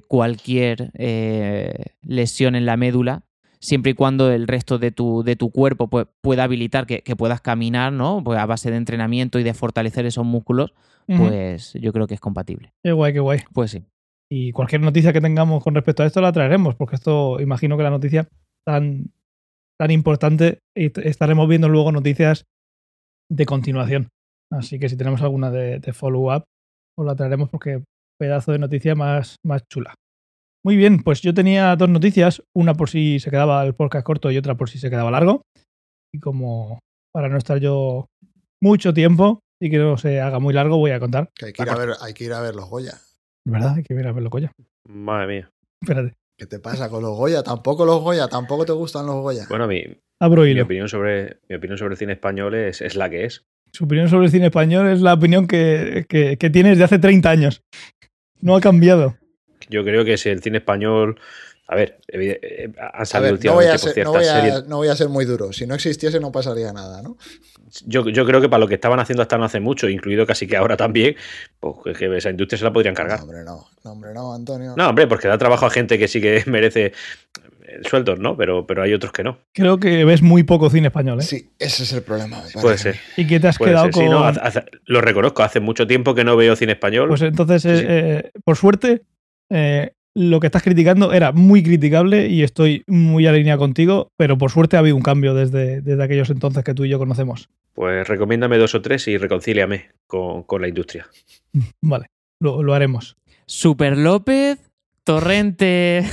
cualquier 0.07 0.91
lesión 2.01 2.55
en 2.55 2.65
la 2.65 2.76
médula 2.76 3.24
siempre 3.64 3.91
y 3.91 3.93
cuando 3.95 4.32
el 4.32 4.47
resto 4.47 4.78
de 4.78 4.91
tu, 4.91 5.24
de 5.24 5.36
tu 5.36 5.49
cuerpo 5.49 5.88
pues, 5.88 6.07
pueda 6.22 6.43
habilitar 6.43 6.86
que, 6.86 7.01
puedas 7.16 7.41
caminar, 7.41 7.93
¿no? 7.93 8.22
Pues 8.24 8.38
a 8.38 8.45
base 8.45 8.70
de 8.70 8.78
entrenamiento 8.78 9.39
y 9.39 9.43
de 9.43 9.53
fortalecer 9.53 10.05
esos 10.05 10.26
músculos, 10.26 10.74
pues 11.07 11.74
yo 11.74 11.93
creo 11.93 12.05
que 12.07 12.14
es 12.14 12.20
compatible. 12.20 12.74
Qué 12.84 12.91
guay, 12.91 13.14
qué 13.14 13.20
guay. 13.20 13.39
Pues 13.53 13.72
sí. 13.72 13.86
Y 14.30 14.51
cualquier 14.51 14.82
noticia 14.82 15.14
que 15.14 15.22
tengamos 15.22 15.64
con 15.64 15.76
respecto 15.76 16.03
a 16.03 16.05
esto 16.05 16.22
la 16.22 16.32
traeremos, 16.32 16.76
porque 16.76 16.95
esto 16.95 17.39
imagino 17.39 17.78
que 17.78 17.84
la 17.84 17.89
noticia 17.89 18.28
tan, 18.66 19.11
tan 19.80 19.91
importante 19.91 20.59
y 20.76 20.91
estaremos 21.07 21.47
viendo 21.47 21.70
luego 21.70 21.91
noticias 21.91 22.45
de 23.30 23.45
continuación. 23.45 24.09
Así 24.51 24.78
que 24.78 24.89
si 24.89 24.97
tenemos 24.97 25.22
alguna 25.22 25.51
de, 25.51 25.93
follow-up, 25.93 26.43
os 26.97 27.05
la 27.05 27.16
traeremos 27.16 27.49
porque 27.49 27.84
pedazo 28.20 28.51
de 28.51 28.59
noticia 28.59 28.95
más, 28.95 29.38
más 29.43 29.64
chula. 29.70 29.95
Muy 30.66 30.78
bien, 30.78 31.03
pues 31.03 31.22
yo 31.22 31.34
tenía 31.34 31.76
dos 31.76 31.89
noticias, 31.89 32.41
una 32.55 32.74
por 32.74 32.89
si 32.89 33.20
se 33.20 33.30
quedaba 33.30 33.66
el 33.66 33.76
podcast 33.76 34.05
corto 34.05 34.32
y 34.32 34.38
otra 34.38 34.55
por 34.55 34.70
si 34.70 34.80
se 34.80 34.89
quedaba 34.89 35.11
largo. 35.11 35.41
Y 36.14 36.20
como 36.20 36.80
para 37.14 37.28
no 37.28 37.38
estar 37.38 37.59
yo 37.59 38.07
mucho 38.61 38.93
tiempo 38.93 39.39
y 39.61 39.70
que 39.70 39.78
no 39.78 39.97
se 39.97 40.22
haga 40.22 40.39
muy 40.39 40.53
largo, 40.53 40.78
voy 40.78 40.91
a 40.91 40.99
contar. 40.99 41.30
Que 41.36 41.47
hay 41.47 41.53
que 41.53 41.64
ir 41.64 41.70
a 41.70 41.76
ver, 41.76 41.89
hay 41.99 42.14
que 42.14 42.24
ir 42.24 42.34
a 42.34 42.41
ver 42.41 42.55
los 42.55 42.70
Goya. 42.70 42.93
¿Verdad? 43.45 43.76
Hay 43.76 43.84
que 43.84 43.93
ir 43.93 44.07
a 44.07 44.14
ver 44.14 44.24
los 44.24 44.32
Goya. 44.32 44.51
Madre 44.88 45.28
mía. 45.28 45.51
Espérate. 45.82 46.16
¿Qué 46.39 46.45
te 46.45 46.59
pasa 46.59 46.89
con 46.89 47.03
los 47.03 47.16
Goya? 47.18 47.43
Tampoco 47.43 47.86
los 47.86 48.01
Goya, 48.01 48.30
tampoco 48.30 48.66
te 48.66 48.72
gustan 48.72 49.05
los 49.05 49.16
Goya. 49.16 49.45
Bueno, 49.49 49.68
mi, 49.68 49.84
Abro 50.22 50.43
mi 50.43 50.59
opinión 50.61 50.88
sobre 50.88 51.39
mi 51.49 51.57
opinión 51.57 51.78
sobre 51.78 51.95
el 51.95 51.97
cine 51.97 52.14
español 52.14 52.55
es, 52.55 52.82
es, 52.82 52.95
la 52.95 53.09
que 53.09 53.26
es. 53.26 53.43
Su 53.74 53.84
opinión 53.84 54.07
sobre 54.07 54.28
el 54.28 54.32
cine 54.32 54.45
español 54.45 54.88
es 54.88 55.01
la 55.01 55.14
opinión 55.14 55.47
que, 55.47 56.05
que, 56.07 56.38
que 56.38 56.49
tienes 56.49 56.78
de 56.78 56.86
hace 56.86 56.99
30 56.99 57.30
años. 57.30 57.61
No 58.39 58.55
ha 58.55 58.61
cambiado. 58.61 59.18
Yo 59.70 59.84
creo 59.84 60.05
que 60.05 60.18
si 60.18 60.30
el 60.30 60.41
cine 60.41 60.59
español. 60.59 61.20
A 61.66 61.76
ver, 61.76 61.97
eh, 62.09 62.72
han 62.93 63.05
salido 63.05 63.38
no 63.41 63.53
voy, 63.53 63.66
a 63.66 63.78
ser, 63.78 64.03
no, 64.03 64.11
voy 64.78 64.89
a, 64.89 64.95
ser 64.97 65.07
muy 65.07 65.24
duro. 65.24 65.53
Si 65.53 65.66
no 65.66 65.74
existiese, 65.76 66.20
no 66.20 66.30
pasaría 66.30 66.74
nada, 66.74 67.01
¿no? 67.01 67.18
Yo, 67.86 68.07
yo, 68.09 68.26
creo 68.26 68.41
que 68.41 68.49
para 68.49 68.59
lo 68.59 68.68
que 68.68 68.76
estaban 68.76 68.99
haciendo 68.99 69.22
hasta 69.24 69.38
no 69.38 69.45
hace 69.45 69.61
mucho, 69.61 69.88
incluido 69.88 70.28
casi 70.28 70.45
que 70.45 70.57
ahora 70.57 70.76
también, 70.76 71.16
pues 71.61 71.97
que 71.97 72.18
esa 72.18 72.30
industria 72.30 72.59
se 72.59 72.66
la 72.66 72.74
podrían 72.74 72.93
cargar. 72.93 73.20
No, 73.20 73.24
hombre, 73.24 73.43
no. 73.45 73.66
No, 73.86 73.91
hombre, 73.91 74.14
no, 74.14 74.34
Antonio. 74.36 74.74
No, 74.76 74.89
hombre, 74.89 75.07
porque 75.07 75.30
da 75.30 75.38
trabajo 75.38 75.66
a 75.66 75.70
gente 75.70 75.97
que 75.97 76.09
sí 76.09 76.20
que 76.20 76.43
merece 76.47 76.91
sueldos, 77.88 78.20
¿no? 78.20 78.36
Pero, 78.38 78.66
pero 78.68 78.84
hay 78.84 78.93
otros 78.93 79.11
que 79.11 79.24
no. 79.24 79.39
Creo 79.53 79.80
que 79.80 80.05
ves 80.05 80.22
muy 80.22 80.43
poco 80.43 80.70
cine 80.70 80.88
español, 80.88 81.20
¿eh? 81.20 81.24
Sí, 81.24 81.51
ese 81.59 81.84
es 81.84 81.93
el 81.93 82.03
problema. 82.03 82.41
Puede 82.61 82.78
ser. 82.78 82.97
Y 83.18 83.28
que 83.28 83.39
te 83.39 83.47
has 83.47 83.57
quedado 83.57 83.89
con. 83.91 84.05
lo 84.86 85.01
reconozco, 85.01 85.43
hace 85.43 85.59
mucho 85.59 85.88
tiempo 85.88 86.14
que 86.16 86.24
no 86.24 86.36
veo 86.36 86.55
cine 86.55 86.74
español. 86.74 87.09
Pues 87.09 87.22
entonces, 87.22 87.66
eh, 87.66 87.86
eh, 87.88 88.32
por 88.43 88.57
suerte, 88.57 89.03
eh, 89.49 89.91
lo 90.15 90.39
que 90.39 90.47
estás 90.47 90.63
criticando 90.63 91.11
era 91.11 91.31
muy 91.31 91.63
criticable 91.63 92.27
y 92.27 92.43
estoy 92.43 92.83
muy 92.87 93.25
alineado 93.25 93.59
contigo, 93.59 94.11
pero 94.15 94.37
por 94.37 94.51
suerte 94.51 94.75
ha 94.75 94.79
habido 94.79 94.95
un 94.95 95.01
cambio 95.01 95.33
desde, 95.33 95.81
desde 95.81 96.03
aquellos 96.03 96.29
entonces 96.29 96.63
que 96.63 96.73
tú 96.73 96.85
y 96.85 96.89
yo 96.89 96.99
conocemos. 96.99 97.49
Pues 97.73 98.07
recomiéndame 98.07 98.57
dos 98.57 98.75
o 98.75 98.81
tres 98.81 99.07
y 99.07 99.17
reconcíliame 99.17 99.89
con, 100.05 100.45
la 100.59 100.67
industria. 100.67 101.07
Vale, 101.81 102.07
lo, 102.39 102.73
haremos. 102.73 103.17
Super 103.45 103.97
López, 103.97 104.59
Torrente. 105.03 106.05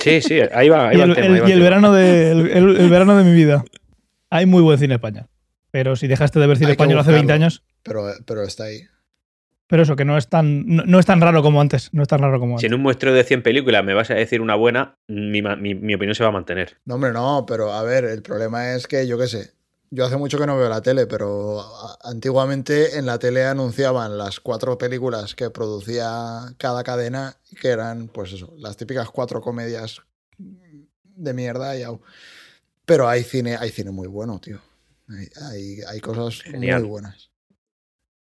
Sí, 0.00 0.20
sí, 0.22 0.40
ahí 0.52 0.68
va. 0.70 0.94
y 0.94 1.00
el, 1.00 1.60
verano 1.60 1.92
de, 1.92 2.30
el, 2.32 2.90
verano 2.90 3.16
de 3.16 3.24
mi 3.24 3.34
vida. 3.34 3.64
Hay 4.30 4.46
muy 4.46 4.62
buen 4.62 4.78
cine 4.78 4.94
español. 4.94 5.26
Pero 5.70 5.94
si 5.94 6.06
dejaste 6.06 6.40
de 6.40 6.46
ver 6.46 6.56
cine 6.56 6.70
español 6.70 6.98
hace 6.98 7.12
20 7.12 7.32
años. 7.32 7.62
Pero, 7.82 8.06
pero 8.24 8.42
está 8.42 8.64
ahí. 8.64 8.80
Pero 9.68 9.82
eso, 9.82 9.96
que 9.96 10.04
no 10.04 10.16
es 10.16 10.28
tan, 10.28 10.64
no, 10.66 10.98
es 11.00 11.06
tan 11.06 11.20
raro 11.20 11.42
como 11.42 11.60
antes. 11.60 11.92
No 11.92 12.02
es 12.02 12.08
tan 12.08 12.20
raro 12.20 12.38
como 12.38 12.52
antes. 12.54 12.60
Si 12.60 12.66
en 12.66 12.74
un 12.74 12.82
muestreo 12.82 13.12
de 13.12 13.24
100 13.24 13.42
películas 13.42 13.84
me 13.84 13.94
vas 13.94 14.10
a 14.10 14.14
decir 14.14 14.40
una 14.40 14.54
buena, 14.54 14.96
mi, 15.08 15.40
opinión 15.94 16.14
se 16.14 16.22
va 16.22 16.28
a 16.28 16.32
mantener. 16.32 16.78
No, 16.84 16.94
hombre, 16.94 17.12
no, 17.12 17.44
pero 17.46 17.72
a 17.72 17.82
ver, 17.82 18.04
el 18.04 18.22
problema 18.22 18.74
es 18.74 18.86
que, 18.86 19.06
yo 19.08 19.18
qué 19.18 19.26
sé, 19.26 19.52
Yo 19.90 20.04
hace 20.04 20.16
mucho 20.16 20.36
que 20.38 20.46
no 20.46 20.56
veo 20.56 20.68
la 20.68 20.80
tele, 20.82 21.06
pero 21.06 21.60
a- 21.60 21.98
antiguamente 22.04 22.98
en 22.98 23.06
la 23.06 23.18
tele 23.20 23.44
anunciaban 23.44 24.18
las 24.18 24.40
cuatro 24.40 24.76
películas 24.78 25.34
que 25.36 25.48
producía 25.50 26.42
cada 26.58 26.82
cadena, 26.82 27.36
que 27.60 27.68
eran, 27.68 28.08
pues 28.08 28.32
eso, 28.32 28.52
las 28.58 28.76
típicas 28.76 29.08
cuatro 29.10 29.40
comedias 29.40 30.02
de 30.38 31.32
mierda 31.34 31.76
y 31.76 31.82
au. 31.84 32.00
Pero 32.84 33.08
hay 33.08 33.22
cine, 33.22 33.56
hay 33.56 33.70
cine 33.70 33.90
muy 33.92 34.08
bueno, 34.08 34.40
tío. 34.40 34.60
Hay, 35.08 35.28
hay, 35.50 35.80
hay 35.88 36.00
cosas 36.00 36.42
Genial. 36.42 36.82
muy 36.82 36.90
buenas. 36.90 37.30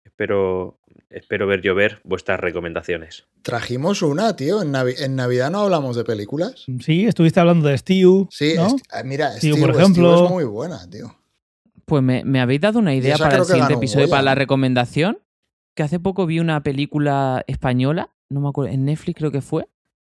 Espero, 0.03 0.79
espero 1.09 1.47
ver 1.47 1.61
llover 1.61 1.99
vuestras 2.03 2.39
recomendaciones. 2.39 3.27
Trajimos 3.41 4.01
una, 4.01 4.35
tío. 4.35 4.61
En, 4.61 4.73
Navi- 4.73 4.99
en 5.01 5.15
Navidad 5.15 5.49
no 5.51 5.59
hablamos 5.61 5.95
de 5.95 6.03
películas. 6.03 6.65
Sí, 6.81 7.05
estuviste 7.05 7.39
hablando 7.39 7.67
de 7.69 7.77
Stew. 7.77 8.27
Sí, 8.31 8.53
¿no? 8.55 8.67
est- 8.67 8.85
ah, 8.91 9.03
mira, 9.03 9.31
Steve, 9.37 9.53
Steve, 9.53 9.59
por 9.65 9.69
Steve 9.75 9.83
ejemplo. 9.83 10.25
es 10.25 10.31
muy 10.31 10.43
buena, 10.43 10.89
tío. 10.89 11.15
Pues 11.85 12.03
me, 12.03 12.23
me 12.25 12.41
habéis 12.41 12.59
dado 12.61 12.79
una 12.79 12.93
idea 12.93 13.17
para 13.17 13.37
el 13.37 13.45
siguiente 13.45 13.73
episodio, 13.75 14.05
Goya, 14.07 14.11
para 14.11 14.23
la 14.23 14.35
recomendación. 14.35 15.19
Que 15.75 15.83
hace 15.83 15.99
poco 15.99 16.25
vi 16.25 16.39
una 16.39 16.63
película 16.63 17.43
española, 17.47 18.09
no 18.29 18.41
me 18.41 18.49
acuerdo, 18.49 18.73
en 18.73 18.83
Netflix 18.85 19.15
creo 19.19 19.31
que 19.31 19.41
fue, 19.41 19.67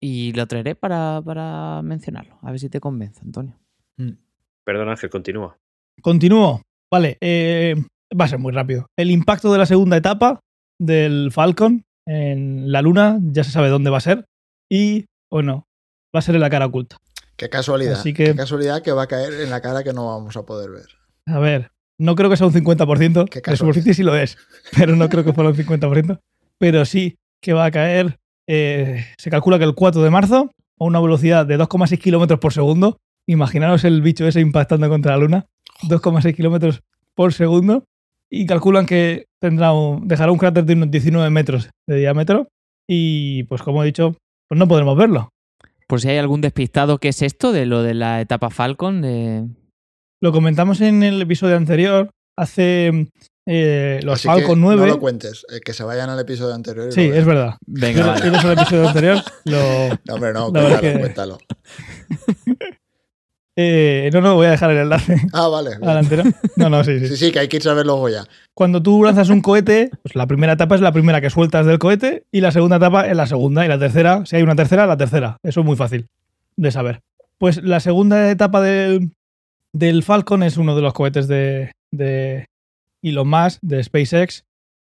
y 0.01 0.33
lo 0.33 0.47
traeré 0.47 0.75
para, 0.75 1.21
para 1.23 1.83
mencionarlo. 1.85 2.39
A 2.41 2.51
ver 2.51 2.59
si 2.59 2.71
te 2.71 2.81
convence, 2.81 3.21
Antonio. 3.23 3.59
Perdón, 4.65 4.89
Ángel, 4.89 5.11
continúa. 5.11 5.59
Continúo. 6.01 6.63
Vale, 6.91 7.19
eh, 7.21 7.75
va 8.19 8.25
a 8.25 8.29
ser 8.29 8.39
muy 8.39 8.53
rápido. 8.53 8.87
El 8.97 9.11
impacto 9.11 9.53
de 9.53 9.59
la 9.59 9.67
segunda 9.67 9.97
etapa 9.99 10.41
del 10.81 11.31
Falcon 11.33 11.85
en 12.07 12.73
la 12.73 12.83
Luna 12.83 13.19
ya 13.23 13.45
se 13.45 13.51
sabe 13.53 13.69
dónde 13.69 13.91
va 13.91 13.99
a 13.99 14.01
ser. 14.01 14.25
Y, 14.69 15.05
bueno, 15.31 15.67
va 16.15 16.19
a 16.19 16.23
ser 16.23 16.35
en 16.35 16.41
la 16.41 16.51
cara 16.51 16.67
oculta. 16.67 16.97
Qué 17.37 17.49
casualidad. 17.49 17.95
Así 18.01 18.13
que- 18.13 18.25
Qué 18.27 18.35
casualidad 18.35 18.83
que 18.83 18.93
va 18.93 19.03
a 19.03 19.07
caer 19.07 19.33
en 19.35 19.51
la 19.51 19.61
cara 19.61 19.85
que 19.85 19.93
no 19.93 20.07
vamos 20.07 20.37
a 20.37 20.43
poder 20.45 20.71
ver. 20.71 20.87
A 21.27 21.39
ver, 21.39 21.71
no 21.99 22.15
creo 22.17 22.31
que 22.31 22.37
sea 22.37 22.47
un 22.47 22.53
50%. 22.53 23.27
Qué 23.27 23.41
De 23.41 23.57
superficie 23.57 23.95
sí 23.95 24.03
lo 24.03 24.17
es, 24.17 24.37
pero 24.77 24.97
no 24.97 25.09
creo 25.09 25.25
que 25.25 25.33
fuera 25.33 25.51
un 25.51 25.57
50%. 25.57 26.19
Pero 26.59 26.85
sí 26.85 27.17
que 27.43 27.53
va 27.53 27.67
a 27.67 27.71
caer, 27.71 28.19
eh, 28.49 29.05
se 29.19 29.31
calcula 29.31 29.59
que 29.59 29.65
el 29.65 29.75
4 29.75 30.03
de 30.03 30.11
marzo, 30.11 30.51
a 30.79 30.85
una 30.85 31.01
velocidad 31.01 31.47
de 31.47 31.57
2,6 31.59 31.99
kilómetros 32.01 32.41
por 32.41 32.53
segundo. 32.53 32.99
Imaginaros 33.27 33.85
el 33.85 34.03
bicho 34.03 34.27
ese 34.27 34.41
impactando 34.41 34.89
contra 34.89 35.13
la 35.13 35.19
Luna. 35.19 35.47
2,6 35.89 36.35
kilómetros 36.35 36.81
por 37.15 37.33
segundo. 37.33 37.85
Y 38.33 38.47
calculan 38.47 38.87
que 38.87 39.27
tendrá 39.43 39.73
un- 39.73 40.07
dejará 40.07 40.31
un 40.33 40.39
cráter 40.39 40.65
de 40.65 40.75
unos 40.75 40.91
19 40.91 41.31
metros 41.31 41.69
de 41.89 41.97
diámetro. 41.97 42.49
Y 42.89 43.45
pues 43.45 43.63
como 43.63 43.83
he 43.83 43.87
dicho, 43.87 44.17
pues 44.49 44.59
no 44.59 44.69
podremos 44.69 44.97
verlo. 44.97 45.31
Por 45.89 46.01
si 46.01 46.09
hay 46.09 46.19
algún 46.19 46.41
despistado, 46.41 46.99
¿qué 46.99 47.09
es 47.09 47.23
esto 47.23 47.51
de 47.53 47.67
lo 47.67 47.83
de 47.83 47.95
la 47.95 48.21
etapa 48.21 48.51
Falcon? 48.51 49.03
De... 49.03 49.47
Lo 50.23 50.33
comentamos 50.33 50.81
en 50.81 51.03
el 51.03 51.21
episodio 51.21 51.57
anterior. 51.57 52.11
Hace 52.39 53.09
eh, 53.49 54.01
los 54.05 54.15
Así 54.15 54.29
que 54.29 54.35
Falcon 54.35 54.61
9. 54.61 54.81
No 54.83 54.87
lo 54.87 55.01
cuentes, 55.01 55.45
eh, 55.53 55.61
que 55.65 55.73
se 55.73 55.83
vayan 55.83 56.09
al 56.11 56.21
episodio 56.21 56.55
anterior. 56.55 56.89
y 56.89 56.93
Sí, 56.93 57.09
lo 57.09 57.15
es 57.17 57.25
verdad. 57.27 57.57
Venga, 57.67 58.17
Si 58.17 58.29
vale. 58.29 58.39
el 58.53 58.59
episodio 58.59 58.89
anterior, 58.89 59.19
lo... 59.47 59.89
No, 60.07 60.15
hombre, 60.15 60.33
no, 60.33 60.51
cuéntalo, 60.51 60.81
que- 60.81 60.99
cuéntalo. 61.01 61.39
Eh, 63.57 64.11
no, 64.13 64.21
no, 64.21 64.37
voy 64.37 64.47
a 64.47 64.51
dejar 64.51 64.71
el 64.71 64.79
enlace 64.79 65.17
Ah, 65.33 65.49
vale. 65.49 65.73
No, 66.57 66.71
no, 66.71 66.85
sí, 66.85 66.99
sí. 67.01 67.09
Sí, 67.09 67.17
sí, 67.17 67.33
que 67.33 67.41
hay 67.41 67.49
que 67.49 67.57
ir 67.57 67.69
a 67.69 67.75
ver 67.75 67.85
luego 67.85 68.09
ya. 68.09 68.25
Cuando 68.55 68.83
tú 68.83 69.03
lanzas 69.05 69.29
un 69.29 69.43
cohete, 69.43 69.91
pues 70.03 70.15
la 70.15 70.27
primera 70.27 70.53
etapa 70.53 70.75
es 70.77 70.81
la 70.81 70.93
primera 70.93 71.21
que 71.21 71.31
sueltas 71.31 71.67
del 71.67 71.79
cohete 71.79 72.25
y 72.31 72.41
la 72.41 72.53
segunda 72.53 72.77
etapa 72.77 73.07
es 73.09 73.17
la 73.17 73.27
segunda 73.27 73.65
y 73.65 73.69
la 73.69 73.79
tercera, 73.79 74.25
si 74.25 74.37
hay 74.37 74.43
una 74.43 74.57
tercera, 74.57 74.87
la 74.87 74.97
tercera. 74.97 75.37
Eso 75.43 75.61
es 75.61 75.67
muy 75.67 75.77
fácil 75.77 76.07
de 76.57 76.71
saber. 76.71 77.01
Pues 77.39 77.63
la 77.63 77.81
segunda 77.81 78.31
etapa 78.31 78.61
del, 78.61 79.13
del 79.73 80.03
Falcon 80.03 80.43
es 80.43 80.57
uno 80.57 80.77
de 80.77 80.83
los 80.83 80.93
cohetes 80.93 81.27
de, 81.27 81.73
de 81.91 82.47
Elon 83.03 83.29
Musk, 83.29 83.59
de 83.63 83.83
SpaceX, 83.83 84.45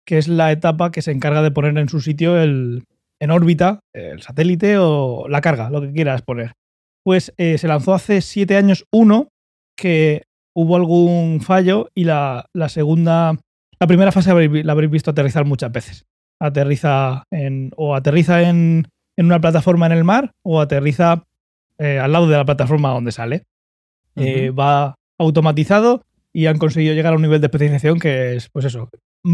que 0.06 0.18
es 0.18 0.28
la 0.28 0.52
etapa 0.52 0.92
que 0.92 1.02
se 1.02 1.12
encarga 1.12 1.42
de 1.42 1.52
poner 1.52 1.78
en 1.78 1.90
su 1.90 2.00
sitio 2.00 2.42
el, 2.42 2.86
en 3.20 3.32
órbita 3.32 3.82
el 3.94 4.22
satélite 4.22 4.78
o 4.78 5.28
la 5.28 5.42
carga, 5.42 5.70
lo 5.70 5.82
que 5.82 5.92
quieras 5.92 6.22
poner. 6.22 6.54
Pues 7.08 7.34
eh, 7.38 7.58
se 7.58 7.70
lanzó 7.70 7.94
hace 7.94 8.20
siete 8.20 8.58
años 8.58 8.86
uno 8.92 9.30
que 9.78 10.24
hubo 10.54 10.76
algún 10.76 11.40
fallo 11.40 11.88
y 11.96 12.04
la, 12.04 12.50
la 12.54 12.68
segunda, 12.68 13.38
la 13.80 13.88
primera 13.88 14.12
fase 14.12 14.30
habréis- 14.30 14.66
la 14.66 14.74
habréis 14.74 14.92
visto 14.92 15.12
aterrizar 15.12 15.46
muchas 15.46 15.72
veces. 15.72 16.06
Aterriza 16.42 17.24
en, 17.32 17.72
o 17.78 17.96
aterriza 17.96 18.42
en, 18.50 18.90
en 19.16 19.26
una 19.26 19.40
plataforma 19.40 19.86
en 19.86 19.94
el 19.94 20.04
mar 20.04 20.32
o 20.44 20.60
aterriza 20.60 21.24
eh, 21.78 21.98
al 21.98 22.12
lado 22.12 22.28
de 22.28 22.36
la 22.36 22.44
plataforma 22.44 22.90
donde 22.90 23.14
sale. 23.14 23.44
Eh, 24.18 24.50
va 24.50 24.96
automatizado 25.18 26.04
y 26.34 26.48
han 26.48 26.58
conseguido 26.58 26.94
llegar 26.94 27.14
a 27.14 27.16
un 27.16 27.22
nivel 27.22 27.40
de 27.40 27.48
especialización 27.48 28.00
que 28.00 28.36
es, 28.36 28.50
pues 28.50 28.66
eso, 28.66 28.90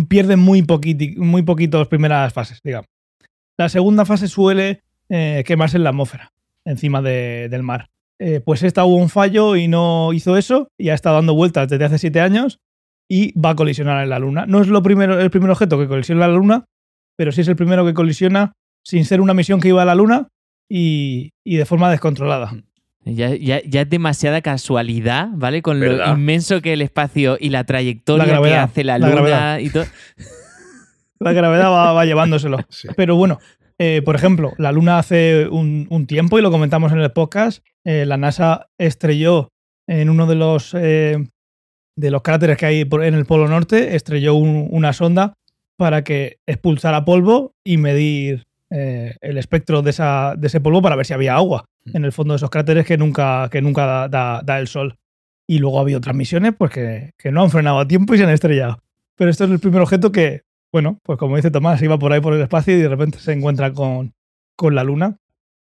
pierden 0.10 0.38
muy, 0.38 0.62
poquiti- 0.62 1.18
muy 1.18 1.42
poquitos 1.42 1.88
primeras 1.88 2.34
fases, 2.34 2.60
digamos. 2.64 2.86
La 3.58 3.68
segunda 3.68 4.06
fase 4.06 4.28
suele 4.28 4.82
eh, 5.10 5.44
quemarse 5.48 5.78
en 5.78 5.86
la 5.86 5.90
atmósfera, 5.90 6.33
encima 6.66 7.02
de- 7.02 7.48
del 7.50 7.64
mar. 7.64 7.90
Eh, 8.20 8.40
pues 8.46 8.64
esta 8.64 8.86
hubo 8.86 8.96
un 8.98 9.10
fallo 9.10 9.56
y 9.56 9.68
no 9.68 10.14
hizo 10.14 10.38
eso 10.38 10.68
y 10.78 10.90
ha 10.90 10.94
estado 10.94 11.16
dando 11.16 11.34
vueltas 11.34 11.68
desde 11.68 11.86
hace 11.86 11.98
siete 11.98 12.22
años 12.22 12.60
y 13.10 13.38
va 13.38 13.50
a 13.52 13.56
colisionar 13.56 14.02
en 14.04 14.10
la 14.10 14.20
Luna. 14.20 14.46
No 14.48 14.62
es 14.62 14.68
lo 14.68 14.82
primero, 14.82 15.20
el 15.20 15.30
primer 15.30 15.50
objeto 15.50 15.78
que 15.80 15.88
colisiona 15.88 16.24
en 16.26 16.32
la 16.32 16.38
Luna, 16.38 16.66
pero 17.18 17.32
sí 17.32 17.42
es 17.42 17.48
el 17.48 17.56
primero 17.56 17.86
que 17.86 17.94
colisiona 17.94 18.54
sin 18.86 19.04
ser 19.06 19.20
una 19.20 19.34
misión 19.34 19.60
que 19.60 19.68
iba 19.70 19.82
a 19.82 19.86
la 19.86 19.96
Luna 19.96 20.28
y, 20.70 21.32
y 21.46 21.58
de 21.58 21.66
forma 21.66 21.92
descontrolada. 21.92 22.54
Ya, 23.06 23.36
ya- 23.36 23.62
ya 23.68 23.82
es 23.82 23.90
demasiada 23.90 24.42
casualidad, 24.42 25.28
¿vale? 25.34 25.62
Con 25.62 25.82
lo 25.82 26.08
inmenso 26.14 26.62
que 26.62 26.70
es 26.70 26.74
el 26.76 26.82
espacio 26.82 27.36
y 27.40 27.50
la 27.50 27.66
trayectoria 27.66 28.26
La 28.40 28.42
que 28.42 28.56
hace 28.56 28.84
la 28.86 28.98
la 28.98 29.10
luna 29.10 29.22
gravedad. 29.22 29.60
y 29.60 29.70
todo. 29.70 29.84
La 31.20 31.32
gravedad 31.34 31.70
va, 31.72 31.94
va 31.94 32.06
llevándoselo. 32.06 32.60
Sí. 32.70 32.88
Pero 32.98 33.16
bueno, 33.16 33.40
eh, 33.86 34.02
por 34.04 34.16
ejemplo, 34.16 34.54
la 34.58 34.72
Luna 34.72 34.98
hace 35.00 35.48
un, 35.50 35.88
un 35.90 36.08
tiempo, 36.08 36.40
y 36.40 36.42
lo 36.42 36.52
comentamos 36.52 36.92
en 36.94 37.00
el 37.00 37.12
podcast, 37.12 37.64
eh, 37.86 38.06
la 38.06 38.18
NASA 38.18 38.68
estrelló 38.80 39.50
en 39.90 40.10
uno 40.10 40.26
de 40.28 40.36
los, 40.36 40.74
eh, 40.74 41.18
de 41.98 42.12
los 42.12 42.22
cráteres 42.22 42.58
que 42.58 42.66
hay 42.66 42.86
por- 42.86 43.04
en 43.04 43.14
el 43.14 43.26
Polo 43.26 43.48
Norte, 43.48 43.96
estrelló 43.96 44.36
un- 44.36 44.68
una 44.72 44.94
sonda 44.94 45.34
para 45.78 46.04
que 46.04 46.38
expulsara 46.48 47.04
polvo 47.04 47.52
y 47.66 47.78
medir 47.78 48.44
el 49.22 49.38
espectro 49.38 49.84
de, 49.84 49.92
esa, 49.92 50.34
de 50.36 50.48
ese 50.48 50.60
polvo 50.60 50.82
para 50.82 50.96
ver 50.96 51.06
si 51.06 51.14
había 51.14 51.36
agua 51.36 51.66
en 51.94 52.06
el 52.06 52.12
fondo 52.12 52.34
de 52.34 52.38
esos 52.38 52.50
cráteres 52.50 52.88
que 52.88 52.98
nunca, 52.98 53.48
que 53.52 53.62
nunca 53.62 53.86
da, 53.86 54.08
da- 54.08 54.42
da 54.44 54.60
el 54.60 54.68
sol. 54.68 54.96
Y 55.48 55.60
luego 55.60 55.78
ha 55.78 55.82
habido 55.82 56.00
otras 56.00 56.16
misiones 56.16 56.54
pues, 56.58 56.72
que, 56.72 57.12
que 57.20 57.32
no 57.32 57.44
han 57.44 57.52
frenado 57.52 57.78
a 57.78 57.88
tiempo 57.88 58.16
y 58.16 58.18
se 58.18 58.24
han 58.24 58.32
estrellado. 58.32 58.80
Pero 59.16 59.30
esto 59.30 59.44
es 59.44 59.52
el 59.52 59.60
primer 59.60 59.82
objeto 59.82 60.12
que, 60.12 60.42
bueno, 60.74 60.98
pues 61.04 61.18
como 61.20 61.36
dice 61.38 61.52
Tomás, 61.52 61.82
iba 61.82 61.98
por 62.00 62.12
ahí 62.12 62.20
por 62.20 62.34
el 62.34 62.42
espacio 62.42 62.76
y 62.78 62.82
de 62.82 62.90
repente 62.90 63.20
se 63.20 63.32
encuentra 63.32 63.72
con, 63.72 64.12
con 64.58 64.76
la 64.76 64.84
Luna. 64.84 65.18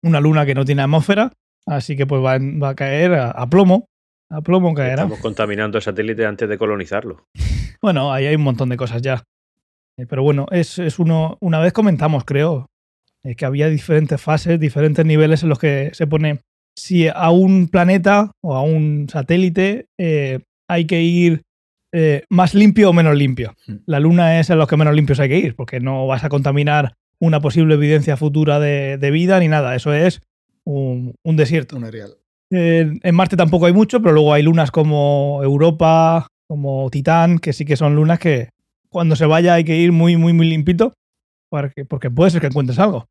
Una 0.04 0.20
Luna 0.20 0.45
que 0.45 0.56
no 0.56 0.66
tiene 0.66 0.82
atmósfera, 0.82 1.32
así 1.66 1.95
que 1.95 2.06
pues 2.06 2.22
va, 2.24 2.36
en- 2.36 2.62
va 2.62 2.70
a 2.70 2.76
caer 2.76 3.14
a, 3.14 3.32
a 3.32 3.48
plomo. 3.48 3.86
A 4.30 4.41
plomo 4.41 4.74
caerá. 4.74 5.04
Estamos 5.04 5.20
contaminando 5.20 5.78
el 5.78 5.84
satélite 5.84 6.26
antes 6.26 6.50
de 6.50 6.58
colonizarlo. 6.58 7.24
Bueno, 7.80 8.12
ahí 8.12 8.26
hay 8.26 8.36
un 8.36 8.41
montón 8.41 8.70
de 8.70 8.76
cosas 8.76 9.04
ya. 9.04 9.24
Eh, 10.00 10.08
Pero 10.10 10.24
bueno, 10.24 10.48
es, 10.50 10.80
es 10.80 10.98
uno. 10.98 11.38
Una 11.41 11.60
vez 11.60 11.74
comentamos, 11.74 12.26
creo, 12.26 12.66
eh, 13.24 13.36
que 13.36 13.45
había 13.45 13.70
diferentes 13.70 14.20
fases, 14.20 14.60
diferentes 14.60 15.06
niveles 15.06 15.43
en 15.43 15.50
los 15.50 15.60
que 15.60 15.91
se 15.93 16.08
pone 16.08 16.39
si 16.76 17.08
a 17.08 17.30
un 17.30 17.68
planeta 17.68 18.32
o 18.43 18.56
a 18.56 18.64
un 18.64 19.08
satélite 19.10 19.86
eh, 20.00 20.39
hay 20.68 20.86
que 20.88 21.02
ir 21.04 21.43
eh, 21.94 22.24
más 22.30 22.54
limpio 22.54 22.90
o 22.90 22.94
menos 22.94 23.16
limpio. 23.16 23.54
Hmm. 23.68 23.76
La 23.86 24.00
Luna 24.00 24.40
es 24.40 24.50
en 24.50 24.58
los 24.58 24.68
que 24.68 24.78
menos 24.78 24.94
limpios 24.94 25.20
hay 25.20 25.30
que 25.30 25.38
ir, 25.38 25.56
porque 25.56 25.80
no 25.80 26.08
vas 26.08 26.24
a 26.24 26.30
contaminar 26.30 26.94
una 27.20 27.40
posible 27.40 27.74
evidencia 27.76 28.18
futura 28.18 28.60
de, 28.60 28.98
de 28.98 29.12
vida 29.12 29.40
ni 29.40 29.48
nada. 29.48 29.76
Eso 29.76 29.94
es 29.94 30.22
un, 30.66 31.16
un 31.24 31.36
desierto. 31.38 31.78
Un 31.78 31.86
Arial. 31.86 32.12
En, 32.52 33.00
en 33.04 33.16
Marte 33.16 33.36
tampoco 33.36 33.66
hay 33.66 33.74
mucho, 33.74 34.02
pero 34.02 34.14
luego 34.14 34.34
hay 34.34 34.44
lunas 34.44 34.72
como 34.72 35.42
Europa, 35.44 36.28
como 36.48 36.90
Titán, 36.90 37.40
que 37.40 37.54
sí 37.54 37.66
que 37.66 37.76
son 37.76 37.96
lunas 37.96 38.20
que 38.20 38.50
cuando 38.90 39.16
se 39.16 39.26
vaya 39.26 39.54
hay 39.56 39.64
que 39.64 39.78
ir 39.78 39.92
muy, 39.92 40.16
muy, 40.16 40.32
muy 40.34 40.48
limpito, 40.48 40.94
porque, 41.50 41.84
porque 41.86 42.10
puede 42.10 42.32
ser 42.32 42.42
que 42.42 42.48
encuentres 42.48 42.80
algo. 42.80 43.06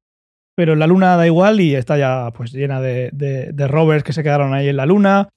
Pero 0.57 0.73
en 0.73 0.79
la 0.79 0.87
luna 0.87 1.17
da 1.17 1.27
igual 1.27 1.61
y 1.61 1.75
está 1.75 1.99
ya 1.99 2.31
pues 2.35 2.53
llena 2.53 2.81
de, 2.81 3.11
de- 3.13 3.53
de 3.53 3.69
rovers 3.69 4.03
que 4.05 4.15
se 4.15 4.23
quedaron 4.23 4.55
ahí 4.55 4.69
en 4.69 4.77
la 4.77 4.87
luna 4.87 5.29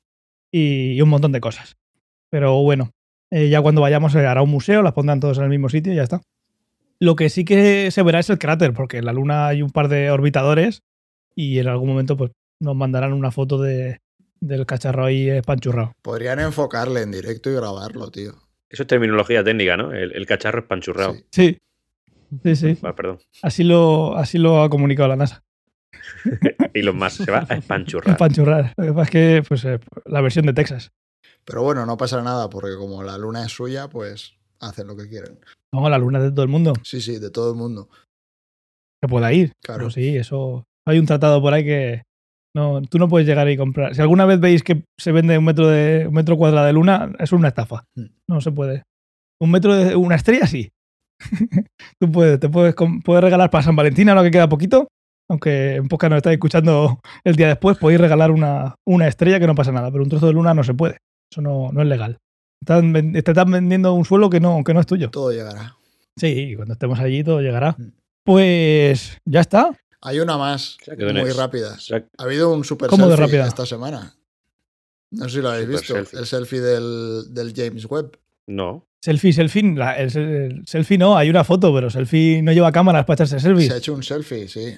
y, 0.49 0.93
y 0.93 1.01
un 1.01 1.09
montón 1.09 1.33
de 1.33 1.41
cosas. 1.41 1.75
Pero 2.31 2.61
bueno, 2.61 2.91
eh, 3.31 3.49
ya 3.49 3.61
cuando 3.61 3.81
vayamos 3.81 4.11
se 4.11 4.25
hará 4.25 4.41
un 4.41 4.49
museo, 4.49 4.81
las 4.81 4.93
pondrán 4.93 5.19
todos 5.19 5.37
en 5.37 5.43
el 5.43 5.49
mismo 5.49 5.69
sitio 5.69 5.93
y 5.93 5.95
ya 5.95 6.03
está. 6.03 6.21
Lo 6.99 7.15
que 7.15 7.29
sí 7.29 7.45
que 7.45 7.91
se 7.91 8.03
verá 8.03 8.19
es 8.19 8.29
el 8.29 8.39
cráter, 8.39 8.73
porque 8.73 8.97
en 8.97 9.05
la 9.05 9.13
luna 9.13 9.47
hay 9.47 9.61
un 9.61 9.69
par 9.69 9.87
de 9.87 10.11
orbitadores 10.11 10.81
y 11.35 11.59
en 11.59 11.67
algún 11.67 11.87
momento 11.87 12.17
pues 12.17 12.31
nos 12.59 12.75
mandarán 12.75 13.13
una 13.13 13.31
foto 13.31 13.61
de, 13.61 13.99
del 14.41 14.65
cacharro 14.65 15.05
ahí 15.05 15.29
espanchurrado. 15.29 15.93
Podrían 16.01 16.39
enfocarle 16.39 17.01
en 17.01 17.11
directo 17.11 17.49
y 17.49 17.55
grabarlo, 17.55 18.11
tío. 18.11 18.33
Eso 18.69 18.83
es 18.83 18.87
terminología 18.87 19.43
técnica, 19.43 19.77
¿no? 19.77 19.93
El, 19.93 20.11
el 20.11 20.25
cacharro 20.25 20.59
espanchurrado. 20.59 21.15
Sí. 21.31 21.57
Sí, 22.43 22.55
sí, 22.55 22.75
sí. 22.75 22.81
Va, 22.85 22.95
perdón. 22.95 23.19
Así 23.41 23.63
lo, 23.63 24.15
así 24.15 24.37
lo 24.37 24.61
ha 24.61 24.69
comunicado 24.69 25.09
la 25.09 25.15
NASA. 25.15 25.43
Y 26.73 26.81
los 26.81 26.93
más 26.93 27.13
se 27.13 27.31
va 27.31 27.45
a 27.49 27.55
espanchurrar. 27.55 28.11
Espanchurrar. 28.11 28.73
Lo 28.77 28.85
que 28.85 28.93
pasa 28.93 29.03
es 29.03 29.09
que 29.09 29.43
pues, 29.47 29.65
eh, 29.65 29.79
la 30.05 30.21
versión 30.21 30.45
de 30.45 30.53
Texas. 30.53 30.91
Pero 31.49 31.63
bueno, 31.63 31.83
no 31.87 31.97
pasa 31.97 32.21
nada, 32.21 32.47
porque 32.47 32.75
como 32.77 33.01
la 33.01 33.17
luna 33.17 33.43
es 33.43 33.51
suya, 33.51 33.89
pues 33.89 34.35
hacen 34.59 34.85
lo 34.85 34.95
que 34.95 35.09
quieren. 35.09 35.39
No, 35.73 35.89
la 35.89 35.97
luna 35.97 36.19
es 36.19 36.25
de 36.25 36.31
todo 36.31 36.43
el 36.43 36.49
mundo. 36.49 36.73
Sí, 36.83 37.01
sí, 37.01 37.17
de 37.17 37.31
todo 37.31 37.49
el 37.51 37.57
mundo. 37.57 37.89
Que 39.01 39.07
pueda 39.09 39.33
ir. 39.33 39.53
Claro. 39.63 39.79
Pero 39.79 39.89
sí, 39.89 40.15
eso. 40.15 40.65
Hay 40.87 40.99
un 40.99 41.07
tratado 41.07 41.41
por 41.41 41.53
ahí 41.53 41.63
que. 41.63 42.03
No, 42.55 42.81
tú 42.83 42.99
no 42.99 43.09
puedes 43.09 43.27
llegar 43.27 43.49
y 43.49 43.57
comprar. 43.57 43.95
Si 43.95 44.01
alguna 44.01 44.25
vez 44.25 44.39
veis 44.39 44.61
que 44.61 44.83
se 44.99 45.11
vende 45.11 45.39
un 45.39 45.45
metro 45.45 45.67
de 45.67 46.05
un 46.07 46.13
metro 46.13 46.37
cuadrado 46.37 46.67
de 46.67 46.73
luna, 46.73 47.11
es 47.17 47.31
una 47.31 47.47
estafa. 47.47 47.83
Mm. 47.95 48.05
No 48.27 48.41
se 48.41 48.51
puede. 48.51 48.83
Un 49.41 49.49
metro 49.49 49.75
de 49.75 49.95
una 49.95 50.15
estrella, 50.15 50.45
sí. 50.45 50.69
tú 51.99 52.11
puedes, 52.11 52.39
te 52.39 52.49
puedes, 52.49 52.75
puedes 53.03 53.23
regalar 53.23 53.49
para 53.49 53.63
San 53.63 53.75
Valentín, 53.75 54.07
ahora 54.09 54.21
que 54.21 54.31
queda 54.31 54.49
poquito. 54.49 54.87
Aunque 55.27 55.75
en 55.75 55.87
poca 55.87 56.09
nos 56.09 56.17
estáis 56.17 56.35
escuchando 56.35 56.99
el 57.23 57.35
día 57.35 57.47
después, 57.47 57.77
podéis 57.77 58.01
regalar 58.01 58.29
una, 58.29 58.75
una 58.87 59.07
estrella 59.07 59.39
que 59.39 59.47
no 59.47 59.55
pasa 59.55 59.71
nada, 59.71 59.91
pero 59.91 60.03
un 60.03 60.09
trozo 60.09 60.27
de 60.27 60.33
luna 60.33 60.53
no 60.53 60.63
se 60.63 60.73
puede. 60.73 60.97
Eso 61.31 61.41
no, 61.41 61.71
no 61.71 61.81
es 61.81 61.87
legal. 61.87 62.17
Están 62.61 62.91
te 62.93 63.17
están 63.19 63.51
vendiendo 63.51 63.93
un 63.93 64.05
suelo 64.05 64.29
que 64.29 64.39
no, 64.39 64.63
que 64.63 64.73
no 64.73 64.79
es 64.79 64.85
tuyo. 64.85 65.09
Todo 65.11 65.31
llegará. 65.31 65.75
Sí, 66.17 66.53
cuando 66.55 66.73
estemos 66.73 66.99
allí 66.99 67.23
todo 67.23 67.41
llegará. 67.41 67.75
Mm. 67.77 67.91
Pues 68.23 69.17
ya 69.25 69.39
está. 69.41 69.69
Hay 70.01 70.19
una 70.19 70.37
más, 70.37 70.77
muy 70.97 71.31
rápida. 71.31 71.77
Ha 72.17 72.23
habido 72.23 72.53
un 72.53 72.63
super 72.63 72.89
¿Cómo 72.89 73.07
de 73.07 73.15
selfie 73.17 73.25
rápida? 73.37 73.47
esta 73.47 73.65
semana. 73.65 74.15
No 75.11 75.25
sé 75.27 75.37
si 75.37 75.41
lo 75.41 75.49
habéis 75.49 75.65
Super 75.65 75.79
visto. 75.79 75.93
selfie. 75.95 76.19
El 76.19 76.25
selfie 76.25 76.61
del, 76.61 77.33
del 77.33 77.53
James 77.55 77.85
Webb. 77.89 78.17
no. 78.47 78.85
Selfie, 79.01 79.31
selfie, 79.31 79.63
la- 79.75 79.97
el, 79.97 80.17
el 80.17 80.67
selfie 80.67 80.97
no, 80.97 81.15
hay 81.17 81.29
una 81.29 81.45
foto, 81.45 81.73
pero 81.73 81.89
selfie 81.89 82.41
no 82.41 82.51
lleva 82.51 82.69
cámaras 82.69 83.05
para 83.05 83.15
echarse 83.23 83.39
selfies. 83.39 83.67
Se 83.69 83.73
ha 83.73 83.77
hecho 83.77 83.93
un 83.93 84.03
selfie, 84.03 84.49
sí. 84.49 84.75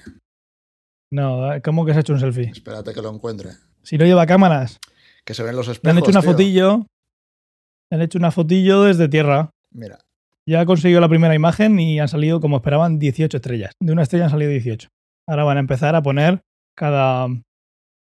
No, 1.10 1.50
¿cómo 1.64 1.84
que 1.84 1.90
se 1.92 1.98
ha 1.98 2.00
hecho 2.02 2.12
un 2.12 2.20
selfie? 2.20 2.50
Espérate 2.52 2.94
que 2.94 3.02
lo 3.02 3.12
encuentre. 3.12 3.50
Si 3.82 3.98
no 3.98 4.04
lleva 4.04 4.24
cámaras. 4.24 4.78
Que 5.24 5.34
se 5.34 5.42
ven 5.42 5.56
los 5.56 5.68
espejos. 5.68 5.84
Le 5.84 5.90
han 5.90 5.98
hecho 5.98 6.10
una 6.10 6.20
tío. 6.20 6.30
fotillo. 6.30 6.86
Le 7.90 7.96
han 7.96 8.02
hecho 8.02 8.18
una 8.18 8.30
fotillo 8.30 8.82
desde 8.84 9.08
tierra. 9.08 9.50
Mira, 9.70 9.98
Ya 10.46 10.60
ha 10.60 10.66
conseguido 10.66 11.00
la 11.00 11.08
primera 11.08 11.34
imagen 11.34 11.78
y 11.78 12.00
han 12.00 12.08
salido 12.08 12.40
como 12.40 12.56
esperaban 12.56 12.98
18 12.98 13.36
estrellas. 13.36 13.72
De 13.80 13.92
una 13.92 14.02
estrella 14.02 14.24
han 14.24 14.30
salido 14.30 14.50
18. 14.50 14.88
Ahora 15.28 15.44
van 15.44 15.56
a 15.58 15.60
empezar 15.60 15.94
a 15.94 16.02
poner 16.02 16.42
cada, 16.76 17.28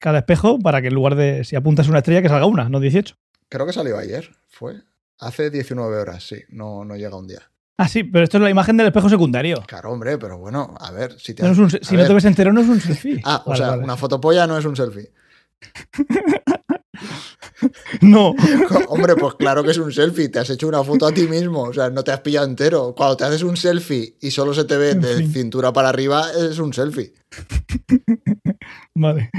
cada 0.00 0.18
espejo 0.18 0.58
para 0.58 0.80
que 0.80 0.88
en 0.88 0.94
lugar 0.94 1.14
de 1.16 1.44
si 1.44 1.56
apuntas 1.56 1.88
una 1.88 1.98
estrella 1.98 2.22
que 2.22 2.28
salga 2.28 2.46
una, 2.46 2.68
no 2.68 2.80
18. 2.80 3.14
creo 3.48 3.66
que 3.66 3.72
salió 3.72 3.98
ayer. 3.98 4.30
Fue. 4.48 4.80
Hace 5.18 5.50
19 5.50 5.98
horas, 5.98 6.26
sí. 6.26 6.36
No, 6.48 6.84
no 6.84 6.96
llega 6.96 7.16
un 7.16 7.26
día. 7.28 7.40
Ah, 7.76 7.88
sí, 7.88 8.04
pero 8.04 8.24
esto 8.24 8.38
es 8.38 8.42
la 8.42 8.50
imagen 8.50 8.76
del 8.76 8.86
espejo 8.86 9.08
secundario. 9.10 9.62
Claro, 9.66 9.90
hombre, 9.90 10.16
pero 10.18 10.38
bueno, 10.38 10.74
a 10.80 10.90
ver. 10.92 11.18
Si, 11.18 11.34
te 11.34 11.42
No 11.42 11.50
un 11.50 11.70
si 11.70 11.96
no 11.96 12.06
te 12.06 12.14
ves 12.14 12.24
entero, 12.24 12.52
no 12.52 12.60
es 12.62 12.68
un 12.68 12.80
selfie. 12.80 13.20
Ah, 13.24 13.42
o 13.44 13.54
sea, 13.56 13.70
vale. 13.70 13.84
una 13.84 13.96
fotopolla 13.96 14.46
no 14.46 14.56
es 14.58 14.64
un 14.64 14.76
selfie. 14.76 15.10
No. 18.00 18.34
Hombre, 18.88 19.16
pues 19.16 19.34
claro 19.34 19.62
que 19.62 19.70
es 19.70 19.78
un 19.78 19.92
selfie. 19.92 20.28
Te 20.28 20.38
has 20.38 20.50
hecho 20.50 20.68
una 20.68 20.82
foto 20.82 21.06
a 21.06 21.12
ti 21.12 21.26
mismo. 21.26 21.62
O 21.62 21.72
sea, 21.72 21.90
no 21.90 22.02
te 22.02 22.12
has 22.12 22.20
pillado 22.20 22.46
entero. 22.46 22.94
Cuando 22.96 23.16
te 23.16 23.24
haces 23.24 23.42
un 23.42 23.56
selfie 23.56 24.16
y 24.20 24.30
solo 24.30 24.54
se 24.54 24.64
te 24.64 24.76
ve 24.76 24.94
de 24.94 25.26
cintura 25.26 25.72
para 25.72 25.88
arriba, 25.88 26.26
es 26.32 26.58
un 26.58 26.72
selfie. 26.72 27.12
Vale. 28.94 29.30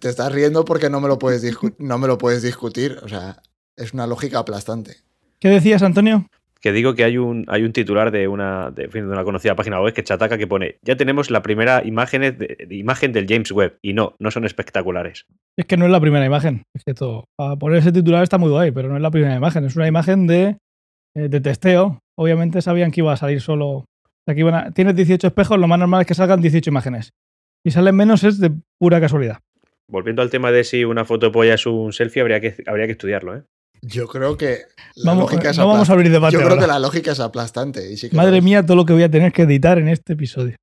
Te 0.00 0.08
estás 0.08 0.32
riendo 0.32 0.64
porque 0.64 0.90
no 0.90 1.00
me 1.00 1.08
lo 1.08 1.18
puedes, 1.18 1.42
no 1.78 1.98
me 1.98 2.06
lo 2.08 2.18
puedes 2.18 2.42
discutir. 2.42 2.98
O 3.02 3.08
sea, 3.08 3.40
es 3.76 3.92
una 3.92 4.06
lógica 4.06 4.38
aplastante. 4.38 4.96
¿Qué 5.40 5.48
decías, 5.48 5.82
Antonio? 5.82 6.28
Que 6.60 6.72
digo 6.72 6.94
que 6.94 7.04
hay 7.04 7.18
un, 7.18 7.44
hay 7.48 7.62
un 7.62 7.72
titular 7.72 8.10
de 8.10 8.26
una, 8.26 8.70
de, 8.72 8.88
una 9.02 9.22
conocida 9.22 9.54
página 9.54 9.80
web 9.80 9.94
que 9.94 10.02
chataca 10.02 10.38
que 10.38 10.46
pone 10.48 10.78
ya 10.82 10.96
tenemos 10.96 11.30
la 11.30 11.40
primera 11.42 11.84
imagen, 11.84 12.22
de, 12.22 12.32
de 12.68 12.74
imagen 12.76 13.12
del 13.12 13.26
James 13.28 13.52
Webb. 13.52 13.78
Y 13.80 13.92
no, 13.92 14.16
no 14.18 14.30
son 14.32 14.44
espectaculares. 14.44 15.26
Es 15.56 15.66
que 15.66 15.76
no 15.76 15.84
es 15.84 15.92
la 15.92 16.00
primera 16.00 16.26
imagen. 16.26 16.64
Es 16.74 16.82
que 16.84 16.94
todo. 16.94 17.24
Para 17.36 17.54
poner 17.56 17.78
ese 17.78 17.92
titular 17.92 18.22
está 18.24 18.38
muy 18.38 18.50
guay, 18.50 18.72
pero 18.72 18.88
no 18.88 18.96
es 18.96 19.02
la 19.02 19.10
primera 19.12 19.36
imagen. 19.36 19.64
Es 19.64 19.76
una 19.76 19.86
imagen 19.86 20.26
de, 20.26 20.56
eh, 21.16 21.28
de 21.28 21.40
testeo. 21.40 22.00
Obviamente 22.18 22.60
sabían 22.60 22.90
que 22.90 23.02
iba 23.02 23.12
a 23.12 23.16
salir 23.16 23.40
solo. 23.40 23.68
o 23.68 23.84
sea, 24.26 24.34
que 24.34 24.40
iban 24.40 24.54
a- 24.54 24.70
tienes 24.72 24.96
18 24.96 25.28
espejos, 25.28 25.58
lo 25.58 25.68
más 25.68 25.78
normal 25.78 26.00
es 26.00 26.06
que 26.08 26.14
salgan 26.14 26.40
18 26.40 26.70
imágenes. 26.70 27.10
Si 27.64 27.70
salen 27.70 27.94
menos 27.94 28.24
es 28.24 28.40
de 28.40 28.50
pura 28.80 29.00
casualidad. 29.00 29.38
Volviendo 29.90 30.22
al 30.22 30.30
tema 30.30 30.50
de 30.50 30.64
si 30.64 30.84
una 30.84 31.04
foto 31.04 31.30
polla 31.32 31.54
es 31.54 31.66
un 31.66 31.92
selfie, 31.92 32.20
habría 32.22 32.40
que, 32.40 32.54
habría 32.66 32.86
que 32.86 32.92
estudiarlo, 32.92 33.36
¿eh? 33.36 33.42
Yo 33.82 34.06
creo 34.08 34.36
que 34.36 34.62
la 34.96 35.12
Vamos, 35.12 35.24
lógica 35.30 35.50
es 35.50 35.58
no 35.58 35.66
vamos 35.66 35.88
a 35.88 35.92
aplastante. 35.92 35.92
abrir 35.92 36.12
debate. 36.12 36.32
Yo 36.34 36.38
creo 36.40 36.50
ahora. 36.50 36.60
que 36.62 36.66
la 36.66 36.78
lógica 36.78 37.12
es 37.12 37.20
aplastante. 37.20 37.92
Y 37.92 37.96
sí 37.96 38.08
que 38.10 38.16
lo 38.16 38.22
Madre 38.22 38.40
mía, 38.42 38.64
todo 38.64 38.76
lo 38.76 38.84
que 38.86 38.92
voy 38.92 39.02
a 39.02 39.10
tener 39.10 39.32
que 39.32 39.42
editar 39.42 39.78
en 39.78 39.88
este 39.88 40.14
episodio. 40.14 40.56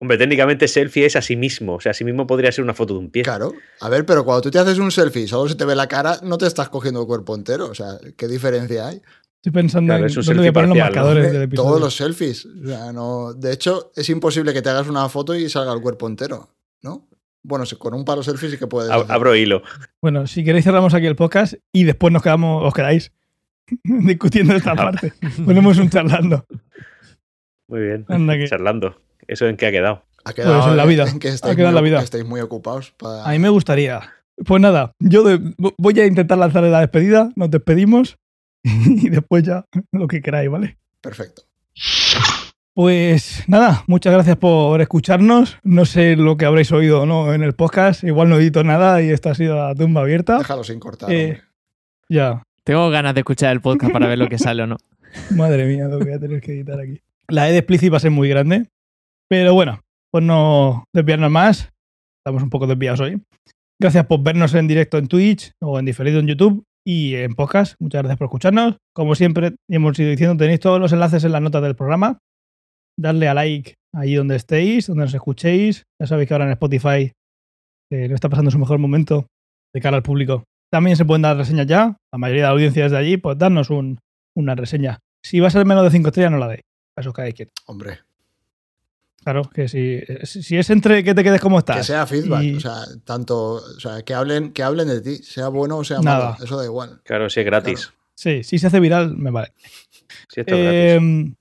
Hombre, 0.00 0.18
técnicamente 0.18 0.68
selfie 0.68 1.06
es 1.06 1.16
a 1.16 1.22
sí 1.22 1.36
mismo. 1.36 1.76
O 1.76 1.80
sea, 1.80 1.90
a 1.90 1.94
sí 1.94 2.04
mismo 2.04 2.26
podría 2.26 2.52
ser 2.52 2.64
una 2.64 2.74
foto 2.74 2.94
de 2.94 3.00
un 3.00 3.10
pie. 3.10 3.22
Claro. 3.22 3.52
A 3.80 3.88
ver, 3.88 4.04
pero 4.04 4.24
cuando 4.24 4.42
tú 4.42 4.50
te 4.50 4.58
haces 4.58 4.78
un 4.78 4.90
selfie 4.90 5.22
y 5.22 5.28
solo 5.28 5.48
se 5.48 5.54
te 5.54 5.64
ve 5.64 5.74
la 5.74 5.86
cara, 5.88 6.18
no 6.22 6.36
te 6.36 6.46
estás 6.46 6.68
cogiendo 6.68 7.00
el 7.00 7.06
cuerpo 7.06 7.34
entero. 7.34 7.66
O 7.70 7.74
sea, 7.74 7.98
¿qué 8.16 8.28
diferencia 8.28 8.88
hay? 8.88 9.00
Estoy 9.36 9.52
pensando 9.52 9.88
Claro, 9.92 10.04
en 10.04 10.10
es 10.10 10.16
un 10.16 10.24
dónde 10.24 10.40
voy 10.40 10.48
a 10.48 10.52
poner 10.52 10.68
los 10.70 10.78
¿no? 10.78 10.84
marcadores 10.84 11.24
Hombre, 11.24 11.32
del 11.38 11.42
episodio. 11.48 11.68
Todos 11.68 11.80
los 11.80 11.96
selfies. 11.96 12.46
O 12.46 12.66
sea, 12.66 12.92
no... 12.92 13.32
De 13.34 13.52
hecho, 13.52 13.92
es 13.94 14.08
imposible 14.10 14.52
que 14.52 14.62
te 14.62 14.68
hagas 14.70 14.88
una 14.88 15.08
foto 15.08 15.34
y 15.34 15.48
salga 15.48 15.72
el 15.72 15.80
cuerpo 15.80 16.06
entero, 16.06 16.48
¿no? 16.82 17.08
Bueno, 17.46 17.66
si- 17.66 17.76
con 17.76 17.94
un 17.94 18.04
palo 18.04 18.22
selfie 18.22 18.50
sí 18.50 18.56
que 18.58 18.66
puedes. 18.66 18.90
Ab- 18.90 19.02
hacer. 19.02 19.12
Abro 19.12 19.36
hilo. 19.36 19.62
Bueno, 20.02 20.26
si 20.26 20.42
queréis 20.44 20.64
cerramos 20.64 20.94
aquí 20.94 21.06
el 21.06 21.14
podcast 21.16 21.54
y 21.72 21.84
después 21.84 22.12
nos 22.12 22.22
quedamos, 22.22 22.64
os 22.64 22.72
quedáis 22.74 23.12
discutiendo 23.84 24.54
esta 24.54 24.74
parte. 24.74 25.12
Ponemos 25.44 25.78
un 25.78 25.90
charlando. 25.90 26.46
Muy 27.68 27.80
bien. 27.82 28.04
Anda 28.08 28.36
que- 28.36 28.48
Charlando. 28.48 28.96
¿Eso 29.26 29.46
en 29.46 29.56
qué 29.56 29.66
ha 29.66 29.70
quedado? 29.70 30.04
Ha 30.24 30.32
quedado 30.32 30.58
Pues 30.60 30.70
en 30.70 30.76
la 30.76 30.84
vida. 30.86 31.08
en 31.08 31.18
que 31.18 31.28
Ha 31.28 31.32
estáis, 31.34 31.54
quedado 31.56 31.68
en 31.70 31.74
muy, 31.74 31.82
la 31.82 31.84
vida. 31.90 31.98
que 31.98 32.04
estáis 32.04 32.24
muy 32.24 32.40
ocupados. 32.40 32.92
para- 32.98 33.24
A 33.26 33.30
mí 33.32 33.38
me 33.38 33.48
gustaría. 33.50 34.00
Pues 34.44 34.60
nada, 34.60 34.92
yo 34.98 35.22
de- 35.22 35.54
voy 35.78 36.00
a 36.00 36.06
intentar 36.06 36.38
lanzarle 36.38 36.70
la 36.70 36.80
despedida, 36.80 37.30
nos 37.36 37.50
despedimos 37.50 38.18
y 38.64 39.08
después 39.10 39.44
ya 39.44 39.64
lo 39.92 40.08
que 40.08 40.20
queráis, 40.22 40.50
¿vale? 40.50 40.78
Perfecto. 41.00 41.42
Pues 42.74 43.44
nada, 43.46 43.84
muchas 43.86 44.12
gracias 44.12 44.36
por 44.36 44.80
escucharnos. 44.80 45.58
No 45.62 45.84
sé 45.84 46.16
lo 46.16 46.36
que 46.36 46.44
habréis 46.44 46.72
oído 46.72 47.02
o 47.02 47.06
no 47.06 47.32
en 47.32 47.44
el 47.44 47.52
podcast, 47.54 48.02
igual 48.02 48.28
no 48.28 48.36
edito 48.36 48.64
nada 48.64 49.00
y 49.00 49.10
esta 49.10 49.30
ha 49.30 49.34
sido 49.36 49.54
la 49.56 49.74
tumba 49.76 50.00
abierta. 50.00 50.38
Déjalo 50.38 50.64
sin 50.64 50.80
cortar. 50.80 51.12
Eh. 51.12 51.40
Ya, 52.08 52.42
Tengo 52.64 52.90
ganas 52.90 53.14
de 53.14 53.20
escuchar 53.20 53.52
el 53.52 53.60
podcast 53.60 53.92
para 53.92 54.08
ver 54.08 54.18
lo 54.18 54.28
que 54.28 54.38
sale 54.38 54.64
o 54.64 54.66
no. 54.66 54.76
madre 55.30 55.66
mía, 55.66 55.86
lo 55.86 55.98
que 55.98 56.04
voy 56.04 56.14
a 56.14 56.18
tener 56.18 56.40
que 56.40 56.52
editar 56.52 56.80
aquí. 56.80 57.00
La 57.28 57.48
E 57.48 57.52
de 57.52 57.58
explicit 57.58 57.92
va 57.92 57.98
a 57.98 58.00
ser 58.00 58.10
muy 58.10 58.28
grande, 58.28 58.66
pero 59.28 59.54
bueno, 59.54 59.80
pues 60.10 60.24
no 60.24 60.84
desviarnos 60.92 61.30
más. 61.30 61.70
Estamos 62.24 62.42
un 62.42 62.50
poco 62.50 62.66
desviados 62.66 63.00
hoy. 63.00 63.22
Gracias 63.80 64.06
por 64.06 64.22
vernos 64.22 64.54
en 64.54 64.66
directo 64.66 64.98
en 64.98 65.08
Twitch 65.08 65.52
o 65.60 65.78
en 65.78 65.84
diferido 65.84 66.20
en 66.20 66.26
YouTube 66.26 66.64
y 66.84 67.14
en 67.14 67.34
podcast. 67.34 67.74
Muchas 67.78 68.02
gracias 68.02 68.18
por 68.18 68.26
escucharnos. 68.26 68.76
Como 68.92 69.14
siempre, 69.14 69.54
y 69.68 69.76
hemos 69.76 69.98
ido 69.98 70.10
diciendo, 70.10 70.36
tenéis 70.36 70.60
todos 70.60 70.80
los 70.80 70.92
enlaces 70.92 71.24
en 71.24 71.32
las 71.32 71.42
notas 71.42 71.62
del 71.62 71.76
programa. 71.76 72.18
Darle 72.96 73.28
a 73.28 73.34
like 73.34 73.74
ahí 73.92 74.14
donde 74.14 74.36
estéis, 74.36 74.86
donde 74.86 75.04
nos 75.04 75.14
escuchéis. 75.14 75.82
Ya 76.00 76.06
sabéis 76.06 76.28
que 76.28 76.34
ahora 76.34 76.46
en 76.46 76.52
Spotify 76.52 77.12
eh, 77.90 78.08
no 78.08 78.14
está 78.14 78.28
pasando 78.28 78.50
su 78.50 78.58
mejor 78.58 78.78
momento 78.78 79.26
de 79.72 79.80
cara 79.80 79.96
al 79.96 80.02
público. 80.02 80.44
También 80.70 80.96
se 80.96 81.04
pueden 81.04 81.22
dar 81.22 81.36
reseñas 81.36 81.66
ya. 81.66 81.96
La 82.12 82.18
mayoría 82.18 82.42
de 82.42 82.48
la 82.48 82.52
audiencia 82.52 82.86
es 82.86 82.92
de 82.92 82.98
allí, 82.98 83.16
pues 83.16 83.38
darnos 83.38 83.70
un- 83.70 83.98
una 84.36 84.54
reseña. 84.54 84.98
Si 85.22 85.40
va 85.40 85.48
a 85.48 85.50
ser 85.50 85.64
menos 85.64 85.84
de 85.84 85.90
5 85.90 86.08
estrellas, 86.08 86.32
no 86.32 86.38
la 86.38 86.48
deis. 86.48 86.62
Eso 86.96 87.12
cada 87.12 87.30
quien. 87.32 87.50
Hombre, 87.66 87.98
Claro, 89.22 89.48
que 89.48 89.68
si, 89.68 90.00
si 90.24 90.58
es 90.58 90.68
entre 90.68 91.02
que 91.02 91.14
te 91.14 91.24
quedes 91.24 91.40
como 91.40 91.58
estás. 91.58 91.78
que 91.78 91.82
sea 91.84 92.06
feedback. 92.06 92.42
y- 92.42 92.56
O 92.56 92.60
sea, 92.60 92.82
tanto. 93.04 93.54
O 93.54 93.80
sea, 93.80 94.02
que 94.02 94.12
hablen, 94.12 94.52
que 94.52 94.62
hablen 94.62 94.86
de 94.86 95.00
ti, 95.00 95.16
sea 95.22 95.48
bueno 95.48 95.78
o 95.78 95.84
sea 95.84 96.00
Nada. 96.00 96.32
malo. 96.32 96.44
Eso 96.44 96.58
da 96.58 96.64
igual. 96.66 97.00
Claro, 97.04 97.30
si 97.30 97.40
es 97.40 97.46
gratis. 97.46 97.90
Sí, 98.14 98.44
si 98.44 98.58
se 98.58 98.66
hace 98.66 98.80
viral, 98.80 99.16
me 99.16 99.30
vale. 99.30 99.52
Si 100.28 100.40
esto 100.40 100.54
es 100.54 100.62
gratis. 101.00 101.32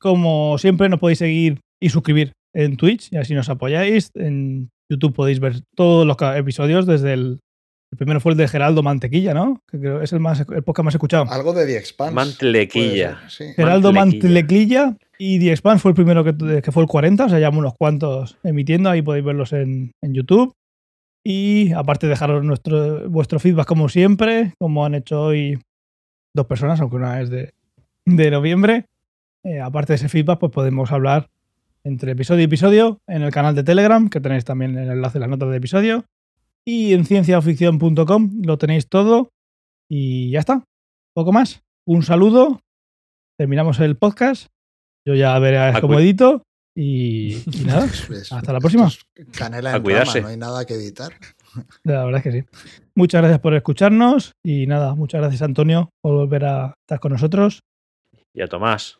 Como 0.00 0.56
siempre, 0.58 0.88
nos 0.88 1.00
podéis 1.00 1.18
seguir 1.18 1.60
y 1.80 1.90
suscribir 1.90 2.32
en 2.54 2.76
Twitch 2.76 3.12
y 3.12 3.16
así 3.16 3.34
nos 3.34 3.48
apoyáis. 3.48 4.10
En 4.14 4.70
YouTube 4.90 5.14
podéis 5.14 5.40
ver 5.40 5.60
todos 5.76 6.06
los 6.06 6.16
episodios 6.36 6.86
desde 6.86 7.12
el. 7.12 7.40
El 7.92 7.96
primero 7.98 8.20
fue 8.20 8.30
el 8.30 8.38
de 8.38 8.46
Geraldo 8.46 8.84
Mantequilla, 8.84 9.34
¿no? 9.34 9.60
Que 9.68 9.80
creo 9.80 10.00
es 10.00 10.12
el, 10.12 10.20
más, 10.20 10.38
el 10.38 10.62
podcast 10.62 10.84
más 10.84 10.94
escuchado. 10.94 11.24
Algo 11.28 11.52
de 11.52 11.66
The 11.66 11.76
Expanse. 11.76 12.14
Mantlequilla. 12.14 13.18
sí. 13.28 13.46
Geraldo 13.56 13.92
Mantequilla. 13.92 14.32
Mantequilla 14.32 14.96
y 15.18 15.40
The 15.40 15.50
Expanse 15.50 15.82
fue 15.82 15.90
el 15.90 15.96
primero 15.96 16.22
que, 16.22 16.62
que 16.62 16.72
fue 16.72 16.84
el 16.84 16.88
40, 16.88 17.24
o 17.24 17.28
sea, 17.28 17.38
llevamos 17.38 17.58
unos 17.58 17.74
cuantos 17.76 18.38
emitiendo, 18.44 18.88
ahí 18.90 19.02
podéis 19.02 19.24
verlos 19.24 19.52
en, 19.52 19.92
en 20.02 20.14
YouTube. 20.14 20.54
Y 21.22 21.72
aparte 21.72 22.06
dejaros 22.06 22.44
nuestro, 22.44 23.10
vuestro 23.10 23.38
feedback 23.38 23.66
como 23.66 23.88
siempre, 23.88 24.54
como 24.58 24.86
han 24.86 24.94
hecho 24.94 25.20
hoy 25.20 25.58
dos 26.34 26.46
personas, 26.46 26.80
aunque 26.80 26.96
una 26.96 27.20
es 27.20 27.28
de, 27.28 27.52
de 28.06 28.30
noviembre. 28.30 28.86
Eh, 29.44 29.60
aparte 29.60 29.92
de 29.92 29.96
ese 29.96 30.08
feedback, 30.08 30.38
pues 30.38 30.52
podemos 30.52 30.92
hablar 30.92 31.30
entre 31.84 32.12
episodio 32.12 32.42
y 32.42 32.44
episodio 32.44 33.00
en 33.06 33.22
el 33.22 33.30
canal 33.32 33.54
de 33.54 33.62
Telegram, 33.62 34.08
que 34.10 34.20
tenéis 34.20 34.44
también 34.44 34.76
el 34.76 34.90
enlace 34.90 35.18
en 35.18 35.20
las 35.22 35.30
notas 35.30 35.48
del 35.48 35.56
episodio. 35.58 36.04
Y 36.64 36.92
en 36.92 37.04
cienciaoficción.com 37.06 38.42
lo 38.44 38.58
tenéis 38.58 38.88
todo. 38.88 39.30
Y 39.88 40.30
ya 40.30 40.40
está. 40.40 40.62
Poco 41.14 41.32
más. 41.32 41.62
Un 41.86 42.02
saludo. 42.02 42.60
Terminamos 43.38 43.80
el 43.80 43.96
podcast. 43.96 44.48
Yo 45.06 45.14
ya 45.14 45.38
veré 45.38 45.58
A 45.58 45.80
cómo 45.80 45.98
edito. 45.98 46.42
Y, 46.76 47.36
y 47.50 47.64
nada. 47.64 47.86
Es- 48.10 48.30
Hasta 48.32 48.52
la 48.52 48.60
próxima. 48.60 48.86
esto 48.86 49.02
es 49.16 49.26
Canela 49.36 49.74
en 49.76 49.84
rama, 49.84 50.20
no 50.20 50.28
hay 50.28 50.36
nada 50.36 50.64
que 50.66 50.74
editar. 50.74 51.12
La 51.82 52.04
verdad 52.04 52.18
es 52.18 52.22
que 52.22 52.32
sí. 52.42 52.48
Muchas 52.94 53.22
gracias 53.22 53.40
por 53.40 53.54
escucharnos 53.54 54.34
y 54.44 54.66
nada, 54.68 54.94
muchas 54.94 55.20
gracias 55.20 55.42
Antonio 55.42 55.90
por 56.00 56.12
volver 56.14 56.44
a 56.44 56.74
estar 56.86 57.00
con 57.00 57.10
nosotros. 57.12 57.60
Y 58.32 58.42
a 58.42 58.46
Tomás. 58.46 58.99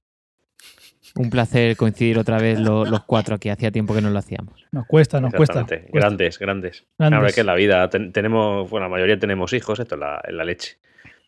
Un 1.16 1.30
placer 1.30 1.76
coincidir 1.76 2.18
otra 2.18 2.38
vez 2.38 2.58
lo- 2.60 2.84
los 2.84 3.04
cuatro 3.04 3.34
aquí. 3.34 3.48
Hacía 3.48 3.70
tiempo 3.70 3.94
que 3.94 4.00
no 4.02 4.10
lo 4.10 4.18
hacíamos. 4.18 4.66
Nos 4.70 4.86
cuesta, 4.86 5.20
nos 5.20 5.32
cuesta. 5.32 5.64
Grandes, 5.92 6.38
grandes. 6.38 6.84
Grandes. 6.98 7.16
Ahora 7.18 7.32
que 7.32 7.40
en 7.40 7.46
la 7.46 7.54
vida 7.54 7.88
ten- 7.90 8.12
tenemos, 8.12 8.68
bueno, 8.70 8.86
la 8.86 8.90
mayoría 8.90 9.18
tenemos 9.18 9.52
hijos, 9.52 9.80
esto 9.80 9.94
es 9.94 9.98
la, 10.00 10.20
es 10.26 10.34
la 10.34 10.44
leche. 10.44 10.78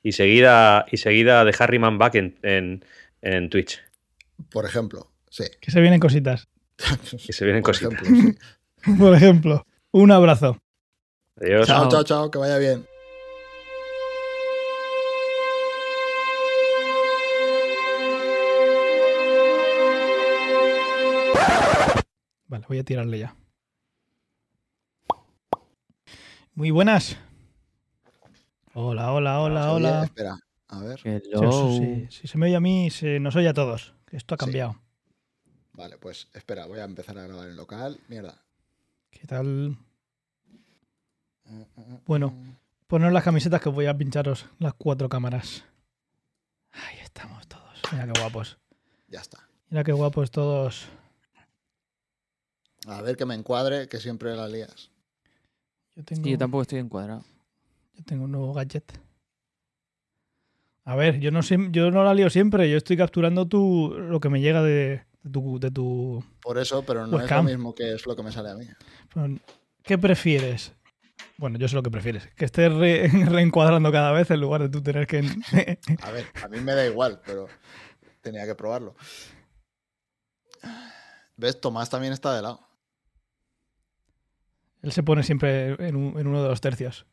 Y 0.03 0.13
seguida, 0.13 0.85
y 0.91 0.97
seguida 0.99 1.45
de 1.45 1.55
Harryman 1.59 1.97
Back 1.99 2.17
en, 2.17 2.39
en, 2.43 2.85
en 3.23 3.49
Twitch. 3.51 3.81
Por 4.51 4.67
ejemplo, 4.67 5.11
sí. 5.31 5.45
Que 5.61 5.71
se 5.71 5.81
vienen 5.81 6.01
cositas. 6.01 6.49
Que 7.27 7.33
se 7.33 7.45
vienen 7.45 7.63
Por 7.63 7.73
cositas. 7.73 8.03
ejemplo, 8.03 8.33
sí. 8.85 8.95
Por 8.99 9.15
ejemplo, 9.15 9.67
un 9.93 10.11
abrazo. 10.11 10.59
Adiós. 11.41 11.67
Chao. 11.67 11.89
chao, 11.89 12.05
chao, 12.05 12.31
que 12.31 12.39
vaya 12.39 12.59
bien. 12.59 12.85
Vale, 22.53 22.67
voy 22.69 22.79
a 22.79 22.85
tirarle 22.85 23.19
ya. 23.19 23.35
Muy 26.55 26.71
buenas. 26.71 27.17
Hola, 28.75 29.11
hola, 29.15 29.41
hola, 29.41 29.73
Oye, 29.73 29.87
hola. 29.87 30.05
Espera, 30.05 30.37
a 30.69 30.81
ver. 30.83 31.01
Si, 31.01 31.09
Hello. 31.09 31.71
si- 31.79 32.07
si 32.11 32.29
se 32.29 32.37
me 32.37 32.45
oye 32.49 32.57
a 32.57 32.61
mí, 32.61 32.91
se 32.91 33.19
nos 33.21 33.37
oye 33.37 33.49
a 33.49 33.55
todos. 33.55 33.95
Esto 34.11 34.35
ha 34.35 34.37
Sí. 34.37 34.45
cambiado. 34.45 34.77
Vale, 35.73 35.97
pues 35.97 36.29
espera, 36.35 36.67
voy 36.67 36.81
a 36.81 36.85
empezar 36.85 37.17
a 37.17 37.23
grabar 37.27 37.49
en 37.49 37.57
local. 37.57 37.99
Mierda. 38.09 38.43
¿Qué 39.11 39.27
tal? 39.27 39.79
Bueno. 42.05 42.35
Poneros 42.87 43.15
las 43.15 43.25
camisetas 43.25 43.63
que 43.63 43.71
voy 43.71 43.87
a 43.87 43.97
pincharos 43.97 44.45
las 44.59 44.75
cuatro 44.75 45.09
cámaras. 45.09 45.65
Ahí 46.73 46.99
estamos 47.03 47.49
todos. 47.49 47.81
Mira 47.93 48.13
qué 48.13 48.21
guapos. 48.21 48.59
Ya 49.09 49.21
está. 49.23 49.49
Mira 49.71 49.85
qué 49.85 49.93
guapos 49.93 50.31
todos. 50.31 50.87
A 52.87 53.01
ver 53.03 53.17
que 53.17 53.27
me 53.27 53.35
encuadre, 53.35 53.89
que 53.89 53.99
siempre 53.99 54.35
la 54.35 54.49
lías. 54.49 54.91
Yo 55.95 56.05
tengo, 56.05 56.25
Sí, 56.25 56.31
yo 56.33 56.39
tampoco 56.39 56.63
estoy 56.63 56.79
encuadrado. 56.79 57.25
yo 57.95 58.05
tengo 58.05 58.25
un 58.25 58.33
nuevo 58.33 58.53
gadget. 58.55 58.99
A 60.85 60.97
ver, 60.97 61.21
yo 61.21 61.31
no, 61.31 61.41
siem- 61.43 61.71
yo 61.71 61.91
no 61.93 62.03
la 62.03 62.13
lío 62.15 62.29
siempre. 62.29 62.69
Yo 62.69 62.77
estoy 62.77 62.97
capturando 62.97 63.47
tu, 63.47 63.95
lo 63.97 64.19
que 64.19 64.29
me 64.29 64.41
llega 64.41 64.63
de, 64.63 65.05
de 65.23 65.31
tu, 65.31 65.61
de 65.61 65.71
tu 65.71 66.25
Por 66.41 66.59
eso, 66.59 66.85
pero 66.85 67.07
no 67.07 67.19
Webcam. 67.19 67.47
es 67.47 67.53
lo 67.53 67.57
mismo 67.59 67.75
que 67.75 67.93
es 67.95 68.05
lo 68.07 68.17
que 68.17 68.23
me 68.25 68.33
sale 68.33 68.51
a 68.51 68.55
mí. 68.57 68.67
¿Qué 69.85 69.97
prefieres? 69.99 70.73
Bueno, 71.39 71.59
yo 71.59 71.69
sé 71.69 71.77
lo 71.77 71.83
que 71.85 71.91
prefieres. 71.91 72.27
Que 72.35 72.45
estés 72.47 72.73
re- 72.73 73.07
reencuadrando 73.29 73.93
cada 73.93 74.11
vez 74.13 74.31
en 74.33 74.41
lugar 74.41 74.63
de 74.63 74.69
tú 74.71 74.83
tener 74.83 75.07
que... 75.07 75.19
A 76.03 76.11
ver, 76.11 76.27
a 76.43 76.49
mí 76.49 76.59
me 76.61 76.73
da 76.75 76.85
igual, 76.87 77.21
pero 77.25 77.47
tenía 78.21 78.45
que 78.47 78.55
probarlo. 78.57 78.97
¿Ves? 81.37 81.61
Tomás 81.61 81.91
también 81.91 82.13
está 82.13 82.35
de 82.35 82.43
lado. 82.43 82.61
Él 84.83 84.93
se 84.93 85.03
pone 85.03 85.23
siempre 85.23 85.75
en, 85.87 85.97
un- 85.97 86.19
en 86.19 86.27
uno 86.27 86.43
de 86.43 86.49
los 86.49 86.61
tercios. 86.61 87.07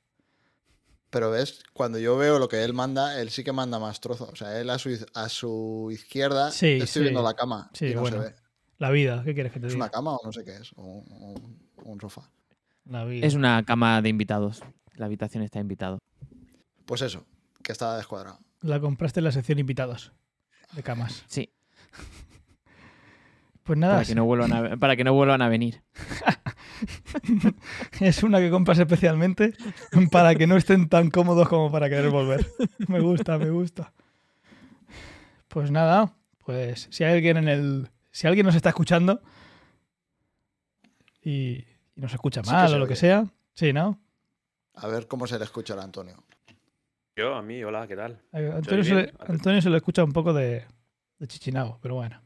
Pero 1.12 1.32
ves, 1.32 1.64
cuando 1.74 1.98
yo 1.98 2.18
veo 2.18 2.38
lo 2.38 2.48
que 2.50 2.64
él 2.64 2.74
manda, 2.74 3.20
él 3.20 3.30
sí 3.32 3.44
que 3.44 3.52
manda 3.52 3.80
más 3.80 4.00
trozo. 4.00 4.30
O 4.32 4.36
sea, 4.36 4.60
él 4.60 4.70
a 4.70 4.78
su, 4.78 4.90
iz- 4.90 5.08
a 5.16 5.28
su 5.30 5.90
izquierda 5.92 6.52
Sí, 6.52 6.68
estoy 6.74 6.88
sí. 6.88 7.00
viendo 7.02 7.24
la 7.24 7.34
cama. 7.34 7.70
Sí, 7.74 7.88
y 7.88 7.96
no 7.96 8.02
bueno. 8.02 8.22
se 8.22 8.30
ve. 8.30 8.36
La 8.78 8.92
vida, 8.92 9.24
¿qué 9.26 9.34
quieres 9.34 9.52
que 9.52 9.60
te 9.60 9.68
¿Es 9.68 9.74
diga? 9.74 9.86
una 9.86 9.92
cama 9.92 10.16
o 10.16 10.22
no 10.24 10.32
sé 10.32 10.44
qué 10.46 10.56
es? 10.58 10.72
O 10.76 11.04
un, 11.84 12.00
sofá. 12.00 12.30
La 12.86 13.04
vida. 13.06 13.26
Es 13.26 13.34
una 13.34 13.64
cama 13.66 14.02
de 14.02 14.10
invitados. 14.10 14.62
La 14.96 15.06
habitación 15.08 15.44
está 15.44 15.60
invitado. 15.60 16.00
Pues 16.86 17.02
eso, 17.02 17.26
que 17.64 17.72
estaba 17.72 17.98
descuadrado. 17.98 18.40
La 18.62 18.80
compraste 18.80 19.20
en 19.20 19.24
la 19.26 19.32
sección 19.32 19.60
invitados 19.60 20.12
de 20.74 20.84
camas. 20.84 21.24
Sí, 21.28 21.52
Pues 23.64 23.78
nada, 23.78 23.96
para 23.96 24.06
que 24.06 24.16
no 24.16 24.26
vuelvan 24.26 24.54
a, 24.54 24.78
para 24.78 24.96
que 24.96 25.04
no 25.04 25.14
vuelvan 25.14 25.42
a 25.42 25.50
venir. 25.50 25.82
es 28.00 28.24
una 28.24 28.40
que 28.40 28.50
compras 28.50 28.80
especialmente 28.80 29.54
para 30.12 30.36
que 30.36 30.48
no 30.48 30.58
estén 30.58 30.90
tan 30.90 31.10
cómodos 31.10 31.48
como 31.48 31.72
para 31.72 31.90
querer 31.90 32.10
volver. 32.10 32.46
Me 32.88 33.00
gusta, 33.00 33.38
me 33.38 33.50
gusta. 33.50 33.94
Pues 35.48 35.72
nada, 35.72 36.14
pues 36.46 36.88
si 36.92 37.04
hay 37.04 37.16
alguien 37.16 37.38
en 37.38 37.48
el. 37.48 37.90
Si 38.12 38.28
alguien 38.28 38.46
nos 38.46 38.56
está 38.56 38.70
escuchando 38.70 39.22
y, 41.24 41.66
y 41.96 42.02
nos 42.02 42.14
escucha 42.14 42.42
mal 42.44 42.70
se 42.70 42.76
o 42.76 42.80
lo 42.80 42.88
que 42.88 42.96
sea, 42.96 43.26
sí, 43.54 43.74
¿no? 43.74 44.00
A 44.76 44.88
ver 44.88 45.08
cómo 45.08 45.28
se 45.28 45.38
le 45.38 45.46
escuchará 45.46 45.82
a 45.82 45.86
Antonio. 45.86 46.24
Yo, 47.16 47.36
a 47.36 47.42
mí, 47.42 47.64
hola, 47.64 47.88
¿qué 47.88 47.96
tal? 47.96 48.22
Antonio, 48.32 48.84
se 48.84 48.96
le, 48.96 49.14
Antonio 49.20 49.62
se 49.62 49.70
le 49.70 49.78
escucha 49.78 50.04
un 50.04 50.14
poco 50.14 50.32
de, 50.34 50.66
de 51.18 51.28
chichinao, 51.28 51.78
pero 51.82 51.96
bueno. 51.96 52.22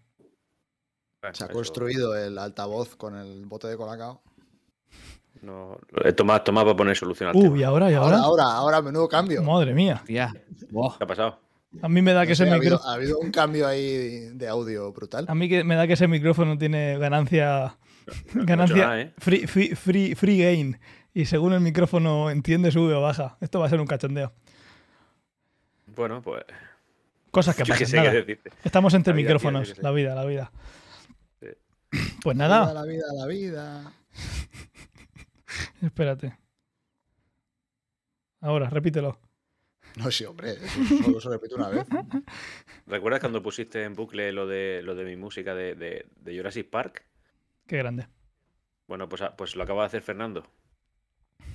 Se 1.31 1.45
ha 1.45 1.47
construido 1.47 2.15
el 2.15 2.37
altavoz 2.37 2.95
con 2.95 3.15
el 3.15 3.45
bote 3.45 3.67
de 3.67 3.77
colacao. 3.77 4.21
No, 5.43 5.77
eh, 6.03 6.13
Tomás, 6.13 6.43
Tomás 6.43 6.65
va 6.65 6.71
a 6.71 6.75
poner 6.75 6.95
solución 6.95 7.29
al 7.29 7.35
Uh, 7.35 7.41
tema. 7.43 7.57
y 7.57 7.63
ahora, 7.63 7.91
y 7.91 7.95
Ahora, 7.95 8.17
ahora. 8.17 8.23
ahora, 8.23 8.43
ahora, 8.57 8.81
menudo 8.81 9.07
cambio. 9.09 9.43
Madre 9.43 9.73
mía. 9.73 10.01
Buah. 10.71 10.97
¿Qué 10.97 11.03
ha 11.03 11.07
pasado? 11.07 11.39
A 11.81 11.89
mí 11.89 12.01
me 12.01 12.13
da 12.13 12.21
No 12.21 12.27
que 12.27 12.35
sé, 12.35 12.43
ese 12.43 12.51
ha, 12.51 12.55
habido, 12.55 12.63
micrófono. 12.75 12.89
ha 12.91 12.93
habido 12.95 13.19
un 13.19 13.31
cambio 13.31 13.67
ahí 13.67 14.29
de 14.33 14.47
audio 14.47 14.91
brutal. 14.93 15.25
A 15.27 15.35
mí 15.35 15.49
que 15.49 15.63
me 15.63 15.75
da 15.75 15.85
que 15.87 15.93
ese 15.93 16.07
micrófono 16.07 16.57
tiene 16.57 16.97
ganancia. 16.97 17.77
No 18.33 18.45
Ganancia. 18.45 18.77
nada, 18.85 19.01
¿eh? 19.01 19.13
Free, 19.17 19.47
free, 19.47 19.75
free, 19.75 20.15
free 20.15 20.37
gain. 20.37 20.79
Y 21.13 21.25
según 21.25 21.53
el 21.53 21.59
micrófono 21.61 22.29
entiende, 22.29 22.71
sube 22.71 22.93
o 22.93 23.01
baja. 23.01 23.37
Esto 23.41 23.59
va 23.59 23.67
a 23.67 23.69
ser 23.69 23.79
un 23.81 23.87
cachondeo. 23.87 24.33
Bueno, 25.87 26.21
pues. 26.21 26.43
Cosas 27.31 27.55
que 27.55 27.65
pasan. 27.65 28.03
decirte. 28.13 28.51
Estamos 28.63 28.93
entre 28.93 29.11
La 29.13 29.17
vida, 29.17 29.25
micrófonos. 29.27 29.77
la 29.79 29.91
vida, 29.91 30.15
la 30.15 30.25
vida. 30.25 30.51
Sí. 31.41 31.47
Pues 32.21 32.37
La 32.37 32.47
nada, 32.47 32.65
vida, 32.65 32.73
la 32.73 32.85
vida, 32.85 33.05
la 33.17 33.25
vida. 33.25 33.93
Espérate. 35.81 36.37
Ahora, 38.41 38.69
repítelo. 38.69 39.19
No, 39.97 40.09
sí, 40.11 40.25
hombre, 40.25 40.53
eso 40.53 41.03
solo 41.03 41.21
se 41.21 41.29
repite 41.29 41.55
una 41.55 41.69
vez. 41.69 41.85
¿Recuerdas 42.87 43.19
cuando 43.19 43.43
pusiste 43.43 43.83
en 43.83 43.93
bucle 43.93 44.31
lo 44.31 44.47
de, 44.47 44.81
lo 44.83 44.95
de 44.95 45.03
mi 45.05 45.15
música 45.15 45.53
de, 45.53 45.75
de- 45.75 46.07
de 46.15 46.37
Jurassic 46.37 46.69
Park? 46.69 47.05
Qué 47.67 47.77
grande. 47.77 48.07
Bueno, 48.87 49.07
pues, 49.07 49.21
ah, 49.21 49.35
pues 49.37 49.55
lo 49.55 49.63
acaba 49.63 49.81
de 49.83 49.87
hacer 49.87 50.01
Fernando. 50.01 50.45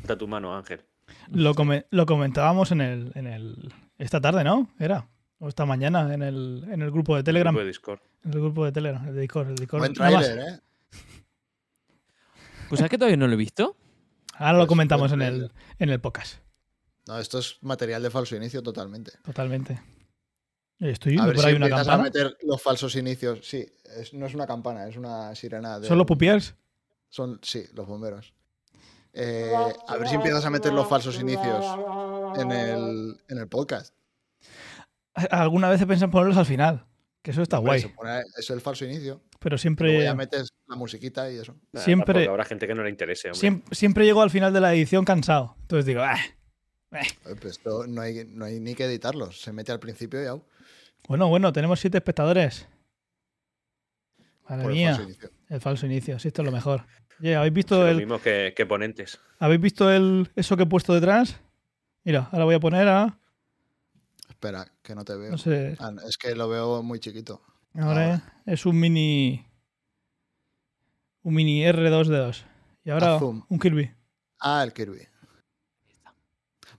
Está 0.02 0.16
tu 0.16 0.28
mano, 0.28 0.56
Ángel. 0.56 0.84
Lo, 1.32 1.54
come- 1.54 1.86
lo 1.90 2.06
comentábamos 2.06 2.70
en 2.72 2.80
el, 2.80 3.12
en 3.14 3.26
el. 3.26 3.74
Esta 3.98 4.20
tarde, 4.20 4.44
¿no? 4.44 4.68
Era. 4.78 5.08
O 5.40 5.48
esta 5.48 5.66
mañana 5.66 6.12
en 6.14 6.22
el, 6.22 6.64
en 6.70 6.82
el 6.82 6.90
grupo 6.90 7.16
de 7.16 7.22
Telegram. 7.24 7.52
Grupo 7.54 7.62
de 7.64 7.68
Discord. 7.68 8.00
En 8.24 8.32
el 8.34 8.40
grupo 8.40 8.64
de 8.64 8.72
Telegram, 8.72 9.06
el 9.08 9.14
de 9.14 9.20
Discord. 9.20 9.48
El 9.48 9.54
de 9.56 9.60
Discord. 9.62 9.80
Buen 9.80 9.92
tráiler, 9.94 10.38
¿eh? 10.38 10.60
Pues 12.68 12.78
¿sabes 12.78 12.90
que 12.90 12.98
todavía 12.98 13.16
no 13.16 13.26
lo 13.26 13.32
he 13.34 13.36
visto? 13.36 13.76
Ahora 14.38 14.52
lo 14.52 14.58
Pues, 14.60 14.68
comentamos 14.68 15.10
buen 15.10 15.20
en 15.22 15.26
el, 15.28 15.34
tráiler. 15.48 15.52
en 15.78 15.88
el 15.90 16.00
podcast. 16.00 16.36
No, 17.06 17.18
esto 17.18 17.38
es 17.38 17.58
material 17.62 18.02
de 18.02 18.10
falso 18.10 18.36
inicio 18.36 18.62
totalmente. 18.62 19.12
Totalmente. 19.24 19.82
Estoy 20.78 21.18
A 21.18 21.26
ver 21.26 21.34
por 21.34 21.42
si 21.42 21.48
ahí 21.50 21.54
una 21.56 21.66
empiezas 21.66 21.88
a 21.88 21.90
campana. 21.90 22.02
meter 22.04 22.36
los 22.42 22.62
falsos 22.62 22.94
inicios. 22.96 23.40
Sí, 23.42 23.66
es- 23.96 24.14
no 24.14 24.26
es 24.26 24.34
una 24.34 24.46
campana, 24.46 24.86
es 24.86 24.96
una 24.96 25.34
sirena. 25.34 25.80
De, 25.80 25.88
¿Son 25.88 25.98
los 25.98 26.06
pupiers? 26.06 26.54
Son, 27.08 27.40
sí, 27.42 27.64
los 27.74 27.86
bomberos. 27.86 28.32
Eh, 29.12 29.52
a 29.88 29.96
ver 29.96 30.06
si 30.08 30.14
empiezas 30.14 30.44
a 30.44 30.50
meter 30.50 30.72
los 30.72 30.86
falsos 30.88 31.18
inicios 31.18 31.64
en 32.36 32.52
el, 32.52 33.20
en 33.28 33.38
el 33.38 33.48
podcast. 33.48 33.94
Alguna 35.30 35.68
vez 35.70 35.80
he 35.80 35.86
pensado 35.86 36.04
en 36.06 36.10
ponerlos 36.12 36.36
al 36.36 36.46
final. 36.46 36.86
Que 37.22 37.32
eso 37.32 37.42
está 37.42 37.58
Hombre, 37.58 37.70
guay. 37.72 37.80
se 37.82 37.88
pone- 37.90 38.22
es 38.36 38.50
el 38.50 38.60
falso 38.60 38.84
inicio. 38.84 39.20
Pero 39.40 39.54
Luego 39.54 39.58
siempre. 39.60 40.02
ya 40.02 40.14
metes 40.14 40.48
la 40.66 40.76
musiquita 40.76 41.30
y 41.30 41.36
eso. 41.38 41.56
Siempre- 41.74 42.26
Habrá 42.28 42.44
gente 42.44 42.66
que 42.66 42.74
no 42.74 42.82
le 42.82 42.90
interese. 42.90 43.32
Siempre, 43.34 43.74
siempre 43.74 44.04
llego 44.04 44.22
al 44.22 44.30
final 44.30 44.52
de 44.52 44.60
la 44.60 44.72
edición 44.74 45.04
cansado. 45.04 45.56
Entonces 45.62 45.86
digo, 45.86 46.02
"Ah". 46.02 46.18
Pues 46.90 47.44
esto 47.44 47.86
no 47.86 48.00
hay, 48.00 48.24
no 48.26 48.44
hay 48.46 48.60
ni 48.60 48.74
que 48.74 48.84
editarlos. 48.86 49.40
Se 49.42 49.52
mete 49.52 49.72
al 49.72 49.78
principio 49.80 50.20
y 50.20 50.24
ya. 50.24 50.36
bueno, 51.06 51.28
bueno, 51.28 51.52
tenemos 51.52 51.80
siete 51.80 51.98
espectadores. 51.98 52.66
Madre 54.48 54.62
Por 54.62 54.72
el 54.72 54.78
mía, 54.78 54.88
falso 54.94 55.02
inicio. 55.04 55.30
el 55.50 55.60
falso 55.60 55.86
inicio. 55.86 56.18
Sí, 56.18 56.28
esto 56.28 56.42
es 56.42 56.46
lo 56.46 56.52
mejor. 56.52 56.84
Oye, 57.20 57.36
¿habéis 57.36 57.50
Sí, 57.50 57.54
visto 57.54 57.80
lo 57.80 57.88
el, 57.88 57.96
mismo 57.98 58.20
que, 58.22 58.54
que 58.56 58.64
ponentes. 58.64 59.20
¿habéis 59.38 59.60
visto 59.60 59.90
el, 59.92 60.30
eso 60.36 60.56
que 60.56 60.62
he 60.62 60.66
puesto 60.66 60.94
detrás? 60.94 61.38
Mira, 62.04 62.28
ahora 62.32 62.44
voy 62.44 62.54
a 62.54 62.60
poner 62.60 62.88
a. 62.88 63.18
Espera, 64.38 64.72
que 64.84 64.94
no 64.94 65.04
te 65.04 65.16
veo. 65.16 65.32
No 65.32 65.38
sé. 65.38 65.74
Ah, 65.80 65.92
es 66.06 66.16
que 66.16 66.32
lo 66.36 66.48
veo 66.48 66.80
muy 66.84 67.00
chiquito. 67.00 67.42
Ahora 67.74 68.40
es 68.46 68.66
un 68.66 68.78
mini. 68.78 69.44
Un 71.22 71.34
mini 71.34 71.64
R2D2. 71.64 72.44
Y 72.84 72.90
ahora 72.90 73.18
zoom. 73.18 73.42
un 73.48 73.58
Kirby. 73.58 73.90
Ah, 74.38 74.62
el 74.62 74.72
Kirby. 74.72 75.00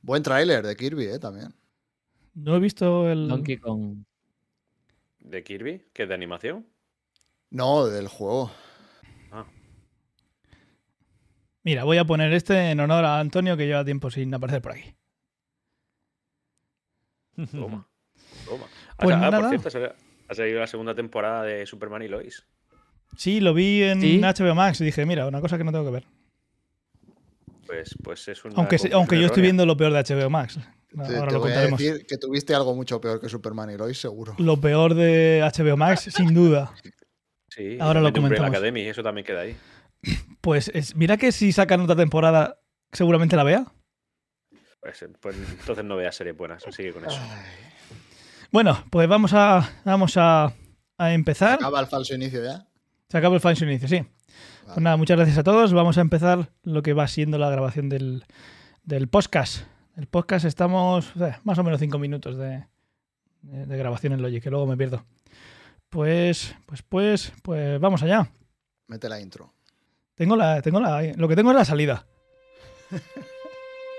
Buen 0.01 0.23
tráiler 0.23 0.65
de 0.65 0.73
Kirby, 0.77 1.07
eh, 1.07 1.19
también. 1.19 1.53
No 2.33 2.55
he 2.55 2.61
visto 2.61 3.09
el. 3.09 3.27
Donkey 3.27 3.57
Kong. 3.57 4.05
¿De 5.19 5.43
Kirby? 5.43 5.89
¿Que 5.91 6.03
es 6.03 6.07
de 6.07 6.15
animación? 6.15 6.65
No, 7.49 7.87
del 7.87 8.07
juego. 8.07 8.51
Ah. 9.33 9.45
Mira, 11.63 11.83
voy 11.83 11.97
a 11.97 12.05
poner 12.05 12.31
este 12.31 12.71
en 12.71 12.79
honor 12.79 13.03
a 13.03 13.19
Antonio 13.19 13.57
que 13.57 13.67
lleva 13.67 13.83
tiempo 13.83 14.09
sin 14.09 14.33
aparecer 14.33 14.61
por 14.61 14.71
aquí. 14.71 14.95
Toma. 17.51 17.87
Toma. 18.45 18.65
Pues 18.97 19.15
Ah, 19.15 19.19
nada. 19.19 19.39
por 19.39 19.49
cierto, 19.49 19.67
ha 20.27 20.33
salido- 20.35 20.59
la 20.59 20.67
segunda 20.67 20.93
temporada 20.95 21.43
de 21.43 21.65
Superman 21.65 22.01
y 22.03 22.07
Lois. 22.07 22.45
Sí, 23.17 23.39
lo 23.39 23.53
vi 23.53 23.81
en 23.83 24.01
¿Sí? 24.01 24.21
HBO 24.21 24.53
Max 24.55 24.79
y 24.81 24.85
dije, 24.85 25.05
mira, 25.05 25.25
una 25.27 25.41
cosa 25.41 25.57
que 25.57 25.63
no 25.63 25.71
tengo 25.71 25.85
que 25.85 25.91
ver. 25.91 26.05
Pues, 27.65 27.95
pues 28.03 28.27
es 28.27 28.43
una. 28.45 28.55
Aunque, 28.55 28.77
aunque 28.93 29.19
yo 29.19 29.27
estoy 29.27 29.43
viendo 29.43 29.65
lo 29.65 29.77
peor 29.77 29.91
de 29.93 29.99
HBO 29.99 30.29
Max. 30.29 30.57
Te, 30.89 31.01
Ahora 31.15 31.27
te 31.27 31.33
lo 31.33 31.39
voy 31.39 31.51
a 31.51 31.53
contaremos. 31.53 31.79
decir 31.79 32.05
que 32.07 32.17
tuviste 32.17 32.55
algo 32.55 32.73
mucho 32.75 32.99
peor 32.99 33.21
que 33.21 33.29
Superman 33.29 33.69
y 33.69 33.77
Lois, 33.77 33.99
seguro. 33.99 34.33
Lo 34.39 34.59
peor 34.59 34.95
de 34.95 35.41
HBO 35.55 35.77
Max, 35.77 36.09
sin 36.15 36.33
duda. 36.33 36.73
Sí, 37.49 37.77
Ahora 37.79 38.01
lo 38.01 38.11
comentamos. 38.11 38.49
Academy, 38.49 38.81
eso 38.87 39.03
también 39.03 39.25
queda 39.25 39.41
ahí. 39.41 39.55
Pues 40.41 40.71
es- 40.73 40.95
mira 40.95 41.17
que 41.17 41.31
si 41.31 41.51
sacan 41.51 41.81
otra 41.81 41.95
temporada, 41.95 42.59
seguramente 42.91 43.35
la 43.35 43.43
vea. 43.43 43.65
Pues, 44.81 45.05
pues 45.19 45.35
entonces 45.35 45.83
no 45.85 45.95
veas 45.97 46.15
series 46.15 46.35
buenas, 46.37 46.63
sigue 46.71 46.93
con 46.93 47.05
eso. 47.05 47.19
Bueno, 48.51 48.83
pues 48.89 49.07
vamos 49.07 49.33
a, 49.33 49.69
vamos 49.85 50.15
a, 50.17 50.53
a 50.97 51.13
empezar. 51.13 51.55
Acaba 51.55 51.79
el 51.81 51.87
falso 51.87 52.15
inicio 52.15 52.43
ya. 52.43 52.65
Se 53.09 53.17
acabó 53.17 53.35
el 53.35 53.41
falso 53.41 53.65
inicio, 53.65 53.87
sí. 53.87 54.05
Pues 54.65 54.77
nada, 54.77 54.97
muchas 54.97 55.17
gracias 55.17 55.37
a 55.37 55.43
todos. 55.43 55.73
Vamos 55.73 55.97
a 55.97 56.01
empezar 56.01 56.49
lo 56.63 56.81
que 56.83 56.93
va 56.93 57.07
siendo 57.07 57.37
la 57.37 57.49
grabación 57.49 57.89
del, 57.89 58.23
del 58.83 59.07
podcast. 59.07 59.63
El 59.97 60.07
podcast 60.07 60.45
estamos 60.45 61.11
más 61.43 61.57
o 61.57 61.63
menos 61.63 61.79
cinco 61.79 61.99
minutos 61.99 62.37
de, 62.37 62.65
de- 63.41 63.65
de 63.65 63.77
grabación 63.77 64.13
en 64.13 64.21
Logic, 64.21 64.41
que 64.43 64.49
luego 64.49 64.65
me 64.67 64.77
pierdo. 64.77 65.05
Pues, 65.89 66.55
pues, 66.67 66.83
pues, 66.83 67.33
pues 67.41 67.79
vamos 67.79 68.03
allá. 68.03 68.31
Mete 68.87 69.09
la 69.09 69.19
intro. 69.19 69.53
Tengo 70.15 70.35
la, 70.35 70.61
tengo 70.61 70.79
la, 70.79 71.01
lo 71.15 71.27
que 71.27 71.35
tengo 71.35 71.49
es 71.51 71.57
la 71.57 71.65
salida. 71.65 72.05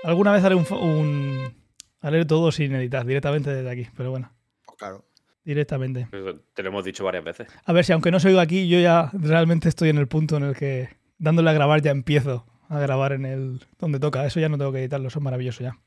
Alguna 0.03 0.31
vez 0.31 0.43
haré 0.43 0.55
un, 0.55 1.53
haré 2.01 2.25
todo 2.25 2.51
sin 2.51 2.73
editar, 2.75 3.05
directamente 3.05 3.53
desde 3.53 3.69
aquí, 3.69 3.87
pero 3.95 4.09
bueno, 4.11 4.31
Pues 4.65 4.77
claro. 4.77 5.05
directamente. 5.43 6.07
Eso 6.11 6.39
Te 6.53 6.63
lo 6.63 6.69
hemos 6.69 6.83
dicho 6.85 7.03
varias 7.03 7.23
veces. 7.23 7.47
A 7.65 7.73
ver 7.73 7.85
si 7.85 7.91
aunque 7.93 8.11
no 8.11 8.19
se 8.19 8.29
oiga 8.29 8.41
aquí, 8.41 8.67
yo 8.67 8.79
ya 8.79 9.11
realmente 9.13 9.69
estoy 9.69 9.89
en 9.89 9.97
el 9.97 10.07
punto 10.07 10.37
en 10.37 10.43
el 10.43 10.55
que 10.55 10.89
dándole 11.17 11.49
a 11.51 11.53
grabar 11.53 11.81
ya 11.81 11.91
empiezo 11.91 12.45
a 12.67 12.79
grabar 12.79 13.11
en 13.11 13.25
el 13.25 13.65
donde 13.79 13.99
toca. 13.99 14.25
Eso 14.25 14.39
ya 14.39 14.49
no 14.49 14.57
tengo 14.57 14.71
que 14.71 14.79
editarlo, 14.79 15.07
eso 15.09 15.19
es 15.19 15.23
maravilloso 15.23 15.63
ya. 15.63 15.77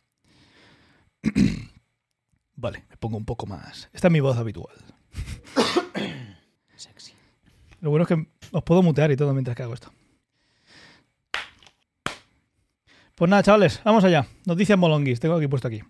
vale, 2.54 2.84
me 2.90 2.96
pongo 2.96 3.16
un 3.16 3.24
poco 3.24 3.46
más. 3.46 3.88
Esta 3.92 4.08
es 4.08 4.12
mi 4.12 4.20
voz 4.20 4.36
habitual. 4.36 4.76
Sexy. 6.76 7.12
Lo 7.80 7.90
bueno 7.90 8.04
es 8.04 8.08
que 8.08 8.26
os 8.52 8.62
puedo 8.62 8.82
mutear 8.82 9.10
y 9.10 9.16
todo 9.16 9.32
mientras 9.32 9.56
que 9.56 9.62
hago 9.62 9.74
esto. 9.74 9.92
Pues 13.14 13.30
nada, 13.30 13.44
chavales, 13.44 13.80
vamos 13.84 14.02
allá. 14.02 14.26
Noticias 14.44 14.76
molonguis, 14.76 15.20
tengo 15.20 15.36
aquí 15.36 15.46
puesto 15.46 15.68
aquí. 15.68 15.82